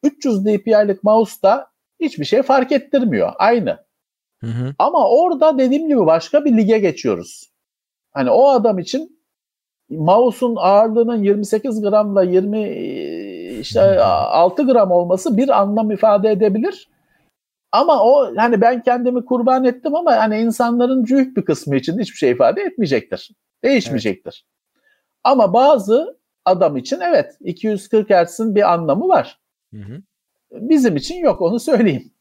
300 0.03 0.45
DPI'lik 0.45 1.03
mouse'da 1.03 1.67
hiçbir 1.99 2.25
şey 2.25 2.41
fark 2.41 2.71
ettirmiyor. 2.71 3.33
Aynı. 3.37 3.85
Hı 4.41 4.47
hı. 4.47 4.75
Ama 4.79 5.09
orada 5.09 5.57
dediğim 5.57 5.87
gibi 5.87 6.05
başka 6.05 6.45
bir 6.45 6.57
lige 6.57 6.77
geçiyoruz. 6.77 7.51
Hani 8.11 8.29
o 8.29 8.47
adam 8.49 8.79
için 8.79 9.21
mouse'un 9.89 10.55
ağırlığının 10.55 11.23
28 11.23 11.81
gramla 11.81 12.23
20 12.23 12.59
işte 13.65 13.99
6 13.99 14.63
gram 14.63 14.91
olması 14.91 15.37
bir 15.37 15.61
anlam 15.61 15.91
ifade 15.91 16.31
edebilir. 16.31 16.89
Ama 17.71 18.03
o 18.03 18.37
hani 18.37 18.61
ben 18.61 18.83
kendimi 18.83 19.25
kurban 19.25 19.65
ettim 19.65 19.95
ama 19.95 20.17
hani 20.17 20.39
insanların 20.39 21.05
büyük 21.05 21.37
bir 21.37 21.45
kısmı 21.45 21.75
için 21.75 21.99
hiçbir 21.99 22.17
şey 22.17 22.31
ifade 22.31 22.61
etmeyecektir. 22.61 23.31
Değişmeyecektir. 23.63 24.45
Evet. 24.45 24.81
Ama 25.23 25.53
bazı 25.53 26.19
adam 26.45 26.77
için 26.77 26.99
evet 26.99 27.37
240 27.41 28.09
Hz'in 28.09 28.55
bir 28.55 28.73
anlamı 28.73 29.07
var. 29.07 29.39
Hı 29.73 29.81
hı. 29.81 30.01
Bizim 30.51 30.95
için 30.95 31.15
yok 31.15 31.41
onu 31.41 31.59
söyleyeyim. 31.59 32.11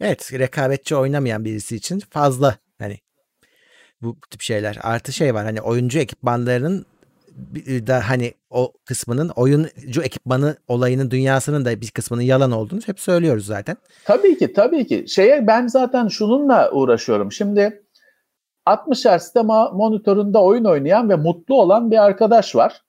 Evet 0.00 0.32
rekabetçi 0.32 0.96
oynamayan 0.96 1.44
birisi 1.44 1.76
için 1.76 1.98
fazla 2.10 2.56
hani 2.78 2.98
bu 4.02 4.16
tip 4.30 4.40
şeyler. 4.40 4.78
Artı 4.82 5.12
şey 5.12 5.34
var 5.34 5.44
hani 5.44 5.60
oyuncu 5.60 5.98
ekipmanlarının 5.98 6.86
da 7.86 8.08
hani 8.08 8.32
o 8.50 8.72
kısmının 8.84 9.28
oyuncu 9.28 10.02
ekipmanı 10.02 10.56
olayının 10.68 11.10
dünyasının 11.10 11.64
da 11.64 11.80
bir 11.80 11.90
kısmının 11.90 12.22
yalan 12.22 12.52
olduğunu 12.52 12.80
hep 12.86 13.00
söylüyoruz 13.00 13.46
zaten. 13.46 13.76
Tabii 14.04 14.38
ki 14.38 14.52
tabii 14.52 14.86
ki. 14.86 15.04
Şeye 15.08 15.46
ben 15.46 15.66
zaten 15.66 16.08
şununla 16.08 16.70
uğraşıyorum. 16.70 17.32
Şimdi 17.32 17.82
60 18.66 19.04
Hz'de 19.04 19.42
monitöründe 19.72 20.38
oyun 20.38 20.64
oynayan 20.64 21.10
ve 21.10 21.16
mutlu 21.16 21.60
olan 21.60 21.90
bir 21.90 22.04
arkadaş 22.04 22.56
var. 22.56 22.82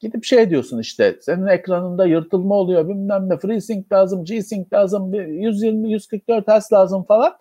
Gidip 0.00 0.24
şey 0.24 0.50
diyorsun 0.50 0.78
işte 0.78 1.16
senin 1.20 1.46
ekranında 1.46 2.06
yırtılma 2.06 2.54
oluyor 2.54 2.88
bilmem 2.88 3.28
ne 3.28 3.38
FreeSync 3.38 3.92
lazım, 3.92 4.24
G-Sync 4.24 4.72
lazım, 4.72 5.14
120 5.14 5.92
144 5.92 6.48
Hz 6.48 6.72
lazım 6.72 7.04
falan. 7.04 7.32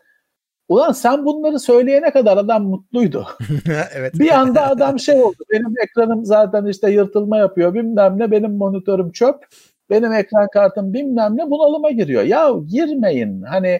Ulan 0.67 0.91
sen 0.91 1.25
bunları 1.25 1.59
söyleyene 1.59 2.11
kadar 2.11 2.37
adam 2.37 2.63
mutluydu. 2.63 3.27
evet. 3.93 4.13
Bir 4.19 4.29
anda 4.29 4.67
adam 4.67 4.99
şey 4.99 5.21
oldu. 5.23 5.37
Benim 5.51 5.73
ekranım 5.83 6.25
zaten 6.25 6.65
işte 6.65 6.91
yırtılma 6.91 7.37
yapıyor 7.37 7.73
bilmem 7.73 8.19
ne. 8.19 8.31
Benim 8.31 8.57
monitörüm 8.57 9.11
çöp. 9.11 9.35
Benim 9.89 10.13
ekran 10.13 10.47
kartım 10.53 10.93
bilmem 10.93 11.37
ne 11.37 11.49
bunalıma 11.51 11.91
giriyor. 11.91 12.23
Ya 12.23 12.51
girmeyin. 12.67 13.41
Hani 13.41 13.79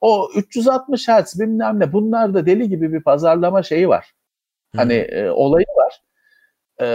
o 0.00 0.28
360 0.36 1.08
Hz 1.08 1.40
bilmem 1.40 1.80
ne 1.80 1.92
bunlar 1.92 2.34
da 2.34 2.46
deli 2.46 2.68
gibi 2.68 2.92
bir 2.92 3.02
pazarlama 3.02 3.62
şeyi 3.62 3.88
var. 3.88 4.12
Hani 4.76 4.94
e, 4.94 5.30
olayı 5.30 5.66
var. 5.66 6.02
E, 6.82 6.88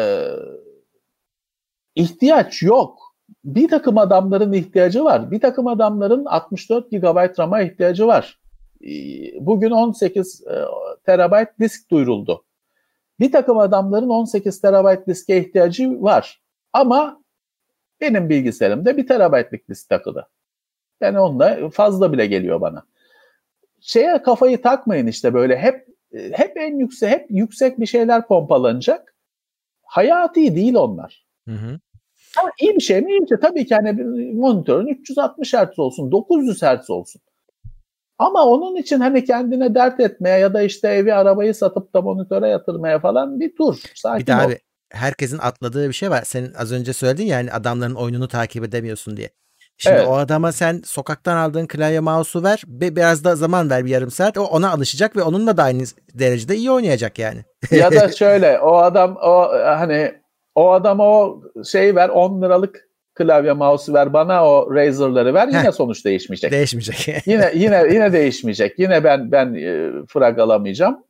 ihtiyaç 1.95 2.63
yok. 2.63 3.15
bir 3.43 3.67
takım 3.69 3.97
adamların 3.97 4.53
ihtiyacı 4.53 5.03
var. 5.03 5.31
Bir 5.31 5.39
takım 5.41 5.67
adamların 5.67 6.25
64 6.25 6.91
GB 6.91 7.39
RAM'a 7.39 7.61
ihtiyacı 7.61 8.07
var. 8.07 8.39
Ee, 8.86 9.45
bugün 9.45 9.72
18 9.72 10.44
e, 10.48 10.56
terabayt 11.06 11.49
disk 11.60 11.91
duyuruldu. 11.91 12.45
Bir 13.20 13.32
takım 13.32 13.57
adamların 13.57 14.10
18 14.10 14.62
terabayt 14.62 15.07
diske 15.07 15.38
ihtiyacı 15.38 16.02
var. 16.02 16.41
Ama 16.74 17.24
benim 18.02 18.30
bilgisayarımda 18.30 18.98
1 18.98 19.07
terabaytlık 19.07 19.70
disk 19.70 19.90
takılı. 19.90 20.28
Yani 21.02 21.20
onunla 21.20 21.70
fazla 21.70 22.14
bile 22.14 22.26
geliyor 22.26 22.62
bana. 22.62 22.86
Şeye 23.82 24.22
kafayı 24.22 24.62
takmayın 24.62 25.07
işte 25.07 25.34
böyle 25.34 25.57
hep 25.57 25.88
hep 26.32 26.57
en 26.57 26.80
yüksek 26.80 27.10
hep 27.10 27.26
yüksek 27.30 27.80
bir 27.80 27.86
şeyler 27.86 28.28
pompalanacak. 28.28 29.16
Hayati 29.84 30.56
değil 30.56 30.76
onlar. 30.76 31.26
Hı 31.48 31.56
hı. 31.56 31.80
Ama 32.40 32.52
iyi 32.62 32.76
bir 32.76 32.82
şey 32.82 33.02
mi? 33.02 33.12
İyi 33.12 33.22
bir 33.22 33.28
şey. 33.28 33.38
Tabii 33.38 33.66
ki 33.66 33.76
hani 33.76 34.03
monitörün 34.34 34.88
360 34.88 35.53
Hz 35.53 35.80
olsun, 35.80 36.12
900 36.12 36.62
Hz 36.62 36.90
olsun. 36.90 37.22
Ama 38.19 38.45
onun 38.45 38.75
için 38.75 38.99
hani 38.99 39.25
kendine 39.25 39.75
dert 39.75 39.99
etmeye 39.99 40.39
ya 40.39 40.53
da 40.53 40.61
işte 40.61 40.87
evi 40.87 41.13
arabayı 41.13 41.55
satıp 41.55 41.93
da 41.93 42.01
monitöre 42.01 42.47
yatırmaya 42.47 42.99
falan 42.99 43.39
bir 43.39 43.55
dur. 43.57 43.75
Sakin 43.95 44.21
bir 44.21 44.27
daha 44.27 44.41
abi 44.41 44.59
herkesin 44.91 45.37
atladığı 45.37 45.87
bir 45.87 45.93
şey 45.93 46.09
var. 46.09 46.21
Senin 46.25 46.53
az 46.53 46.71
önce 46.71 46.93
söyledin 46.93 47.25
ya 47.25 47.37
hani 47.37 47.51
adamların 47.51 47.95
oyununu 47.95 48.27
takip 48.27 48.63
edemiyorsun 48.63 49.17
diye. 49.17 49.29
Şimdi 49.77 49.95
evet. 49.95 50.07
o 50.07 50.15
adama 50.15 50.51
sen 50.51 50.81
sokaktan 50.85 51.37
aldığın 51.37 51.67
klavye 51.67 51.99
mouse'u 51.99 52.43
ver 52.43 52.63
ve 52.67 52.95
biraz 52.95 53.23
da 53.23 53.35
zaman 53.35 53.69
ver 53.69 53.85
bir 53.85 53.89
yarım 53.89 54.11
saat. 54.11 54.37
O 54.37 54.43
ona 54.43 54.71
alışacak 54.71 55.15
ve 55.15 55.21
onunla 55.21 55.57
da 55.57 55.63
aynı 55.63 55.83
derecede 56.13 56.55
iyi 56.55 56.71
oynayacak 56.71 57.19
yani. 57.19 57.39
ya 57.71 57.91
da 57.91 58.11
şöyle 58.11 58.59
o 58.59 58.77
adam 58.77 59.17
o 59.21 59.49
hani 59.65 60.15
o 60.55 60.71
adama 60.71 61.03
o 61.03 61.41
şeyi 61.71 61.95
ver 61.95 62.09
10 62.09 62.41
liralık 62.41 62.89
klavye 63.15 63.53
mouse 63.53 63.93
ver 63.93 64.13
bana 64.13 64.45
o 64.49 64.75
Razer'ları 64.75 65.33
ver 65.33 65.47
yine 65.47 65.59
Heh. 65.59 65.71
sonuç 65.71 66.05
değişmeyecek. 66.05 66.51
Değişmeyecek. 66.51 67.27
yine 67.27 67.51
yine 67.55 67.83
yine 67.93 68.13
değişmeyecek. 68.13 68.79
Yine 68.79 69.03
ben 69.03 69.31
ben 69.31 69.53
e, 69.53 69.91
frag 70.07 70.39
alamayacağım. 70.39 71.03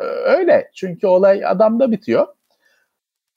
E, 0.00 0.04
öyle. 0.04 0.70
Çünkü 0.74 1.06
olay 1.06 1.46
adamda 1.46 1.90
bitiyor. 1.92 2.26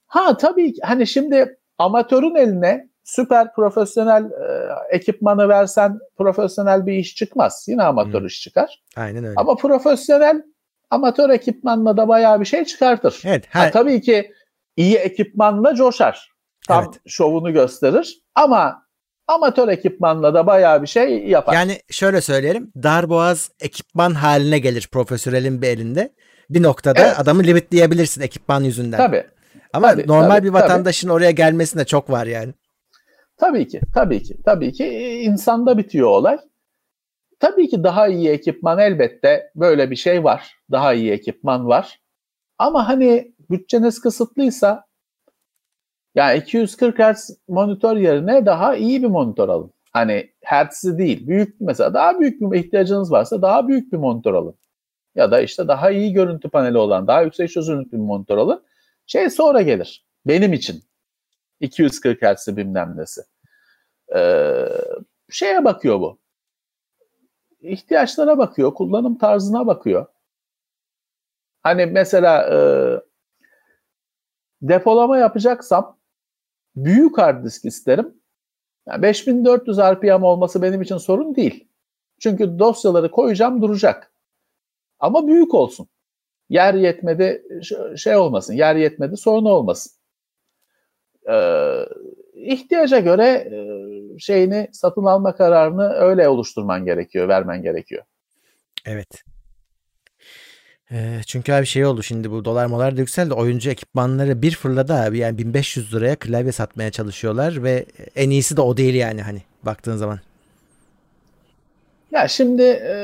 Ha 0.08 0.38
tabii 0.38 0.74
hani 0.82 1.08
şimdi 1.08 1.58
amatörün 1.78 2.36
eline 2.36 2.90
süper 3.04 3.54
profesyonel 3.54 4.24
e, 4.24 4.70
ekipmanı 4.92 5.50
versen 5.50 6.00
profesyonel 6.18 6.86
bir 6.86 6.94
iş 6.94 7.16
çıkmaz. 7.16 7.66
Yine 7.68 7.84
amatör 7.84 8.20
hmm. 8.20 8.28
iş 8.28 8.42
çıkar. 8.42 8.84
Aynen 8.96 9.24
öyle. 9.24 9.34
Ama 9.38 9.56
profesyonel 9.56 10.44
amatör 10.90 11.30
ekipmanla 11.30 11.98
da 11.98 12.08
bayağı 12.08 12.40
bir 12.40 12.46
şey 12.46 12.66
çıkartır. 12.66 13.22
Evet. 13.26 13.46
Her... 13.50 13.66
Ha, 13.66 13.72
tabii 13.72 14.02
ki 14.02 14.32
iyi 14.78 14.96
ekipmanla 14.96 15.76
coşar. 15.76 16.35
Tam 16.68 16.84
evet. 16.84 17.02
şovunu 17.08 17.54
gösterir. 17.54 18.22
Ama 18.36 18.86
amatör 19.28 19.68
ekipmanla 19.68 20.34
da 20.34 20.48
bayağı 20.48 20.82
bir 20.82 20.88
şey 20.88 21.28
yapar. 21.28 21.54
Yani 21.54 21.80
şöyle 21.92 22.22
söyleyelim. 22.22 22.72
Darboğaz 22.84 23.52
ekipman 23.60 24.14
haline 24.14 24.60
gelir 24.60 24.90
profesyonelin 24.92 25.62
bir 25.62 25.68
elinde. 25.68 26.14
Bir 26.50 26.64
noktada 26.64 27.00
evet. 27.00 27.20
adamı 27.20 27.44
limitleyebilirsin 27.44 28.22
ekipman 28.22 28.64
yüzünden. 28.64 28.98
Tabii. 28.98 29.26
Ama 29.74 29.92
tabii, 29.92 30.08
normal 30.08 30.36
tabii, 30.36 30.48
bir 30.48 30.54
vatandaşın 30.54 31.08
tabii. 31.08 31.16
oraya 31.16 31.32
gelmesinde 31.32 31.86
çok 31.86 32.10
var 32.10 32.26
yani. 32.26 32.54
Tabii 33.38 33.68
ki, 33.68 33.82
tabii 33.94 34.24
ki, 34.24 34.38
tabii 34.46 34.74
ki 34.74 34.86
insanda 35.24 35.78
bitiyor 35.78 36.08
olay. 36.08 36.38
Tabii 37.40 37.70
ki 37.70 37.84
daha 37.84 38.08
iyi 38.08 38.30
ekipman 38.30 38.80
elbette 38.80 39.52
böyle 39.56 39.92
bir 39.92 39.96
şey 39.96 40.24
var. 40.24 40.56
Daha 40.72 40.94
iyi 40.94 41.12
ekipman 41.12 41.68
var. 41.68 42.00
Ama 42.58 42.88
hani 42.88 43.34
bütçeniz 43.50 44.02
kısıtlıysa 44.02 44.86
yani 46.16 46.40
240 46.40 47.00
Hz 47.00 47.38
monitör 47.48 47.98
yerine 47.98 48.46
daha 48.46 48.76
iyi 48.76 49.04
bir 49.04 49.08
monitör 49.08 49.50
alın. 49.50 49.72
Hani 49.92 50.32
Hertz'i 50.42 50.98
değil, 50.98 51.28
büyük 51.28 51.62
mesela 51.62 51.94
daha 51.94 52.20
büyük 52.20 52.42
bir 52.42 52.60
ihtiyacınız 52.60 53.12
varsa 53.12 53.42
daha 53.42 53.68
büyük 53.68 53.94
bir 53.94 53.98
monitör 53.98 54.34
alın. 54.34 54.56
Ya 55.16 55.32
da 55.32 55.42
işte 55.42 55.68
daha 55.68 55.92
iyi 55.92 56.14
görüntü 56.14 56.50
paneli 56.50 56.78
olan, 56.78 57.08
daha 57.08 57.22
yüksek 57.22 57.50
çözünürlüklü 57.50 57.98
bir 57.98 58.04
monitör 58.04 58.38
alın. 58.38 58.64
Şey 59.06 59.30
sonra 59.30 59.62
gelir. 59.62 60.06
Benim 60.26 60.54
için. 60.54 60.84
240 61.60 62.22
Hz 62.22 62.58
bilmem 62.58 62.94
nesi. 62.98 63.22
Ee, 64.16 64.68
şeye 65.30 65.66
bakıyor 65.66 66.00
bu. 66.00 66.20
İhtiyaçlara 67.62 68.38
bakıyor, 68.38 68.74
kullanım 68.74 69.18
tarzına 69.18 69.68
bakıyor. 69.68 70.06
Hani 71.64 71.86
mesela 71.86 72.50
e, 72.54 72.58
depolama 74.62 75.18
yapacaksam 75.18 75.98
büyük 76.76 77.18
hard 77.18 77.46
disk 77.46 77.66
isterim. 77.66 78.14
Yani 78.88 79.02
5400 79.02 79.78
RPM 79.78 80.24
olması 80.24 80.62
benim 80.62 80.82
için 80.82 80.98
sorun 80.98 81.36
değil. 81.36 81.68
Çünkü 82.20 82.60
dosyaları 82.60 83.12
koyacağım 83.12 83.62
duracak. 83.62 84.12
Ama 85.00 85.28
büyük 85.28 85.54
olsun. 85.54 85.88
Yer 86.50 86.74
yetmedi 86.74 87.44
şey 87.98 88.16
olmasın, 88.16 88.54
yer 88.54 88.76
yetmedi 88.76 89.18
sorun 89.18 89.46
olmasın. 89.46 89.92
Ee, 91.30 91.86
ihtiyaca 92.34 93.00
göre 93.00 93.28
e, 93.28 94.20
şeyini 94.20 94.70
satın 94.72 95.06
alma 95.06 95.36
kararını 95.36 95.90
öyle 95.90 96.30
oluşturman 96.30 96.86
gerekiyor, 96.86 97.28
vermen 97.28 97.62
gerekiyor. 97.62 98.04
Evet. 98.86 99.24
Çünkü 101.28 101.54
abi 101.54 101.66
şey 101.66 101.86
oldu 101.86 102.04
şimdi 102.04 102.32
bu 102.32 102.46
dolar 102.46 102.66
molar 102.66 102.98
da 102.98 103.02
yükseldi. 103.02 103.34
Oyuncu 103.34 103.70
ekipmanları 103.70 104.42
bir 104.42 104.52
fırladı 104.52 104.94
abi. 104.94 105.18
Yani 105.18 105.38
1500 105.38 105.94
liraya 105.94 106.16
klavye 106.16 106.52
satmaya 106.52 106.92
çalışıyorlar 106.92 107.64
ve 107.64 107.86
en 108.16 108.30
iyisi 108.30 108.58
de 108.58 108.62
o 108.62 108.78
değil 108.78 108.96
yani 108.96 109.22
hani 109.22 109.42
baktığın 109.64 109.98
zaman. 109.98 110.20
Ya 112.12 112.28
şimdi 112.28 112.62
e, 112.64 112.96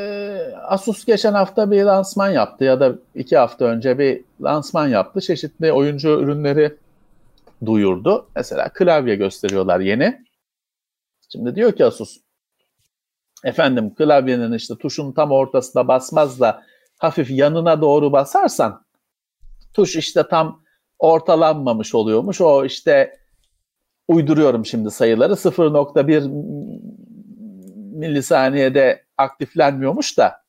Asus 0.67 1.05
geçen 1.05 1.33
hafta 1.33 1.71
bir 1.71 1.83
lansman 1.83 2.29
yaptı 2.29 2.63
ya 2.63 2.79
da 2.79 2.95
iki 3.15 3.37
hafta 3.37 3.65
önce 3.65 3.99
bir 3.99 4.21
lansman 4.41 4.87
yaptı. 4.87 5.21
Çeşitli 5.21 5.71
oyuncu 5.71 6.09
ürünleri 6.09 6.77
duyurdu. 7.65 8.27
Mesela 8.35 8.69
klavye 8.69 9.15
gösteriyorlar 9.15 9.79
yeni. 9.79 10.25
Şimdi 11.31 11.55
diyor 11.55 11.71
ki 11.71 11.85
Asus 11.85 12.17
efendim 13.43 13.95
klavyenin 13.95 14.53
işte 14.53 14.75
tuşun 14.75 15.11
tam 15.11 15.31
ortasında 15.31 15.87
basmaz 15.87 16.39
da 16.39 16.63
hafif 17.01 17.31
yanına 17.31 17.81
doğru 17.81 18.11
basarsan 18.11 18.85
tuş 19.73 19.95
işte 19.95 20.23
tam 20.29 20.63
ortalanmamış 20.99 21.95
oluyormuş. 21.95 22.41
O 22.41 22.65
işte 22.65 23.17
uyduruyorum 24.07 24.65
şimdi 24.65 24.91
sayıları 24.91 25.33
0.1 25.33 26.27
milisaniyede 27.97 29.05
aktiflenmiyormuş 29.17 30.17
da 30.17 30.41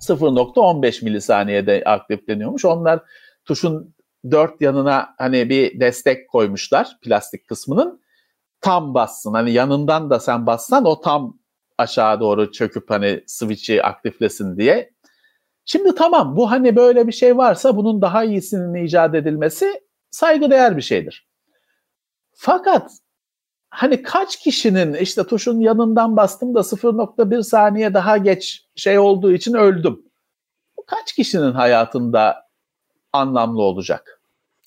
0.15 0.00 1.04
milisaniyede 1.04 1.82
aktifleniyormuş. 1.86 2.64
Onlar 2.64 3.00
tuşun 3.44 3.94
dört 4.30 4.60
yanına 4.60 5.14
hani 5.18 5.48
bir 5.48 5.80
destek 5.80 6.28
koymuşlar 6.28 6.98
plastik 7.02 7.48
kısmının. 7.48 8.02
Tam 8.60 8.94
bassın. 8.94 9.32
Hani 9.32 9.52
yanından 9.52 10.10
da 10.10 10.20
sen 10.20 10.46
bassan 10.46 10.84
o 10.84 11.00
tam 11.00 11.38
aşağı 11.78 12.20
doğru 12.20 12.52
çöküp 12.52 12.90
hani 12.90 13.24
switch'i 13.26 13.82
aktiflesin 13.82 14.56
diye. 14.56 14.92
Şimdi 15.64 15.94
tamam 15.94 16.36
bu 16.36 16.50
hani 16.50 16.76
böyle 16.76 17.06
bir 17.06 17.12
şey 17.12 17.36
varsa 17.36 17.76
bunun 17.76 18.02
daha 18.02 18.24
iyisinin 18.24 18.84
icat 18.84 19.14
edilmesi 19.14 19.80
saygıdeğer 20.10 20.76
bir 20.76 20.82
şeydir. 20.82 21.28
Fakat 22.34 22.90
hani 23.70 24.02
kaç 24.02 24.36
kişinin 24.36 24.94
işte 24.94 25.24
tuşun 25.24 25.60
yanından 25.60 26.16
bastım 26.16 26.54
da 26.54 26.62
0.1 26.62 27.42
saniye 27.42 27.94
daha 27.94 28.16
geç 28.18 28.66
şey 28.76 28.98
olduğu 28.98 29.32
için 29.32 29.54
öldüm. 29.54 30.02
Bu 30.76 30.84
kaç 30.86 31.12
kişinin 31.12 31.52
hayatında 31.52 32.48
anlamlı 33.12 33.62
olacak. 33.62 34.20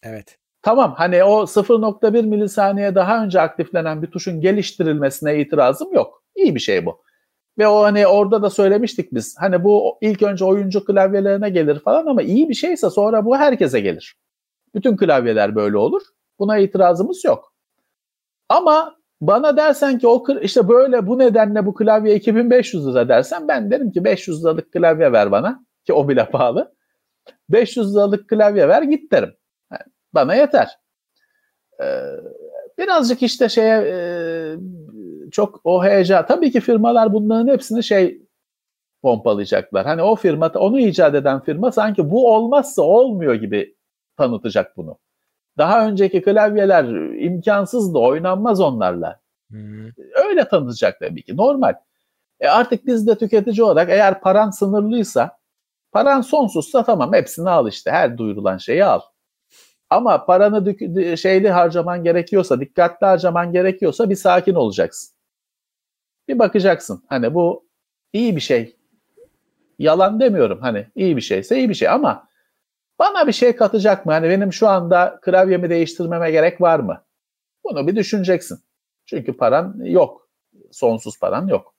Evet. 0.03 0.37
Tamam 0.61 0.93
hani 0.97 1.23
o 1.23 1.45
0.1 1.45 2.25
milisaniye 2.25 2.95
daha 2.95 3.23
önce 3.23 3.41
aktiflenen 3.41 4.01
bir 4.01 4.11
tuşun 4.11 4.41
geliştirilmesine 4.41 5.39
itirazım 5.39 5.93
yok. 5.93 6.23
İyi 6.35 6.55
bir 6.55 6.59
şey 6.59 6.85
bu. 6.85 7.04
Ve 7.57 7.67
o 7.67 7.83
hani 7.83 8.07
orada 8.07 8.41
da 8.41 8.49
söylemiştik 8.49 9.13
biz. 9.13 9.35
Hani 9.39 9.63
bu 9.63 9.97
ilk 10.01 10.21
önce 10.21 10.45
oyuncu 10.45 10.85
klavyelerine 10.85 11.49
gelir 11.49 11.79
falan 11.79 12.05
ama 12.05 12.21
iyi 12.21 12.49
bir 12.49 12.53
şeyse 12.53 12.89
sonra 12.89 13.25
bu 13.25 13.37
herkese 13.37 13.79
gelir. 13.79 14.15
Bütün 14.75 14.97
klavyeler 14.97 15.55
böyle 15.55 15.77
olur. 15.77 16.01
Buna 16.39 16.57
itirazımız 16.57 17.25
yok. 17.25 17.53
Ama 18.49 18.95
bana 19.21 19.57
dersen 19.57 19.99
ki 19.99 20.07
o 20.07 20.23
işte 20.41 20.67
böyle 20.67 21.07
bu 21.07 21.19
nedenle 21.19 21.65
bu 21.65 21.73
klavye 21.73 22.15
2500 22.15 22.87
lira 22.87 23.09
dersen 23.09 23.47
ben 23.47 23.71
derim 23.71 23.91
ki 23.91 24.03
500 24.03 24.43
liralık 24.43 24.71
klavye 24.71 25.11
ver 25.11 25.31
bana 25.31 25.65
ki 25.85 25.93
o 25.93 26.09
bile 26.09 26.29
pahalı. 26.29 26.75
500 27.49 27.95
liralık 27.95 28.29
klavye 28.29 28.67
ver 28.67 28.81
git 28.81 29.11
derim. 29.11 29.33
Yani 29.71 29.83
bana 30.13 30.35
yeter. 30.35 30.69
Ee, 31.83 32.01
birazcık 32.77 33.23
işte 33.23 33.49
şeye 33.49 33.77
e, 33.77 33.97
çok 35.31 35.61
o 35.63 35.83
heyecan. 35.83 36.25
Tabii 36.25 36.51
ki 36.51 36.61
firmalar 36.61 37.13
bunların 37.13 37.47
hepsini 37.47 37.83
şey 37.83 38.21
pompalayacaklar. 39.01 39.85
Hani 39.85 40.01
o 40.01 40.15
firma, 40.15 40.47
onu 40.47 40.79
icat 40.79 41.15
eden 41.15 41.39
firma 41.39 41.71
sanki 41.71 42.09
bu 42.09 42.35
olmazsa 42.35 42.81
olmuyor 42.81 43.33
gibi 43.33 43.75
tanıtacak 44.17 44.77
bunu. 44.77 44.97
Daha 45.57 45.87
önceki 45.87 46.21
klavyeler 46.21 46.85
imkansızdı, 47.19 47.97
oynanmaz 47.97 48.59
onlarla. 48.59 49.19
Hmm. 49.49 49.87
Öyle 50.27 50.47
tanıtacak 50.47 50.99
tabii 50.99 51.23
ki. 51.23 51.37
Normal. 51.37 51.73
E 52.39 52.47
artık 52.47 52.85
biz 52.85 53.07
de 53.07 53.15
tüketici 53.15 53.63
olarak 53.63 53.89
eğer 53.89 54.21
paran 54.21 54.49
sınırlıysa 54.49 55.37
paran 55.91 56.21
sonsuzsa 56.21 56.83
tamam 56.83 57.13
hepsini 57.13 57.49
al 57.49 57.67
işte. 57.67 57.91
Her 57.91 58.17
duyurulan 58.17 58.57
şeyi 58.57 58.85
al. 58.85 59.01
Ama 59.89 60.25
paranı 60.25 60.65
dük- 60.65 61.17
şeyli 61.17 61.49
harcaman 61.49 62.03
gerekiyorsa, 62.03 62.59
dikkatli 62.59 63.05
harcaman 63.05 63.51
gerekiyorsa 63.51 64.09
bir 64.09 64.15
sakin 64.15 64.55
olacaksın. 64.55 65.15
Bir 66.27 66.39
bakacaksın. 66.39 67.03
Hani 67.07 67.33
bu 67.33 67.65
iyi 68.13 68.35
bir 68.35 68.41
şey. 68.41 68.75
Yalan 69.79 70.19
demiyorum. 70.19 70.59
Hani 70.61 70.87
iyi 70.95 71.17
bir 71.17 71.21
şeyse 71.21 71.57
iyi 71.57 71.69
bir 71.69 71.73
şey 71.73 71.89
ama 71.89 72.27
bana 72.99 73.27
bir 73.27 73.31
şey 73.31 73.55
katacak 73.55 74.05
mı? 74.05 74.11
Hani 74.11 74.29
benim 74.29 74.53
şu 74.53 74.67
anda 74.67 75.19
klavyemi 75.21 75.69
değiştirmeme 75.69 76.31
gerek 76.31 76.61
var 76.61 76.79
mı? 76.79 77.03
Bunu 77.63 77.87
bir 77.87 77.95
düşüneceksin. 77.95 78.59
Çünkü 79.05 79.37
paran 79.37 79.75
yok. 79.83 80.29
Sonsuz 80.71 81.19
paran 81.19 81.47
yok. 81.47 81.75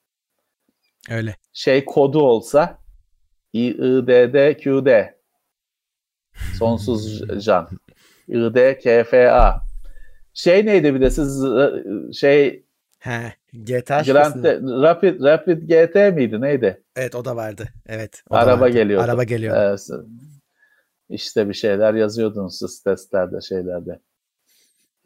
Öyle. 1.10 1.36
Şey 1.52 1.84
kodu 1.84 2.22
olsa 2.22 2.78
İİDDQD 3.52 4.88
Sonsuz 6.58 7.22
can. 7.44 7.68
İDKFA. 8.28 9.62
Şey 10.34 10.66
neydi 10.66 10.94
bir 10.94 11.00
de 11.00 11.10
siz 11.10 11.44
e, 11.44 11.72
şey 12.12 12.66
He, 12.98 13.32
GTA 13.52 14.02
Grand 14.02 14.34
şifresini- 14.34 14.82
Rapid 14.82 15.20
Rapid 15.24 15.62
GT 15.62 15.94
miydi 16.16 16.40
neydi? 16.40 16.82
Evet 16.96 17.14
o 17.14 17.24
da 17.24 17.36
vardı. 17.36 17.68
Evet. 17.86 18.22
Araba 18.30 18.60
vardı. 18.60 18.72
geliyordu. 18.72 19.04
Araba 19.04 19.24
geliyordu. 19.24 19.58
Ee, 19.58 21.14
işte 21.14 21.48
bir 21.48 21.54
şeyler 21.54 21.94
yazıyordunuz 21.94 22.58
siz 22.58 22.82
testlerde 22.82 23.40
şeylerde. 23.40 24.00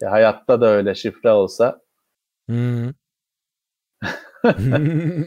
Ya 0.00 0.10
hayatta 0.10 0.60
da 0.60 0.66
öyle 0.66 0.94
şifre 0.94 1.30
olsa 1.30 1.80
Hmm. 2.46 2.90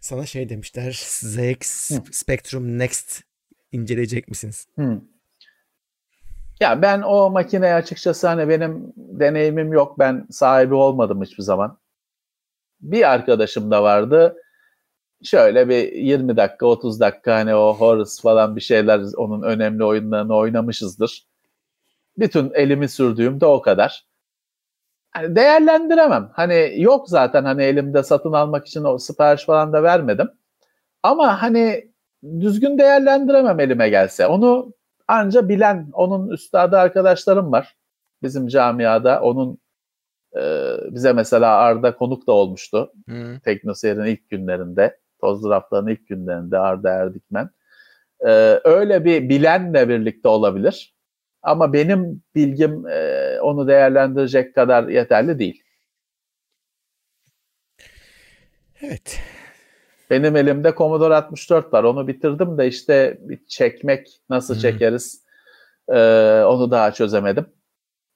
Sana 0.00 0.26
şey 0.26 0.48
demişler. 0.48 0.92
ZX. 1.06 1.90
Spectrum 2.12 2.78
Next 2.78 3.22
inceleyecek 3.72 4.28
misiniz? 4.28 4.66
Hmm. 4.74 5.00
Ya 6.60 6.82
ben 6.82 7.02
o 7.02 7.30
makineye 7.30 7.74
açıkçası 7.74 8.28
hani 8.28 8.48
benim 8.48 8.92
deneyimim 8.96 9.72
yok. 9.72 9.98
Ben 9.98 10.26
sahibi 10.30 10.74
olmadım 10.74 11.22
hiçbir 11.22 11.42
zaman. 11.42 11.78
Bir 12.80 13.12
arkadaşım 13.12 13.70
da 13.70 13.82
vardı. 13.82 14.36
Şöyle 15.24 15.68
bir 15.68 15.92
20 15.92 16.36
dakika 16.36 16.66
30 16.66 17.00
dakika 17.00 17.34
hani 17.34 17.54
o 17.54 17.74
Horus 17.74 18.22
falan 18.22 18.56
bir 18.56 18.60
şeyler 18.60 19.00
onun 19.16 19.42
önemli 19.42 19.84
oyunlarını 19.84 20.36
oynamışızdır. 20.36 21.26
Bütün 22.18 22.50
elimi 22.54 22.88
sürdüğüm 22.88 23.40
de 23.40 23.46
o 23.46 23.62
kadar. 23.62 24.06
Hani 25.10 25.36
değerlendiremem. 25.36 26.30
Hani 26.32 26.74
yok 26.76 27.08
zaten 27.08 27.44
hani 27.44 27.62
elimde 27.62 28.02
satın 28.02 28.32
almak 28.32 28.66
için 28.66 28.84
o 28.84 28.98
sipariş 28.98 29.44
falan 29.44 29.72
da 29.72 29.82
vermedim. 29.82 30.30
Ama 31.02 31.42
hani 31.42 31.91
düzgün 32.24 32.78
değerlendiremem 32.78 33.60
elime 33.60 33.88
gelse. 33.88 34.26
Onu 34.26 34.74
anca 35.08 35.48
bilen 35.48 35.88
onun 35.92 36.28
üstadı 36.28 36.78
arkadaşlarım 36.78 37.52
var. 37.52 37.76
Bizim 38.22 38.48
camiada 38.48 39.20
onun 39.20 39.58
e, 40.36 40.40
bize 40.90 41.12
mesela 41.12 41.56
Arda 41.56 41.96
konuk 41.96 42.26
da 42.26 42.32
olmuştu. 42.32 42.92
Hmm. 43.06 43.38
Teknoseyir'in 43.38 44.04
ilk 44.04 44.30
günlerinde. 44.30 44.98
Toz 45.20 45.44
Raflar'ın 45.44 45.86
ilk 45.86 46.08
günlerinde 46.08 46.58
Arda 46.58 46.90
Erdikmen. 46.90 47.50
E, 48.20 48.60
öyle 48.64 49.04
bir 49.04 49.28
bilenle 49.28 49.88
birlikte 49.88 50.28
olabilir. 50.28 50.94
Ama 51.42 51.72
benim 51.72 52.22
bilgim 52.34 52.86
e, 52.86 53.38
onu 53.40 53.68
değerlendirecek 53.68 54.54
kadar 54.54 54.88
yeterli 54.88 55.38
değil. 55.38 55.62
Evet. 58.82 59.20
Benim 60.12 60.36
elimde 60.36 60.74
Commodore 60.78 61.14
64 61.14 61.72
var. 61.72 61.84
Onu 61.84 62.08
bitirdim 62.08 62.58
de 62.58 62.68
işte 62.68 63.18
bir 63.20 63.46
çekmek 63.46 64.20
nasıl 64.28 64.58
çekeriz 64.58 65.24
e, 65.88 65.98
onu 66.46 66.70
daha 66.70 66.92
çözemedim. 66.92 67.46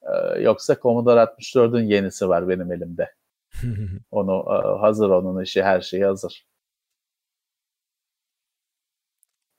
E, 0.03 0.41
yoksa 0.41 0.77
Commodore 0.83 1.21
64'ün 1.21 1.85
yenisi 1.85 2.29
var 2.29 2.49
benim 2.49 2.73
elimde. 2.73 3.15
Onu 4.11 4.45
e, 4.49 4.79
hazır 4.81 5.11
onun 5.11 5.43
işi 5.43 5.63
her 5.63 5.81
şeyi 5.81 6.05
hazır. 6.05 6.47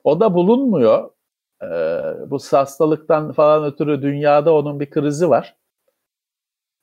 O 0.04 0.20
da 0.20 0.34
bulunmuyor. 0.34 1.12
E, 1.64 1.68
bu 2.32 2.40
hastalıktan 2.52 3.32
falan 3.32 3.64
ötürü 3.64 4.02
dünyada 4.02 4.54
onun 4.54 4.80
bir 4.80 4.90
krizi 4.90 5.30
var. 5.30 5.56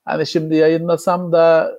Hani 0.05 0.27
şimdi 0.27 0.55
yayınlasam 0.55 1.31
da 1.31 1.71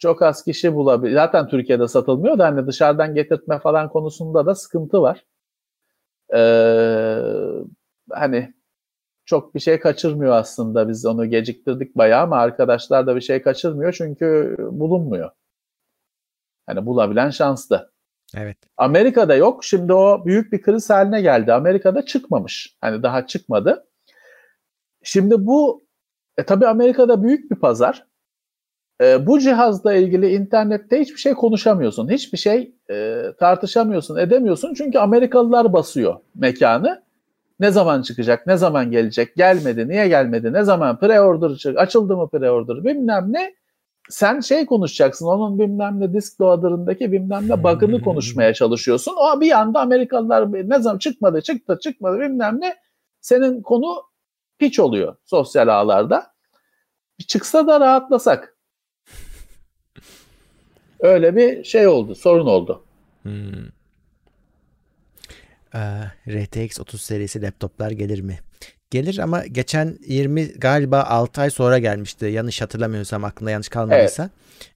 çok 0.00 0.22
az 0.22 0.44
kişi 0.44 0.74
bulabilir. 0.74 1.14
Zaten 1.14 1.48
Türkiye'de 1.48 1.88
satılmıyor 1.88 2.38
da 2.38 2.46
hani 2.46 2.66
dışarıdan 2.66 3.14
getirtme 3.14 3.58
falan 3.58 3.88
konusunda 3.88 4.46
da 4.46 4.54
sıkıntı 4.54 5.02
var. 5.02 5.24
Ee, 6.34 7.22
hani 8.10 8.54
çok 9.24 9.54
bir 9.54 9.60
şey 9.60 9.80
kaçırmıyor 9.80 10.32
aslında. 10.32 10.88
Biz 10.88 11.06
onu 11.06 11.26
geciktirdik 11.26 11.96
bayağı 11.96 12.22
ama 12.22 12.36
arkadaşlar 12.36 13.06
da 13.06 13.16
bir 13.16 13.20
şey 13.20 13.42
kaçırmıyor 13.42 13.92
çünkü 13.92 14.56
bulunmuyor. 14.58 15.30
Hani 16.66 16.86
bulabilen 16.86 17.30
şanslı. 17.30 17.92
evet. 18.36 18.56
Amerika'da 18.76 19.34
yok. 19.34 19.64
Şimdi 19.64 19.92
o 19.92 20.24
büyük 20.26 20.52
bir 20.52 20.62
kriz 20.62 20.90
haline 20.90 21.22
geldi. 21.22 21.52
Amerika'da 21.52 22.06
çıkmamış. 22.06 22.76
Hani 22.80 23.02
daha 23.02 23.26
çıkmadı. 23.26 23.86
Şimdi 25.02 25.46
bu 25.46 25.84
e, 26.36 26.44
tabii 26.44 26.66
Amerika'da 26.66 27.22
büyük 27.22 27.50
bir 27.50 27.56
pazar. 27.56 28.09
E, 29.00 29.26
bu 29.26 29.38
cihazla 29.38 29.94
ilgili 29.94 30.34
internette 30.34 31.00
hiçbir 31.00 31.18
şey 31.18 31.34
konuşamıyorsun. 31.34 32.10
Hiçbir 32.10 32.38
şey 32.38 32.74
e, 32.90 33.22
tartışamıyorsun, 33.38 34.16
edemiyorsun. 34.16 34.74
Çünkü 34.74 34.98
Amerikalılar 34.98 35.72
basıyor 35.72 36.16
mekanı. 36.34 37.02
Ne 37.60 37.70
zaman 37.70 38.02
çıkacak, 38.02 38.46
ne 38.46 38.56
zaman 38.56 38.90
gelecek, 38.90 39.36
gelmedi, 39.36 39.88
niye 39.88 40.08
gelmedi, 40.08 40.52
ne 40.52 40.64
zaman 40.64 40.96
pre-order 40.96 41.56
çık, 41.56 41.78
açıldı 41.78 42.16
mı 42.16 42.28
pre-order 42.32 42.84
bilmem 42.84 43.32
ne. 43.32 43.54
Sen 44.08 44.40
şey 44.40 44.66
konuşacaksın, 44.66 45.26
onun 45.26 45.58
bilmem 45.58 46.00
ne 46.00 46.14
disk 46.14 46.40
loader'ındaki 46.40 47.12
bilmem 47.12 47.48
ne 47.48 47.62
bug'ını 47.62 48.02
konuşmaya 48.02 48.54
çalışıyorsun. 48.54 49.14
O 49.16 49.40
bir 49.40 49.52
anda 49.52 49.80
Amerikalılar 49.80 50.52
ne 50.52 50.78
zaman 50.78 50.98
çıkmadı, 50.98 51.40
çıktı, 51.40 51.78
çıkmadı 51.82 52.20
bilmem 52.20 52.60
ne. 52.60 52.76
Senin 53.20 53.62
konu 53.62 54.02
piç 54.58 54.80
oluyor 54.80 55.16
sosyal 55.24 55.68
ağlarda. 55.68 56.26
Çıksa 57.28 57.66
da 57.66 57.80
rahatlasak. 57.80 58.56
Öyle 61.02 61.36
bir 61.36 61.64
şey 61.64 61.86
oldu, 61.86 62.14
sorun 62.14 62.46
oldu. 62.46 62.84
Hmm. 63.22 63.64
Ee, 65.74 65.78
RTX 66.28 66.80
30 66.80 67.00
serisi 67.02 67.42
laptoplar 67.42 67.90
gelir 67.90 68.20
mi? 68.20 68.38
Gelir 68.90 69.18
ama 69.18 69.46
geçen 69.46 69.98
20 70.06 70.52
galiba 70.52 71.02
6 71.02 71.40
ay 71.40 71.50
sonra 71.50 71.78
gelmişti. 71.78 72.26
Yanlış 72.26 72.60
hatırlamıyorsam 72.62 73.24
aklımda 73.24 73.50
yanlış 73.50 73.68
kalmadıysa. 73.68 74.30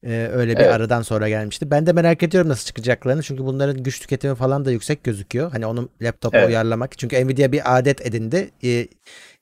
Ee, 0.04 0.28
öyle 0.32 0.52
bir 0.52 0.60
Evet. 0.60 0.72
aradan 0.74 1.02
sonra 1.02 1.28
gelmişti. 1.28 1.70
Ben 1.70 1.86
de 1.86 1.92
merak 1.92 2.22
ediyorum 2.22 2.48
nasıl 2.50 2.66
çıkacaklarını. 2.66 3.22
Çünkü 3.22 3.44
bunların 3.44 3.82
güç 3.82 4.00
tüketimi 4.00 4.34
falan 4.34 4.64
da 4.64 4.70
yüksek 4.70 5.04
gözüküyor. 5.04 5.50
Hani 5.52 5.66
onu 5.66 5.88
laptopa 6.02 6.38
Evet. 6.38 6.48
uyarlamak. 6.48 6.98
Çünkü 6.98 7.26
Nvidia 7.26 7.52
bir 7.52 7.78
adet 7.78 8.06
edindi. 8.06 8.50
Ee, 8.64 8.88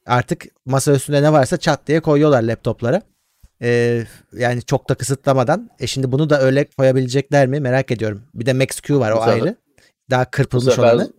artık 0.06 0.44
masa 0.66 0.92
üstünde 0.92 1.22
ne 1.22 1.32
varsa 1.32 1.56
çat 1.56 1.86
diye 1.86 2.00
koyuyorlar 2.00 2.42
laptoplara. 2.42 3.02
Ee, 3.62 4.04
yani 4.32 4.62
çok 4.62 4.88
da 4.88 4.94
kısıtlamadan. 4.94 5.70
E 5.80 5.86
şimdi 5.86 6.12
bunu 6.12 6.30
da 6.30 6.40
öyle 6.40 6.64
koyabilecekler 6.78 7.46
mi 7.46 7.60
merak 7.60 7.90
ediyorum. 7.90 8.22
Bir 8.34 8.46
de 8.46 8.50
Max-Q 8.50 8.98
var 8.98 9.12
o 9.12 9.16
Bu 9.16 9.22
ayrı. 9.22 9.56
Daha 10.10 10.24
kırpılmış 10.30 10.78
olanı. 10.78 11.12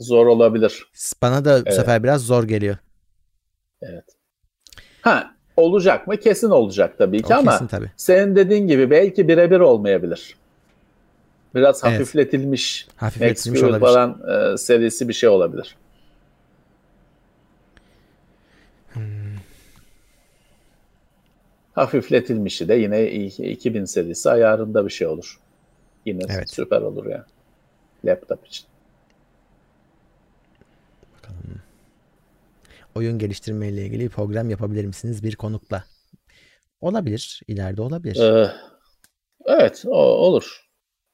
zor 0.00 0.26
olabilir. 0.26 0.86
Bana 1.22 1.44
da 1.44 1.56
bu 1.58 1.62
Evet. 1.66 1.74
sefer 1.74 2.02
biraz 2.02 2.20
zor 2.22 2.44
geliyor. 2.44 2.76
Ha, 5.02 5.34
olacak 5.56 6.06
mı? 6.06 6.16
Kesin 6.16 6.50
olacak 6.50 6.98
tabii 6.98 7.22
ki 7.22 7.34
O 7.34 7.36
ama 7.38 7.52
kesin 7.52 7.66
tabii. 7.66 7.90
senin 7.96 8.36
dediğin 8.36 8.66
gibi 8.66 8.90
belki 8.90 9.28
birebir 9.28 9.60
olmayabilir. 9.60 10.36
Biraz 11.54 11.80
Evet. 11.84 11.94
hafifletilmiş, 11.94 12.88
Hafifletilmiş 12.96 13.60
Max 13.62 13.70
olabilir. 13.70 13.86
falan 13.86 14.22
e, 14.54 14.56
serisi 14.56 15.08
bir 15.08 15.12
şey 15.12 15.28
olabilir. 15.28 15.76
Hafifletilmişi 21.80 22.68
de 22.68 22.74
yine 22.74 23.10
i- 23.10 23.50
2000 23.52 23.84
serisi 23.84 24.30
ayarında 24.30 24.84
bir 24.84 24.90
şey 24.90 25.06
olur. 25.06 25.40
Yine 26.06 26.22
Evet. 26.28 26.50
süper 26.50 26.80
olur 26.80 27.06
yani. 27.06 27.24
Laptop 28.04 28.46
için. 28.46 28.66
Oyun 32.94 33.18
geliştirme 33.18 33.68
ile 33.68 33.86
ilgili 33.86 34.04
bir 34.04 34.08
program 34.08 34.50
yapabilir 34.50 34.84
misiniz 34.84 35.22
bir 35.22 35.36
konukla? 35.36 35.84
Olabilir. 36.80 37.40
ileride 37.48 37.82
olabilir. 37.82 38.20
Ee, 38.22 38.50
evet, 39.46 39.82
o, 39.86 39.96
olur. 39.98 40.60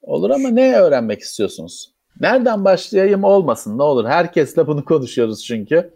Olur 0.03 0.31
ama 0.31 0.49
ne 0.49 0.77
öğrenmek 0.77 1.21
istiyorsunuz? 1.21 1.95
Nereden 2.21 2.65
başlayayım 2.65 3.25
olmasın 3.25 3.79
ne 3.79 3.83
olur. 3.83 4.05
Herkesle 4.07 4.67
bunu 4.67 4.85
konuşuyoruz 4.85 5.45
çünkü. 5.45 5.95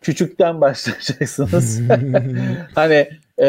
Küçükten 0.00 0.60
başlayacaksınız. 0.60 1.80
hani 2.74 3.08
e, 3.38 3.46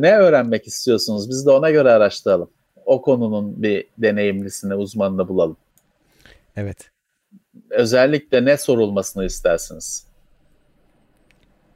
ne 0.00 0.16
öğrenmek 0.16 0.66
istiyorsunuz? 0.66 1.30
Biz 1.30 1.46
de 1.46 1.50
ona 1.50 1.70
göre 1.70 1.90
araştıralım. 1.90 2.50
O 2.84 3.02
konunun 3.02 3.62
bir 3.62 3.86
deneyimlisini, 3.98 4.74
uzmanını 4.74 5.28
bulalım. 5.28 5.56
Evet. 6.56 6.90
Özellikle 7.70 8.44
ne 8.44 8.56
sorulmasını 8.56 9.24
istersiniz? 9.24 10.06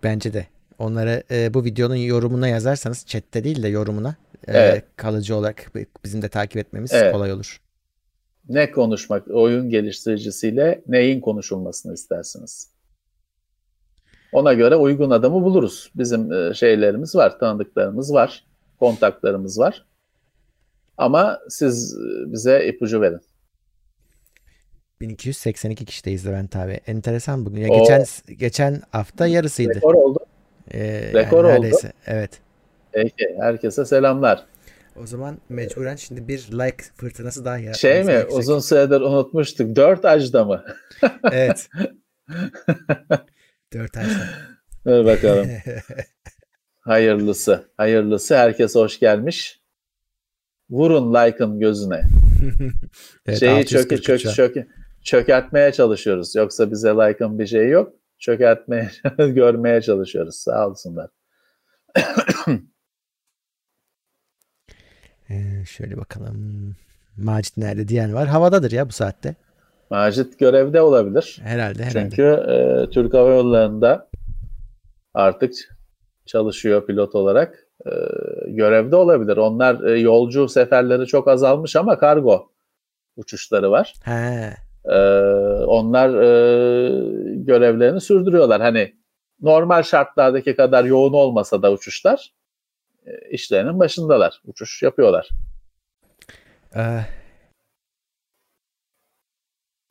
Bence 0.02 0.32
de. 0.32 0.46
Onlara 0.78 1.22
e, 1.30 1.54
bu 1.54 1.64
videonun 1.64 1.94
yorumuna 1.94 2.48
yazarsanız 2.48 3.06
chatte 3.06 3.44
değil 3.44 3.62
de 3.62 3.68
yorumuna 3.68 4.16
e, 4.48 4.58
Evet. 4.58 4.84
kalıcı 4.96 5.36
olarak 5.36 5.72
bizim 6.04 6.22
de 6.22 6.28
takip 6.28 6.56
etmemiz 6.56 6.92
Evet. 6.92 7.12
kolay 7.12 7.32
olur. 7.32 7.60
Ne 8.48 8.70
konuşmak, 8.70 9.28
oyun 9.28 9.70
geliştiricisiyle 9.70 10.82
neyin 10.88 11.20
konuşulmasını 11.20 11.94
istersiniz? 11.94 12.70
Ona 14.32 14.52
göre 14.52 14.76
uygun 14.76 15.10
adamı 15.10 15.42
buluruz. 15.42 15.90
Bizim 15.96 16.32
e, 16.32 16.54
şeylerimiz 16.54 17.14
var, 17.16 17.38
tanıdıklarımız 17.38 18.12
var, 18.14 18.44
kontaklarımız 18.80 19.58
var. 19.58 19.84
Ama 20.98 21.38
siz 21.48 21.94
e, 21.94 22.32
bize 22.32 22.66
ipucu 22.68 23.00
verin. 23.00 23.20
1282 25.00 25.84
kişi 25.84 26.04
de 26.04 26.24
Levent 26.24 26.56
abi. 26.56 26.72
Enteresan 26.86 27.46
bugün. 27.46 27.60
Ya 27.62 27.68
O- 27.70 27.78
geçen 27.78 28.04
geçen 28.38 28.82
hafta 28.90 29.26
yarısıydı. 29.26 29.74
Rekor 29.74 29.94
oldu. 29.94 30.18
Ee, 30.74 31.10
rekor 31.14 31.44
oldu. 31.44 31.52
neredeyse. 31.52 31.92
Evet. 32.06 32.30
Peki, 32.92 33.36
herkese 33.40 33.84
selamlar. 33.84 34.44
O 35.02 35.06
zaman 35.06 35.38
mecburen 35.48 35.96
şimdi 35.96 36.28
bir 36.28 36.38
like 36.52 36.84
fırtınası 36.96 37.44
daha 37.44 37.54
yaratmamız 37.56 37.78
Şey 37.80 38.00
mi, 38.00 38.06
gerekecek. 38.06 38.38
uzun 38.38 38.58
süredir 38.58 39.00
unutmuştuk. 39.00 39.76
Dört 39.76 40.04
ajda 40.04 40.44
mı? 40.44 40.64
Evet. 41.32 41.68
Dört 43.72 43.96
ay 43.96 44.04
sonra. 44.04 44.28
Dur 44.86 45.04
bakalım. 45.04 45.48
Hayırlısı. 46.80 47.64
Hayırlısı. 47.76 48.36
Herkes 48.36 48.74
hoş 48.74 49.00
gelmiş. 49.00 49.60
Vurun 50.70 51.14
like'ın 51.14 51.60
gözüne. 51.60 52.02
evet, 53.26 53.40
Şeyi 53.40 53.50
643 53.50 53.70
çöke, 53.88 54.02
çök, 54.02 54.20
şu 54.20 54.28
an. 54.28 54.34
çök, 54.34 54.68
çökertmeye 55.02 55.72
çalışıyoruz. 55.72 56.34
Yoksa 56.34 56.70
bize 56.70 56.88
like'ın 56.88 57.38
bir 57.38 57.46
şeyi 57.46 57.70
yok. 57.70 57.92
Çökertmeye, 58.18 58.90
görmeye 59.18 59.82
çalışıyoruz. 59.82 60.36
Sağ 60.36 60.68
olsunlar. 60.68 61.10
Ee, 65.30 65.64
şöyle 65.66 65.96
bakalım. 65.96 66.76
Macit 67.16 67.56
nerede 67.56 67.88
diyen 67.88 68.14
var. 68.14 68.28
Havadadır 68.28 68.70
ya 68.70 68.88
bu 68.88 68.92
saatte. 68.92 69.34
Macit 69.90 70.38
görevde 70.38 70.80
olabilir. 70.80 71.38
Herhalde 71.42 71.84
herhalde. 71.84 72.00
Çünkü 72.00 72.22
e, 72.22 72.90
Türk 72.90 73.14
Hava 73.14 73.30
Yolları'nda 73.30 74.08
artık 75.14 75.52
çalışıyor 76.26 76.86
pilot 76.86 77.14
olarak. 77.14 77.66
E, 77.86 77.90
görevde 78.46 78.96
olabilir. 78.96 79.36
Onlar 79.36 79.84
e, 79.84 80.00
yolcu 80.00 80.48
seferleri 80.48 81.06
çok 81.06 81.28
azalmış 81.28 81.76
ama 81.76 81.98
kargo 81.98 82.52
uçuşları 83.16 83.70
var. 83.70 83.94
He. 84.04 84.54
E, 84.84 84.98
onlar 85.64 86.08
e, 86.08 86.28
görevlerini 87.34 88.00
sürdürüyorlar. 88.00 88.60
Hani 88.60 88.94
normal 89.40 89.82
şartlardaki 89.82 90.56
kadar 90.56 90.84
yoğun 90.84 91.12
olmasa 91.12 91.62
da 91.62 91.72
uçuşlar 91.72 92.32
e, 93.06 93.30
işlerinin 93.30 93.78
başındalar. 93.78 94.40
Uçuş 94.44 94.82
yapıyorlar. 94.82 95.28
Ee, 96.76 97.00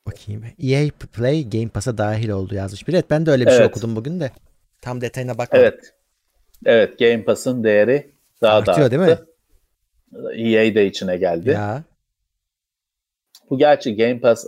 bakayım. 0.07 0.43
EA 0.63 0.89
Play 1.13 1.49
Game 1.49 1.69
Pass'a 1.69 1.97
dahil 1.97 2.29
oldu 2.29 2.55
yazmış. 2.55 2.87
Bir 2.87 2.93
evet 2.93 3.09
ben 3.09 3.25
de 3.25 3.31
öyle 3.31 3.45
bir 3.45 3.49
şey 3.51 3.59
Evet. 3.59 3.69
okudum 3.69 3.95
bugün 3.95 4.19
de. 4.19 4.31
Tam 4.81 5.01
detayına 5.01 5.37
bakmadım. 5.37 5.63
Evet. 5.65 5.93
Evet 6.65 6.99
Game 6.99 7.23
Pass'ın 7.25 7.63
değeri 7.63 8.11
daha 8.41 8.65
da 8.65 8.71
Artıyor 8.71 8.91
değil 8.91 9.01
mi? 9.01 9.11
arttı. 9.11 9.27
EA 10.35 10.75
de 10.75 10.85
içine 10.85 11.17
geldi. 11.17 11.49
Ya 11.49 11.83
Bu 13.49 13.57
gerçi 13.57 13.95
Game 13.95 14.19
Pass 14.19 14.45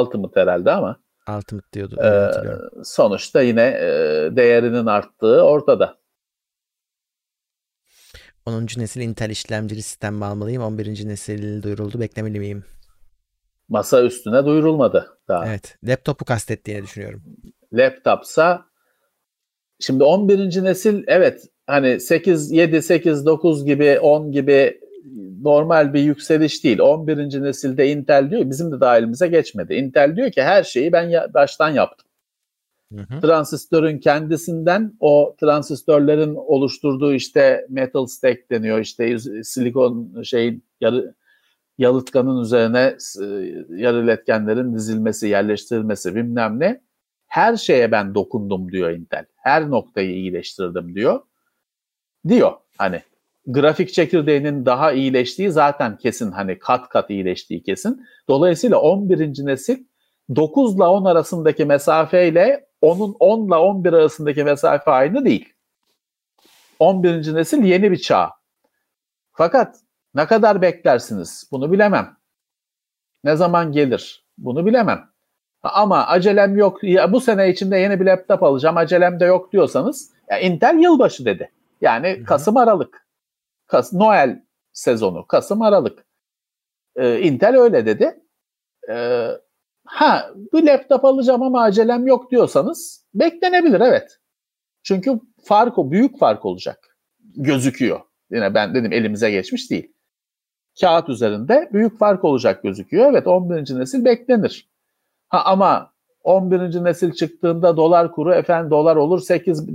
Ultimate 0.00 0.40
herhalde 0.40 0.70
ama 0.70 1.00
Ultimate 1.28 1.72
diyordu. 1.72 2.00
e, 2.04 2.84
sonuçta 2.84 3.42
yine 3.42 3.62
e, 3.62 3.86
değerinin 4.36 4.86
arttığı 4.86 5.42
ortada. 5.42 5.98
10. 8.46 8.62
nesil 8.76 9.00
Intel 9.00 9.30
işlemcili 9.30 9.82
sistem 9.82 10.14
mi 10.14 10.24
almalıyım? 10.24 10.62
11. 10.62 11.08
nesil 11.08 11.62
duyuruldu. 11.62 12.00
Beklemeli 12.00 12.38
miyim? 12.38 12.64
Masa 13.68 14.02
üstüne 14.02 14.44
duyurulmadı 14.46 15.18
daha. 15.28 15.46
Evet. 15.46 15.78
Laptopu 15.84 16.24
kastettiğini 16.24 16.82
düşünüyorum. 16.82 17.22
Laptopsa 17.72 18.64
şimdi 19.80 20.04
11. 20.04 20.64
nesil 20.64 21.04
evet 21.06 21.42
hani 21.66 22.00
8 22.00 22.50
7 22.52 22.82
8 22.82 23.26
9 23.26 23.64
gibi 23.64 23.98
10 24.00 24.32
gibi 24.32 24.80
normal 25.42 25.94
bir 25.94 26.00
yükseliş 26.00 26.64
değil. 26.64 26.78
11. 26.78 27.42
nesilde 27.42 27.88
Intel 27.90 28.30
diyor 28.30 28.50
bizim 28.50 28.72
de 28.72 28.80
dahilimize 28.80 29.26
geçmedi. 29.28 29.74
Intel 29.74 30.16
diyor 30.16 30.30
ki 30.30 30.42
her 30.42 30.62
şeyi 30.62 30.92
ben 30.92 31.08
ya- 31.08 31.34
baştan 31.34 31.70
yaptım. 31.70 32.08
Hı 32.92 33.00
hı. 33.00 33.20
transistörün 33.20 33.98
kendisinden 33.98 34.92
o 35.00 35.36
transistörlerin 35.40 36.34
oluşturduğu 36.34 37.14
işte 37.14 37.66
metal 37.68 38.06
stack 38.06 38.50
deniyor 38.50 38.78
işte 38.78 39.18
silikon 39.42 40.22
şeyin 40.22 40.64
yarı 40.80 41.14
yalıtkanın 41.78 42.42
üzerine 42.42 42.96
e, 43.20 43.24
yarı 43.82 44.04
iletkenlerin 44.04 44.74
dizilmesi, 44.74 45.28
yerleştirilmesi 45.28 46.14
bilmem 46.14 46.60
ne. 46.60 46.80
Her 47.26 47.56
şeye 47.56 47.92
ben 47.92 48.14
dokundum 48.14 48.72
diyor 48.72 48.90
Intel. 48.90 49.24
Her 49.36 49.70
noktayı 49.70 50.10
iyileştirdim 50.10 50.94
diyor. 50.94 51.20
Diyor 52.28 52.52
hani 52.78 53.02
grafik 53.46 53.92
çekirdeğinin 53.92 54.66
daha 54.66 54.92
iyileştiği 54.92 55.50
zaten 55.50 55.96
kesin 55.96 56.30
hani 56.30 56.58
kat 56.58 56.88
kat 56.88 57.10
iyileştiği 57.10 57.62
kesin. 57.62 58.06
Dolayısıyla 58.28 58.80
11. 58.80 59.46
nesil 59.46 59.84
9 60.36 60.76
ile 60.76 60.84
10 60.84 61.04
arasındaki 61.04 61.64
mesafeyle 61.64 62.66
onun 62.80 63.16
10 63.20 63.46
ile 63.46 63.54
11 63.54 63.92
arasındaki 63.92 64.44
mesafe 64.44 64.90
aynı 64.90 65.24
değil. 65.24 65.52
11. 66.78 67.34
nesil 67.34 67.62
yeni 67.64 67.90
bir 67.90 67.96
çağ. 67.96 68.30
Fakat 69.32 69.76
ne 70.14 70.26
kadar 70.26 70.62
beklersiniz 70.62 71.48
bunu 71.52 71.72
bilemem. 71.72 72.16
Ne 73.24 73.36
zaman 73.36 73.72
gelir 73.72 74.24
bunu 74.38 74.66
bilemem. 74.66 75.08
Ama 75.62 76.06
acelem 76.06 76.56
yok. 76.56 76.84
Ya 76.84 77.12
bu 77.12 77.20
sene 77.20 77.50
içinde 77.50 77.76
yeni 77.76 78.00
bir 78.00 78.06
laptop 78.06 78.42
alacağım. 78.42 78.76
Acelem 78.76 79.20
de 79.20 79.24
yok 79.24 79.52
diyorsanız 79.52 80.10
ya 80.30 80.38
Intel 80.38 80.78
yılbaşı 80.78 81.24
dedi. 81.24 81.52
Yani 81.80 82.18
hı. 82.20 82.24
Kasım 82.24 82.56
Aralık. 82.56 83.06
Kas 83.66 83.92
Noel 83.92 84.42
sezonu 84.72 85.26
Kasım 85.26 85.62
Aralık. 85.62 86.06
Ee, 86.96 87.20
Intel 87.20 87.56
öyle 87.56 87.86
dedi. 87.86 88.20
Ee, 88.90 89.28
ha 89.84 90.30
bir 90.52 90.66
laptop 90.66 91.04
alacağım 91.04 91.42
ama 91.42 91.62
acelem 91.62 92.06
yok 92.06 92.30
diyorsanız 92.30 93.06
beklenebilir 93.14 93.80
evet. 93.80 94.18
Çünkü 94.82 95.20
fark 95.44 95.78
o 95.78 95.90
büyük 95.90 96.18
fark 96.18 96.44
olacak. 96.44 96.98
Gözüküyor. 97.36 98.00
Yine 98.30 98.54
ben 98.54 98.74
dedim 98.74 98.92
elimize 98.92 99.30
geçmiş 99.30 99.70
değil. 99.70 99.93
Kağıt 100.80 101.08
üzerinde 101.08 101.70
büyük 101.72 101.98
fark 101.98 102.24
olacak 102.24 102.62
gözüküyor. 102.62 103.10
Evet 103.10 103.26
11. 103.26 103.78
nesil 103.78 104.04
beklenir. 104.04 104.68
Ha 105.28 105.44
ama 105.44 105.92
11. 106.22 106.84
nesil 106.84 107.12
çıktığında 107.12 107.76
dolar 107.76 108.12
kuru 108.12 108.34
efendim 108.34 108.70
dolar 108.70 108.96
olur 108.96 109.20
8 109.20 109.68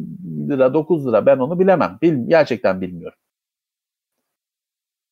lira 0.50 0.74
9 0.74 1.08
lira 1.08 1.26
ben 1.26 1.38
onu 1.38 1.60
bilemem. 1.60 1.98
Bil, 2.02 2.28
gerçekten 2.28 2.82
bilmiyorum. 2.82 3.18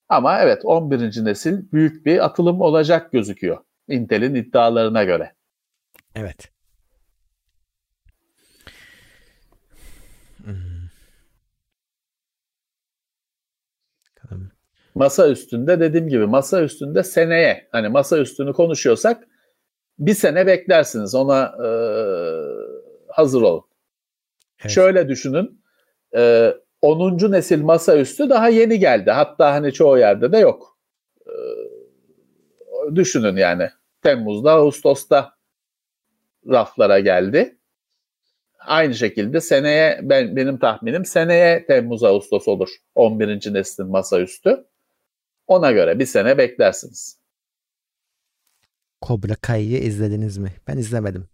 Ama 0.09 0.39
evet 0.39 0.65
11. 0.65 1.26
nesil 1.26 1.72
büyük 1.72 2.05
bir 2.05 2.26
atılım 2.26 2.61
olacak 2.61 3.11
gözüküyor. 3.11 3.57
Intel'in 3.88 4.35
iddialarına 4.35 5.03
göre. 5.03 5.34
Evet. 6.15 6.51
Hmm. 10.43 10.77
Masa 14.98 15.30
üstünde 15.30 15.80
dediğim 15.80 16.07
gibi 16.07 16.26
masa 16.26 16.64
üstünde 16.64 17.03
seneye 17.03 17.68
hani 17.72 17.90
masa 17.90 18.18
üstünü 18.18 18.53
konuşuyorsak 18.53 19.28
bir 19.99 20.14
sene 20.14 20.48
beklersiniz 20.48 21.15
ona 21.15 21.44
e, 21.44 21.69
hazır 23.07 23.41
olun. 23.41 23.64
Evet. 24.61 24.72
Şöyle 24.72 25.07
düşünün 25.07 25.61
e, 26.15 26.53
10. 26.82 27.32
nesil 27.32 27.61
masaüstü 27.61 28.30
daha 28.30 28.49
yeni 28.49 28.80
geldi. 28.80 29.11
Hatta 29.11 29.53
hani 29.53 29.74
çoğu 29.74 29.98
yerde 29.98 30.32
de 30.32 30.38
yok. 30.38 30.78
E, 31.26 31.36
düşünün 32.95 33.36
yani 33.36 33.69
Temmuz'da 34.02 34.52
Ağustos'ta 34.52 35.34
raflara 36.48 36.99
geldi. 36.99 37.57
Aynı 38.60 38.95
şekilde 38.95 39.41
seneye 39.41 39.99
ben 40.03 40.36
benim 40.36 40.60
tahminim 40.60 41.06
seneye 41.06 41.65
Temmuz 41.65 42.03
Ağustos 42.03 42.48
olur 42.48 42.69
11. 42.95 43.53
neslin 43.53 43.88
masaüstü. 43.88 44.65
Ona 45.48 45.72
göre 45.72 45.99
bir 45.99 46.06
sene 46.06 46.38
beklersiniz. 46.38 47.19
Cobra 49.02 49.36
Kai'yi 49.36 49.80
izlediniz 49.80 50.38
mi? 50.38 50.52
Ben 50.68 50.78
izlemedim. 50.78 51.30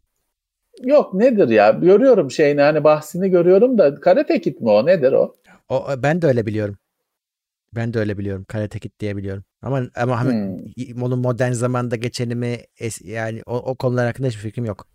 Yok 0.84 1.14
nedir 1.14 1.48
ya? 1.50 1.72
Görüyorum 1.72 2.32
şeyini 2.32 2.62
hani 2.62 2.84
bahsini 2.84 3.30
görüyorum 3.30 3.78
da 3.78 3.96
Karate 3.96 4.42
Kid 4.42 4.60
mi 4.62 4.70
o? 4.70 4.86
Nedir 4.86 5.12
o? 5.12 5.36
O 5.70 6.04
ben 6.04 6.22
de 6.22 6.28
öyle 6.28 6.46
biliyorum. 6.46 6.78
Ben 7.76 7.94
de 7.94 8.00
öyle 8.00 8.18
biliyorum. 8.18 8.46
Karate 8.50 8.80
Kid 8.80 8.92
diye 9.00 9.18
biliyorum. 9.18 9.46
Ama 9.62 9.84
ama 9.96 10.20
hani 10.22 10.34
Hmm. 10.34 10.74
onun 11.04 11.20
modern 11.20 11.52
zamanda 11.52 11.96
geçeni 11.96 12.36
mi 12.36 12.60
es- 12.80 13.08
yani 13.08 13.42
o, 13.46 13.58
o 13.58 13.76
konular 13.76 14.06
hakkında 14.08 14.28
hiçbir 14.28 14.42
fikrim 14.42 14.66
yok. 14.66 14.88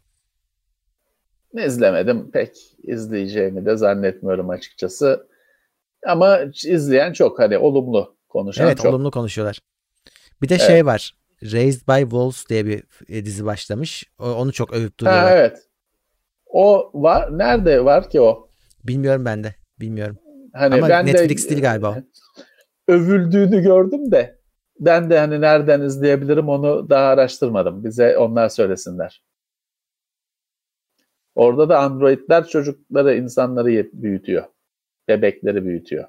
İzlemedim. 1.67 2.31
Pek 2.31 2.77
izleyeceğimi 2.83 3.67
de 3.67 3.77
zannetmiyorum 3.77 4.51
açıkçası. 4.51 5.29
Ama 6.07 6.41
izleyen 6.67 7.15
çok 7.15 7.41
hani 7.41 7.59
olumlu 7.59 8.18
konuşan 8.39 8.67
Evet, 8.67 8.77
çok. 8.79 8.87
olumlu 8.87 9.11
konuşuyorlar. 9.11 9.61
Bir 10.43 10.49
de 10.49 10.55
Evet. 10.55 10.67
şey 10.67 10.87
var. 10.87 11.15
Raised 11.43 11.89
by 11.89 12.01
Wolves 12.01 12.49
diye 12.49 12.67
bir 12.67 12.83
e, 13.09 13.25
dizi 13.25 13.45
başlamış. 13.45 14.05
Onu 14.19 14.53
çok 14.53 14.73
övüp 14.73 15.01
duruyorlar. 15.01 15.25
Ha 15.25 15.37
evet. 15.37 15.59
O 16.47 16.91
var. 16.95 17.39
Nerede 17.39 17.85
var 17.85 18.11
ki 18.11 18.21
o? 18.21 18.51
Bilmiyorum 18.85 19.25
ben 19.25 19.45
de. 19.45 19.55
Bilmiyorum. 19.81 20.19
Hani 20.53 20.75
Ama 20.75 20.89
ben 20.89 21.07
Netflix 21.07 21.47
de 21.47 21.51
değil 21.51 21.63
galiba 21.63 21.91
o. 21.91 21.97
övüldüğünü 22.93 23.63
gördüm 23.63 24.11
de 24.11 24.39
ben 24.81 25.11
de 25.11 25.19
hani 25.19 25.41
nereden 25.41 25.81
izleyebilirim 25.81 26.49
onu 26.49 26.91
daha 26.91 27.05
araştırmadım. 27.05 27.85
Bize 27.85 28.19
onlar 28.19 28.49
söylesinler. 28.49 29.23
Orada 31.35 31.69
da 31.69 31.79
androidler 31.79 32.47
çocukları, 32.47 33.15
insanları 33.15 33.91
büyütüyor. 33.93 34.45
Bebekleri 35.09 35.65
büyütüyor. 35.65 36.09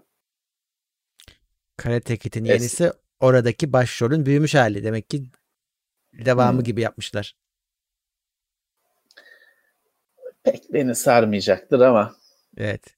Karate 1.80 2.18
Kid'in 2.18 2.46
Es- 2.46 2.50
yenisi 2.52 2.92
oradaki 3.20 3.74
başrolün 3.74 4.26
büyümüş 4.26 4.56
hali. 4.56 4.84
Demek 4.84 5.10
ki 5.10 5.24
devamı 6.14 6.58
Hmm. 6.58 6.64
gibi 6.64 6.82
yapmışlar. 6.82 7.36
Pek 10.44 10.74
beni 10.74 10.96
sarmayacaktır 10.96 11.80
ama 11.80 12.16
Evet. 12.58 12.98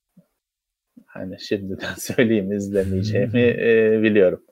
hani 1.06 1.41
şimdiden 1.41 1.94
söyleyeyim 1.98 2.52
izlemeyeceğimi 2.52 3.41
e, 3.41 3.99
biliyorum. 4.03 4.44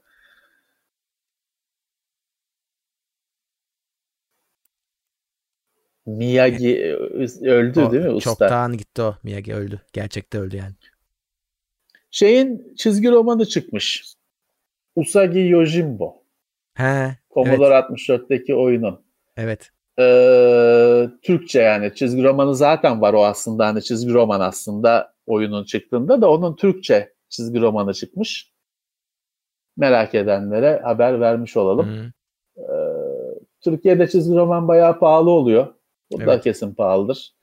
Miyagi 6.06 6.78
e, 6.78 6.94
öldü 7.50 7.82
O 7.82 7.92
değil 7.92 8.04
mi 8.04 8.10
usta? 8.12 8.30
Çoktan 8.32 8.78
gitti 8.78 9.02
o. 9.02 9.16
Miyagi 9.24 9.54
öldü. 9.54 9.82
Gerçekte 9.94 10.40
öldü 10.40 10.56
yani. 10.56 10.74
Şeyin 12.12 12.76
çizgi 12.76 13.12
romanı 13.12 13.46
çıkmış. 13.46 14.14
Usagi 14.96 15.40
Yojimbo. 15.40 16.24
He. 16.74 17.18
Commodore 17.34 17.74
64'teki 17.74 18.56
oyunun. 18.56 19.02
Evet. 19.38 19.70
Ee, 20.00 21.10
Türkçe 21.22 21.62
yani 21.62 21.96
çizgi 21.96 22.24
romanı 22.24 22.56
zaten 22.56 23.02
var 23.02 23.14
o 23.14 23.26
aslında 23.26 23.68
hani 23.68 23.84
çizgi 23.84 24.14
roman 24.14 24.40
aslında 24.40 25.14
oyunun 25.28 25.64
çıktığında 25.64 26.22
da 26.22 26.32
onun 26.32 26.56
Türkçe 26.56 27.14
çizgi 27.30 27.62
romanı 27.62 27.94
çıkmış. 27.94 28.52
Merak 29.78 30.16
edenlere 30.16 30.80
haber 30.84 31.20
vermiş 31.20 31.58
olalım. 31.58 32.12
Ee, 32.58 32.62
Türkiye'de 33.64 34.08
çizgi 34.08 34.36
roman 34.36 34.68
bayağı 34.68 35.00
pahalı 35.00 35.30
oluyor. 35.30 35.68
Bu 36.12 36.20
da 36.20 36.24
Evet. 36.24 36.44
kesin 36.44 36.74
pahalıdır. 36.74 37.34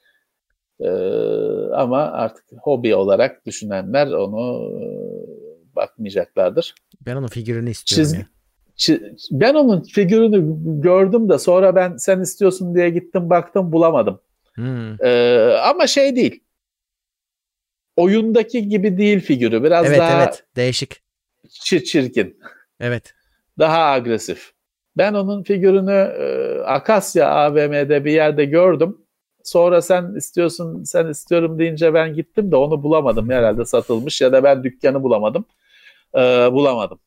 Ee, 0.81 0.89
ama 1.75 1.99
artık 1.99 2.45
hobi 2.63 2.95
olarak 2.95 3.47
düşünenler 3.47 4.07
onu 4.07 4.71
bakmayacaklardır. 5.77 6.75
Ben 7.07 7.17
onun 7.17 7.27
figürünü 7.27 7.71
istiyorum 7.71 8.05
Çizgi- 8.13 8.19
ya. 8.19 8.27
Çi- 8.77 9.17
Ben 9.31 9.55
onun 9.55 9.83
figürünü 9.83 10.43
gördüm 10.83 11.29
de 11.29 11.39
sonra 11.39 11.75
ben 11.75 11.97
sen 11.97 12.21
istiyorsun 12.21 12.75
diye 12.75 12.91
gittim 12.91 13.31
baktım 13.31 13.73
bulamadım. 13.73 14.21
Hı. 14.55 14.97
Ee, 15.01 15.57
ama 15.65 15.87
şey 15.87 16.17
değil. 16.17 16.41
Oyundaki 17.97 18.69
gibi 18.69 18.99
değil 18.99 19.21
figürü. 19.21 19.63
Biraz 19.63 19.87
Evet 19.87 19.99
daha 19.99 20.23
evet. 20.23 20.45
Değişik. 20.57 21.01
çi- 21.49 21.85
çirkin. 21.85 22.39
Evet. 22.81 23.15
Daha 23.59 23.85
agresif. 23.85 24.53
Ben 24.97 25.15
onun 25.15 25.43
figürünü 25.43 25.93
e, 26.19 26.59
Akasya 26.61 27.31
AVM'de 27.31 28.05
bir 28.05 28.13
yerde 28.13 28.45
gördüm. 28.45 28.99
Sonra 29.45 29.83
sen 29.83 30.15
istiyorsun, 30.17 30.83
sen 30.85 31.07
istiyorum 31.07 31.59
deyince 31.59 31.95
ben 31.95 32.15
gittim 32.15 32.51
de 32.53 32.57
onu 32.57 32.83
bulamadım. 32.83 33.31
Herhalde 33.31 33.65
satılmış 33.65 34.21
ya 34.21 34.33
da 34.33 34.45
ben 34.45 34.65
dükkanı 34.65 35.03
bulamadım. 35.03 35.45
Ee, 36.17 36.53
bulamadım. 36.53 37.01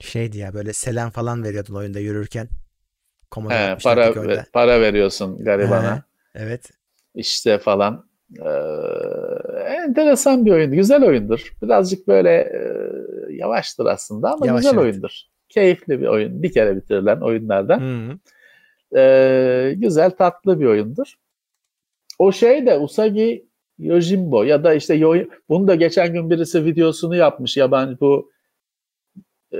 Şeydi 0.00 0.38
ya 0.38 0.54
böyle 0.54 0.72
selam 0.72 1.10
falan 1.10 1.44
veriyordun 1.44 1.74
oyunda 1.74 1.98
yürürken. 1.98 2.48
He, 3.34 3.38
64'teki 3.38 4.14
para 4.14 4.44
para 4.52 4.80
veriyorsun 4.80 5.44
garibana. 5.44 5.96
He, 5.96 6.02
Evet. 6.34 6.70
işte 7.14 7.58
falan. 7.58 8.08
Ee, 8.38 8.48
enteresan 9.86 10.46
bir 10.46 10.50
oyun. 10.50 10.72
Güzel 10.72 11.04
oyundur. 11.04 11.52
Birazcık 11.62 12.08
böyle 12.08 12.30
e, 12.30 12.60
yavaştır 13.34 13.86
aslında 13.86 14.32
ama 14.32 14.46
Yavaş, 14.46 14.60
güzel 14.60 14.74
evet. 14.74 14.82
oyundur. 14.84 15.20
Keyifli 15.48 16.00
bir 16.00 16.06
oyun. 16.06 16.42
Bir 16.42 16.52
kere 16.52 16.76
bitirilen 16.76 17.20
oyunlardan. 17.20 17.80
Ee, 18.96 19.74
güzel 19.76 20.10
tatlı 20.10 20.60
bir 20.60 20.66
oyundur. 20.66 21.14
O 22.18 22.32
şey 22.32 22.66
de 22.66 22.78
Usagi 22.78 23.46
Yojimbo 23.78 24.44
ya 24.44 24.64
da 24.64 24.74
işte 24.74 24.94
Yo- 24.94 25.24
bunu 25.48 25.68
da 25.68 25.74
geçen 25.74 26.12
gün 26.12 26.30
birisi 26.30 26.64
videosunu 26.64 27.16
yapmış 27.16 27.56
yabancı 27.56 28.00
bu 28.00 28.30
e, 29.52 29.58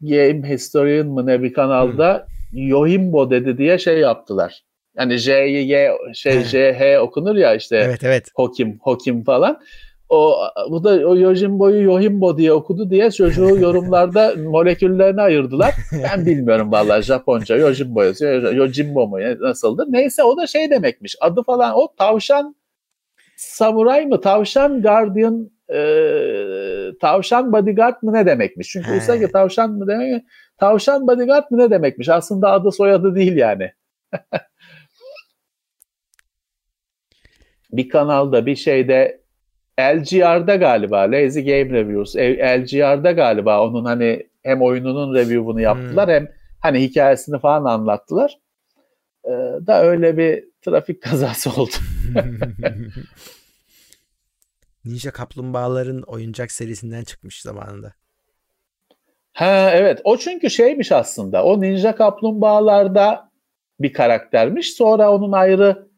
Game 0.00 0.48
Historian 0.48 1.06
mı 1.06 1.26
ne 1.26 1.42
bir 1.42 1.52
kanalda 1.52 2.26
Yohimbo 2.52 3.30
dedi 3.30 3.58
diye 3.58 3.78
şey 3.78 3.98
yaptılar. 3.98 4.62
Yani 4.98 5.16
J'yi 5.16 5.68
Y 5.68 5.92
şey. 6.14 6.42
J 6.44 6.72
H 6.78 7.00
okunur 7.00 7.36
ya 7.36 7.54
işte 7.54 7.76
Evet 7.76 8.04
evet. 8.04 8.30
Hokim 8.34 8.78
Hokim 8.80 9.24
falan. 9.24 9.60
O 10.08 10.36
bu 10.70 10.84
da 10.84 10.90
o 10.90 11.16
Yojimbo'yu 11.16 11.82
Yohimbo 11.82 12.38
diye 12.38 12.52
okudu 12.52 12.90
diye 12.90 13.10
çocuğu 13.10 13.58
yorumlarda 13.60 14.34
moleküllerini 14.36 15.20
ayırdılar. 15.20 15.74
Ben 16.02 16.26
bilmiyorum 16.26 16.72
vallahi 16.72 17.02
Japonca 17.02 17.56
Yojimbo 17.56 18.02
yazıyor. 18.02 18.52
Yojimbo 18.52 19.08
mu 19.08 19.18
nasıldır? 19.40 19.86
Neyse 19.88 20.22
o 20.22 20.36
da 20.36 20.46
şey 20.46 20.70
demekmiş. 20.70 21.16
Adı 21.20 21.42
falan 21.42 21.72
o 21.74 21.94
tavşan 21.98 22.56
samuray 23.36 24.06
mı? 24.06 24.20
Tavşan 24.20 24.82
guardian 24.82 25.50
e, 25.72 25.78
tavşan 27.00 27.52
bodyguard 27.52 28.02
mı 28.02 28.12
ne 28.12 28.26
demekmiş? 28.26 28.68
Çünkü 28.68 28.88
He. 28.88 28.96
Usagi 28.96 29.32
tavşan 29.32 29.70
mı 29.70 29.86
demek? 29.86 30.24
Tavşan 30.58 31.06
bodyguard 31.06 31.44
mı 31.50 31.58
ne 31.58 31.70
demekmiş? 31.70 32.08
Aslında 32.08 32.52
adı 32.52 32.72
soyadı 32.72 33.14
değil 33.14 33.36
yani. 33.36 33.72
bir 37.72 37.88
kanalda 37.88 38.46
bir 38.46 38.56
şeyde 38.56 39.20
LGR'da 39.80 40.56
galiba 40.56 40.98
Lazy 40.98 41.40
Game 41.40 41.70
Reviews 41.70 42.16
LGR'da 42.16 43.12
galiba 43.12 43.66
onun 43.66 43.84
hani 43.84 44.26
hem 44.42 44.62
oyununun 44.62 45.14
review'unu 45.14 45.60
yaptılar 45.60 46.10
hem 46.10 46.28
hani 46.60 46.82
hikayesini 46.82 47.38
falan 47.38 47.64
anlattılar. 47.64 48.38
Ee, 49.26 49.30
da 49.66 49.82
öyle 49.82 50.16
bir 50.16 50.44
trafik 50.62 51.02
kazası 51.08 51.50
oldu. 51.50 51.74
Ninja 54.84 55.10
Kaplumbağaların 55.10 56.02
oyuncak 56.02 56.52
serisinden 56.52 57.04
çıkmış 57.04 57.42
zamanında. 57.42 57.94
Ha 59.32 59.70
evet 59.74 60.00
o 60.04 60.16
çünkü 60.16 60.50
şeymiş 60.50 60.92
aslında 60.92 61.44
o 61.44 61.60
Ninja 61.60 61.94
Kaplumbağalarda 61.94 63.30
bir 63.80 63.92
karaktermiş 63.92 64.74
sonra 64.74 65.12
onun 65.12 65.32
ayrı 65.32 65.88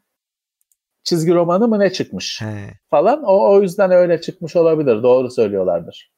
çizgi 1.03 1.35
romanı 1.35 1.69
mı 1.69 1.79
ne 1.79 1.93
çıkmış 1.93 2.41
He. 2.41 2.79
falan 2.91 3.23
o, 3.25 3.53
o 3.53 3.63
yüzden 3.63 3.91
öyle 3.91 4.21
çıkmış 4.21 4.57
olabilir 4.57 5.03
doğru 5.03 5.31
söylüyorlardır. 5.31 6.13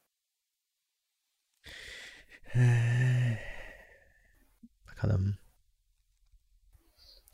Bakalım. 4.91 5.40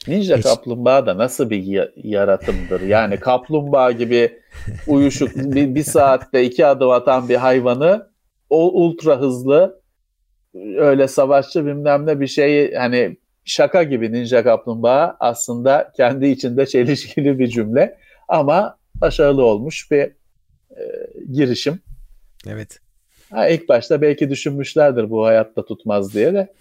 Ninja 0.09 0.37
Hiç- 0.37 0.43
kaplumbağa 0.45 1.07
da 1.07 1.19
nasıl 1.19 1.51
bir 1.51 1.63
ya- 1.63 1.91
yaratımdır? 1.97 2.81
Yani 2.81 3.17
kaplumbağa 3.21 3.93
gibi 3.93 4.39
uyuşuk 4.87 5.37
bir, 5.37 5.75
bir 5.75 5.83
saatte 5.83 6.45
iki 6.45 6.67
adım 6.67 6.91
atan 6.91 7.29
bir 7.29 7.37
hayvanı 7.37 8.11
o 8.51 8.83
ultra 8.83 9.21
hızlı 9.21 9.81
öyle 10.77 11.09
savaşçı 11.09 11.67
bilmem 11.67 12.07
ne 12.07 12.21
bir 12.21 12.27
şey 12.27 12.75
hani 12.75 13.17
şaka 13.45 13.83
gibi 13.83 14.13
ninja 14.13 14.45
kaplumbağa 14.45 15.17
aslında 15.21 15.93
kendi 15.97 16.27
içinde 16.27 16.67
çelişkili 16.67 17.39
bir 17.39 17.49
cümle 17.49 17.99
ama 18.29 18.77
başarılı 19.01 19.45
olmuş 19.45 19.91
bir 19.91 20.01
e, 20.01 20.13
girişim. 21.33 21.81
Evet. 22.49 22.79
Ha, 23.31 23.49
ilk 23.49 23.69
başta 23.69 24.03
belki 24.03 24.31
düşünmüşlerdir 24.31 25.11
bu 25.11 25.27
hayatta 25.27 25.65
tutmaz 25.65 26.15
diye 26.15 26.35
de. 26.35 26.53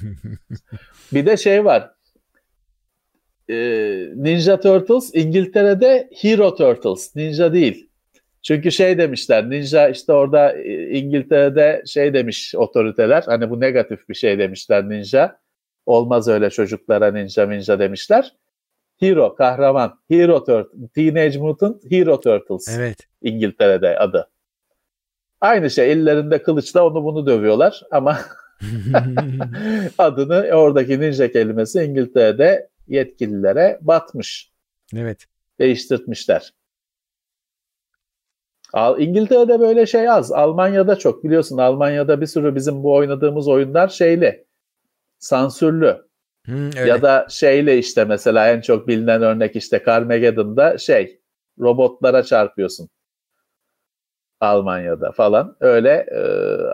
Bir 1.12 1.26
de 1.26 1.36
şey 1.36 1.64
var. 1.64 1.90
Ee, 3.50 4.08
Ninja 4.14 4.60
Turtles 4.60 5.14
İngiltere'de 5.14 6.10
Hero 6.22 6.54
Turtles. 6.54 7.16
Ninja 7.16 7.52
değil. 7.52 7.90
Çünkü 8.42 8.72
şey 8.72 8.98
demişler. 8.98 9.50
Ninja 9.50 9.88
işte 9.88 10.12
orada 10.12 10.52
e, 10.52 10.90
İngiltere'de 10.90 11.82
şey 11.86 12.14
demiş 12.14 12.54
otoriteler. 12.54 13.22
Hani 13.26 13.50
bu 13.50 13.60
negatif 13.60 14.08
bir 14.08 14.14
şey 14.14 14.38
demişler 14.38 14.88
Ninja. 14.88 15.38
Olmaz 15.86 16.28
öyle 16.28 16.50
çocuklara 16.50 17.12
ninja 17.12 17.46
minja 17.46 17.78
demişler. 17.78 18.32
Hero, 19.00 19.34
kahraman. 19.34 19.98
Hero 20.10 20.44
Turtle, 20.44 20.88
Teenage 20.94 21.38
Mutant 21.38 21.90
Hero 21.90 22.20
Turtles. 22.20 22.78
Evet. 22.78 22.98
İngiltere'de 23.22 23.98
adı. 23.98 24.30
Aynı 25.40 25.70
şey 25.70 25.92
ellerinde 25.92 26.42
kılıçla 26.42 26.86
onu 26.86 27.04
bunu 27.04 27.26
dövüyorlar 27.26 27.82
ama 27.90 28.18
adını 29.98 30.48
oradaki 30.52 31.00
ninja 31.00 31.32
kelimesi 31.32 31.82
İngiltere'de 31.82 32.68
yetkililere 32.88 33.78
batmış. 33.82 34.52
evet. 34.96 35.24
Değiştirtmişler. 35.58 36.52
Al, 38.72 39.00
İngiltere'de 39.00 39.60
böyle 39.60 39.86
şey 39.86 40.10
az. 40.10 40.32
Almanya'da 40.32 40.96
çok. 40.96 41.24
Biliyorsun 41.24 41.58
Almanya'da 41.58 42.20
bir 42.20 42.26
sürü 42.26 42.54
bizim 42.54 42.82
bu 42.82 42.94
oynadığımız 42.94 43.48
oyunlar 43.48 43.88
şeyli. 43.88 44.46
Sansürlü. 45.18 46.04
Hmm, 46.44 46.66
öyle. 46.66 46.88
Ya 46.88 47.02
da 47.02 47.26
şeyle 47.30 47.78
işte 47.78 48.04
mesela 48.04 48.48
en 48.48 48.60
çok 48.60 48.88
bilinen 48.88 49.22
örnek 49.22 49.56
işte 49.56 49.82
Carmageddon'da 49.86 50.78
şey 50.78 51.20
robotlara 51.60 52.22
çarpıyorsun. 52.22 52.88
Almanya'da 54.40 55.12
falan. 55.12 55.56
Öyle 55.60 56.06
e, 56.10 56.20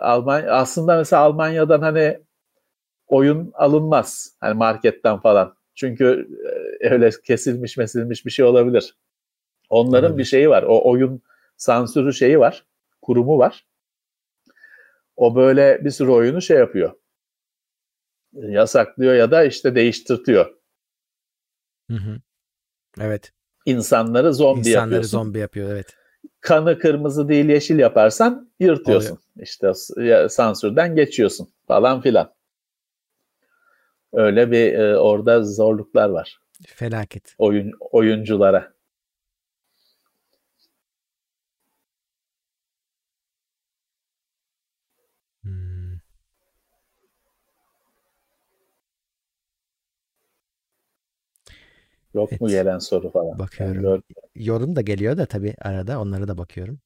Alman 0.01 0.43
aslında 0.47 0.97
mesela 0.97 1.21
Almanya'dan 1.21 1.81
hani 1.81 2.19
oyun 3.07 3.51
alınmaz. 3.53 4.37
Hani 4.39 4.53
marketten 4.53 5.19
falan. 5.19 5.55
Çünkü 5.75 6.27
e, 6.81 6.89
öyle 6.89 7.09
kesilmiş 7.25 7.77
mesilmiş 7.77 8.25
bir 8.25 8.31
şey 8.31 8.45
olabilir. 8.45 8.97
Onların 9.69 10.03
Olabilir. 10.11 10.17
bir 10.17 10.25
şeyi 10.29 10.49
var. 10.49 10.63
O 10.63 10.89
oyun 10.89 11.21
sansürü 11.57 12.13
şeyi 12.13 12.39
var. 12.39 12.65
Kurumu 13.01 13.37
var. 13.37 13.65
O 15.15 15.35
böyle 15.35 15.85
bir 15.85 15.89
sürü 15.89 16.09
oyunu 16.11 16.41
şey 16.41 16.57
yapıyor. 16.57 16.91
Yasaklıyor 18.33 19.13
ya 19.13 19.31
da 19.31 19.43
işte 19.43 19.75
değiştirtiyor. 19.75 20.55
Hı 21.91 21.97
hı. 21.97 22.17
Evet. 23.01 23.31
İnsanları 23.65 24.33
zombi 24.33 24.59
İnsanları 24.59 24.83
yapıyorsun. 24.83 25.09
zombi 25.17 25.39
yapıyor 25.39 25.71
evet. 25.71 25.95
Kanı 26.41 26.79
kırmızı 26.79 27.29
değil 27.29 27.49
yeşil 27.49 27.79
yaparsan 27.79 28.51
yırtıyorsun. 28.59 29.19
İşte 29.39 29.71
ya- 29.97 30.29
sansürden 30.29 30.95
geçiyorsun 30.95 31.49
falan 31.67 32.01
filan. 32.01 32.33
Öyle 34.13 34.51
bir 34.51 34.73
e, 34.73 34.97
orada 34.97 35.43
zorluklar 35.43 36.09
var 36.09 36.39
Felaket. 36.67 37.35
oyun 37.37 37.71
oyunculara. 37.79 38.73
Hmm. 45.43 45.93
Yok 52.13 52.31
mu 52.31 52.37
Evet. 52.41 52.49
gelen 52.51 52.77
soru 52.79 53.11
falan? 53.11 53.39
Bakıyorum. 53.39 53.81
Gör- 53.81 54.01
Yorum 54.35 54.75
da 54.75 54.81
geliyor 54.81 55.17
da 55.17 55.25
tabii 55.25 55.55
arada 55.61 55.99
onlara 56.01 56.27
da 56.27 56.37
bakıyorum. 56.37 56.79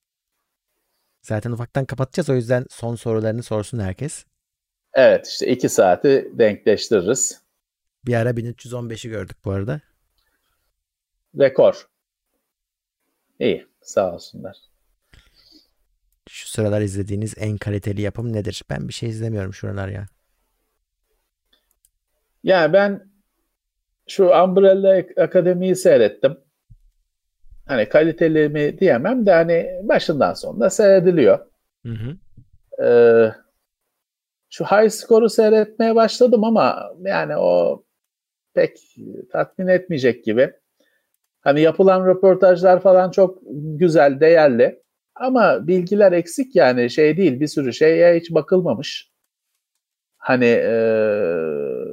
Zaten 1.22 1.52
ufaktan 1.52 1.86
kapatacağız 1.86 2.30
o 2.30 2.36
yüzden 2.36 2.66
son 2.70 2.96
sorularını 2.96 3.44
sorsun 3.44 3.80
herkes. 3.80 4.26
Evet 4.96 5.28
işte 5.28 5.48
iki 5.48 5.70
saati 5.70 6.32
denkleştiririz. 6.34 7.42
Bir 8.06 8.14
ara 8.14 8.30
1315'i 8.30 9.10
gördük 9.10 9.38
bu 9.46 9.52
arada. 9.52 9.82
Rekor. 11.40 11.88
İyi 13.40 13.68
sağ 13.82 14.14
olsunlar. 14.14 14.58
Şu 16.30 16.50
sıralar 16.50 16.82
izlediğiniz 16.82 17.34
en 17.38 17.58
kaliteli 17.58 18.02
yapım 18.02 18.34
nedir? 18.34 18.64
Ben 18.70 18.88
bir 18.88 18.94
şey 18.94 19.10
izlemiyorum 19.10 19.54
şuralar 19.54 19.88
ya. 19.88 20.06
Yani 22.44 22.74
ben 22.74 23.10
şu 24.08 24.26
Umbrella 24.26 25.04
Akademi'yi 25.24 25.76
seyrettim. 25.76 26.38
Hani 27.66 27.90
kaliteli 27.90 28.50
mi 28.50 28.80
diyemem 28.80 29.26
de 29.26 29.32
hani 29.32 29.80
başından 29.84 30.34
sonuna 30.34 30.70
seyrediliyor. 30.70 31.40
Hı 31.86 31.92
hı. 31.92 32.18
Ee, 32.84 33.45
şu 34.56 34.66
High 34.66 34.90
Score'u 34.90 35.30
seyretmeye 35.30 35.96
başladım 35.96 36.44
ama 36.44 36.92
yani 37.06 37.38
o 37.38 37.84
pek 38.54 38.78
tatmin 39.32 39.68
etmeyecek 39.68 40.26
gibi. 40.26 40.54
Hani 41.42 41.62
yapılan 41.62 42.08
röportajlar 42.08 42.82
falan 42.82 43.12
çok 43.12 43.40
güzel, 43.54 44.20
değerli. 44.20 44.84
Ama 45.16 45.68
bilgiler 45.68 46.12
eksik 46.12 46.56
yani 46.56 46.90
şey 46.90 47.18
değil 47.18 47.40
bir 47.40 47.48
sürü 47.48 47.74
şeye 47.74 48.20
hiç 48.20 48.34
bakılmamış. 48.34 49.12
Hani 50.18 50.46
eee, 50.46 51.86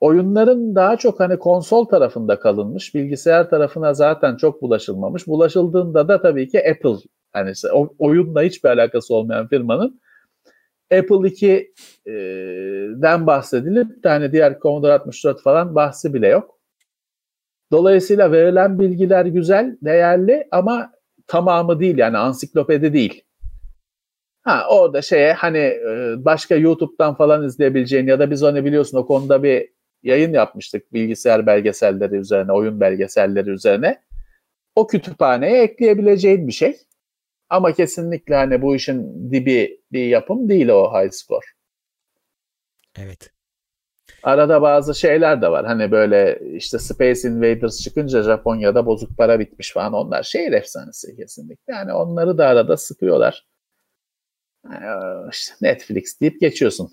oyunların 0.00 0.74
daha 0.74 0.96
çok 0.96 1.20
hani 1.20 1.38
konsol 1.38 1.84
tarafında 1.84 2.40
kalınmış. 2.40 2.94
Bilgisayar 2.94 3.50
tarafına 3.50 3.94
zaten 3.94 4.36
çok 4.36 4.62
bulaşılmamış. 4.62 5.26
Bulaşıldığında 5.26 6.08
da 6.08 6.22
tabii 6.22 6.48
ki 6.48 6.70
Apple 6.70 6.96
hani 7.32 7.52
oyunla 7.98 8.42
hiçbir 8.42 8.68
alakası 8.68 9.14
olmayan 9.14 9.48
firmanın 9.48 10.00
Apple 10.92 11.28
2'den 11.28 13.26
bahsedilip 13.26 14.04
de 14.04 14.08
hani 14.08 14.32
diğer 14.32 14.58
Commodore 14.60 14.92
64 14.92 15.42
falan 15.42 15.74
bahsi 15.74 16.14
bile 16.14 16.28
yok. 16.28 16.58
Dolayısıyla 17.72 18.32
verilen 18.32 18.78
bilgiler 18.78 19.26
güzel, 19.26 19.76
değerli 19.82 20.48
ama 20.50 20.92
tamamı 21.26 21.80
değil 21.80 21.98
yani 21.98 22.18
ansiklopedi 22.18 22.92
değil. 22.92 23.24
Ha 24.42 24.66
orada 24.70 25.02
şeye 25.02 25.32
hani 25.32 25.58
e, 25.58 26.14
başka 26.18 26.54
YouTube'dan 26.54 27.14
falan 27.14 27.44
izleyebileceğin 27.44 28.06
ya 28.06 28.18
da 28.18 28.30
biz 28.30 28.42
onu 28.42 28.64
biliyorsun 28.64 28.98
o 28.98 29.06
konuda 29.06 29.42
bir 29.42 29.68
yayın 30.02 30.32
yapmıştık 30.32 30.92
bilgisayar 30.92 31.46
belgeselleri 31.46 32.16
üzerine, 32.16 32.52
oyun 32.52 32.80
belgeselleri 32.80 33.50
üzerine. 33.50 34.02
O 34.74 34.86
kütüphaneye 34.86 35.62
ekleyebileceğin 35.62 36.46
bir 36.46 36.52
şey. 36.52 36.76
Ama 37.50 37.72
kesinlikle 37.72 38.34
hani 38.34 38.62
bu 38.62 38.76
işin 38.76 39.30
dibi 39.32 39.80
bir 39.92 40.06
yapım 40.06 40.48
değil 40.48 40.68
o 40.68 40.92
high 40.92 41.10
score. 41.12 41.46
Evet. 42.98 43.30
Arada 44.22 44.62
bazı 44.62 44.94
şeyler 44.94 45.42
de 45.42 45.50
var. 45.50 45.66
Hani 45.66 45.90
böyle 45.90 46.40
işte 46.56 46.78
Space 46.78 47.28
Invaders 47.28 47.80
çıkınca 47.80 48.22
Japonya'da 48.22 48.86
bozuk 48.86 49.16
para 49.18 49.38
bitmiş 49.38 49.72
falan. 49.72 49.92
Onlar 49.92 50.22
şehir 50.22 50.52
efsanesi 50.52 51.16
kesinlikle. 51.16 51.72
Yani 51.72 51.92
onları 51.92 52.38
da 52.38 52.46
arada 52.46 52.76
sıkıyorlar. 52.76 53.46
Yani 54.64 55.28
işte 55.32 55.54
Netflix 55.60 56.20
deyip 56.20 56.40
geçiyorsun. 56.40 56.90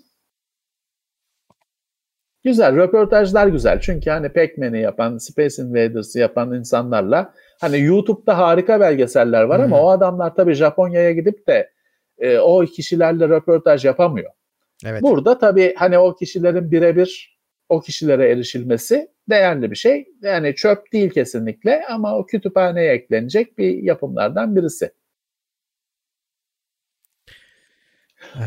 Güzel. 2.44 2.76
Röportajlar 2.76 3.46
güzel. 3.46 3.80
Çünkü 3.80 4.10
hani 4.10 4.26
Pac-Man'i 4.26 4.80
yapan, 4.80 5.18
Space 5.18 5.62
Invaders'ı 5.62 6.18
yapan 6.18 6.54
insanlarla 6.54 7.34
hani 7.60 7.80
YouTube'da 7.80 8.38
harika 8.38 8.80
belgeseller 8.80 9.42
var 9.42 9.60
ama 9.60 9.78
Hı. 9.78 9.80
o 9.80 9.88
adamlar 9.88 10.34
tabii 10.34 10.54
Japonya'ya 10.54 11.12
gidip 11.12 11.46
de 11.46 11.70
e, 12.18 12.38
o 12.38 12.60
kişilerle 12.60 13.28
röportaj 13.28 13.84
yapamıyor. 13.84 14.30
Evet. 14.86 15.02
Burada 15.02 15.38
tabii 15.38 15.74
hani 15.78 15.98
o 15.98 16.14
kişilerin 16.14 16.70
birebir 16.70 17.38
o 17.68 17.80
kişilere 17.80 18.30
erişilmesi 18.30 19.08
değerli 19.28 19.70
bir 19.70 19.76
şey. 19.76 20.08
Yani 20.22 20.54
çöp 20.54 20.92
değil 20.92 21.10
kesinlikle 21.10 21.86
ama 21.86 22.18
o 22.18 22.26
kütüphaneye 22.26 22.92
eklenecek 22.92 23.58
bir 23.58 23.82
yapımlardan 23.82 24.56
birisi. 24.56 24.92
Ee, 28.36 28.42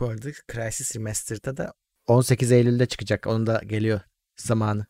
bu 0.00 0.06
arada 0.08 0.28
Crysis 0.52 0.96
Remastered'da 0.96 1.56
da 1.56 1.72
18 2.06 2.52
Eylül'de 2.52 2.86
çıkacak. 2.86 3.26
Onun 3.26 3.46
da 3.46 3.60
geliyor 3.66 4.00
zamanı. 4.36 4.86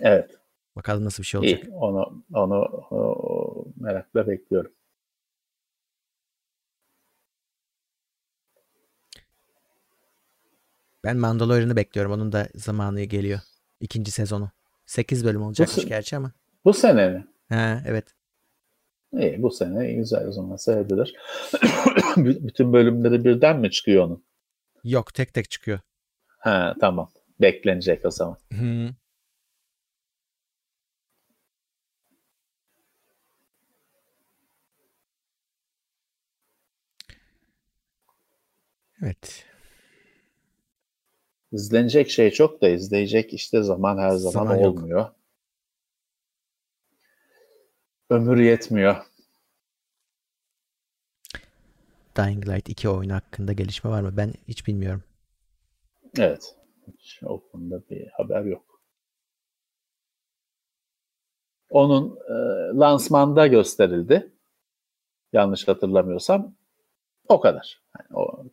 Evet. 0.00 0.30
Bakalım 0.76 1.04
nasıl 1.04 1.22
bir 1.22 1.26
şey 1.26 1.40
olacak. 1.40 1.64
iyi. 1.64 1.72
Onu 1.72 2.24
onu 2.34 2.54
o, 2.90 3.64
merakla 3.80 4.26
bekliyorum. 4.26 4.72
Ben 11.04 11.16
Mandalorian'ı 11.16 11.76
bekliyorum. 11.76 12.12
Onun 12.12 12.32
da 12.32 12.48
zamanı 12.54 13.02
geliyor. 13.02 13.40
İkinci 13.80 14.10
sezonu. 14.10 14.50
8 14.86 15.24
bölüm 15.24 15.42
olacakmış 15.42 15.76
Nasıl? 15.76 15.88
gerçi 15.88 16.16
ama. 16.16 16.32
Bu 16.64 16.72
sene 16.72 17.08
mi? 17.08 17.26
Ha, 17.48 17.82
evet. 17.86 18.04
İyi 19.12 19.42
bu 19.42 19.50
sene 19.50 19.92
güzel 19.92 20.26
o 20.28 20.32
zaman 20.32 20.56
seyredilir. 20.56 21.16
Bütün 22.16 22.72
bölümleri 22.72 23.24
birden 23.24 23.60
mi 23.60 23.70
çıkıyor 23.70 24.04
onun? 24.04 24.24
Yok 24.84 25.14
tek 25.14 25.34
tek 25.34 25.50
çıkıyor. 25.50 25.78
Ha 26.26 26.74
tamam. 26.80 27.10
Beklenecek 27.40 28.04
o 28.04 28.10
zaman. 28.10 28.36
Hı. 28.52 28.88
Evet. 39.02 39.46
İzlenecek 41.52 42.10
şey 42.10 42.30
çok 42.30 42.62
da 42.62 42.68
izleyecek 42.68 43.34
işte 43.34 43.62
zaman 43.62 43.98
her 43.98 44.10
zaman, 44.10 44.32
Zaman 44.32 44.56
yok. 44.56 44.78
olmuyor. 44.78 45.08
Ömür 48.10 48.40
yetmiyor. 48.40 48.96
Dying 52.16 52.48
Light 52.48 52.68
2 52.68 52.88
oyunu 52.88 53.14
hakkında 53.14 53.52
gelişme 53.52 53.90
var 53.90 54.00
mı? 54.02 54.16
Ben 54.16 54.32
hiç 54.48 54.66
bilmiyorum. 54.66 55.02
Evet. 56.18 56.56
Hiç 56.98 57.20
o 57.24 57.48
konuda 57.48 57.82
bir 57.90 58.08
haber 58.08 58.44
yok. 58.44 58.82
Onun 61.70 62.16
e, 62.16 62.32
lansmanda 62.78 63.46
gösterildi. 63.46 64.32
Yanlış 65.32 65.68
hatırlamıyorsam. 65.68 66.54
O 67.28 67.40
kadar. 67.40 67.82
Yani 67.98 68.18
o, 68.18 68.44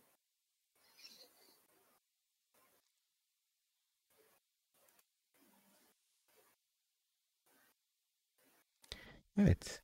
Evet. 9.40 9.82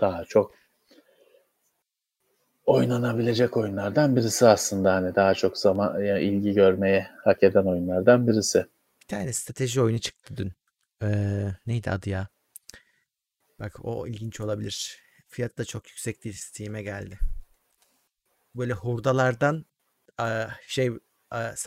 daha 0.00 0.24
çok 0.24 0.54
oynanabilecek 2.66 3.56
oyunlardan 3.56 4.16
birisi 4.16 4.46
aslında 4.46 4.94
hani 4.94 5.14
daha 5.14 5.34
çok 5.34 5.58
zaman 5.58 6.02
yani 6.02 6.22
ilgi 6.22 6.52
görmeye 6.52 7.10
hak 7.24 7.42
eden 7.42 7.64
oyunlardan 7.64 8.26
birisi. 8.28 8.66
Bir 9.02 9.06
tane 9.06 9.32
strateji 9.32 9.80
oyunu 9.80 9.98
çıktı 9.98 10.36
dün. 10.36 10.52
Ee, 11.02 11.48
neydi 11.66 11.90
adı 11.90 12.10
ya? 12.10 12.28
Bak 13.60 13.84
o 13.84 14.06
ilginç 14.06 14.40
olabilir. 14.40 14.98
Fiyat 15.28 15.58
da 15.58 15.64
çok 15.64 15.88
yüksek 15.88 16.24
değil. 16.24 16.36
Steam'e 16.38 16.82
geldi. 16.82 17.18
Böyle 18.54 18.72
hurdalardan 18.72 19.64
şey 20.66 20.90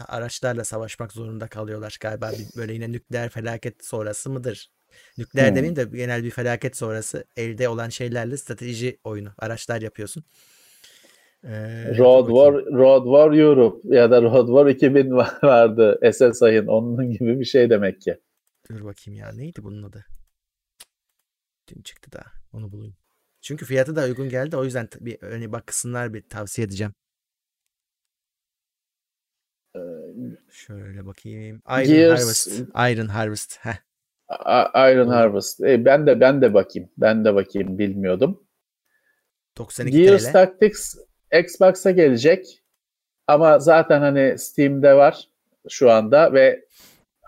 araçlarla 0.08 0.64
savaşmak 0.64 1.12
zorunda 1.12 1.48
kalıyorlar 1.48 1.98
galiba. 2.02 2.32
Böyle 2.56 2.74
yine 2.74 2.92
nükleer 2.92 3.30
felaket 3.30 3.86
sonrası 3.86 4.30
mıdır? 4.30 4.72
Nükleer 5.18 5.48
Hmm. 5.50 5.56
demeyeyim 5.56 5.76
de 5.76 5.98
genel 5.98 6.24
bir 6.24 6.32
felaket 6.32 6.78
sonrası 6.78 7.26
elde 7.38 7.70
olan 7.70 7.90
şeylerle 7.90 8.38
strateji 8.38 9.00
oyunu. 9.04 9.30
Araçlar 9.40 9.82
yapıyorsun. 9.82 10.24
Ee, 11.44 11.98
Road. 11.98 12.28
War, 12.28 12.54
Road 12.66 13.04
War 13.04 13.40
Europe 13.40 13.96
ya 13.96 14.12
da 14.12 14.22
Road 14.22 14.48
War 14.48 14.66
2000 14.68 15.12
var- 15.12 15.38
vardı 15.44 16.00
SSI'ın 16.14 16.68
onun 16.68 17.12
gibi 17.12 17.40
bir 17.40 17.46
şey 17.46 17.70
demek 17.70 18.02
ki. 18.02 18.20
Dur 18.70 18.86
bakayım 18.86 19.20
ya. 19.20 19.32
Neydi 19.32 19.64
bunun 19.64 19.84
adı? 19.84 20.06
Dün 21.68 21.82
çıktı 21.82 22.12
da. 22.12 22.24
Onu 22.54 22.72
bulayım. 22.72 22.96
Çünkü 23.42 23.66
fiyatı 23.66 23.96
da 23.96 24.04
uygun 24.06 24.30
geldi. 24.30 24.58
O 24.58 24.64
yüzden 24.64 24.88
bir 25.00 25.22
öne 25.22 25.52
baksınlar 25.52 26.14
bir 26.14 26.22
tavsiye 26.30 26.68
edeceğim. 26.68 26.94
Şöyle 30.52 31.06
bakayım. 31.06 31.62
Iron 31.68 31.84
Gears- 31.84 32.10
Harvest. 32.10 32.48
Iron 32.76 33.08
Harvest. 33.08 33.58
Heh. 33.62 33.78
Iron. 34.92 35.08
Harvest. 35.08 35.62
E, 35.62 35.86
ben 35.86 36.08
de 36.08 36.20
ben 36.20 36.42
de 36.42 36.54
bakayım. 36.54 36.90
Ben 36.98 37.26
de 37.26 37.36
bakayım 37.36 37.78
bilmiyordum. 37.80 38.44
92 39.58 40.02
Gears 40.04 40.26
TL. 40.26 40.32
Tactics 40.34 40.96
Xbox'a 41.40 41.92
gelecek. 41.92 42.64
Ama 43.28 43.60
zaten 43.60 44.00
hani 44.02 44.38
Steam'de 44.40 44.94
var 44.98 45.28
şu 45.70 45.92
anda 45.92 46.34
ve 46.34 46.66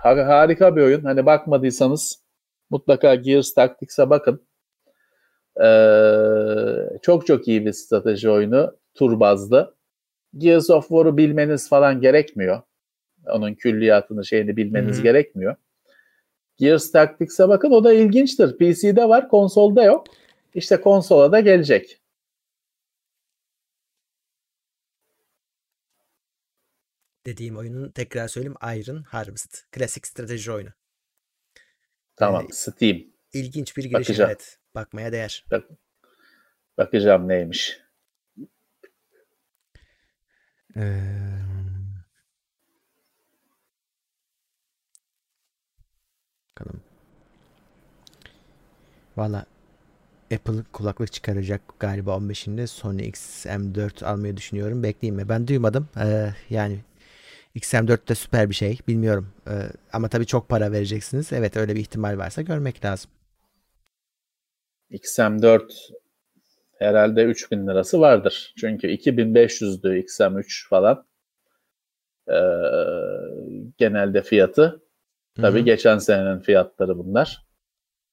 har- 0.03 0.23
harika 0.25 0.75
bir 0.75 0.81
oyun. 0.81 1.03
Hani 1.03 1.25
bakmadıysanız 1.25 2.23
mutlaka 2.69 3.15
Gears 3.15 3.53
Tactics'e 3.53 4.09
bakın. 4.09 4.47
Ee, 5.63 6.99
çok 7.01 7.27
çok 7.27 7.47
iyi 7.47 7.65
bir 7.65 7.71
strateji 7.71 8.29
oyunu. 8.29 8.77
Tur 8.93 9.19
bazlı. 9.19 9.75
Gears 10.37 10.69
of 10.69 10.87
War'u 10.87 11.17
bilmeniz 11.17 11.69
falan 11.69 12.01
gerekmiyor. 12.01 12.61
Onun 13.27 13.53
külliyatını 13.53 14.25
şeyini 14.25 14.57
bilmeniz 14.57 14.95
Hı 14.95 14.99
hı. 14.99 15.03
gerekmiyor. 15.03 15.55
Gears 16.57 16.91
Tactics'e 16.91 17.47
bakın 17.49 17.71
o 17.71 17.83
da 17.83 17.93
ilginçtir. 17.93 18.57
PC'de 18.57 19.09
var, 19.09 19.29
konsolda 19.29 19.83
yok. 19.83 20.07
İşte 20.53 20.81
konsola 20.81 21.31
da 21.31 21.39
gelecek. 21.39 22.01
Dediğim 27.25 27.57
oyunun 27.57 27.91
tekrar 27.91 28.27
söyleyeyim. 28.27 28.55
Iron 28.63 29.03
Harvest. 29.03 29.71
Klasik 29.71 30.07
strateji 30.07 30.51
oyunu. 30.51 30.69
Tamam, 32.15 32.45
Ee, 32.49 32.53
Steam. 32.53 32.97
İlginç 33.33 33.77
bir 33.77 33.83
girişim. 33.83 33.99
Bakacağım. 34.01 34.29
Evet. 34.29 34.59
Bakmaya 34.75 35.11
değer. 35.11 35.45
Bak- 35.51 35.69
bakacağım 36.77 37.27
neymiş. 37.27 37.79
Ee, 40.77 41.34
Bakalım. 46.55 46.81
Valla 49.17 49.45
Apple 50.33 50.63
kulaklık 50.73 51.11
çıkaracak 51.11 51.61
galiba 51.79 52.11
15'inde. 52.11 52.67
Sony 52.67 53.01
XM4 53.01 54.05
almayı 54.05 54.37
düşünüyorum. 54.37 54.83
Bekleyeyim 54.83 55.15
mi? 55.15 55.29
Ben 55.29 55.47
duymadım. 55.47 55.87
Ee, 55.97 56.29
yani 56.49 56.79
XM4 57.55 58.07
de 58.07 58.15
süper 58.15 58.49
bir 58.49 58.55
şey. 58.55 58.79
Bilmiyorum. 58.87 59.27
Ee, 59.47 59.51
ama 59.93 60.07
tabii 60.09 60.25
çok 60.25 60.49
para 60.49 60.71
vereceksiniz. 60.71 61.33
Evet 61.33 61.57
öyle 61.57 61.75
bir 61.75 61.79
ihtimal 61.79 62.17
varsa 62.17 62.41
görmek 62.41 62.85
lazım. 62.85 63.11
XM4 64.91 65.71
herhalde 66.79 67.23
3000 67.23 67.67
lirası 67.67 67.99
vardır. 67.99 68.53
Çünkü 68.57 68.87
2500'dü 68.87 69.97
XM3 69.97 70.69
falan. 70.69 71.05
Ee, 72.29 72.35
genelde 73.77 74.21
fiyatı. 74.21 74.84
Tabii 75.41 75.57
Hı 75.57 75.61
hı. 75.61 75.65
geçen 75.65 75.97
senenin 75.97 76.39
fiyatları 76.39 76.97
bunlar. 76.97 77.45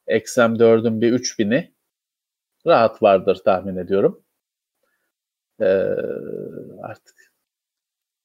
XM4'ün 0.08 1.00
bir 1.00 1.12
3000'i 1.12 1.74
rahat 2.66 3.02
vardır 3.02 3.40
tahmin 3.44 3.76
ediyorum. 3.76 4.24
Ee, 5.60 5.64
artık 6.82 7.32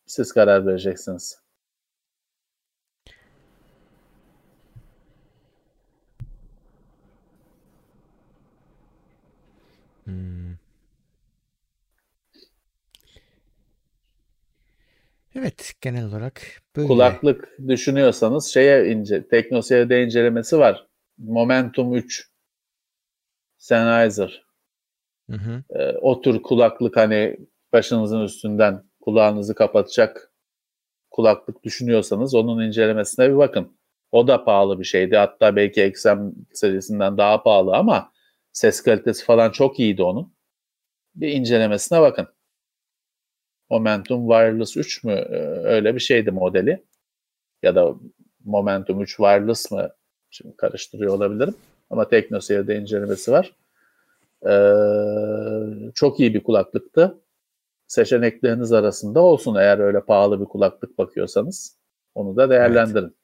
siz 0.06 0.34
karar 0.34 0.66
vereceksiniz. 0.68 1.47
Evet 15.38 15.74
genel 15.82 16.06
olarak 16.06 16.42
böyle. 16.76 16.88
Kulaklık 16.88 17.58
düşünüyorsanız 17.68 18.46
şeye 18.46 18.92
ince, 18.92 19.28
TeknoSeyir'de 19.28 20.04
incelemesi 20.04 20.60
var. 20.60 20.88
Momentum 21.18 21.96
3 21.96 22.30
Sennheiser. 23.58 24.46
Hı 25.30 25.38
hı. 25.38 25.64
Ee, 25.70 25.98
o 26.02 26.22
tür 26.22 26.42
kulaklık 26.42 26.98
hani 26.98 27.38
başınızın 27.74 28.22
üstünden 28.22 28.84
kulağınızı 29.02 29.56
kapatacak 29.56 30.32
kulaklık 31.12 31.64
düşünüyorsanız 31.64 32.36
onun 32.36 32.68
incelemesine 32.68 33.30
bir 33.30 33.38
bakın. 33.38 33.78
O 34.12 34.28
da 34.28 34.44
pahalı 34.44 34.80
bir 34.80 34.86
şeydi. 34.86 35.18
Hatta 35.18 35.56
belki 35.56 35.86
XM 35.86 36.30
serisinden 36.54 37.18
daha 37.18 37.44
pahalı 37.44 37.76
ama 37.76 38.12
ses 38.52 38.82
kalitesi 38.82 39.26
falan 39.26 39.52
çok 39.52 39.80
iyiydi 39.80 40.04
onun. 40.04 40.34
Bir 41.16 41.30
incelemesine 41.30 42.02
bakın. 42.02 42.28
Momentum 43.70 44.28
Wireless 44.30 44.78
3 44.78 45.04
mü? 45.04 45.12
Ee, 45.12 45.36
Öyle 45.64 45.96
bir 45.96 46.00
şeydi 46.00 46.32
modeli. 46.32 46.84
Ya 47.64 47.76
da 47.76 47.96
Momentum 48.46 49.02
3 49.02 49.10
Wireless 49.18 49.72
mı? 49.72 49.90
Şimdi 50.30 50.58
karıştırıyor 50.58 51.14
olabilirim. 51.14 51.56
Ama 51.90 52.08
TeknoSeyir'de 52.10 52.76
incelemesi 52.80 53.32
var. 53.32 53.56
Ee, 54.46 55.92
çok 55.96 56.20
iyi 56.20 56.34
bir 56.34 56.44
kulaklıktı. 56.44 57.22
Seçenekleriniz 57.88 58.72
arasında 58.72 59.22
olsun 59.22 59.56
eğer 59.56 59.80
öyle 59.80 60.02
pahalı 60.02 60.40
bir 60.40 60.46
kulaklık 60.46 60.98
bakıyorsanız. 60.98 61.78
Onu 62.16 62.38
da 62.38 62.50
değerlendirin. 62.50 63.16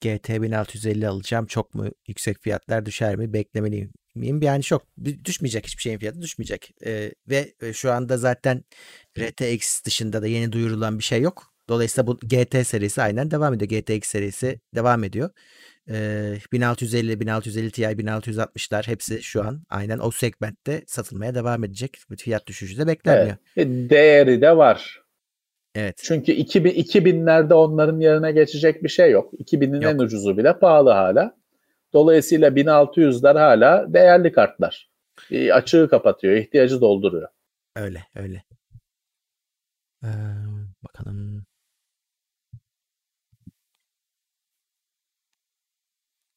GT 0.00 0.42
1650 0.42 1.08
alacağım. 1.08 1.46
Çok 1.46 1.74
mu 1.74 1.86
yüksek 2.08 2.36
fiyatlar 2.40 2.86
düşer 2.86 3.16
mi? 3.16 3.32
Beklemeliyim. 3.32 3.92
Miyim? 4.14 4.42
Yani 4.42 4.62
çok 4.62 4.82
düşmeyecek 5.24 5.66
hiçbir 5.66 5.82
şeyin 5.82 5.98
fiyatı 5.98 6.22
düşmeyecek. 6.22 6.74
Ee, 6.86 7.10
ve 7.28 7.54
e, 7.62 7.72
şu 7.72 7.92
anda 7.92 8.16
zaten 8.16 8.64
RTX 9.18 9.84
dışında 9.84 10.22
da 10.22 10.26
yeni 10.26 10.52
duyurulan 10.52 10.98
bir 10.98 11.04
şey 11.04 11.20
yok. 11.20 11.54
Dolayısıyla 11.68 12.06
bu 12.06 12.18
GT 12.18 12.66
serisi 12.66 13.02
aynen 13.02 13.30
devam 13.30 13.54
ediyor. 13.54 13.70
GTX 13.70 14.08
serisi 14.08 14.60
devam 14.74 15.04
ediyor. 15.04 15.30
Ee, 15.90 16.38
1650, 16.52 17.20
1650 17.20 17.70
Ti, 17.70 17.82
1660'lar 17.82 18.86
hepsi 18.86 19.22
şu 19.22 19.42
an 19.42 19.62
aynen 19.70 19.98
o 19.98 20.10
segmentte 20.10 20.82
satılmaya 20.86 21.34
devam 21.34 21.64
edecek. 21.64 21.98
Fiyat 22.18 22.46
düşüşü 22.46 22.78
de 22.78 22.86
beklenmiyor. 22.86 23.36
Evet. 23.56 23.90
Değeri 23.90 24.40
de 24.40 24.56
var. 24.56 25.04
Evet. 25.74 26.00
Çünkü 26.04 26.32
2000, 26.32 26.70
2000'lerde 26.70 27.54
onların 27.54 28.00
yerine 28.00 28.32
geçecek 28.32 28.82
bir 28.82 28.88
şey 28.88 29.10
yok. 29.10 29.34
2000'in 29.34 29.80
Yok. 29.80 29.92
en 29.92 29.98
ucuzu 29.98 30.36
bile 30.38 30.58
pahalı 30.58 30.90
hala. 30.90 31.36
Dolayısıyla 31.94 32.48
1600'ler 32.48 33.38
hala 33.38 33.94
değerli 33.94 34.32
kartlar. 34.32 34.90
E, 35.30 35.52
açığı 35.52 35.88
kapatıyor, 35.90 36.36
ihtiyacı 36.36 36.80
dolduruyor. 36.80 37.28
Öyle 37.76 38.06
öyle. 38.14 38.44
Ee, 40.04 40.08
bakalım. 40.84 41.46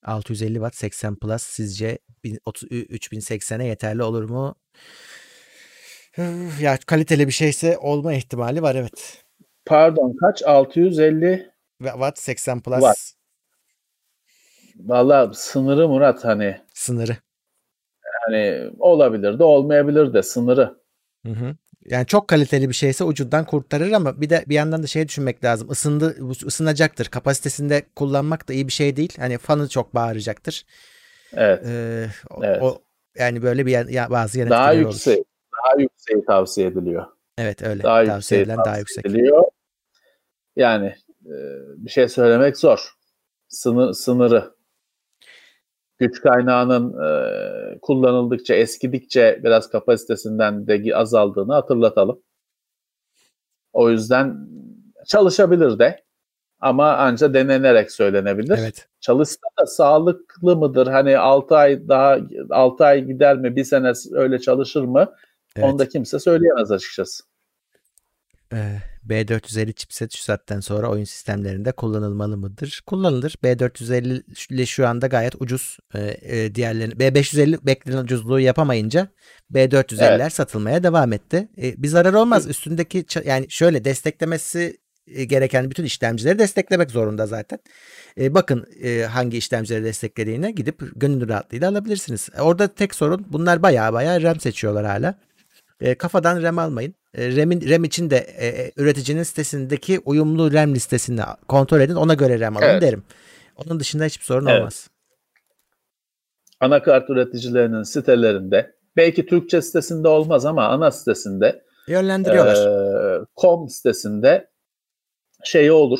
650 0.03 0.53
watt 0.53 0.75
80 0.75 1.15
plus 1.15 1.43
sizce 1.43 1.99
3080'e 2.23 3.65
yeterli 3.65 4.03
olur 4.03 4.23
mu? 4.23 4.55
Ya 6.61 6.77
kaliteli 6.87 7.27
bir 7.27 7.31
şeyse 7.31 7.77
olma 7.77 8.13
ihtimali 8.13 8.61
var 8.61 8.75
evet. 8.75 9.23
Pardon 9.65 10.15
kaç? 10.21 10.43
650 10.43 11.51
Watt 11.81 12.19
80 12.19 12.59
plus 12.61 12.79
Watt. 12.79 13.16
Valla 14.79 15.33
sınırı 15.33 15.87
Murat 15.87 16.25
hani 16.25 16.61
sınırı. 16.73 17.17
hani 18.25 18.69
olabilir 18.79 19.39
de 19.39 19.43
olmayabilir 19.43 20.13
de 20.13 20.23
sınırı. 20.23 20.77
Hı 21.25 21.31
hı. 21.31 21.55
Yani 21.85 22.05
çok 22.05 22.27
kaliteli 22.27 22.69
bir 22.69 22.73
şeyse 22.73 23.03
ucundan 23.03 23.45
kurtarır 23.45 23.91
ama 23.91 24.21
bir 24.21 24.29
de 24.29 24.43
bir 24.47 24.55
yandan 24.55 24.83
da 24.83 24.87
şey 24.87 25.07
düşünmek 25.07 25.43
lazım. 25.43 25.71
Isındı, 25.71 26.15
ısınacaktır. 26.45 27.05
Kapasitesinde 27.05 27.83
kullanmak 27.95 28.49
da 28.49 28.53
iyi 28.53 28.67
bir 28.67 28.73
şey 28.73 28.95
değil. 28.95 29.13
Hani 29.19 29.37
fanı 29.37 29.69
çok 29.69 29.95
bağıracaktır. 29.95 30.65
Evet. 31.33 31.63
Ee, 31.67 32.07
o, 32.29 32.43
Evet. 32.43 32.61
o- 32.63 32.81
yani 33.17 33.41
böyle 33.41 33.65
bir 33.65 33.89
ya, 33.89 34.09
bazı 34.09 34.39
yan 34.39 34.49
daha 34.49 34.67
etkileri 34.67 34.85
olur. 34.85 34.93
yüksek. 34.93 35.25
Daha 35.65 35.81
yükseği 35.81 36.25
tavsiye 36.25 36.67
ediliyor. 36.67 37.05
Evet 37.37 37.63
öyle. 37.63 37.83
Daha 37.83 37.95
Tavsiye 37.97 38.15
yükseği 38.15 38.41
edilen 38.41 38.57
daha 38.65 38.77
yüksek. 38.77 39.05
ediliyor. 39.05 39.43
Yani 40.55 40.95
e, 41.25 41.35
bir 41.77 41.89
şey 41.89 42.07
söylemek 42.09 42.57
zor. 42.57 42.93
Sınır, 43.49 43.93
sınırı. 43.93 44.56
Güç 45.99 46.21
kaynağının 46.21 46.93
e, 47.03 47.79
kullanıldıkça, 47.79 48.53
eskidikçe 48.53 49.41
biraz 49.43 49.69
kapasitesinden 49.69 50.67
de 50.67 50.95
azaldığını 50.95 51.53
hatırlatalım. 51.53 52.19
O 53.73 53.89
yüzden 53.89 54.47
çalışabilir 55.07 55.79
de 55.79 56.03
ama 56.59 56.93
anca 56.93 57.33
denenerek 57.33 57.91
söylenebilir. 57.91 58.57
Evet. 58.59 58.87
Çalışsa 58.99 59.47
da 59.59 59.65
sağlıklı 59.65 60.55
mıdır? 60.57 60.87
Hani 60.87 61.17
6 61.17 61.55
ay 61.55 61.87
daha 61.87 62.17
6 62.49 62.85
ay 62.85 63.05
gider 63.05 63.37
mi? 63.37 63.55
Bir 63.55 63.63
sene 63.63 63.91
öyle 64.11 64.39
çalışır 64.39 64.83
mı? 64.83 65.13
Evet. 65.55 65.69
Onu 65.69 65.79
da 65.79 65.89
kimse 65.89 66.19
söyleyemez 66.19 66.71
açıkçası. 66.71 67.23
Ee, 68.53 68.77
B450 69.09 69.73
chipset 69.73 70.11
şu 70.15 70.23
saatten 70.23 70.59
sonra 70.59 70.87
oyun 70.89 71.03
sistemlerinde 71.03 71.71
kullanılmalı 71.71 72.37
mıdır? 72.37 72.83
Kullanılır. 72.85 73.35
B450 73.43 74.23
ile 74.53 74.65
şu 74.65 74.87
anda 74.87 75.07
gayet 75.07 75.41
ucuz. 75.41 75.77
Ee, 75.95 76.17
e, 76.21 76.55
diğerlerini 76.55 76.93
B550 76.93 77.65
beklenen 77.65 78.03
ucuzluğu 78.03 78.39
yapamayınca 78.39 79.07
B450'ler 79.53 80.29
satılmaya 80.29 80.83
devam 80.83 81.13
etti. 81.13 81.47
Ee, 81.57 81.83
bir 81.83 81.87
zarar 81.87 82.13
olmaz. 82.13 82.47
Üstündeki 82.47 83.05
yani 83.25 83.45
şöyle 83.49 83.85
desteklemesi 83.85 84.77
e, 85.07 85.23
gereken 85.23 85.69
bütün 85.69 85.83
işlemcileri 85.83 86.39
desteklemek 86.39 86.91
zorunda 86.91 87.27
zaten. 87.27 87.59
E, 88.19 88.33
bakın 88.33 88.65
e, 88.83 89.01
hangi 89.03 89.37
işlemcileri 89.37 89.83
desteklediğine 89.83 90.51
gidip 90.51 90.81
gönül 90.95 91.29
rahatlığıyla 91.29 91.69
alabilirsiniz. 91.69 92.29
E, 92.37 92.41
Orada 92.41 92.67
tek 92.67 92.95
sorun 92.95 93.25
bunlar 93.29 93.63
baya 93.63 93.93
baya 93.93 94.21
RAM 94.21 94.39
seçiyorlar 94.39 94.85
hala. 94.85 95.19
E, 95.81 95.95
kafadan 95.95 96.41
RAM 96.43 96.59
almayın. 96.59 96.95
E, 97.17 97.35
RAM'in, 97.35 97.69
RAM 97.69 97.83
için 97.83 98.09
de 98.09 98.17
e, 98.17 98.47
e, 98.47 98.71
üreticinin 98.77 99.23
sitesindeki 99.23 99.99
uyumlu 100.05 100.53
RAM 100.53 100.75
listesini 100.75 101.21
kontrol 101.47 101.79
edin. 101.79 101.95
Ona 101.95 102.13
göre 102.13 102.39
RAM 102.39 102.57
alın 102.57 102.65
Evet. 102.65 102.81
derim. 102.81 103.03
Onun 103.55 103.79
dışında 103.79 104.05
hiçbir 104.05 104.25
sorun 104.25 104.45
Evet. 104.45 104.59
olmaz. 104.59 104.89
Anakart 106.59 107.09
üreticilerinin 107.09 107.83
sitelerinde 107.83 108.75
belki 108.97 109.25
Türkçe 109.25 109.61
sitesinde 109.61 110.07
olmaz 110.07 110.45
ama 110.45 110.67
ana 110.67 110.91
sitesinde 110.91 111.63
Yönlendiriyorlar. 111.87 112.55
e, 113.21 113.25
com 113.41 113.69
sitesinde 113.69 114.49
şeyi 115.43 115.71
olur. 115.71 115.99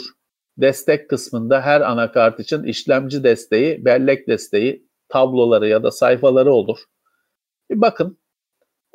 Destek 0.58 1.10
kısmında 1.10 1.62
her 1.62 1.82
anakart 1.82 2.40
için 2.40 2.64
işlemci 2.64 3.24
desteği, 3.24 3.86
bellek 3.86 4.28
desteği, 4.28 4.88
tabloları 5.10 5.68
ya 5.68 5.84
da 5.84 5.92
sayfaları 5.92 6.52
olur. 6.54 6.78
Bir 7.70 7.82
bakın. 7.82 8.20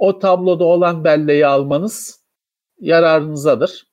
O 0.02 0.18
tabloda 0.18 0.64
olan 0.64 1.04
belleği 1.04 1.46
almanız 1.46 2.24
yararınızadır. 2.78 3.86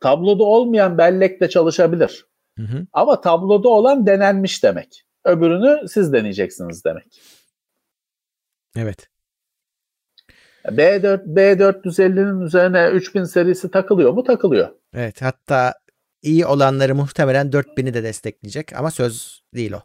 Tabloda 0.00 0.44
olmayan 0.44 0.98
bellek 0.98 1.40
de 1.40 1.48
çalışabilir. 1.48 2.26
Hı 2.56 2.62
hı. 2.62 2.86
Ama 2.92 3.20
tabloda 3.20 3.68
olan 3.68 4.06
denenmiş 4.06 4.64
demek. 4.64 5.04
Öbürünü 5.24 5.88
siz 5.88 6.12
deneyeceksiniz 6.12 6.84
demek. 6.84 7.22
Evet. 8.76 9.08
B4 10.64 11.24
B450'nin 11.24 12.40
üzerine 12.40 12.88
3000 12.88 13.24
serisi 13.24 13.70
takılıyor 13.70 14.12
mu? 14.12 14.24
Takılıyor. 14.24 14.68
Evet. 14.94 15.22
Hatta 15.22 15.74
iyi 16.22 16.46
olanları 16.46 16.94
muhtemelen 16.94 17.50
4000'i 17.50 17.94
de 17.94 18.02
destekleyecek 18.02 18.72
ama 18.72 18.90
söz 18.90 19.42
değil 19.54 19.72
o. 19.72 19.80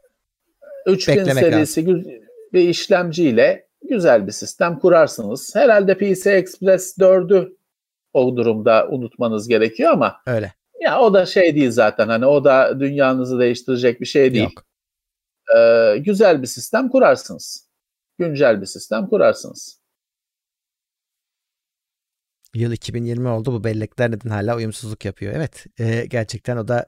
3000 0.91 1.15
Beklemek 1.15 1.43
serisi 1.43 1.81
gü- 1.81 2.23
bir 2.53 2.69
işlemciyle 2.69 3.67
güzel 3.89 4.27
bir 4.27 4.31
sistem 4.31 4.80
kurarsınız. 4.80 5.55
Herhalde 5.55 5.97
PC 5.97 6.31
Express 6.31 6.97
4'ü 6.97 7.57
o 8.14 8.38
durumda 8.38 8.88
unutmanız 8.89 9.47
gerekiyor 9.47 9.91
ama 9.91 10.22
Öyle. 10.27 10.53
ya 10.80 10.99
o 11.01 11.14
da 11.14 11.26
şey 11.26 11.55
değil 11.55 11.72
zaten 11.72 12.07
hani 12.07 12.26
o 12.26 12.43
da 12.43 12.80
dünyanızı 12.80 13.39
değiştirecek 13.39 14.01
bir 14.01 14.05
şey 14.05 14.34
değil. 14.34 14.43
Yok. 14.43 14.65
Ee, 15.57 15.97
güzel 15.97 16.41
bir 16.41 16.47
sistem 16.47 16.89
kurarsınız. 16.89 17.69
Güncel 18.19 18.61
bir 18.61 18.65
sistem 18.65 19.07
kurarsınız. 19.07 19.80
Yıl 22.53 22.72
2020 22.72 23.27
oldu. 23.27 23.53
Bu 23.53 23.64
bellekler 23.64 24.11
neden 24.11 24.30
hala 24.30 24.57
uyumsuzluk 24.57 25.05
yapıyor? 25.05 25.34
Evet. 25.35 25.65
e, 25.80 26.05
gerçekten 26.05 26.57
o 26.57 26.68
da 26.68 26.85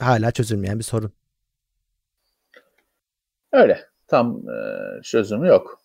hala 0.00 0.30
çözülmeyen 0.30 0.78
bir 0.78 0.84
sorun. 0.84 1.12
Öyle. 3.52 3.88
Tam 4.06 4.42
e, 4.48 5.02
çözümü 5.02 5.48
yok. 5.48 5.80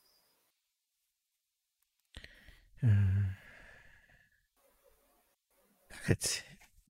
Evet. 6.08 6.44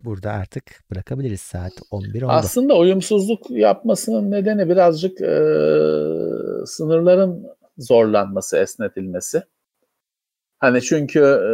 Burada 0.04 0.32
artık 0.32 0.64
bırakabiliriz. 0.92 1.42
Saat 1.42 1.74
11 1.92 2.22
oldu. 2.22 2.32
Aslında 2.32 2.78
uyumsuzluk 2.78 3.52
yapmasının 3.52 4.32
nedeni 4.32 4.70
birazcık 4.70 5.22
e, 5.22 5.36
sınırların 6.66 7.48
zorlanması, 7.78 8.58
esnetilmesi. 8.58 9.44
Hani 10.60 10.82
çünkü 10.82 11.20
e, 11.20 11.54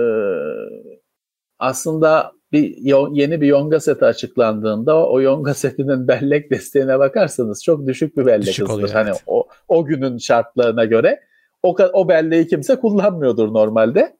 aslında 1.59 2.31
bir 2.51 2.77
yeni 3.11 3.41
bir 3.41 3.47
yonga 3.47 3.79
seti 3.79 4.05
açıklandığında 4.05 5.07
o 5.09 5.21
yonga 5.21 5.53
setinin 5.53 6.07
bellek 6.07 6.51
desteğine 6.51 6.99
bakarsanız 6.99 7.63
çok 7.63 7.87
düşük 7.87 8.17
bir 8.17 8.25
bellek 8.25 8.47
Düşük 8.47 8.65
hızıdır. 8.67 8.83
oluyor, 8.83 8.93
Hani 8.93 9.09
evet. 9.09 9.23
o 9.27 9.47
o 9.67 9.85
günün 9.85 10.17
şartlarına 10.17 10.85
göre 10.85 11.19
o 11.63 11.75
o 11.93 12.09
belleği 12.09 12.47
kimse 12.47 12.75
kullanmıyordur 12.75 13.53
normalde. 13.53 14.18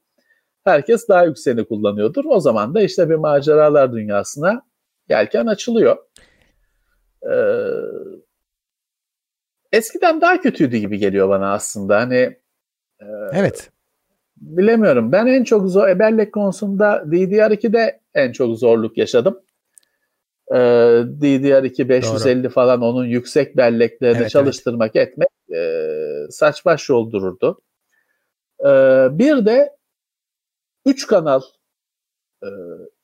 Herkes 0.63 1.07
daha 1.09 1.25
yükseğini 1.25 1.65
kullanıyordur. 1.65 2.25
O 2.25 2.39
zaman 2.39 2.75
da 2.75 2.81
işte 2.81 3.09
bir 3.09 3.15
maceralar 3.15 3.93
dünyasına 3.93 4.61
yelken 5.09 5.45
açılıyor. 5.45 5.97
Ee, 7.23 7.35
eskiden 9.71 10.21
daha 10.21 10.41
kötüydü 10.41 10.77
gibi 10.77 10.97
geliyor 10.97 11.29
bana 11.29 11.53
aslında. 11.53 11.97
Hani 11.97 12.37
Evet. 13.33 13.71
bilemiyorum. 14.37 15.11
Ben 15.11 15.25
en 15.25 15.43
çok 15.43 15.69
zor 15.69 15.87
e, 15.87 15.99
bellek 15.99 16.33
konusunda 16.33 17.03
DDR2'de 17.05 17.99
en 18.13 18.31
çok 18.31 18.57
zorluk 18.57 18.97
yaşadım. 18.97 19.41
Ee, 20.51 20.55
DDR2 21.21 21.89
550 21.89 22.49
falan 22.49 22.81
onun 22.81 23.05
yüksek 23.05 23.57
belleklerini 23.57 24.17
Evet, 24.17 24.29
çalıştırmak 24.29 24.95
etmek 24.95 25.29
e, 25.55 25.85
saç 26.29 26.65
baş 26.65 26.89
yoldururdu. 26.89 27.61
Ee, 28.59 28.67
bir 29.11 29.45
de 29.45 29.78
3 30.89 31.07
kanal 31.07 31.41
e, 32.43 32.47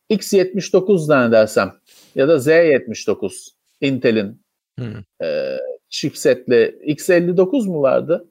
X79 0.09 0.97
zannedersem 1.05 1.73
ya 2.15 2.27
da 2.27 2.35
Z79 2.35 3.31
Intel'in 3.81 4.41
Hı. 4.79 5.03
e, 5.25 5.57
chipsetli 5.89 6.79
X59 6.87 7.67
mu 7.67 7.81
vardı? 7.81 8.29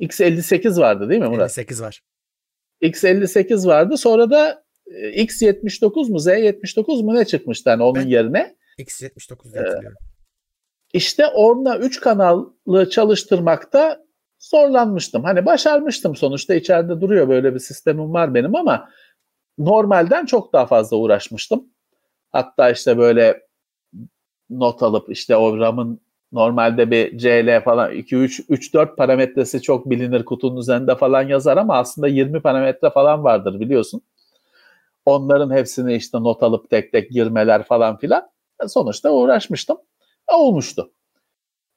X58 0.00 0.80
vardı 0.80 1.08
değil 1.08 1.20
mi 1.20 1.28
Murat? 1.28 1.50
58 1.58 1.82
var. 1.82 2.02
X58 2.82 3.66
vardı. 3.66 3.96
Sonra 3.96 4.30
da 4.30 4.64
e, 4.86 5.24
X79 5.24 6.10
mu 6.10 6.18
Z79 6.18 7.04
mu 7.04 7.14
ne 7.14 7.24
çıkmıştı 7.24 7.70
hani 7.70 7.82
onun 7.82 8.02
Ben- 8.02 8.08
yerine? 8.08 8.56
X79 8.78 9.52
diye 9.52 9.62
hatırlıyorum. 9.64 9.98
İşte 10.92 11.26
onunla 11.26 11.78
3 11.78 12.00
kanallı 12.00 12.90
çalıştırmakta 12.90 14.04
zorlanmıştım. 14.42 15.24
Hani 15.24 15.46
başarmıştım 15.46 16.16
sonuçta 16.16 16.54
içeride 16.54 17.00
duruyor 17.00 17.28
böyle 17.28 17.54
bir 17.54 17.58
sistemim 17.58 18.12
var 18.12 18.34
benim 18.34 18.56
ama 18.56 18.88
normalden 19.58 20.26
çok 20.26 20.52
daha 20.52 20.66
fazla 20.66 20.96
uğraşmıştım. 20.96 21.64
Hatta 22.32 22.70
işte 22.70 22.98
böyle 22.98 23.42
not 24.50 24.82
alıp 24.82 25.10
işte 25.10 25.36
o 25.36 25.58
RAM'ın 25.58 26.00
normalde 26.32 26.90
bir 26.90 27.18
CL 27.18 27.64
falan 27.64 27.92
2 27.92 28.16
3 28.16 28.42
3 28.48 28.74
4 28.74 28.96
parametresi 28.96 29.62
çok 29.62 29.90
bilinir 29.90 30.24
kutunun 30.24 30.60
üzerinde 30.60 30.94
falan 30.96 31.22
yazar 31.28 31.56
ama 31.56 31.76
aslında 31.76 32.08
20 32.08 32.42
parametre 32.42 32.90
falan 32.90 33.24
vardır 33.24 33.60
biliyorsun. 33.60 34.02
Onların 35.06 35.50
hepsini 35.56 35.94
işte 35.94 36.18
not 36.18 36.42
alıp 36.42 36.70
tek 36.70 36.92
tek 36.92 37.10
girmeler 37.10 37.62
falan 37.62 37.96
filan. 37.96 38.30
Sonuçta 38.68 39.10
uğraşmıştım. 39.10 39.78
Olmuştu. 40.32 40.92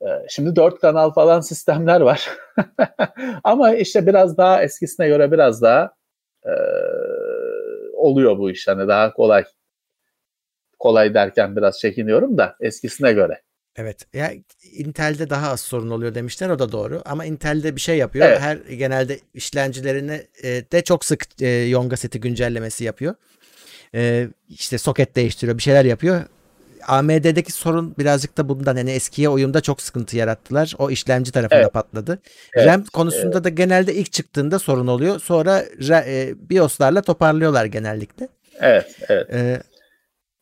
Ee, 0.02 0.06
Şimdi 0.30 0.56
dört 0.56 0.80
kanal 0.80 1.12
falan 1.12 1.42
sistemler 1.42 2.02
var. 2.02 2.30
Ama 3.44 3.74
işte 3.74 4.08
biraz 4.08 4.38
daha 4.38 4.64
eskisine 4.64 5.08
göre 5.08 5.32
biraz 5.32 5.62
daha 5.62 5.92
e, 6.46 6.54
oluyor 7.94 8.38
bu 8.38 8.52
iş. 8.52 8.68
Hani 8.68 8.88
daha 8.88 9.14
kolay. 9.14 9.44
kolay 10.80 11.14
derken 11.14 11.56
biraz 11.56 11.80
çekiniyorum 11.80 12.38
da 12.38 12.56
eskisine 12.60 13.14
göre. 13.14 13.42
Evet. 13.78 14.06
Ya 14.14 14.34
Intel'de 14.72 15.30
daha 15.30 15.52
az 15.52 15.62
sorun 15.62 15.90
oluyor 15.90 16.16
demişler 16.16 16.50
o 16.50 16.60
da 16.60 16.72
doğru 16.72 17.02
ama 17.06 17.26
Intel'de 17.26 17.76
bir 17.76 17.82
şey 17.82 17.98
yapıyor. 17.98 18.28
Evet. 18.28 18.40
Her 18.40 18.56
genelde 18.58 19.20
işlemcilerini 19.34 20.22
e, 20.44 20.72
de 20.72 20.84
çok 20.84 21.06
sık 21.06 21.42
e, 21.42 21.48
Yonga 21.48 21.98
seti 21.98 22.20
güncellemesi 22.20 22.84
yapıyor. 22.84 23.16
E, 23.96 24.28
işte 24.50 24.78
soket 24.78 25.16
değiştiriyor, 25.16 25.58
bir 25.58 25.64
şeyler 25.64 25.86
yapıyor. 25.86 26.22
AMD'deki 26.88 27.52
sorun 27.52 27.95
birazcık 27.99 28.38
da 28.38 28.49
bundan 28.49 28.76
hani 28.76 28.91
eskiye 28.91 29.30
uyumda 29.30 29.62
çok 29.62 29.82
sıkıntı 29.82 30.18
yarattılar. 30.18 30.74
O 30.80 30.90
işlemci 30.90 31.32
tarafında 31.32 31.60
Evet. 31.60 31.74
patladı. 31.74 32.20
Evet, 32.56 32.68
RAM 32.68 32.84
konusunda 32.86 33.44
da 33.44 33.49
genelde 33.49 33.94
ilk 33.94 34.12
çıktığında 34.12 34.60
sorun 34.60 34.88
oluyor. 34.88 35.20
Sonra 35.20 35.62
ra- 35.64 36.06
e, 36.07 36.36
BIOS'larla 36.49 37.02
toparlıyorlar 37.02 37.66
genellikle. 37.66 38.28
Evet, 38.62 38.95
evet. 39.10 39.34
E, 39.34 39.62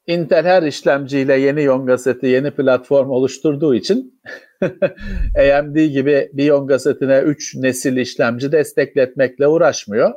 Intel 0.08 0.46
her 0.46 0.64
işlemciyle 0.64 1.40
yeni 1.40 1.64
Yonga 1.64 1.98
seti, 1.98 2.26
yeni 2.26 2.52
platform 2.52 3.10
oluşturduğu 3.10 3.76
için 3.76 4.22
AMD 5.58 5.76
gibi 5.76 6.30
bir 6.34 6.44
Yonga 6.44 6.80
setine 6.80 7.20
3 7.20 7.56
nesil 7.56 7.98
işlemci 7.98 8.52
destekletmekle 8.52 9.48
uğraşmıyor. 9.48 10.14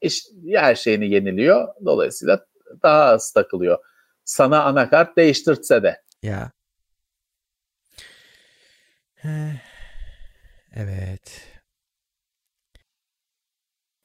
İş, 0.00 0.24
her 0.54 0.74
şeyini 0.74 1.10
yeniliyor. 1.10 1.68
Dolayısıyla 1.84 2.46
daha 2.82 3.02
az 3.04 3.32
takılıyor. 3.32 3.78
Sana 4.28 4.64
anakart 4.64 5.16
değiştirtse 5.16 5.82
de. 5.82 6.02
Ya. 6.22 6.52
Evet. 10.74 11.40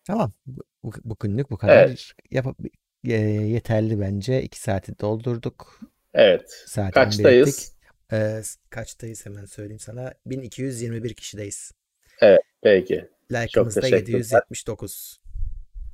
Tamam. 0.07 0.33
Bu, 0.45 0.61
bu, 0.83 0.91
bugünlük 1.03 1.51
bu 1.51 1.57
kadar. 1.57 1.87
Evet. 1.87 2.11
Yap- 2.31 2.55
e, 3.07 3.13
yeterli 3.13 3.99
bence. 3.99 4.41
İki 4.41 4.59
saati 4.59 4.99
doldurduk. 4.99 5.79
Evet. 6.13 6.63
Zaten 6.67 6.91
Kaçtayız? 6.91 7.47
belirttik. 7.47 7.73
Ee, 8.11 8.41
s- 8.43 8.59
kaçtayız 8.69 9.25
hemen 9.25 9.45
söyleyeyim 9.45 9.79
sana. 9.79 10.13
1221 10.25 11.13
kişideyiz. 11.13 11.71
Peki. 12.63 13.09
Like'ımız 13.31 13.75
da 13.75 13.81
teşekkürler. 13.81 14.17
779. 14.17 15.19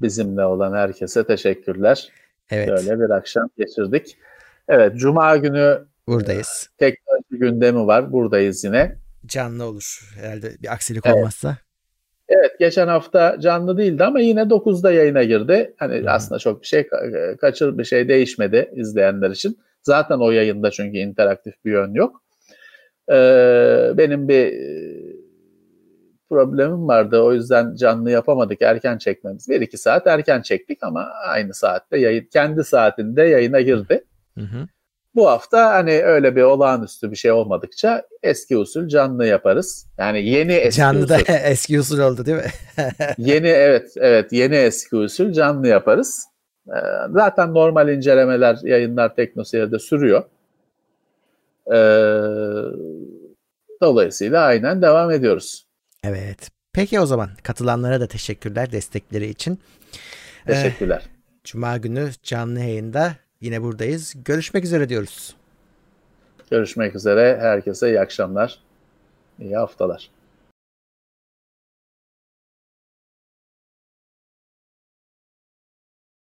Bizimle 0.02 0.46
olan 0.46 0.74
herkese 0.74 1.28
teşekkürler. 1.28 2.10
Evet. 2.52 2.70
Böyle 2.70 3.00
bir 3.00 3.10
akşam 3.10 3.50
geçirdik. 3.58 4.18
Evet, 4.68 4.96
Cuma 4.96 5.38
günü 5.38 5.86
Buradayız. 6.08 6.70
teknoloji 6.78 7.26
gündemi 7.32 7.88
var. 7.88 8.12
Buradayız 8.12 8.64
yine. 8.64 8.96
Canlı 9.26 9.66
olur. 9.66 10.12
Herhalde 10.22 10.52
bir 10.64 10.74
aksilik 10.74 11.06
Evet. 11.06 11.16
olmazsa. 11.18 11.58
Evet 12.30 12.60
geçen 12.60 12.88
hafta 12.88 13.40
canlı 13.40 13.78
değildi 13.78 14.04
ama 14.04 14.20
yine 14.20 14.42
9'da 14.42 14.92
yayına 14.92 15.24
girdi. 15.24 15.74
Hani 15.78 15.96
hı. 15.96 16.10
aslında 16.12 16.40
çok 16.40 16.62
bir 16.62 16.68
şey 16.68 16.82
ka- 16.82 17.38
kaçır 17.38 17.78
bir 17.78 17.84
şey 17.84 18.08
değişmedi 18.08 18.72
izleyenler 18.76 19.30
için. 19.30 19.60
Zaten 19.84 20.18
o 20.20 20.32
yayında 20.32 20.72
çünkü 20.72 20.98
interaktif 20.98 21.54
bir 21.66 21.72
yön 21.72 21.94
yok. 21.94 22.24
Ee, 23.12 23.92
benim 23.98 24.28
bir 24.28 24.46
e, 24.46 25.16
problemim 26.30 26.88
vardı. 26.88 27.22
O 27.22 27.34
yüzden 27.34 27.76
canlı 27.76 28.12
yapamadık. 28.12 28.62
Erken 28.62 28.98
çekmemiz. 28.98 29.48
1-2 29.48 29.78
saat 29.78 30.08
erken 30.08 30.42
çektik 30.42 30.84
ama 30.84 31.08
aynı 31.28 31.54
saatte 31.54 31.98
yayın 31.98 32.26
kendi 32.34 32.64
saatinde 32.64 33.24
yayına 33.24 33.62
girdi. 33.62 34.04
Hı 34.38 34.42
hı. 34.42 34.68
Bu 35.16 35.30
hafta 35.30 35.74
hani 35.74 36.04
öyle 36.04 36.36
bir 36.36 36.42
olağanüstü 36.42 37.12
bir 37.12 37.16
şey 37.16 37.32
olmadıkça 37.32 38.04
eski 38.24 38.58
usul 38.58 38.88
canlı 38.88 39.26
yaparız. 39.26 39.88
Yani 39.98 40.26
yeni 40.26 40.54
eski 40.54 40.78
Canlı 40.78 41.10
da 41.10 41.16
usul. 41.16 41.34
eski 41.44 41.80
usul 41.80 42.00
oldu 42.00 42.26
değil 42.26 42.38
mi? 42.38 42.52
Yeni 43.18 43.48
evet 43.48 43.92
evet 43.98 44.34
yeni 44.34 44.56
eski 44.56 44.96
usul 44.96 45.32
canlı 45.32 45.68
yaparız. 45.68 46.26
Ee, 46.68 46.72
zaten 47.10 47.54
normal 47.54 47.90
incelemeler, 47.90 48.58
yayınlar 48.64 49.16
Teknoseyir'de 49.16 49.80
sürüyor. 49.80 50.24
Ee, 51.68 51.80
dolayısıyla 53.82 54.42
aynen 54.44 54.82
devam 54.82 55.12
ediyoruz. 55.12 55.69
Evet. 56.04 56.50
Peki 56.74 57.00
o 57.00 57.06
zaman 57.06 57.30
katılanlara 57.44 58.02
da 58.02 58.08
teşekkürler 58.08 58.72
destekleri 58.72 59.28
için. 59.30 59.60
Eh, 60.48 60.54
Teşekkürler. 60.64 61.04
Cuma 61.44 61.78
günü 61.78 62.10
canlı 62.24 62.60
yayında 62.60 63.16
yine 63.42 63.62
buradayız. 63.62 64.14
Görüşmek 64.26 64.64
üzere 64.64 64.90
diyoruz. 64.90 65.36
Görüşmek 66.52 66.96
üzere. 66.96 67.38
Herkese 67.42 67.88
iyi 67.90 68.00
akşamlar. 68.00 68.60
İyi 69.40 69.56
haftalar. 69.56 70.10